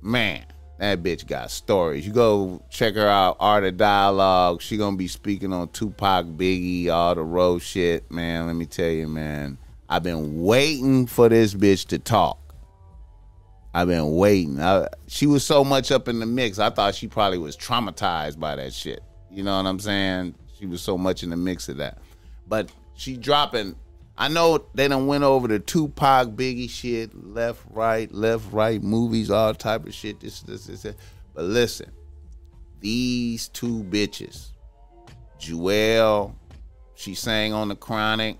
man, 0.00 0.44
that 0.82 1.00
bitch 1.00 1.28
got 1.28 1.48
stories. 1.52 2.04
You 2.04 2.12
go 2.12 2.60
check 2.68 2.96
her 2.96 3.06
out, 3.06 3.36
Art 3.38 3.62
of 3.62 3.76
Dialogue. 3.76 4.60
She 4.60 4.76
gonna 4.76 4.96
be 4.96 5.06
speaking 5.06 5.52
on 5.52 5.68
Tupac, 5.68 6.26
Biggie, 6.26 6.88
all 6.88 7.14
the 7.14 7.22
road 7.22 7.62
shit, 7.62 8.10
man. 8.10 8.48
Let 8.48 8.56
me 8.56 8.66
tell 8.66 8.90
you, 8.90 9.06
man. 9.06 9.58
I've 9.88 10.02
been 10.02 10.42
waiting 10.42 11.06
for 11.06 11.28
this 11.28 11.54
bitch 11.54 11.86
to 11.88 12.00
talk. 12.00 12.56
I've 13.72 13.86
been 13.86 14.16
waiting. 14.16 14.60
I, 14.60 14.88
she 15.06 15.28
was 15.28 15.46
so 15.46 15.62
much 15.62 15.92
up 15.92 16.08
in 16.08 16.18
the 16.18 16.26
mix. 16.26 16.58
I 16.58 16.68
thought 16.70 16.96
she 16.96 17.06
probably 17.06 17.38
was 17.38 17.56
traumatized 17.56 18.40
by 18.40 18.56
that 18.56 18.72
shit. 18.72 19.04
You 19.30 19.44
know 19.44 19.56
what 19.56 19.66
I'm 19.66 19.78
saying? 19.78 20.34
She 20.58 20.66
was 20.66 20.82
so 20.82 20.98
much 20.98 21.22
in 21.22 21.30
the 21.30 21.36
mix 21.36 21.68
of 21.68 21.76
that. 21.76 21.98
But 22.48 22.72
she 22.94 23.16
dropping. 23.16 23.76
I 24.16 24.28
know 24.28 24.64
they 24.74 24.88
done 24.88 25.06
went 25.06 25.24
over 25.24 25.48
the 25.48 25.58
Tupac, 25.58 26.28
Biggie 26.30 26.68
shit, 26.70 27.14
left, 27.14 27.62
right, 27.70 28.12
left, 28.12 28.52
right, 28.52 28.82
movies, 28.82 29.30
all 29.30 29.54
type 29.54 29.86
of 29.86 29.94
shit. 29.94 30.20
This, 30.20 30.40
this, 30.40 30.66
this. 30.66 30.82
this. 30.82 30.94
But 31.34 31.44
listen, 31.44 31.90
these 32.80 33.48
two 33.48 33.82
bitches, 33.84 34.48
Jewell 35.38 36.36
She 36.94 37.14
sang 37.14 37.52
on 37.52 37.68
the 37.68 37.74
Chronic. 37.74 38.38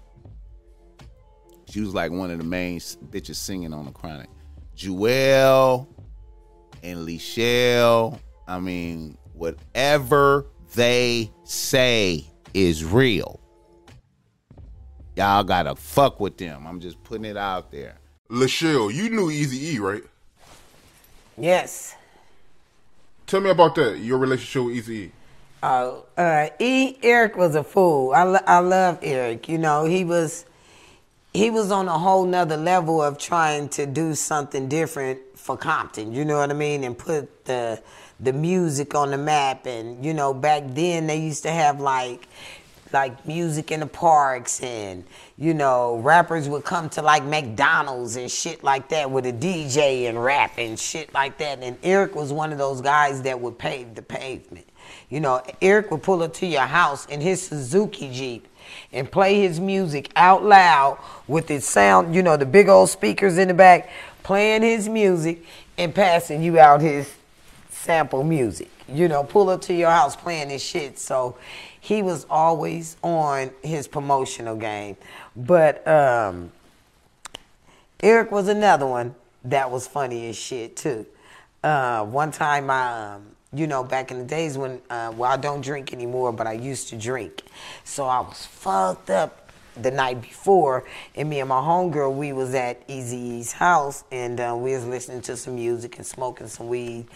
She 1.68 1.80
was 1.80 1.94
like 1.94 2.12
one 2.12 2.30
of 2.30 2.38
the 2.38 2.44
main 2.44 2.78
bitches 2.78 3.36
singing 3.36 3.72
on 3.72 3.86
the 3.86 3.92
Chronic. 3.92 4.28
Jewell 4.74 5.88
and 6.82 7.06
Lichelle. 7.06 8.20
I 8.46 8.60
mean, 8.60 9.16
whatever 9.32 10.46
they 10.74 11.32
say 11.44 12.26
is 12.54 12.84
real. 12.84 13.40
Y'all 15.16 15.44
gotta 15.44 15.74
fuck 15.74 16.20
with 16.20 16.38
them. 16.38 16.66
I'm 16.66 16.80
just 16.80 17.02
putting 17.04 17.26
it 17.26 17.36
out 17.36 17.70
there. 17.70 17.96
Lachelle, 18.30 18.92
you 18.92 19.10
knew 19.10 19.30
Easy 19.30 19.74
E, 19.74 19.78
right? 19.78 20.02
Yes. 21.36 21.94
Tell 23.26 23.40
me 23.40 23.50
about 23.50 23.74
that. 23.74 23.98
Your 23.98 24.18
relationship 24.18 24.64
with 24.64 24.76
Easy 24.76 24.94
E. 24.94 25.12
Uh, 25.62 26.00
uh, 26.16 26.48
e 26.58 26.96
Eric 27.02 27.36
was 27.36 27.54
a 27.54 27.62
fool. 27.62 28.12
I, 28.12 28.24
lo- 28.24 28.46
I 28.46 28.58
love 28.58 28.98
Eric. 29.02 29.48
You 29.48 29.58
know, 29.58 29.84
he 29.84 30.04
was 30.04 30.44
he 31.32 31.50
was 31.50 31.70
on 31.70 31.88
a 31.88 31.98
whole 31.98 32.26
nother 32.26 32.56
level 32.56 33.00
of 33.00 33.16
trying 33.16 33.68
to 33.70 33.86
do 33.86 34.14
something 34.14 34.68
different 34.68 35.20
for 35.36 35.56
Compton. 35.56 36.12
You 36.12 36.24
know 36.24 36.38
what 36.38 36.50
I 36.50 36.54
mean? 36.54 36.84
And 36.84 36.96
put 36.96 37.44
the 37.44 37.82
the 38.18 38.32
music 38.32 38.94
on 38.94 39.10
the 39.10 39.18
map. 39.18 39.66
And 39.66 40.04
you 40.04 40.14
know, 40.14 40.34
back 40.34 40.64
then 40.68 41.06
they 41.06 41.18
used 41.18 41.42
to 41.44 41.50
have 41.50 41.80
like 41.80 42.28
like 42.92 43.26
music 43.26 43.70
in 43.70 43.80
the 43.80 43.86
parks 43.86 44.62
and 44.62 45.04
you 45.38 45.54
know 45.54 45.98
rappers 45.98 46.48
would 46.48 46.64
come 46.64 46.88
to 46.88 47.02
like 47.02 47.24
McDonald's 47.24 48.16
and 48.16 48.30
shit 48.30 48.62
like 48.62 48.88
that 48.90 49.10
with 49.10 49.26
a 49.26 49.32
DJ 49.32 50.08
and 50.08 50.22
rap 50.22 50.52
and 50.58 50.78
shit 50.78 51.12
like 51.14 51.38
that 51.38 51.62
and 51.62 51.76
Eric 51.82 52.14
was 52.14 52.32
one 52.32 52.52
of 52.52 52.58
those 52.58 52.80
guys 52.80 53.22
that 53.22 53.40
would 53.40 53.58
pave 53.58 53.94
the 53.94 54.02
pavement 54.02 54.66
you 55.08 55.20
know 55.20 55.42
Eric 55.60 55.90
would 55.90 56.02
pull 56.02 56.22
up 56.22 56.34
to 56.34 56.46
your 56.46 56.62
house 56.62 57.06
in 57.06 57.20
his 57.20 57.46
Suzuki 57.46 58.10
Jeep 58.12 58.46
and 58.92 59.10
play 59.10 59.40
his 59.40 59.60
music 59.60 60.10
out 60.16 60.44
loud 60.44 60.98
with 61.26 61.48
his 61.48 61.66
sound 61.66 62.14
you 62.14 62.22
know 62.22 62.36
the 62.36 62.46
big 62.46 62.68
old 62.68 62.88
speakers 62.90 63.38
in 63.38 63.48
the 63.48 63.54
back 63.54 63.90
playing 64.22 64.62
his 64.62 64.88
music 64.88 65.44
and 65.78 65.94
passing 65.94 66.42
you 66.42 66.58
out 66.58 66.80
his 66.80 67.12
sample 67.82 68.22
music. 68.22 68.70
You 68.88 69.08
know, 69.08 69.24
pull 69.24 69.48
up 69.50 69.60
to 69.62 69.74
your 69.74 69.90
house 69.90 70.16
playing 70.16 70.50
his 70.50 70.62
shit. 70.62 70.98
So 70.98 71.36
he 71.82 72.00
was 72.00 72.24
always 72.30 72.96
on 73.02 73.50
his 73.60 73.88
promotional 73.88 74.54
game. 74.54 74.96
But 75.34 75.86
um, 75.86 76.52
Eric 78.00 78.30
was 78.30 78.46
another 78.46 78.86
one 78.86 79.16
that 79.44 79.68
was 79.68 79.88
funny 79.88 80.28
as 80.28 80.36
shit 80.36 80.76
too. 80.76 81.04
Uh, 81.60 82.04
one 82.04 82.30
time 82.30 82.70
I, 82.70 83.14
um, 83.14 83.22
you 83.52 83.66
know, 83.66 83.82
back 83.82 84.12
in 84.12 84.18
the 84.18 84.24
days 84.24 84.56
when, 84.56 84.80
uh, 84.90 85.12
well, 85.16 85.32
I 85.32 85.36
don't 85.36 85.60
drink 85.60 85.92
anymore, 85.92 86.30
but 86.30 86.46
I 86.46 86.52
used 86.52 86.88
to 86.90 86.96
drink. 86.96 87.42
So 87.82 88.04
I 88.04 88.20
was 88.20 88.46
fucked 88.46 89.10
up 89.10 89.50
the 89.74 89.90
night 89.90 90.22
before, 90.22 90.84
and 91.16 91.28
me 91.28 91.40
and 91.40 91.48
my 91.48 91.60
homegirl, 91.60 92.14
we 92.14 92.32
was 92.32 92.54
at 92.54 92.86
Eazy's 92.86 93.50
house, 93.50 94.04
and 94.12 94.38
uh, 94.38 94.54
we 94.56 94.74
was 94.74 94.86
listening 94.86 95.20
to 95.22 95.36
some 95.36 95.56
music 95.56 95.96
and 95.96 96.06
smoking 96.06 96.46
some 96.46 96.68
weed. 96.68 97.08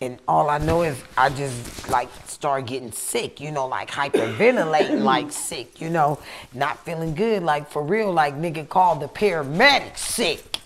And 0.00 0.18
all 0.28 0.48
I 0.48 0.58
know 0.58 0.82
is 0.82 1.02
I 1.16 1.28
just 1.30 1.88
like 1.88 2.08
start 2.26 2.66
getting 2.66 2.92
sick, 2.92 3.40
you 3.40 3.50
know, 3.50 3.66
like 3.66 3.90
hyperventilating, 3.90 5.02
like 5.14 5.32
sick, 5.32 5.80
you 5.80 5.90
know, 5.90 6.20
not 6.54 6.84
feeling 6.84 7.14
good, 7.14 7.42
like 7.42 7.68
for 7.68 7.82
real, 7.82 8.12
like 8.12 8.36
nigga 8.36 8.68
called 8.68 9.00
the 9.00 9.08
paramedics 9.08 9.98
sick. 9.98 10.58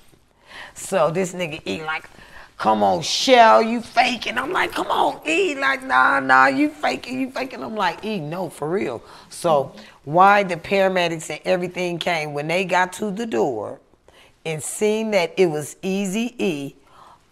So 0.75 1.11
this 1.11 1.33
nigga 1.33 1.67
E 1.67 1.83
like, 1.83 2.09
come 2.59 2.83
on, 2.83 3.03
Shell, 3.03 3.63
you 3.63 3.81
faking. 3.81 4.39
I'm 4.39 4.53
like, 4.53 4.73
come 4.73 4.89
on, 4.89 5.21
E, 5.27 5.55
like, 5.55 5.83
nah, 5.83 6.21
nah, 6.21 6.47
you 6.47 6.69
faking, 6.69 7.21
you 7.21 7.31
faking. 7.31 7.63
I'm 7.63 7.75
like, 7.75 8.05
E, 8.05 8.21
no, 8.21 8.51
for 8.51 8.69
real. 8.69 9.03
So 9.31 9.75
why 10.05 10.43
the 10.43 10.57
paramedics 10.57 11.31
and 11.31 11.41
everything 11.45 11.99
came 11.99 12.35
when 12.35 12.49
they 12.49 12.65
got 12.65 12.93
to 12.95 13.11
the 13.11 13.27
door 13.27 13.81
and 14.45 14.63
seen 14.63 15.11
that 15.13 15.33
it 15.37 15.47
was 15.47 15.77
Easy 15.83 16.35
E, 16.39 16.75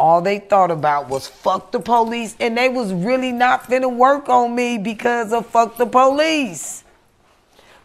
all 0.00 0.22
they 0.22 0.38
thought 0.38 0.70
about 0.70 1.10
was 1.10 1.28
fuck 1.28 1.72
the 1.72 1.78
police, 1.78 2.34
and 2.40 2.56
they 2.56 2.70
was 2.70 2.90
really 2.90 3.32
not 3.32 3.64
finna 3.64 3.94
work 3.94 4.30
on 4.30 4.54
me 4.54 4.78
because 4.78 5.30
of 5.30 5.44
fuck 5.46 5.76
the 5.76 5.84
police. 5.84 6.84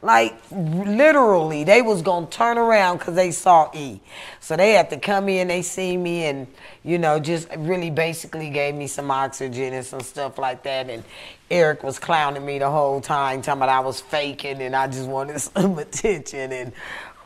Like 0.02 0.34
literally, 0.50 1.66
they 1.66 1.82
was 1.82 2.02
gonna 2.02 2.28
turn 2.28 2.58
around 2.58 3.00
because 3.00 3.16
they 3.16 3.32
saw 3.32 3.70
E. 3.74 4.00
So 4.40 4.56
they 4.56 4.72
had 4.74 4.90
to 4.92 4.98
come 4.98 5.28
in, 5.28 5.50
they 5.50 5.62
see 5.62 5.98
me, 5.98 6.24
and 6.26 6.48
you 6.84 7.00
know, 7.00 7.20
just 7.20 7.50
really 7.58 7.92
basically 7.92 8.50
gave 8.50 8.76
me 8.76 8.88
some 8.88 9.12
oxygen 9.12 9.74
and 9.74 9.86
some 9.86 10.00
stuff 10.00 10.38
like 10.38 10.64
that. 10.64 10.90
And 10.90 11.04
Eric 11.52 11.84
was 11.84 12.00
clowning 12.00 12.46
me 12.46 12.60
the 12.60 12.72
whole 12.72 13.02
time, 13.02 13.42
talking 13.42 13.60
about 13.60 13.70
I 13.70 13.82
was 13.82 14.00
faking 14.00 14.62
and 14.62 14.74
I 14.74 14.88
just 14.88 15.10
wanted 15.10 15.40
some 15.42 15.78
attention 15.80 16.54
and 16.54 16.72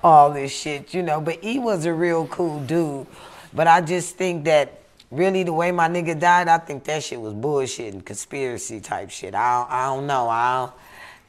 all 0.03 0.31
this 0.31 0.51
shit, 0.51 0.95
you 0.95 1.03
know. 1.03 1.21
But 1.21 1.43
E 1.43 1.59
was 1.59 1.85
a 1.85 1.93
real 1.93 2.25
cool 2.25 2.59
dude. 2.61 3.05
But 3.53 3.67
I 3.67 3.81
just 3.81 4.15
think 4.15 4.45
that 4.45 4.78
really 5.11 5.43
the 5.43 5.53
way 5.53 5.71
my 5.71 5.87
nigga 5.87 6.19
died, 6.19 6.47
I 6.47 6.57
think 6.57 6.83
that 6.85 7.03
shit 7.03 7.19
was 7.19 7.33
bullshit 7.33 7.93
and 7.93 8.05
conspiracy 8.05 8.79
type 8.79 9.09
shit. 9.09 9.35
I 9.35 9.59
don't, 9.59 9.71
I 9.71 9.85
don't 9.85 10.07
know. 10.07 10.29
I 10.29 10.57
don't, 10.57 10.73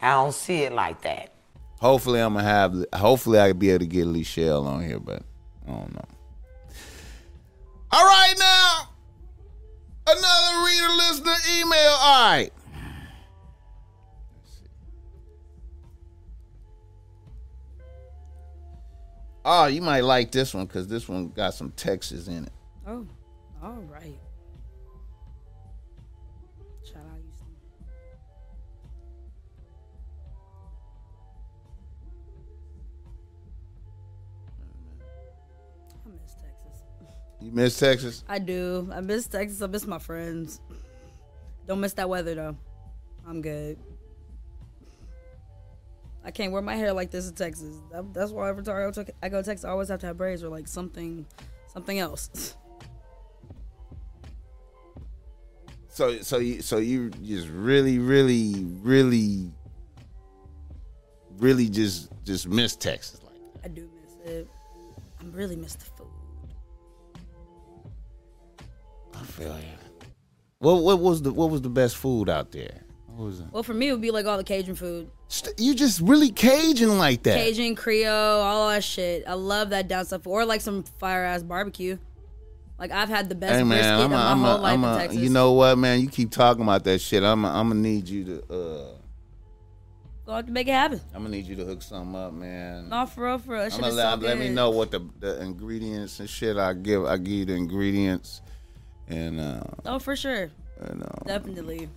I 0.03 0.11
don't 0.13 0.35
see 0.35 0.63
it 0.63 0.73
like 0.73 1.03
that. 1.03 1.33
Hopefully, 1.81 2.21
I'm 2.21 2.35
gonna 2.35 2.45
have. 2.45 2.85
Hopefully, 2.93 3.39
I 3.39 3.49
will 3.49 3.55
be 3.55 3.71
able 3.71 3.81
to 3.81 3.87
get 3.87 4.07
Lichelle 4.07 4.67
on 4.67 4.85
here, 4.85 5.01
but 5.01 5.23
I 5.67 5.71
don't 5.71 5.95
know. 5.95 6.05
All 7.93 8.05
right, 8.05 8.35
now 8.39 8.91
another 10.07 10.65
reader 10.67 10.89
listener 10.95 11.37
email. 11.59 11.97
All 12.01 12.31
right. 12.31 12.53
Oh, 19.45 19.67
you 19.67 19.81
might 19.81 20.05
like 20.05 20.31
this 20.31 20.53
one 20.53 20.67
because 20.67 20.87
this 20.87 21.09
one 21.09 21.29
got 21.29 21.55
some 21.55 21.71
Texas 21.73 22.29
in 22.29 22.45
it. 22.45 22.53
Oh, 22.87 23.07
all 23.63 23.83
right. 23.89 24.19
Shout 26.85 27.03
out 27.03 27.19
Houston. 27.23 27.47
I 36.07 36.11
miss 36.11 36.35
Texas. 36.35 36.83
You 37.41 37.53
miss 37.53 37.79
Texas? 37.79 38.25
I 38.29 38.39
do. 38.39 38.89
I 38.93 39.01
miss 39.01 39.27
Texas. 39.27 39.61
I 39.63 39.67
miss 39.67 39.87
my 39.87 39.99
friends. 39.99 40.61
Don't 41.67 41.81
miss 41.81 41.93
that 41.95 42.09
weather 42.09 42.35
though. 42.35 42.57
I'm 43.27 43.43
good. 43.43 43.79
I 46.25 46.31
can't 46.31 46.53
wear 46.53 46.63
my 46.63 46.77
hair 46.77 46.93
like 46.93 47.11
this 47.11 47.29
in 47.29 47.35
Texas. 47.35 47.77
That, 47.93 48.13
that's 48.13 48.31
why 48.31 48.49
every 48.49 48.63
time 48.63 48.77
I 48.77 48.81
go, 48.81 48.91
to, 48.91 49.13
I 49.23 49.29
go 49.29 49.41
to 49.41 49.47
Texas, 49.47 49.65
I 49.65 49.71
always 49.71 49.89
have 49.89 50.01
to 50.01 50.07
have 50.07 50.17
braids 50.17 50.43
or 50.43 50.49
like 50.49 50.69
something, 50.69 51.27
something 51.67 51.99
else. 51.99 52.57
So, 56.01 56.23
so 56.23 56.39
you, 56.39 56.63
so 56.63 56.79
you 56.79 57.11
just 57.11 57.49
really, 57.49 57.99
really, 57.99 58.55
really, 58.81 59.51
really 61.37 61.69
just, 61.69 62.09
just 62.25 62.49
miss 62.49 62.75
Texas 62.75 63.21
like. 63.23 63.37
I 63.63 63.69
do 63.69 63.87
miss 64.03 64.33
it. 64.33 64.49
I 65.21 65.25
really 65.37 65.57
miss 65.57 65.75
the 65.75 65.85
food. 65.85 66.07
I 69.15 69.23
feel 69.25 69.49
you. 69.49 70.09
What, 70.61 70.83
what 70.85 71.01
was 71.01 71.21
the, 71.21 71.35
what 71.35 71.51
was 71.51 71.61
the 71.61 71.69
best 71.69 71.99
food 71.99 72.31
out 72.31 72.51
there? 72.51 72.81
What 73.09 73.27
was 73.27 73.41
it? 73.41 73.47
Well, 73.53 73.63
for 73.63 73.75
me, 73.75 73.89
it 73.89 73.93
would 73.93 74.01
be 74.01 74.11
like 74.11 74.25
all 74.25 74.39
the 74.39 74.45
Cajun 74.45 74.77
food. 74.77 75.11
You 75.59 75.75
just 75.75 76.01
really 76.01 76.31
Cajun 76.31 76.97
like 76.97 77.25
that. 77.25 77.37
Cajun, 77.37 77.75
Creole, 77.75 78.41
all 78.41 78.71
that 78.71 78.85
shit. 78.85 79.25
I 79.29 79.35
love 79.35 79.69
that 79.69 79.87
down 79.87 80.07
stuff. 80.07 80.27
Or 80.27 80.47
like 80.47 80.63
some 80.63 80.83
fire 80.83 81.25
ass 81.25 81.43
barbecue. 81.43 81.99
Like 82.81 82.93
I've 82.93 83.11
had 83.11 83.29
the 83.29 83.35
best 83.35 83.53
Hey 83.53 83.63
brisket 83.63 83.85
I'm 83.93 84.05
of 84.05 84.11
my 84.11 84.31
I'm 84.33 84.39
whole 84.39 84.57
a, 84.57 84.61
life 84.63 84.73
I'm 84.73 84.85
in 84.85 84.99
Texas. 84.99 85.21
you 85.21 85.29
know 85.29 85.53
what, 85.53 85.77
man? 85.77 86.01
You 86.01 86.09
keep 86.09 86.31
talking 86.31 86.63
about 86.63 86.83
that 86.85 86.99
shit. 87.01 87.23
I'm, 87.23 87.45
I'm 87.45 87.69
gonna 87.69 87.81
need 87.81 88.09
you 88.09 88.25
to, 88.25 88.55
uh, 88.55 88.95
Go 90.25 90.33
out 90.33 90.47
to 90.47 90.53
make 90.53 90.67
it 90.67 90.73
happen. 90.73 90.99
I'm 91.15 91.23
gonna 91.23 91.37
need 91.37 91.45
you 91.47 91.57
to 91.57 91.65
hook 91.67 91.83
something 91.83 92.15
up, 92.19 92.33
man. 92.33 92.89
No, 92.89 93.05
for 93.05 93.27
real, 93.27 93.39
for 93.39 93.53
real. 93.53 93.63
I'm 93.65 93.71
shit 93.71 93.81
gonna 93.81 93.93
let, 93.93 94.21
so 94.21 94.27
let 94.27 94.39
me 94.39 94.49
know 94.49 94.71
what 94.71 94.91
the, 94.93 95.01
the 95.19 95.43
ingredients 95.43 96.21
and 96.21 96.31
shit. 96.31 96.57
I 96.57 96.73
give, 96.73 97.05
I 97.05 97.19
give 97.19 97.33
you 97.33 97.45
the 97.45 97.55
ingredients, 97.55 98.41
and 99.09 99.41
uh, 99.41 99.63
Oh, 99.85 99.99
for 99.99 100.17
sure. 100.17 100.51
know, 100.95 101.13
Definitely. 101.27 101.89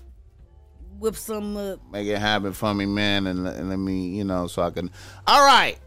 Whip 0.99 1.15
some 1.15 1.55
up. 1.55 1.79
make 1.91 2.07
it 2.07 2.17
happen 2.19 2.51
for 2.53 2.73
me, 2.73 2.85
man, 2.85 3.27
and, 3.27 3.47
and 3.47 3.69
let 3.69 3.79
me, 3.79 4.07
you 4.17 4.23
know, 4.25 4.47
so 4.47 4.61
I 4.63 4.69
can. 4.71 4.91
All 5.27 5.45
right, 5.45 5.77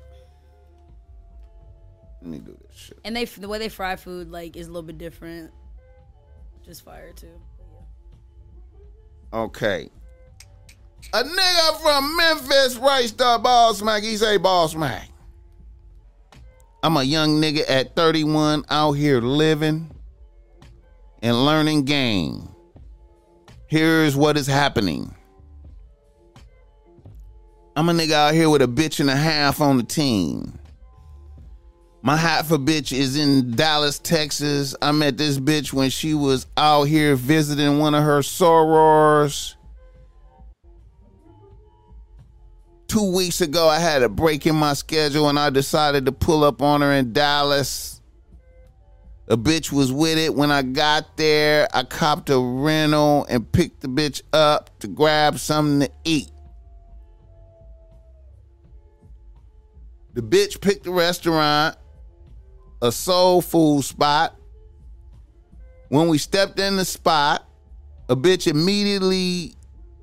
let 2.23 2.31
me 2.31 2.39
do 2.39 2.57
this 2.67 2.77
shit. 2.77 2.99
And 3.05 3.15
they 3.15 3.25
the 3.25 3.49
way 3.49 3.59
they 3.59 3.69
fry 3.69 3.97
food 3.97 4.31
like 4.31 4.57
is 4.57 4.67
a 4.67 4.71
little 4.71 4.87
bit 4.87 4.99
different. 4.99 5.51
Just 6.65 6.85
fire 6.85 7.13
too. 7.13 7.41
Okay. 9.33 9.91
A 11.13 11.23
nigga 11.23 11.81
from 11.81 12.17
Memphis 12.17 12.77
writes 12.77 13.13
the 13.13 13.39
Boss 13.43 13.81
Mac. 13.83 14.03
He 14.03 14.17
say 14.17 14.39
Boss 14.39 14.75
Mac. 14.75 15.09
I'm 16.83 16.97
a 16.97 17.03
young 17.03 17.41
nigga 17.41 17.69
at 17.69 17.97
31 17.97 18.65
out 18.71 18.93
here 18.93 19.21
living 19.21 19.91
and 21.23 21.45
learning 21.45 21.85
game. 21.85 22.49
Here's 23.67 24.17
what 24.17 24.37
is 24.37 24.47
happening. 24.47 25.15
I'm 27.75 27.89
a 27.89 27.93
nigga 27.93 28.13
out 28.13 28.35
here 28.35 28.49
with 28.49 28.63
a 28.63 28.67
bitch 28.67 29.01
and 29.01 29.11
a 29.11 29.17
half 29.17 29.61
on 29.61 29.77
the 29.77 29.83
team. 29.83 30.59
My 32.07 32.15
half 32.15 32.53
a 32.53 32.57
bitch 32.57 32.97
is 32.97 33.17
in 33.17 33.57
Dallas, 33.57 33.99
Texas. 33.99 34.77
I 34.81 34.93
met 34.93 35.19
this 35.19 35.41
bitch 35.41 35.73
when 35.73 35.91
she 35.91 36.15
was 36.15 36.47
out 36.57 36.85
here 36.85 37.17
visiting 37.17 37.81
one 37.81 37.97
of 37.97 38.05
her 38.05 38.21
sorors. 38.21 39.57
Two 42.87 43.13
weeks 43.13 43.41
ago, 43.41 43.67
I 43.67 43.81
had 43.81 44.05
a 44.05 44.09
break 44.09 44.47
in 44.47 44.55
my 44.55 44.75
schedule 44.75 45.29
and 45.29 45.37
I 45.37 45.51
decided 45.51 46.07
to 46.07 46.13
pull 46.13 46.45
up 46.45 46.63
on 46.63 46.81
her 46.81 46.93
in 46.93 47.13
Dallas. 47.13 48.01
A 49.27 49.37
bitch 49.37 49.73
was 49.73 49.91
with 49.91 50.17
it. 50.17 50.33
When 50.33 50.53
I 50.53 50.63
got 50.63 51.17
there, 51.17 51.67
I 51.75 51.83
copped 51.83 52.31
a 52.31 52.39
rental 52.39 53.27
and 53.29 53.51
picked 53.51 53.81
the 53.81 53.89
bitch 53.89 54.23
up 54.33 54.79
to 54.79 54.87
grab 54.87 55.41
something 55.41 55.89
to 55.89 55.93
eat. 56.05 56.31
The 60.15 60.23
bitch 60.23 60.61
picked 60.61 60.85
the 60.85 60.93
restaurant, 60.93 61.77
a 62.87 62.93
soul 62.93 63.43
food 63.43 63.85
spot. 63.85 64.37
When 65.89 66.09
we 66.09 66.19
stepped 66.19 66.59
in 66.59 66.77
the 66.77 66.85
spot, 66.85 67.47
a 68.09 68.17
bitch 68.17 68.47
immediately 68.47 69.55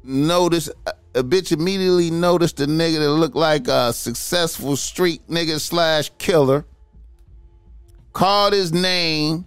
noticed 0.03 0.69
a 1.15 1.23
bitch 1.23 1.51
immediately 1.51 2.09
noticed 2.09 2.59
a 2.59 2.65
nigga 2.65 2.99
that 2.99 3.11
looked 3.11 3.35
like 3.35 3.67
a 3.67 3.93
successful 3.93 4.75
street 4.75 5.21
nigga 5.27 5.59
slash 5.59 6.11
killer. 6.17 6.65
Called 8.13 8.53
his 8.53 8.71
name, 8.73 9.45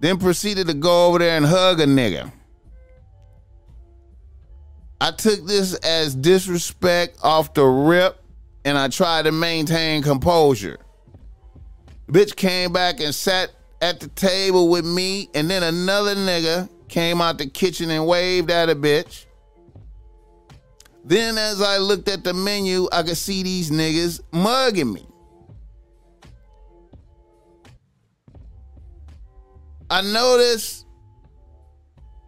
then 0.00 0.18
proceeded 0.18 0.66
to 0.68 0.74
go 0.74 1.06
over 1.06 1.18
there 1.18 1.36
and 1.36 1.44
hug 1.44 1.80
a 1.80 1.84
nigga. 1.84 2.32
I 5.00 5.12
took 5.12 5.46
this 5.46 5.74
as 5.74 6.14
disrespect 6.14 7.18
off 7.22 7.54
the 7.54 7.64
rip 7.64 8.20
and 8.64 8.76
I 8.76 8.88
tried 8.88 9.22
to 9.22 9.32
maintain 9.32 10.02
composure. 10.02 10.78
Bitch 12.08 12.34
came 12.34 12.72
back 12.72 13.00
and 13.00 13.14
sat 13.14 13.50
at 13.82 14.00
the 14.00 14.08
table 14.08 14.70
with 14.70 14.86
me, 14.86 15.28
and 15.34 15.50
then 15.50 15.62
another 15.62 16.16
nigga 16.16 16.68
came 16.88 17.20
out 17.20 17.36
the 17.36 17.46
kitchen 17.46 17.90
and 17.90 18.06
waved 18.06 18.50
at 18.50 18.70
a 18.70 18.74
bitch. 18.74 19.26
Then, 21.04 21.36
as 21.36 21.60
I 21.60 21.76
looked 21.76 22.08
at 22.08 22.24
the 22.24 22.32
menu, 22.32 22.88
I 22.92 23.02
could 23.02 23.16
see 23.16 23.42
these 23.42 23.70
niggas 23.70 24.20
mugging 24.32 24.92
me. 24.92 25.06
I 29.90 30.00
noticed, 30.02 30.86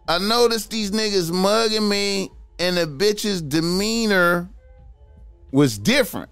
I 0.09 0.19
noticed 0.19 0.70
these 0.70 0.90
niggas 0.90 1.32
mugging 1.32 1.89
me, 1.89 2.31
and 2.59 2.77
the 2.77 2.86
bitch's 2.86 3.40
demeanor 3.40 4.51
was 5.52 5.78
different. 5.78 6.31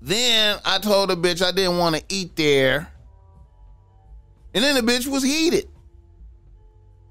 Then 0.00 0.58
I 0.64 0.78
told 0.78 1.10
the 1.10 1.16
bitch 1.16 1.42
I 1.42 1.50
didn't 1.50 1.78
want 1.78 1.96
to 1.96 2.02
eat 2.08 2.36
there. 2.36 2.88
And 4.54 4.64
then 4.64 4.74
the 4.74 4.92
bitch 4.92 5.06
was 5.06 5.22
heated. 5.22 5.68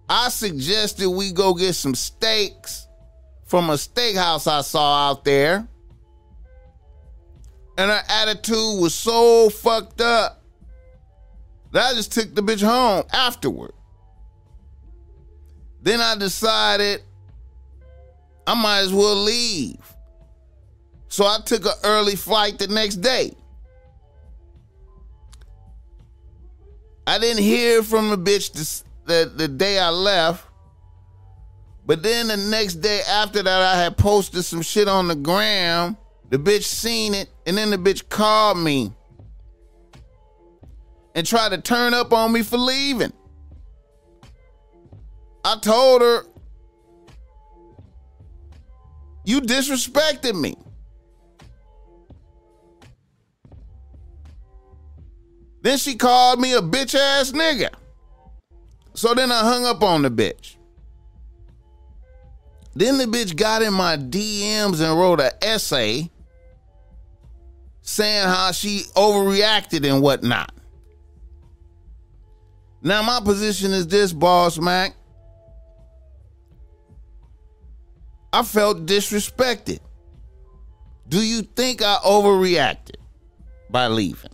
I 0.10 0.30
suggested 0.30 1.10
we 1.10 1.32
go 1.32 1.54
get 1.54 1.74
some 1.74 1.96
steaks 1.96 2.88
from 3.46 3.70
a 3.70 3.74
steakhouse 3.74 4.48
I 4.48 4.62
saw 4.62 5.10
out 5.10 5.26
there. 5.26 5.68
And 7.78 7.92
her 7.92 8.02
attitude 8.10 8.82
was 8.82 8.96
so 8.96 9.50
fucked 9.50 10.02
up 10.02 10.42
that 11.72 11.92
I 11.92 11.94
just 11.94 12.12
took 12.12 12.34
the 12.34 12.42
bitch 12.42 12.64
home 12.64 13.04
afterward. 13.12 13.74
Then 15.82 16.02
I 16.02 16.16
decided 16.16 17.04
I 18.48 18.56
might 18.56 18.80
as 18.80 18.94
well 18.94 19.16
leave. 19.16 19.87
So 21.10 21.26
I 21.26 21.40
took 21.46 21.66
an 21.66 21.74
early 21.84 22.16
flight 22.16 22.60
the 22.60 22.68
next 22.68 22.98
day. 22.98 23.34
I 27.06 27.20
didn't 27.20 27.44
hear 27.44 27.84
from 27.84 28.10
the 28.10 28.18
bitch 28.18 28.52
the, 29.06 29.14
the, 29.14 29.30
the 29.30 29.48
day 29.48 29.80
I 29.80 29.90
left. 29.90 30.46
But 31.86 32.04
then 32.04 32.28
the 32.28 32.36
next 32.36 32.76
day 32.76 33.00
after 33.08 33.42
that, 33.42 33.62
I 33.62 33.82
had 33.82 33.98
posted 33.98 34.44
some 34.44 34.62
shit 34.62 34.90
on 34.90 35.08
the 35.08 35.16
gram. 35.16 35.96
The 36.30 36.38
bitch 36.38 36.64
seen 36.64 37.14
it, 37.14 37.30
and 37.46 37.58
then 37.58 37.70
the 37.70 37.78
bitch 37.78 38.10
called 38.10 38.58
me 38.58 38.92
and 41.16 41.26
tried 41.26 41.50
to 41.50 41.62
turn 41.62 41.94
up 41.94 42.12
on 42.12 42.34
me 42.34 42.44
for 42.44 42.58
leaving. 42.58 43.14
I 45.46 45.58
told 45.62 46.02
her, 46.02 46.26
You 49.24 49.40
disrespected 49.40 50.40
me. 50.40 50.58
Then 55.68 55.78
she 55.78 55.96
called 55.96 56.40
me 56.40 56.54
a 56.54 56.62
bitch 56.62 56.96
ass 56.96 57.34
nigga. 57.34 57.68
So 58.94 59.14
then 59.14 59.34
I 59.34 59.42
hung 59.42 59.66
up 59.66 59.84
on 59.84 60.02
the 60.02 60.10
bitch. 60.10 60.56
Then 62.74 62.98
the 62.98 63.04
bitch 63.04 63.36
got 63.36 63.62
in 63.62 63.74
my 63.74 63.98
DMs 63.98 64.80
and 64.80 64.98
wrote 64.98 65.20
an 65.20 65.32
essay 65.42 66.10
saying 67.82 68.30
how 68.30 68.54
she 68.54 68.84
overreacted 68.96 69.86
and 69.86 70.02
whatnot. 70.02 70.54
Now, 72.82 73.02
my 73.02 73.20
position 73.20 73.74
is 73.74 73.90
this, 73.90 74.14
Boss 74.14 74.58
Mac. 74.58 74.96
I 78.32 78.44
felt 78.44 78.86
disrespected. 78.86 79.82
Do 81.10 81.22
you 81.22 81.42
think 81.42 81.82
I 81.82 81.98
overreacted 82.06 83.02
by 83.70 83.88
leaving? 83.88 84.32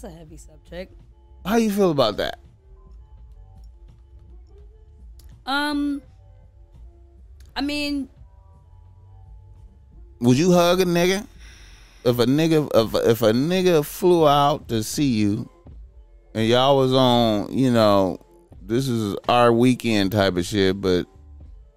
That's 0.00 0.14
a 0.14 0.16
heavy 0.16 0.36
subject. 0.36 0.94
How 1.44 1.56
you 1.56 1.72
feel 1.72 1.90
about 1.90 2.18
that? 2.18 2.38
Um, 5.44 6.02
I 7.56 7.62
mean, 7.62 8.08
Would 10.20 10.38
you 10.38 10.52
hug 10.52 10.80
a 10.80 10.84
nigga? 10.84 11.26
If 12.04 12.20
a 12.20 12.26
nigga 12.26 12.70
if, 12.74 12.94
if 13.08 13.22
a 13.22 13.32
nigga 13.32 13.84
flew 13.84 14.28
out 14.28 14.68
to 14.68 14.84
see 14.84 15.16
you 15.16 15.50
and 16.32 16.46
y'all 16.46 16.76
was 16.76 16.92
on, 16.92 17.52
you 17.52 17.72
know, 17.72 18.20
this 18.62 18.86
is 18.86 19.16
our 19.28 19.52
weekend 19.52 20.12
type 20.12 20.36
of 20.36 20.46
shit, 20.46 20.80
but 20.80 21.06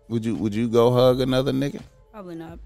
would 0.10 0.24
you 0.24 0.36
would 0.36 0.54
you 0.54 0.68
go 0.68 0.92
hug 0.92 1.22
another 1.22 1.52
nigga? 1.54 1.82
probably 2.12 2.36
not. 2.36 2.60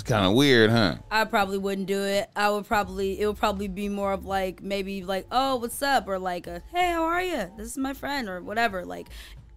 It's 0.00 0.08
kind 0.08 0.24
of 0.24 0.32
weird, 0.32 0.70
huh? 0.70 0.96
I 1.10 1.26
probably 1.26 1.58
wouldn't 1.58 1.86
do 1.86 2.02
it. 2.02 2.30
I 2.34 2.48
would 2.48 2.66
probably 2.66 3.20
it 3.20 3.26
would 3.26 3.36
probably 3.36 3.68
be 3.68 3.90
more 3.90 4.14
of 4.14 4.24
like 4.24 4.62
maybe 4.62 5.04
like 5.04 5.26
oh 5.30 5.56
what's 5.56 5.82
up 5.82 6.08
or 6.08 6.18
like 6.18 6.46
a 6.46 6.62
hey 6.72 6.92
how 6.92 7.02
are 7.02 7.20
you 7.20 7.50
this 7.58 7.66
is 7.66 7.76
my 7.76 7.92
friend 7.92 8.26
or 8.26 8.40
whatever 8.40 8.86
like 8.86 9.08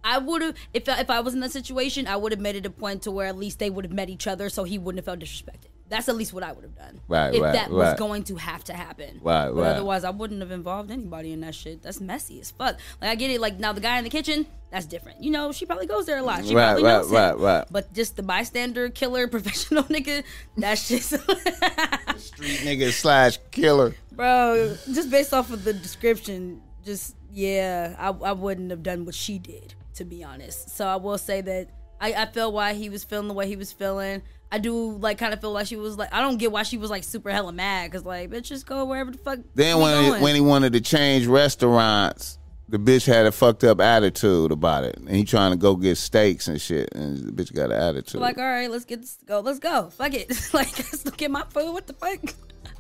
I 0.04 0.18
would 0.18 0.42
have 0.42 0.56
if 0.74 0.90
if 0.90 1.10
I 1.10 1.22
was 1.22 1.34
in 1.34 1.40
that 1.40 1.54
situation 1.54 2.08
I 2.08 2.18
would 2.18 2.34
have 2.34 2.42
made 2.42 2.58
it 2.58 2.66
a 2.66 2.70
point 2.70 3.04
to 3.04 3.12
where 3.12 3.28
at 3.28 3.38
least 3.38 3.60
they 3.60 3.70
would 3.70 3.86
have 3.86 3.94
met 3.94 4.10
each 4.10 4.28
other 4.28 4.50
so 4.50 4.66
he 4.66 4.78
wouldn't 4.78 5.00
have 5.00 5.06
felt 5.06 5.20
disrespected. 5.20 5.70
That's 5.94 6.10
at 6.10 6.16
least 6.16 6.34
what 6.34 6.44
I 6.44 6.52
would 6.52 6.64
have 6.64 6.76
done. 6.76 7.00
Right, 7.08 7.34
if 7.36 7.42
right, 7.42 7.54
that 7.54 7.70
was 7.72 7.94
going 8.00 8.24
to 8.26 8.36
have 8.36 8.64
to 8.66 8.74
happen. 8.74 9.20
Right, 9.22 9.50
but 9.50 9.56
right. 9.56 9.68
Otherwise, 9.76 10.04
I 10.04 10.10
wouldn't 10.10 10.42
have 10.42 10.52
involved 10.52 10.90
anybody 10.92 11.32
in 11.32 11.42
that 11.42 11.54
shit. 11.56 11.84
That's 11.84 12.02
messy 12.02 12.40
as 12.40 12.50
fuck. 12.52 12.78
Like 13.02 13.12
I 13.12 13.16
get 13.16 13.30
it. 13.32 13.40
Like 13.40 13.60
now, 13.60 13.74
the 13.74 13.82
guy 13.82 13.98
in 14.00 14.04
the 14.04 14.10
kitchen, 14.10 14.46
that's 14.72 14.86
different. 14.88 15.24
You 15.24 15.30
know, 15.32 15.52
she 15.52 15.66
probably 15.66 15.86
goes 15.86 16.06
there 16.06 16.18
a 16.18 16.24
lot. 16.24 16.46
She 16.46 16.56
Right, 16.56 16.66
probably 16.74 16.84
right, 16.84 16.92
knows 16.98 17.10
him. 17.10 17.16
right, 17.16 17.38
right. 17.38 17.66
But 17.70 17.94
just 17.94 18.16
the 18.16 18.24
bystander, 18.24 18.90
killer, 18.90 19.28
professional 19.38 19.84
nigga, 19.84 20.24
that's 20.58 20.88
just 20.88 21.10
Street 22.18 22.60
nigga 22.62 22.92
slash 22.92 23.38
killer. 23.52 23.96
bro. 24.12 24.76
Just 24.92 25.10
based 25.12 25.34
off 25.34 25.52
of 25.52 25.64
the 25.64 25.74
description, 25.74 26.62
just 26.84 27.16
yeah, 27.32 27.96
I, 27.98 28.08
I 28.10 28.32
wouldn't 28.34 28.72
have 28.72 28.84
done 28.84 29.06
what 29.06 29.16
she 29.16 29.40
did 29.40 29.74
to 29.96 30.06
be 30.06 30.24
honest. 30.24 30.70
So 30.76 30.88
I 30.88 30.96
will 30.96 31.20
say 31.20 31.42
that 31.42 31.70
I, 32.02 32.14
I 32.14 32.26
feel 32.26 32.52
why 32.52 32.74
he 32.74 32.90
was 32.90 33.04
feeling 33.04 33.28
the 33.28 33.34
way 33.36 33.48
he 33.48 33.56
was 33.56 33.72
feeling. 33.72 34.24
I 34.54 34.60
do 34.60 34.92
like 34.98 35.18
kind 35.18 35.34
of 35.34 35.42
feel 35.42 35.52
like 35.52 35.66
she 35.66 35.78
was 35.78 35.98
like 35.98 36.14
I 36.14 36.22
don't 36.22 36.38
get 36.38 36.52
why 36.52 36.62
she 36.62 36.78
was 36.78 36.92
like 36.92 37.04
super 37.04 37.32
hella 37.32 37.52
mad 37.52 37.90
because 37.90 38.06
like 38.06 38.30
bitch 38.30 38.44
just 38.44 38.68
go 38.68 38.86
wherever 38.86 39.10
the 39.10 39.18
fuck. 39.18 39.40
Then 39.56 39.80
when 39.80 40.04
he, 40.04 40.10
going. 40.12 40.22
when 40.22 40.36
he 40.36 40.42
wanted 40.42 40.74
to 40.74 40.82
change 40.82 41.26
restaurants, 41.26 42.38
the 42.70 42.78
bitch 42.78 43.08
had 43.08 43.26
a 43.26 43.32
fucked 43.32 43.64
up 43.64 43.82
attitude 43.82 44.52
about 44.52 44.84
it, 44.84 44.96
and 44.98 45.10
he 45.10 45.24
trying 45.24 45.54
to 45.54 45.58
go 45.58 45.76
get 45.76 45.98
steaks 45.98 46.48
and 46.48 46.62
shit, 46.62 46.94
and 46.94 47.18
the 47.18 47.32
bitch 47.32 47.52
got 47.52 47.72
an 47.72 47.82
attitude. 47.82 48.22
like 48.22 48.38
all 48.38 48.44
right, 48.44 48.70
let's 48.70 48.86
get 48.86 49.02
this 49.02 49.18
go, 49.26 49.40
let's 49.40 49.58
go, 49.58 49.90
fuck 49.90 50.14
it, 50.14 50.30
like 50.54 50.78
let's 50.78 51.02
go 51.02 51.10
get 51.18 51.32
my 51.32 51.44
food. 51.50 51.74
What 51.74 51.88
the 51.88 51.94
fuck? 51.94 52.20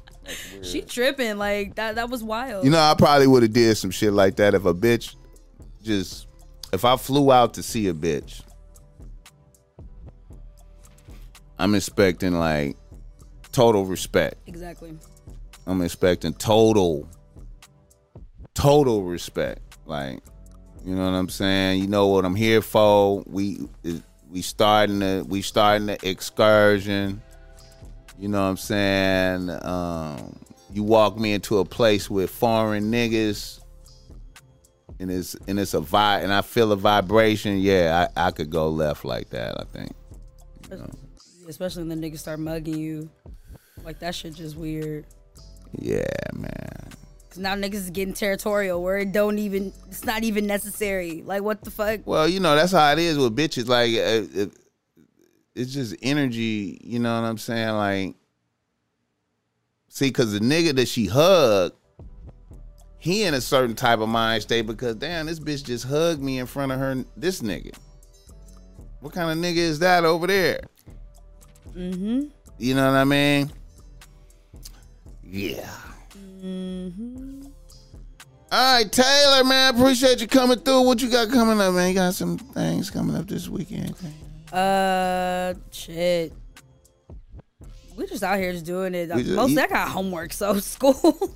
she 0.62 0.82
tripping 0.82 1.40
like 1.40 1.74
that. 1.74 1.96
That 1.96 2.08
was 2.08 2.24
wild. 2.24 2.66
You 2.66 2.70
know, 2.70 2.82
I 2.82 2.94
probably 2.96 3.26
would 3.26 3.42
have 3.42 3.52
did 3.54 3.76
some 3.78 3.90
shit 3.90 4.14
like 4.14 4.36
that 4.36 4.54
if 4.54 4.66
a 4.66 4.76
bitch 4.76 5.16
just 5.82 6.28
if 6.72 6.86
I 6.86 6.98
flew 6.98 7.32
out 7.32 7.56
to 7.56 7.64
see 7.64 7.88
a 7.88 7.96
bitch. 7.96 8.44
I'm 11.64 11.76
expecting 11.76 12.34
like 12.34 12.76
total 13.54 13.86
respect. 13.86 14.36
Exactly. 14.48 14.98
I'm 15.66 15.82
expecting 15.82 16.34
total, 16.34 17.08
total 18.54 19.04
respect. 19.04 19.62
Like, 19.86 20.20
you 20.84 20.94
know 20.94 21.06
what 21.06 21.18
I'm 21.18 21.30
saying? 21.30 21.80
You 21.80 21.88
know 21.88 22.08
what 22.08 22.26
I'm 22.26 22.36
here 22.36 22.62
for. 22.62 23.24
We 23.26 23.62
we 24.30 24.42
starting 24.42 25.00
the 25.00 25.26
we 25.26 25.42
starting 25.42 25.88
the 25.88 25.98
excursion. 26.06 27.22
You 28.20 28.28
know 28.28 28.42
what 28.42 28.50
I'm 28.50 28.58
saying? 28.58 29.50
Um, 29.64 30.38
you 30.70 30.84
walk 30.84 31.18
me 31.18 31.32
into 31.32 31.60
a 31.60 31.66
place 31.66 32.10
with 32.10 32.30
foreign 32.30 32.92
niggas, 32.92 33.62
and 35.00 35.10
it's 35.10 35.38
and 35.48 35.58
it's 35.58 35.74
a 35.74 35.80
vibe, 35.80 36.26
and 36.26 36.34
I 36.34 36.42
feel 36.42 36.74
a 36.74 36.76
vibration. 36.76 37.60
Yeah, 37.60 38.10
I, 38.18 38.28
I 38.28 38.32
could 38.32 38.50
go 38.50 38.68
left 38.68 39.06
like 39.06 39.30
that. 39.30 39.58
I 39.58 39.64
think. 39.64 39.96
Especially 41.48 41.84
when 41.84 42.00
the 42.00 42.10
niggas 42.10 42.20
start 42.20 42.40
mugging 42.40 42.78
you. 42.78 43.10
Like 43.84 44.00
that 44.00 44.16
shit 44.16 44.36
just 44.36 44.56
weird. 44.56 45.06
Yeah, 45.78 46.04
man. 46.34 46.94
Cause 47.30 47.40
now 47.40 47.56
niggas 47.56 47.74
is 47.74 47.90
getting 47.90 48.14
territorial 48.14 48.84
where 48.84 49.00
it 49.00 49.12
don't 49.12 49.40
even 49.40 49.74
it's 49.88 50.06
not 50.06 50.24
even 50.24 50.46
necessary. 50.46 51.24
Like 51.26 51.42
what 51.42 51.64
the 51.64 51.72
fuck? 51.72 52.02
Well, 52.06 52.30
you 52.30 52.40
know 52.40 52.56
that's 52.56 52.72
how 52.72 52.92
it 52.92 53.00
is 53.00 53.18
with 53.18 53.36
bitches. 53.36 53.68
Like 53.68 53.90
uh, 53.92 54.40
it, 54.40 54.52
it's 55.56 55.74
just 55.74 55.96
energy. 56.02 56.80
You 56.84 57.00
know 57.00 57.20
what 57.20 57.28
I'm 57.28 57.40
saying? 57.40 57.70
Like, 57.76 58.16
see, 59.90 60.10
because 60.10 60.32
the 60.32 60.40
nigga 60.40 60.76
that 60.76 60.88
she 60.88 61.08
hugged, 61.08 61.76
he 63.00 63.24
in 63.24 63.34
a 63.34 63.42
certain 63.42 63.76
type 63.76 64.00
of 64.00 64.10
mind 64.10 64.44
state 64.44 64.68
because 64.68 64.96
damn, 64.98 65.26
this 65.26 65.40
bitch 65.40 65.64
just 65.64 65.86
hugged 65.86 66.22
me 66.22 66.38
in 66.38 66.46
front 66.46 66.72
of 66.72 66.78
her. 66.80 67.04
This 67.18 67.42
nigga, 67.42 67.76
what 69.00 69.12
kind 69.12 69.32
of 69.32 69.44
nigga 69.44 69.58
is 69.58 69.80
that 69.80 70.06
over 70.06 70.28
there? 70.28 70.62
Mm-hmm. 71.72 72.22
You 72.60 72.76
know 72.76 72.86
what 72.92 72.98
I 72.98 73.04
mean? 73.04 73.52
Yeah. 75.24 75.70
Mm-hmm. 76.44 77.42
All 78.52 78.76
right, 78.76 78.92
Taylor, 78.92 79.44
man, 79.44 79.74
appreciate 79.76 80.22
you 80.22 80.28
coming 80.28 80.60
through. 80.60 80.82
What 80.82 81.02
you 81.02 81.10
got 81.10 81.30
coming 81.30 81.60
up, 81.60 81.74
man? 81.74 81.90
You 81.90 81.96
got 81.96 82.14
some 82.14 82.38
things 82.38 82.92
coming 82.92 83.16
up 83.16 83.28
this 83.28 83.50
weekend? 83.50 83.96
Uh, 84.52 85.56
shit. 85.72 86.34
We 87.96 88.06
just 88.06 88.22
out 88.24 88.38
here 88.38 88.52
just 88.52 88.66
doing 88.66 88.94
it. 88.94 89.10
We 89.16 89.24
just- 89.24 89.36
Most 89.36 89.52
you- 89.52 89.60
I 89.62 89.68
got 89.68 89.90
homework, 89.90 90.34
so 90.34 90.60
school. 90.60 91.36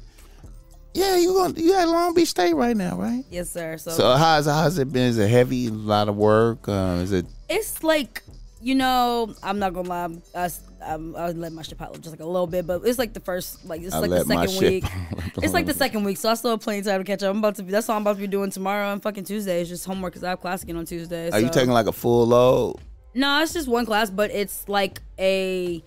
Yeah, 0.94 1.16
you 1.18 1.34
going 1.34 1.56
you 1.58 1.76
at 1.76 1.88
Long 1.88 2.14
Beach 2.16 2.30
State 2.30 2.56
right 2.56 2.76
now, 2.76 2.98
right? 2.98 3.24
yes, 3.30 3.52
sir. 3.52 3.78
So, 3.78 3.91
So 3.91 4.16
how's 4.16 4.45
how's 4.48 4.80
it 4.80 4.91
been? 4.91 5.04
Is 5.04 5.20
it 5.20 5.30
heavy? 5.30 5.68
A 5.68 5.72
lot 5.72 6.10
of 6.10 6.16
work? 6.16 6.68
Um, 6.68 6.99
is 7.02 7.12
it? 7.12 7.28
it's 7.49 7.84
like 7.84 8.24
you 8.61 8.75
know, 8.75 9.34
I'm 9.43 9.59
not 9.59 9.73
gonna 9.73 9.89
lie. 9.89 10.03
I'm, 10.03 10.21
I, 10.35 10.49
I'm, 10.81 11.15
I 11.15 11.31
let 11.31 11.51
my 11.53 11.61
shit 11.61 11.77
pile 11.77 11.89
up 11.89 12.01
just 12.01 12.11
like 12.11 12.19
a 12.19 12.25
little 12.25 12.47
bit, 12.47 12.65
but 12.67 12.81
it's 12.85 12.99
like 12.99 13.13
the 13.13 13.19
first, 13.19 13.65
like 13.65 13.81
it's 13.81 13.93
I 13.93 13.99
like 13.99 14.09
the 14.09 14.25
second 14.25 14.59
week. 14.59 14.84
it's 15.41 15.53
like 15.53 15.65
the 15.65 15.73
second 15.73 16.03
week, 16.03 16.17
so 16.17 16.29
I 16.29 16.34
still 16.35 16.51
have 16.51 16.61
plenty 16.61 16.79
of 16.79 16.85
time 16.85 16.99
to 16.99 17.03
catch 17.03 17.23
up. 17.23 17.31
I'm 17.31 17.39
about 17.39 17.55
to 17.55 17.63
be. 17.63 17.71
That's 17.71 17.89
all 17.89 17.95
I'm 17.95 18.01
about 18.03 18.15
to 18.15 18.21
be 18.21 18.27
doing 18.27 18.51
tomorrow 18.51 18.91
and 18.91 19.01
fucking 19.01 19.25
Tuesday. 19.25 19.61
It's 19.61 19.69
just 19.69 19.85
homework 19.85 20.13
because 20.13 20.23
I 20.23 20.29
have 20.29 20.41
class 20.41 20.63
again 20.63 20.77
on 20.77 20.85
Tuesday. 20.85 21.29
Are 21.31 21.39
you 21.39 21.49
taking 21.49 21.71
like 21.71 21.88
a 21.88 21.91
full 21.91 22.27
load? 22.27 22.79
No, 23.13 23.41
it's 23.41 23.53
just 23.53 23.67
one 23.67 23.85
class, 23.85 24.09
but 24.09 24.31
it's 24.31 24.67
like 24.69 25.01
a 25.17 25.84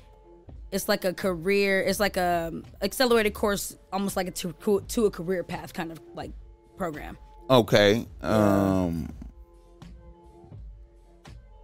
it's 0.73 0.89
like 0.89 1.05
a 1.05 1.13
career, 1.13 1.81
it's 1.81 2.01
like 2.01 2.17
a 2.17 2.53
accelerated 2.83 3.35
course, 3.35 3.77
almost 3.93 4.17
like 4.17 4.29
a 4.29 4.31
to, 4.31 4.83
to 4.89 5.07
a 5.07 5.11
career 5.11 5.43
path 5.43 5.73
kind 5.73 5.91
of 5.93 6.01
like 6.15 6.33
program. 6.77 7.19
Okay. 7.49 8.07
Um, 8.23 9.13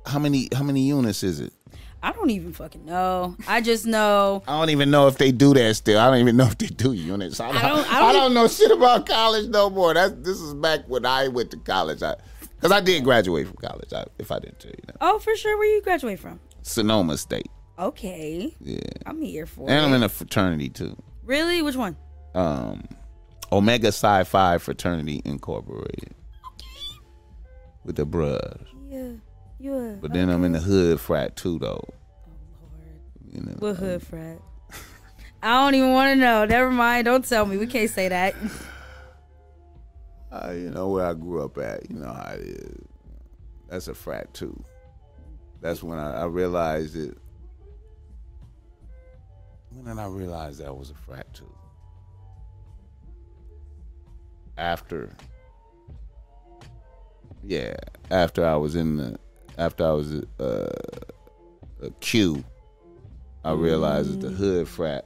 how 0.06 0.18
many 0.18 0.48
how 0.54 0.62
many 0.62 0.82
units 0.82 1.22
is 1.22 1.40
it? 1.40 1.52
I 2.02 2.12
don't 2.12 2.30
even 2.30 2.52
fucking 2.52 2.84
know. 2.84 3.36
I 3.48 3.60
just 3.60 3.84
know 3.86 4.42
I 4.48 4.58
don't 4.60 4.70
even 4.70 4.90
know 4.90 5.08
if 5.08 5.18
they 5.18 5.32
do 5.32 5.54
that 5.54 5.74
still. 5.76 5.98
I 5.98 6.06
don't 6.10 6.18
even 6.20 6.36
know 6.36 6.46
if 6.46 6.58
they 6.58 6.66
do 6.68 6.92
units. 6.92 7.40
I 7.40 7.48
don't, 7.52 7.56
I 7.64 7.68
don't- 7.68 7.76
don't, 7.84 7.92
I 7.92 8.12
don't 8.12 8.34
know 8.34 8.48
shit 8.48 8.70
about 8.70 9.06
college 9.06 9.48
no 9.48 9.70
more. 9.70 9.94
That's 9.94 10.12
this 10.18 10.40
is 10.40 10.54
back 10.54 10.80
when 10.88 11.04
I 11.06 11.28
went 11.28 11.50
to 11.52 11.56
college. 11.58 12.02
I 12.02 12.14
because 12.40 12.72
I 12.72 12.80
did 12.80 13.04
graduate 13.04 13.46
from 13.48 13.56
college. 13.56 13.92
I, 13.92 14.04
if 14.18 14.30
I 14.30 14.38
didn't 14.38 14.60
tell 14.60 14.70
you 14.70 14.82
that, 14.86 14.96
Oh, 15.00 15.18
for 15.18 15.34
sure. 15.36 15.58
Where 15.58 15.74
you 15.74 15.82
graduate 15.82 16.18
from? 16.20 16.40
Sonoma 16.62 17.16
State. 17.18 17.48
Okay, 17.78 18.54
Yeah, 18.60 18.78
I'm 19.04 19.20
here 19.20 19.44
for 19.44 19.68
and 19.68 19.84
I'm 19.84 19.92
in 19.92 20.02
a 20.02 20.08
fraternity 20.08 20.70
too. 20.70 20.96
really? 21.24 21.60
Which 21.60 21.76
one? 21.76 21.96
um, 22.34 22.84
Omega 23.52 23.92
Psi 23.92 24.24
Phi 24.24 24.56
Fraternity 24.58 25.20
Incorporated 25.26 26.14
Okay. 26.54 26.98
with 27.84 27.96
the 27.96 28.06
bruhs. 28.06 28.66
You 29.58 29.98
But 30.00 30.12
then 30.12 30.28
I'm 30.28 30.44
in 30.44 30.52
the 30.52 30.60
hood 30.60 31.00
frat 31.00 31.36
too, 31.36 31.58
though. 31.58 31.88
You 33.32 33.42
know, 33.42 33.56
what 33.58 33.76
hood 33.76 34.02
frat? 34.02 34.40
I 35.42 35.62
don't 35.62 35.74
even 35.74 35.92
want 35.92 36.14
to 36.14 36.16
know. 36.16 36.44
Never 36.44 36.70
mind. 36.70 37.04
Don't 37.04 37.24
tell 37.24 37.46
me. 37.46 37.56
We 37.56 37.66
can't 37.66 37.90
say 37.90 38.08
that. 38.08 38.34
uh, 40.32 40.52
you 40.52 40.70
know 40.70 40.88
where 40.88 41.06
I 41.06 41.14
grew 41.14 41.44
up 41.44 41.58
at. 41.58 41.90
You 41.90 41.96
know 41.98 42.12
how 42.12 42.32
it 42.34 42.40
is. 42.40 42.84
That's 43.68 43.88
a 43.88 43.94
frat 43.94 44.32
too. 44.32 44.62
That's 45.60 45.82
when 45.82 45.98
I, 45.98 46.22
I 46.22 46.24
realized 46.24 46.96
it. 46.96 47.16
When 49.70 49.84
did 49.84 50.00
I 50.00 50.06
realize 50.06 50.58
that 50.58 50.74
was 50.76 50.90
a 50.90 50.94
frat 50.94 51.32
too? 51.34 51.52
After. 54.56 55.14
Yeah, 57.44 57.74
after 58.10 58.44
I 58.44 58.56
was 58.56 58.74
in 58.74 58.96
the, 58.96 59.18
after 59.58 59.86
I 59.86 59.92
was 59.92 60.12
uh, 60.38 60.70
a 61.82 61.90
Q, 62.00 62.44
I 63.44 63.52
realized 63.52 64.12
that 64.20 64.26
the 64.26 64.30
hood 64.34 64.68
frat, 64.68 65.04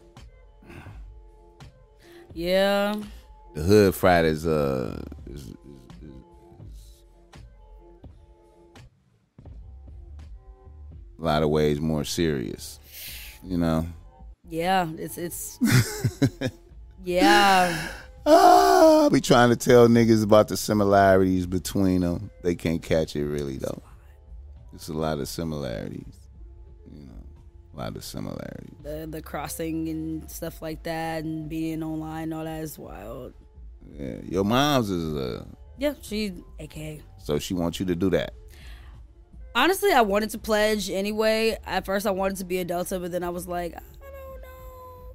Yeah. 2.34 2.94
the 3.54 3.62
hood 3.62 3.94
frat 3.94 4.24
is 4.24 4.46
uh 4.46 5.02
is, 5.26 5.42
is, 5.42 5.48
is, 5.48 5.54
is 6.02 6.10
a 11.18 11.22
lot 11.22 11.42
of 11.42 11.50
ways 11.50 11.80
more 11.80 12.04
serious. 12.04 12.78
You 13.42 13.58
know. 13.58 13.86
Yeah. 14.48 14.88
It's 14.98 15.18
it's. 15.18 15.58
yeah. 17.04 17.88
Ah, 18.26 19.06
I 19.06 19.08
be 19.08 19.20
trying 19.20 19.48
to 19.48 19.56
tell 19.56 19.88
niggas 19.88 20.22
about 20.22 20.48
the 20.48 20.56
similarities 20.56 21.46
between 21.46 22.02
them. 22.02 22.30
They 22.42 22.54
can't 22.54 22.82
catch 22.82 23.16
it 23.16 23.24
really 23.26 23.56
though. 23.56 23.82
It's 24.80 24.88
a 24.88 24.94
lot 24.94 25.18
of 25.18 25.28
similarities. 25.28 26.16
You 26.90 27.02
know, 27.04 27.12
a 27.74 27.76
lot 27.76 27.96
of 27.96 28.02
similarities. 28.02 28.78
The 28.82 29.06
the 29.10 29.20
crossing 29.20 29.90
and 29.90 30.30
stuff 30.30 30.62
like 30.62 30.84
that, 30.84 31.22
and 31.22 31.50
being 31.50 31.82
online, 31.82 32.32
all 32.32 32.44
that 32.44 32.62
is 32.62 32.78
wild. 32.78 33.34
Yeah, 33.92 34.14
your 34.24 34.42
mom's 34.42 34.88
is 34.88 35.14
uh, 35.14 35.44
Yeah, 35.76 35.92
she 36.00 36.32
AKA. 36.58 37.02
so 37.18 37.38
she 37.38 37.52
wants 37.52 37.78
you 37.78 37.84
to 37.84 37.94
do 37.94 38.08
that. 38.08 38.32
Honestly, 39.54 39.92
I 39.92 40.00
wanted 40.00 40.30
to 40.30 40.38
pledge 40.38 40.88
anyway. 40.88 41.58
At 41.66 41.84
first, 41.84 42.06
I 42.06 42.10
wanted 42.12 42.38
to 42.38 42.44
be 42.46 42.56
a 42.56 42.64
Delta, 42.64 42.98
but 42.98 43.12
then 43.12 43.22
I 43.22 43.28
was 43.28 43.46
like, 43.46 43.74
I 43.76 43.80
don't 43.80 43.99
know, 43.99 43.99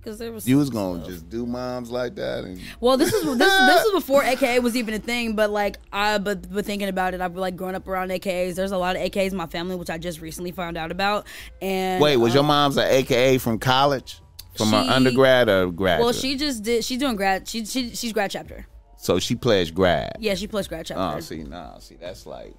because 0.06 0.20
there 0.20 0.32
was 0.32 0.48
You 0.48 0.58
was 0.58 0.70
gonna 0.70 1.04
just 1.04 1.28
do 1.30 1.46
moms 1.48 1.90
like 1.90 2.16
that, 2.16 2.44
and 2.44 2.62
Well, 2.80 2.96
this 2.96 3.12
is 3.12 3.24
this 3.24 3.38
this 3.38 3.84
was 3.86 3.92
before 4.04 4.24
AKA 4.24 4.60
was 4.60 4.76
even 4.76 4.94
a 4.94 5.00
thing, 5.00 5.36
but 5.36 5.50
like 5.50 5.78
I 5.92 6.20
but 6.20 6.52
but 6.54 6.64
thinking 6.64 6.88
about 6.90 7.16
it, 7.16 7.22
I've 7.22 7.36
like 7.36 7.56
grown 7.56 7.74
up 7.74 7.88
around 7.88 8.12
AKAs. 8.12 8.56
There's 8.56 8.72
a 8.72 8.78
lot 8.78 8.96
of 8.96 9.02
AKAs 9.02 9.32
in 9.32 9.38
my 9.38 9.48
family, 9.48 9.76
which 9.76 9.90
I 9.90 9.98
just 9.98 10.22
recently 10.22 10.52
found 10.52 10.78
out 10.78 10.92
about. 10.92 11.26
And 11.62 12.02
wait, 12.02 12.18
was 12.18 12.32
um, 12.32 12.36
your 12.36 12.44
mom's 12.44 12.78
an 12.78 12.88
AKA 12.88 13.40
from 13.40 13.58
college, 13.58 14.22
from 14.56 14.70
She- 14.70 14.76
undergrad 14.76 15.50
or 15.50 15.72
grad? 15.72 16.00
Well, 16.02 16.14
she 16.14 16.38
just 16.38 16.64
did. 16.64 16.86
She's 16.86 17.00
doing 17.00 17.16
grad. 17.16 17.48
She, 17.48 17.66
she 17.66 17.96
she's 17.96 18.14
grad 18.14 18.30
chapter. 18.30 18.68
so 18.98 19.18
she 19.20 19.36
pledged 19.36 19.74
grad. 19.74 20.18
Yeah, 20.20 20.36
she 20.36 20.48
pledged 20.48 20.70
grad 20.70 20.86
chapter. 20.86 21.18
Oh, 21.18 21.20
see, 21.20 21.44
nah, 21.44 21.80
see, 21.80 21.96
that's 21.96 22.28
like, 22.28 22.54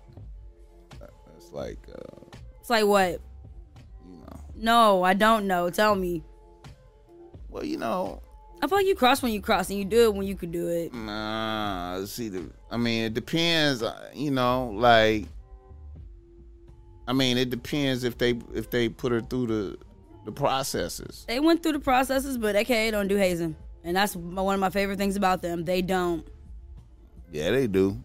that's 0.98 1.52
like, 1.52 1.78
uh, 1.94 2.36
It's 2.60 2.70
like 2.70 2.86
what? 2.86 3.20
you 4.04 4.16
know, 4.18 4.40
No, 4.56 5.02
I 5.04 5.14
don't 5.14 5.46
know. 5.46 5.70
Tell 5.70 5.94
me. 5.94 6.24
Well, 7.56 7.64
you 7.64 7.78
know, 7.78 8.20
I 8.62 8.66
feel 8.66 8.76
like 8.78 8.86
you 8.86 8.94
cross 8.94 9.22
when 9.22 9.32
you 9.32 9.40
cross, 9.40 9.70
and 9.70 9.78
you 9.78 9.84
do 9.86 10.04
it 10.04 10.14
when 10.14 10.26
you 10.26 10.34
could 10.36 10.52
do 10.52 10.68
it. 10.68 10.92
Nah, 10.92 12.04
see 12.04 12.28
the. 12.28 12.50
I 12.70 12.76
mean, 12.76 13.04
it 13.04 13.14
depends. 13.14 13.82
uh, 13.82 14.10
You 14.14 14.30
know, 14.30 14.70
like. 14.74 15.26
I 17.08 17.12
mean, 17.14 17.38
it 17.38 17.48
depends 17.50 18.04
if 18.04 18.18
they 18.18 18.38
if 18.54 18.68
they 18.70 18.88
put 18.90 19.10
her 19.12 19.20
through 19.22 19.46
the 19.46 19.78
the 20.26 20.32
processes. 20.32 21.24
They 21.28 21.40
went 21.40 21.62
through 21.62 21.72
the 21.72 21.78
processes, 21.80 22.36
but 22.36 22.56
AKA 22.56 22.90
don't 22.90 23.08
do 23.08 23.16
hazing, 23.16 23.56
and 23.84 23.96
that's 23.96 24.14
one 24.14 24.54
of 24.54 24.60
my 24.60 24.70
favorite 24.70 24.98
things 24.98 25.16
about 25.16 25.40
them. 25.40 25.64
They 25.64 25.80
don't. 25.80 26.26
Yeah, 27.32 27.52
they 27.52 27.68
do. 27.68 28.02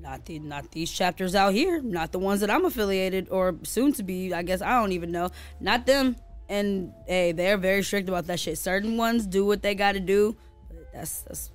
Not 0.00 0.26
the 0.26 0.38
not 0.40 0.70
these 0.72 0.90
chapters 0.90 1.34
out 1.34 1.54
here. 1.54 1.80
Not 1.80 2.12
the 2.12 2.18
ones 2.18 2.40
that 2.40 2.50
I'm 2.50 2.64
affiliated 2.66 3.28
or 3.30 3.54
soon 3.62 3.92
to 3.94 4.02
be. 4.02 4.34
I 4.34 4.42
guess 4.42 4.60
I 4.60 4.80
don't 4.80 4.92
even 4.92 5.12
know. 5.12 5.30
Not 5.60 5.86
them. 5.86 6.16
And 6.48 6.92
hey, 7.06 7.32
they're 7.32 7.56
very 7.56 7.82
strict 7.82 8.08
about 8.08 8.26
that 8.26 8.40
shit. 8.40 8.58
Certain 8.58 8.96
ones 8.96 9.26
do 9.26 9.44
what 9.46 9.62
they 9.62 9.74
got 9.74 9.92
to 9.92 10.00
do. 10.00 10.36
But 10.68 10.92
that's 10.92 11.22
that's 11.22 11.50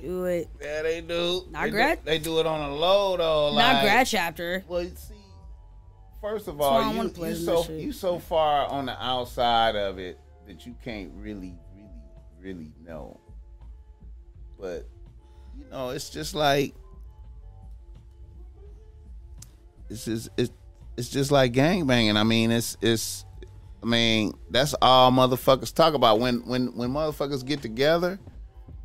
do 0.00 0.24
it. 0.24 0.48
Yeah, 0.60 0.82
they 0.82 1.00
do. 1.00 1.42
Not 1.50 1.64
they 1.64 1.70
grad- 1.70 2.04
Do, 2.04 2.10
they 2.10 2.18
do 2.18 2.40
it 2.40 2.46
on 2.46 2.70
a 2.70 2.74
low 2.74 3.16
though. 3.16 3.54
Not 3.56 3.74
like- 3.74 3.82
grad 3.82 4.06
chapter. 4.06 4.64
Well, 4.68 4.82
you 4.84 4.92
see, 4.94 5.14
First 6.20 6.48
of 6.48 6.56
That's 6.58 6.70
why 6.70 6.80
I 6.80 6.84
all, 6.86 7.04
you, 7.04 7.26
you 7.26 7.34
so 7.34 7.70
you 7.72 7.92
so 7.92 8.18
far 8.18 8.66
on 8.66 8.86
the 8.86 9.04
outside 9.04 9.76
of 9.76 9.98
it 9.98 10.18
that 10.46 10.66
you 10.66 10.74
can't 10.82 11.12
really, 11.14 11.54
really, 11.74 11.90
really 12.40 12.72
know. 12.84 13.20
But 14.58 14.88
you 15.58 15.66
know, 15.70 15.90
it's 15.90 16.10
just 16.10 16.34
like 16.34 16.74
it's 19.90 20.06
just 20.06 20.30
it's 20.36 20.50
it's 20.96 21.10
just 21.10 21.30
like 21.30 21.52
gangbanging. 21.52 22.16
I 22.16 22.22
mean, 22.22 22.50
it's 22.50 22.76
it's 22.80 23.25
I 23.82 23.86
mean, 23.86 24.34
that's 24.50 24.74
all 24.82 25.10
motherfuckers 25.12 25.72
talk 25.72 25.94
about 25.94 26.18
when 26.18 26.40
when 26.46 26.76
when 26.76 26.90
motherfuckers 26.90 27.44
get 27.44 27.62
together. 27.62 28.18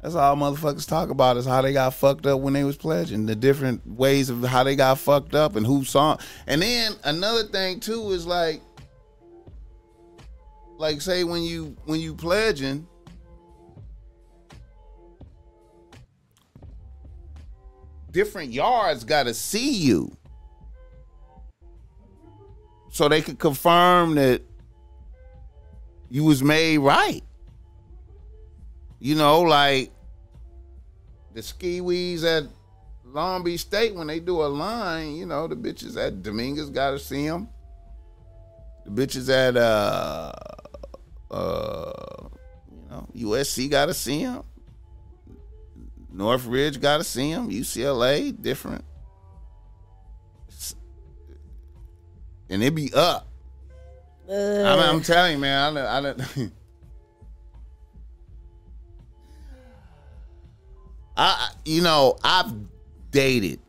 That's 0.01 0.15
all 0.15 0.35
motherfuckers 0.35 0.87
talk 0.87 1.09
about 1.09 1.37
is 1.37 1.45
how 1.45 1.61
they 1.61 1.73
got 1.73 1.93
fucked 1.93 2.25
up 2.25 2.39
when 2.41 2.53
they 2.53 2.63
was 2.63 2.75
pledging, 2.75 3.27
the 3.27 3.35
different 3.35 3.85
ways 3.85 4.29
of 4.29 4.43
how 4.43 4.63
they 4.63 4.75
got 4.75 4.97
fucked 4.97 5.35
up 5.35 5.55
and 5.55 5.65
who 5.65 5.83
saw. 5.83 6.17
And 6.47 6.61
then 6.61 6.93
another 7.03 7.43
thing 7.43 7.79
too 7.79 8.09
is 8.11 8.25
like, 8.25 8.61
like 10.77 11.01
say 11.01 11.23
when 11.23 11.43
you 11.43 11.77
when 11.85 11.99
you 11.99 12.15
pledging, 12.15 12.87
different 18.09 18.51
yards 18.51 19.03
got 19.03 19.23
to 19.23 19.33
see 19.35 19.71
you, 19.73 20.15
so 22.89 23.07
they 23.07 23.21
could 23.21 23.37
confirm 23.37 24.15
that 24.15 24.41
you 26.11 26.25
was 26.25 26.43
made 26.43 26.79
right. 26.79 27.21
You 28.99 29.15
know, 29.15 29.41
like 29.41 29.91
the 31.33 31.41
Skee-Wees 31.41 32.25
at 32.25 32.43
Long 33.05 33.43
Beach 33.43 33.61
State 33.61 33.95
when 33.95 34.07
they 34.07 34.19
do 34.19 34.43
a 34.43 34.45
line, 34.47 35.15
you 35.15 35.25
know, 35.25 35.47
the 35.47 35.55
bitches 35.55 35.95
at 35.95 36.21
Dominguez 36.21 36.69
got 36.69 36.91
to 36.91 36.99
see 36.99 37.27
them. 37.27 37.47
The 38.85 38.91
bitches 38.91 39.29
at 39.29 39.55
uh 39.55 40.33
uh 41.31 42.27
you 42.69 42.89
know 42.89 43.07
USC 43.15 43.69
got 43.69 43.85
to 43.85 43.93
see 43.93 44.25
them. 44.25 44.43
Northridge 46.11 46.81
got 46.81 46.97
to 46.97 47.05
see 47.05 47.31
them. 47.31 47.49
UCLA 47.49 48.39
different, 48.41 48.83
and 52.49 52.61
it 52.61 52.75
be 52.75 52.91
up. 52.93 53.30
I 54.31 54.75
mean, 54.77 54.85
I'm 54.85 55.01
telling 55.01 55.33
you, 55.33 55.37
man. 55.39 55.77
I 55.77 56.01
don't, 56.01 56.19
I 56.19 56.23
don't 56.41 56.51
I, 61.17 61.49
you 61.65 61.81
know, 61.81 62.17
I've 62.23 62.51
dated 63.11 63.59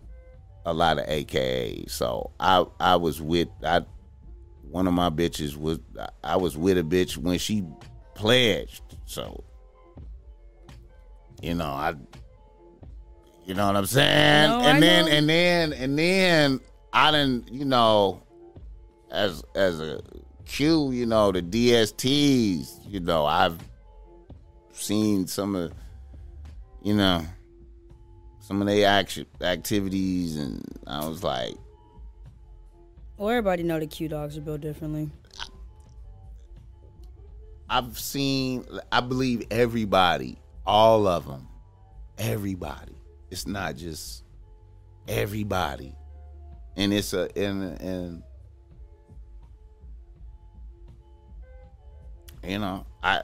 a 0.64 0.72
lot 0.72 0.98
of 0.98 1.06
AKAs, 1.06 1.90
so 1.90 2.30
I, 2.38 2.64
I 2.78 2.96
was 2.96 3.20
with, 3.20 3.48
I, 3.64 3.82
one 4.70 4.86
of 4.86 4.94
my 4.94 5.10
bitches 5.10 5.56
was, 5.56 5.80
I 6.22 6.36
was 6.36 6.56
with 6.56 6.78
a 6.78 6.82
bitch 6.82 7.16
when 7.16 7.38
she 7.38 7.64
pledged, 8.14 8.82
so, 9.06 9.42
you 11.42 11.54
know, 11.54 11.64
I, 11.66 11.94
you 13.44 13.54
know 13.54 13.66
what 13.66 13.76
I'm 13.76 13.86
saying, 13.86 14.48
No, 14.50 14.60
and 14.60 14.76
I 14.76 14.80
then, 14.80 15.04
know. 15.06 15.10
and 15.12 15.28
then, 15.28 15.72
and 15.72 15.98
then 15.98 16.60
I 16.92 17.10
didn't, 17.10 17.52
you 17.52 17.64
know, 17.64 18.22
as 19.10 19.42
as 19.54 19.80
a 19.80 20.00
Q, 20.52 20.90
you 20.90 21.06
know, 21.06 21.32
the 21.32 21.40
DSTs, 21.40 22.80
you 22.86 23.00
know, 23.00 23.24
I've 23.24 23.56
seen 24.74 25.26
some 25.26 25.54
of, 25.54 25.72
you 26.82 26.92
know, 26.92 27.24
some 28.40 28.60
of 28.60 28.66
their 28.68 28.86
action 28.86 29.24
activities, 29.40 30.36
and 30.36 30.62
I 30.86 31.08
was 31.08 31.24
like, 31.24 31.54
Well, 33.16 33.30
everybody 33.30 33.62
know 33.62 33.80
the 33.80 33.86
Q 33.86 34.10
dogs 34.10 34.36
are 34.36 34.42
built 34.42 34.60
differently. 34.60 35.08
I've 37.70 37.98
seen, 37.98 38.66
I 38.92 39.00
believe 39.00 39.44
everybody, 39.50 40.36
all 40.66 41.06
of 41.06 41.26
them, 41.26 41.48
everybody. 42.18 42.92
It's 43.30 43.46
not 43.46 43.76
just 43.76 44.22
everybody, 45.08 45.96
and 46.76 46.92
it's 46.92 47.14
a 47.14 47.30
and 47.38 47.80
and 47.80 48.22
you 52.46 52.58
know 52.58 52.84
I 53.02 53.22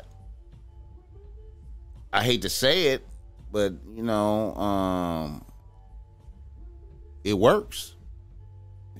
I 2.12 2.22
hate 2.24 2.42
to 2.42 2.48
say 2.48 2.88
it, 2.88 3.06
but 3.52 3.72
you 3.94 4.02
know 4.02 4.54
um 4.54 5.44
it 7.24 7.34
works. 7.38 7.94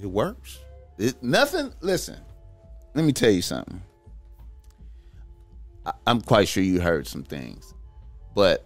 It 0.00 0.06
works. 0.06 0.58
It, 0.98 1.22
nothing. 1.22 1.72
Listen, 1.80 2.18
let 2.94 3.04
me 3.04 3.12
tell 3.12 3.30
you 3.30 3.42
something. 3.42 3.82
I- 5.86 5.92
I'm 6.06 6.20
quite 6.20 6.48
sure 6.48 6.62
you 6.62 6.80
heard 6.80 7.06
some 7.06 7.22
things, 7.22 7.72
but 8.34 8.64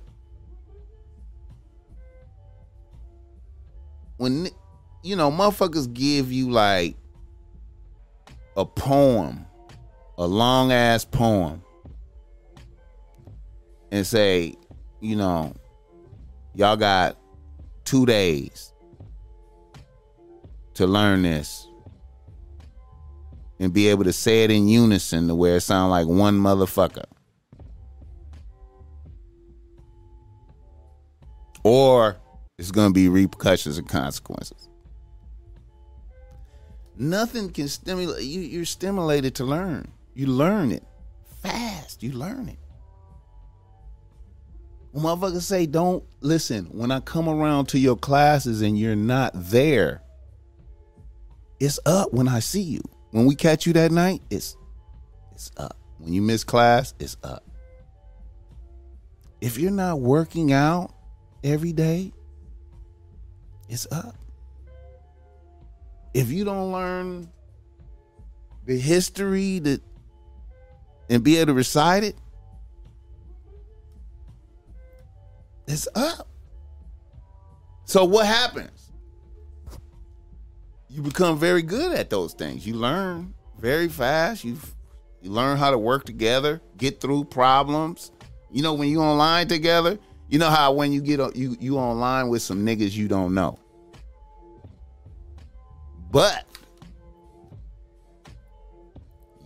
when 4.17 4.49
you 5.03 5.17
know 5.17 5.31
motherfuckers 5.31 5.93
give 5.93 6.33
you 6.33 6.51
like 6.51 6.97
a 8.57 8.65
poem, 8.65 9.47
a 10.23 10.27
long 10.27 10.73
ass 10.73 11.05
poem, 11.05 11.63
and 13.91 14.07
say, 14.07 14.55
you 15.01 15.17
know, 15.17 15.55
y'all 16.55 16.77
got 16.77 17.19
two 17.85 18.07
days 18.07 18.73
to 20.75 20.87
learn 20.87 21.23
this 21.23 21.67
and 23.59 23.73
be 23.73 23.89
able 23.89 24.05
to 24.05 24.13
say 24.13 24.45
it 24.45 24.51
in 24.51 24.67
unison 24.67 25.29
to 25.29 25.35
where 25.35 25.57
it 25.57 25.61
sound 25.61 25.91
like 25.91 26.07
one 26.07 26.39
motherfucker. 26.39 27.05
Or 31.63 32.17
it's 32.59 32.71
gonna 32.71 32.93
be 32.93 33.09
repercussions 33.09 33.79
and 33.79 33.89
consequences. 33.89 34.69
Nothing 36.97 37.51
can 37.51 37.69
stimulate 37.69 38.25
you. 38.25 38.41
You're 38.41 38.65
stimulated 38.65 39.35
to 39.37 39.45
learn. 39.45 39.93
You 40.15 40.27
learn 40.27 40.73
it 40.73 40.85
fast. 41.43 42.03
You 42.03 42.13
learn 42.13 42.49
it. 42.49 42.59
When 44.93 45.05
motherfuckers 45.05 45.43
say, 45.43 45.67
"Don't 45.67 46.05
listen," 46.21 46.67
when 46.67 46.91
I 46.91 47.01
come 47.01 47.29
around 47.29 47.67
to 47.69 47.79
your 47.79 47.97
classes 47.97 48.61
and 48.61 48.79
you're 48.79 48.95
not 48.95 49.33
there, 49.35 50.03
it's 51.59 51.81
up 51.87 52.13
when 52.13 52.29
I 52.29 52.41
see 52.41 52.63
you. 52.63 52.83
When 53.11 53.25
we 53.27 53.35
catch 53.35 53.67
you 53.67 53.73
that 53.73 53.91
night, 53.91 54.23
it's 54.31 54.57
it's 55.33 55.51
up. 55.57 55.79
When 55.99 56.13
you 56.13 56.21
miss 56.21 56.45
class, 56.45 56.95
it's 56.99 57.17
up. 57.23 57.45
If 59.41 59.59
you're 59.59 59.71
not 59.71 60.01
working 60.01 60.53
out 60.53 60.95
every 61.43 61.73
day, 61.73 62.13
it's 63.69 63.87
up. 63.91 64.15
If 66.13 66.31
you 66.31 66.45
don't 66.45 66.71
learn 66.71 67.31
the 68.67 68.79
history 68.79 69.59
that 69.61 69.81
and 71.13 71.23
be 71.23 71.37
able 71.37 71.49
to 71.49 71.53
recite 71.53 72.05
it, 72.05 72.17
it's 75.69 75.87
up. 75.95 76.27
So 77.85 78.07
what 78.07 78.25
happens? 78.25 78.91
You 80.89 81.03
become 81.03 81.39
very 81.39 81.61
good 81.61 81.93
at 81.99 82.09
those 82.09 82.33
things. 82.33 82.67
You 82.67 82.75
learn 82.75 83.35
very 83.59 83.89
fast. 83.89 84.43
You 84.43 84.57
you 85.21 85.31
learn 85.31 85.59
how 85.59 85.71
to 85.71 85.79
work 85.79 86.05
together, 86.05 86.63
get 86.79 87.01
through 87.01 87.25
problems. 87.25 88.11
You 88.51 88.63
know 88.63 88.73
when 88.73 88.89
you 88.89 89.03
online 89.03 89.49
together, 89.49 89.99
you 90.31 90.39
know 90.39 90.49
how 90.49 90.73
when 90.73 90.93
you 90.93 91.03
get 91.03 91.21
on, 91.21 91.33
you 91.35 91.59
you 91.61 91.77
online 91.77 92.31
with 92.31 92.41
some 92.41 92.65
niggas 92.65 92.93
you 92.93 93.07
don't 93.07 93.35
know. 93.35 93.59
But 96.11 96.47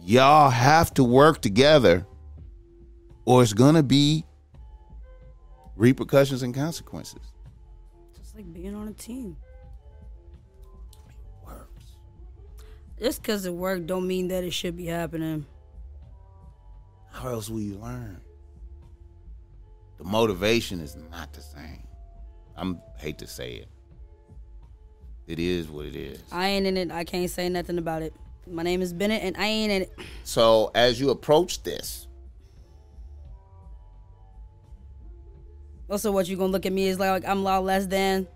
y'all 0.07 0.51
have 0.51 0.95
to 0.95 1.03
work 1.03 1.43
together 1.43 2.07
or 3.25 3.43
it's 3.43 3.53
going 3.53 3.75
to 3.75 3.83
be 3.83 4.25
repercussions 5.75 6.43
and 6.43 6.55
consequences. 6.55 7.33
Just 8.17 8.37
like 8.37 8.51
being 8.53 8.75
on 8.75 8.87
a 8.87 8.93
team. 8.93 9.37
It 10.93 11.45
Works. 11.45 11.97
Just 13.01 13.21
because 13.21 13.45
it 13.47 13.53
worked 13.53 13.87
don't 13.87 14.07
mean 14.07 14.29
that 14.29 14.45
it 14.45 14.53
should 14.53 14.77
be 14.77 14.87
happening. 14.87 15.45
How 17.11 17.31
else 17.31 17.51
will 17.51 17.61
you 17.61 17.77
learn? 17.79 18.21
The 19.99 20.05
motivation 20.05 20.81
is 20.81 20.97
not 21.11 21.33
the 21.33 21.41
same. 21.41 21.83
I'm 22.57 22.81
hate 22.97 23.19
to 23.19 23.27
say 23.27 23.55
it. 23.55 23.69
It 25.27 25.41
is 25.41 25.69
what 25.69 25.87
it 25.87 25.97
is. 25.97 26.23
I 26.31 26.47
ain't 26.49 26.67
in 26.67 26.77
it. 26.77 26.93
I 26.93 27.03
can't 27.03 27.29
say 27.29 27.49
nothing 27.49 27.79
about 27.79 28.03
it. 28.03 28.15
My 28.47 28.63
name 28.63 28.81
is 28.83 28.93
Bennett, 28.93 29.23
and 29.23 29.37
I 29.37 29.47
ain't 29.47 29.73
in 29.73 29.83
it. 29.83 29.99
So 30.25 30.71
as 30.75 31.01
you 31.01 31.11
approach 31.11 31.63
this, 31.63 32.07
Also, 35.89 36.11
what 36.11 36.29
you 36.29 36.37
gonna 36.37 36.51
look 36.53 36.67
at 36.67 36.73
me 36.73 36.89
is 36.89 36.99
like 36.99 37.27
I'm 37.27 37.39
a 37.39 37.43
lot 37.43 37.65
less 37.65 37.87
than? 37.87 38.27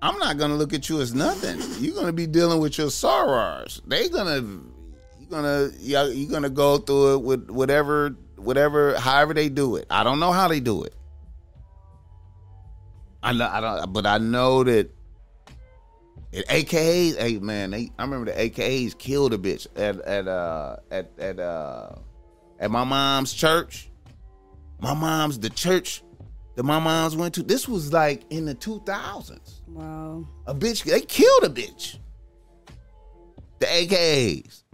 I'm 0.00 0.18
not 0.18 0.38
gonna 0.38 0.54
look 0.54 0.72
at 0.72 0.88
you 0.88 1.00
as 1.00 1.14
nothing. 1.14 1.60
You're 1.82 1.94
gonna 1.94 2.12
be 2.12 2.26
dealing 2.26 2.60
with 2.60 2.78
your 2.78 2.90
sorrows. 2.90 3.82
They 3.86 4.08
gonna 4.08 4.36
you're 5.20 5.30
gonna 5.30 5.70
you're 5.78 6.30
gonna 6.30 6.50
go 6.50 6.78
through 6.78 7.14
it 7.14 7.22
with 7.22 7.50
whatever 7.50 8.16
whatever 8.36 8.98
however 8.98 9.34
they 9.34 9.48
do 9.48 9.76
it. 9.76 9.86
I 9.90 10.04
don't 10.04 10.20
know 10.20 10.32
how 10.32 10.48
they 10.48 10.60
do 10.60 10.84
it. 10.84 10.94
I 13.22 13.32
know 13.32 13.46
I 13.46 13.60
don't 13.60 13.92
but 13.92 14.06
I 14.06 14.16
know 14.18 14.64
that 14.64 14.90
at 16.34 16.46
AKAs, 16.48 17.18
hey 17.18 17.38
man, 17.38 17.70
they, 17.70 17.90
I 17.98 18.04
remember 18.04 18.32
the 18.32 18.38
AKAs 18.38 18.96
killed 18.98 19.32
a 19.32 19.38
bitch 19.38 19.66
at 19.76 20.00
at 20.00 20.28
uh 20.28 20.76
at 20.90 21.10
at 21.18 21.38
uh 21.38 21.94
at 22.58 22.70
my 22.70 22.84
mom's 22.84 23.32
church. 23.32 23.90
My 24.80 24.94
mom's 24.94 25.38
the 25.38 25.50
church 25.50 26.02
that 26.56 26.64
my 26.64 26.78
mom's 26.78 27.16
went 27.16 27.34
to. 27.34 27.42
This 27.42 27.68
was 27.68 27.92
like 27.92 28.22
in 28.30 28.44
the 28.44 28.54
two 28.54 28.82
thousands. 28.84 29.62
Wow. 29.68 30.26
A 30.46 30.54
bitch, 30.54 30.84
they 30.84 31.00
killed 31.00 31.44
a 31.44 31.48
bitch. 31.48 31.98
The 33.58 33.66
AKAs 33.66 34.64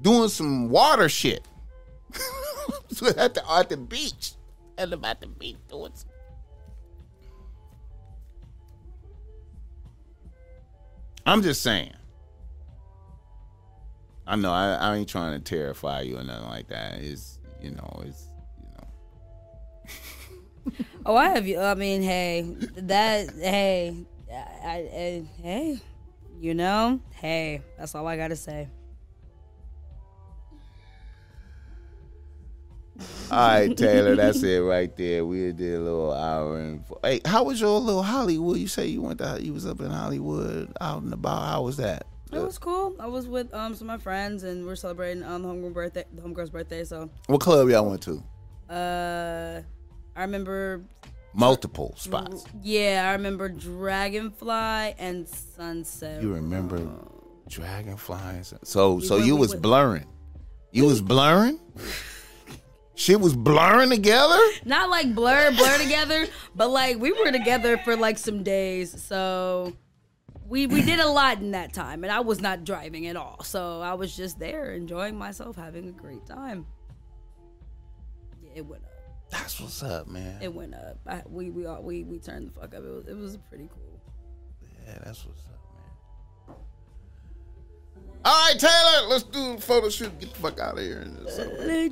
doing 0.00 0.28
some 0.28 0.68
water 0.68 1.08
shit 1.08 1.46
at 3.16 3.34
the 3.34 3.42
at 3.50 3.68
the 3.68 3.76
beach. 3.76 4.32
At 4.76 4.90
the, 4.90 4.98
at 5.04 5.20
the 5.20 5.28
beach 5.28 5.56
doing. 5.68 5.92
Some, 5.94 6.10
I'm 11.26 11.42
just 11.42 11.62
saying. 11.62 11.92
I 14.26 14.36
know 14.36 14.52
I, 14.52 14.74
I 14.74 14.96
ain't 14.96 15.08
trying 15.08 15.38
to 15.38 15.44
terrify 15.44 16.02
you 16.02 16.18
or 16.18 16.24
nothing 16.24 16.48
like 16.48 16.68
that. 16.68 16.98
It's 17.00 17.38
you 17.60 17.70
know 17.70 18.02
it's 18.04 18.28
you 18.60 18.68
know 18.76 18.86
Oh, 21.06 21.16
I 21.16 21.28
have 21.30 21.46
you. 21.46 21.60
I 21.60 21.74
mean, 21.74 22.02
hey, 22.02 22.42
that, 22.76 23.30
hey, 23.38 23.94
I, 24.32 24.66
I, 24.66 25.22
hey, 25.42 25.78
you 26.40 26.54
know, 26.54 27.00
hey, 27.12 27.60
that's 27.76 27.94
all 27.94 28.06
I 28.06 28.16
gotta 28.16 28.36
say. 28.36 28.68
All 33.30 33.38
right, 33.48 33.76
Taylor, 33.76 34.14
that's 34.14 34.42
it 34.42 34.58
right 34.60 34.94
there. 34.96 35.26
We 35.26 35.50
did 35.52 35.74
a 35.76 35.80
little 35.80 36.12
hour 36.12 36.58
and 36.60 36.86
four. 36.86 37.00
hey, 37.02 37.20
how 37.24 37.42
was 37.44 37.60
your 37.60 37.78
little 37.80 38.02
Hollywood? 38.04 38.58
You 38.58 38.68
say 38.68 38.86
you 38.86 39.02
went 39.02 39.18
to 39.18 39.38
you 39.42 39.52
was 39.52 39.66
up 39.66 39.80
in 39.80 39.90
Hollywood, 39.90 40.72
out 40.80 41.02
and 41.02 41.12
about. 41.12 41.44
How 41.48 41.62
was 41.62 41.76
that? 41.78 42.06
It 42.32 42.38
was 42.38 42.58
cool. 42.58 42.94
I 43.00 43.06
was 43.06 43.26
with 43.26 43.52
um 43.54 43.74
some 43.74 43.90
of 43.90 43.98
my 43.98 44.02
friends, 44.02 44.44
and 44.44 44.64
we're 44.64 44.76
celebrating 44.76 45.24
um 45.24 45.42
the 45.42 45.48
homegirl 45.48 45.72
birthday, 45.74 46.04
the 46.14 46.22
homegirl's 46.22 46.50
birthday. 46.50 46.84
So, 46.84 47.10
What 47.26 47.40
club 47.40 47.68
y'all 47.68 47.88
went 47.88 48.02
to? 48.02 48.22
uh, 48.70 49.62
I 50.16 50.20
remember, 50.22 50.84
Multiple 51.34 51.94
spots. 51.96 52.44
yeah, 52.62 53.06
I 53.08 53.12
remember 53.14 53.48
Dragonfly 53.48 54.94
and 54.98 55.28
Sunset. 55.28 56.22
You 56.22 56.32
remember 56.34 56.80
Dragonflies? 57.48 58.54
So 58.62 59.00
so 59.00 59.16
you 59.16 59.34
was 59.36 59.50
went- 59.50 59.62
blurring. 59.62 60.06
You 60.70 60.86
was 60.86 61.00
blurring. 61.00 61.58
Shit 62.96 63.20
was 63.20 63.34
blurring 63.34 63.90
together. 63.90 64.38
Not 64.64 64.88
like 64.88 65.14
blur, 65.14 65.50
blur 65.52 65.78
together, 65.78 66.26
but 66.54 66.68
like 66.68 66.98
we 66.98 67.12
were 67.12 67.32
together 67.32 67.76
for 67.78 67.96
like 67.96 68.18
some 68.18 68.42
days. 68.44 69.02
So 69.02 69.72
we 70.46 70.66
we 70.66 70.82
did 70.82 71.00
a 71.00 71.08
lot 71.08 71.38
in 71.38 71.52
that 71.52 71.72
time, 71.72 72.04
and 72.04 72.12
I 72.12 72.20
was 72.20 72.40
not 72.40 72.64
driving 72.64 73.06
at 73.08 73.16
all. 73.16 73.42
So 73.42 73.80
I 73.80 73.94
was 73.94 74.16
just 74.16 74.38
there, 74.38 74.72
enjoying 74.72 75.16
myself, 75.16 75.56
having 75.56 75.88
a 75.88 75.92
great 75.92 76.24
time. 76.26 76.66
Yeah, 78.42 78.50
it 78.56 78.66
went 78.66 78.84
up. 78.84 78.90
That's 79.30 79.58
what's 79.60 79.82
up, 79.82 80.06
man. 80.06 80.40
It 80.40 80.54
went 80.54 80.74
up. 80.74 80.98
I, 81.06 81.22
we 81.28 81.50
we 81.50 81.66
all, 81.66 81.82
we 81.82 82.04
we 82.04 82.18
turned 82.20 82.48
the 82.48 82.60
fuck 82.60 82.74
up. 82.74 82.84
It 82.84 82.94
was 82.94 83.06
it 83.08 83.16
was 83.16 83.36
pretty 83.48 83.68
cool. 83.72 84.00
Yeah, 84.86 84.98
that's 85.04 85.26
what's 85.26 85.44
up. 85.46 85.53
All 88.26 88.48
right, 88.48 88.58
Taylor, 88.58 89.08
let's 89.08 89.24
do 89.24 89.56
the 89.56 89.60
photo 89.60 89.90
shoot. 89.90 90.18
Get 90.18 90.32
the 90.32 90.40
fuck 90.40 90.58
out 90.58 90.78
of 90.78 90.84
here. 90.84 91.06
Let's 91.20 91.36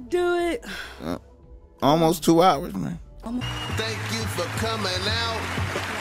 do 0.08 0.36
it. 0.36 0.64
Uh, 1.02 1.18
almost 1.82 2.24
two 2.24 2.42
hours, 2.42 2.74
man. 2.74 2.98
Thank 3.22 4.00
you 4.12 4.24
for 4.34 4.44
coming 4.58 5.06
out. 5.08 5.40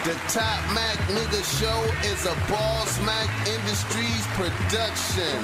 The 0.05 0.13
Top 0.33 0.73
Mac 0.73 0.97
Nigga 1.09 1.43
Show 1.59 2.09
is 2.09 2.25
a 2.25 2.33
Boss 2.49 2.99
Mac 3.05 3.29
Industries 3.47 4.25
production. 4.33 5.37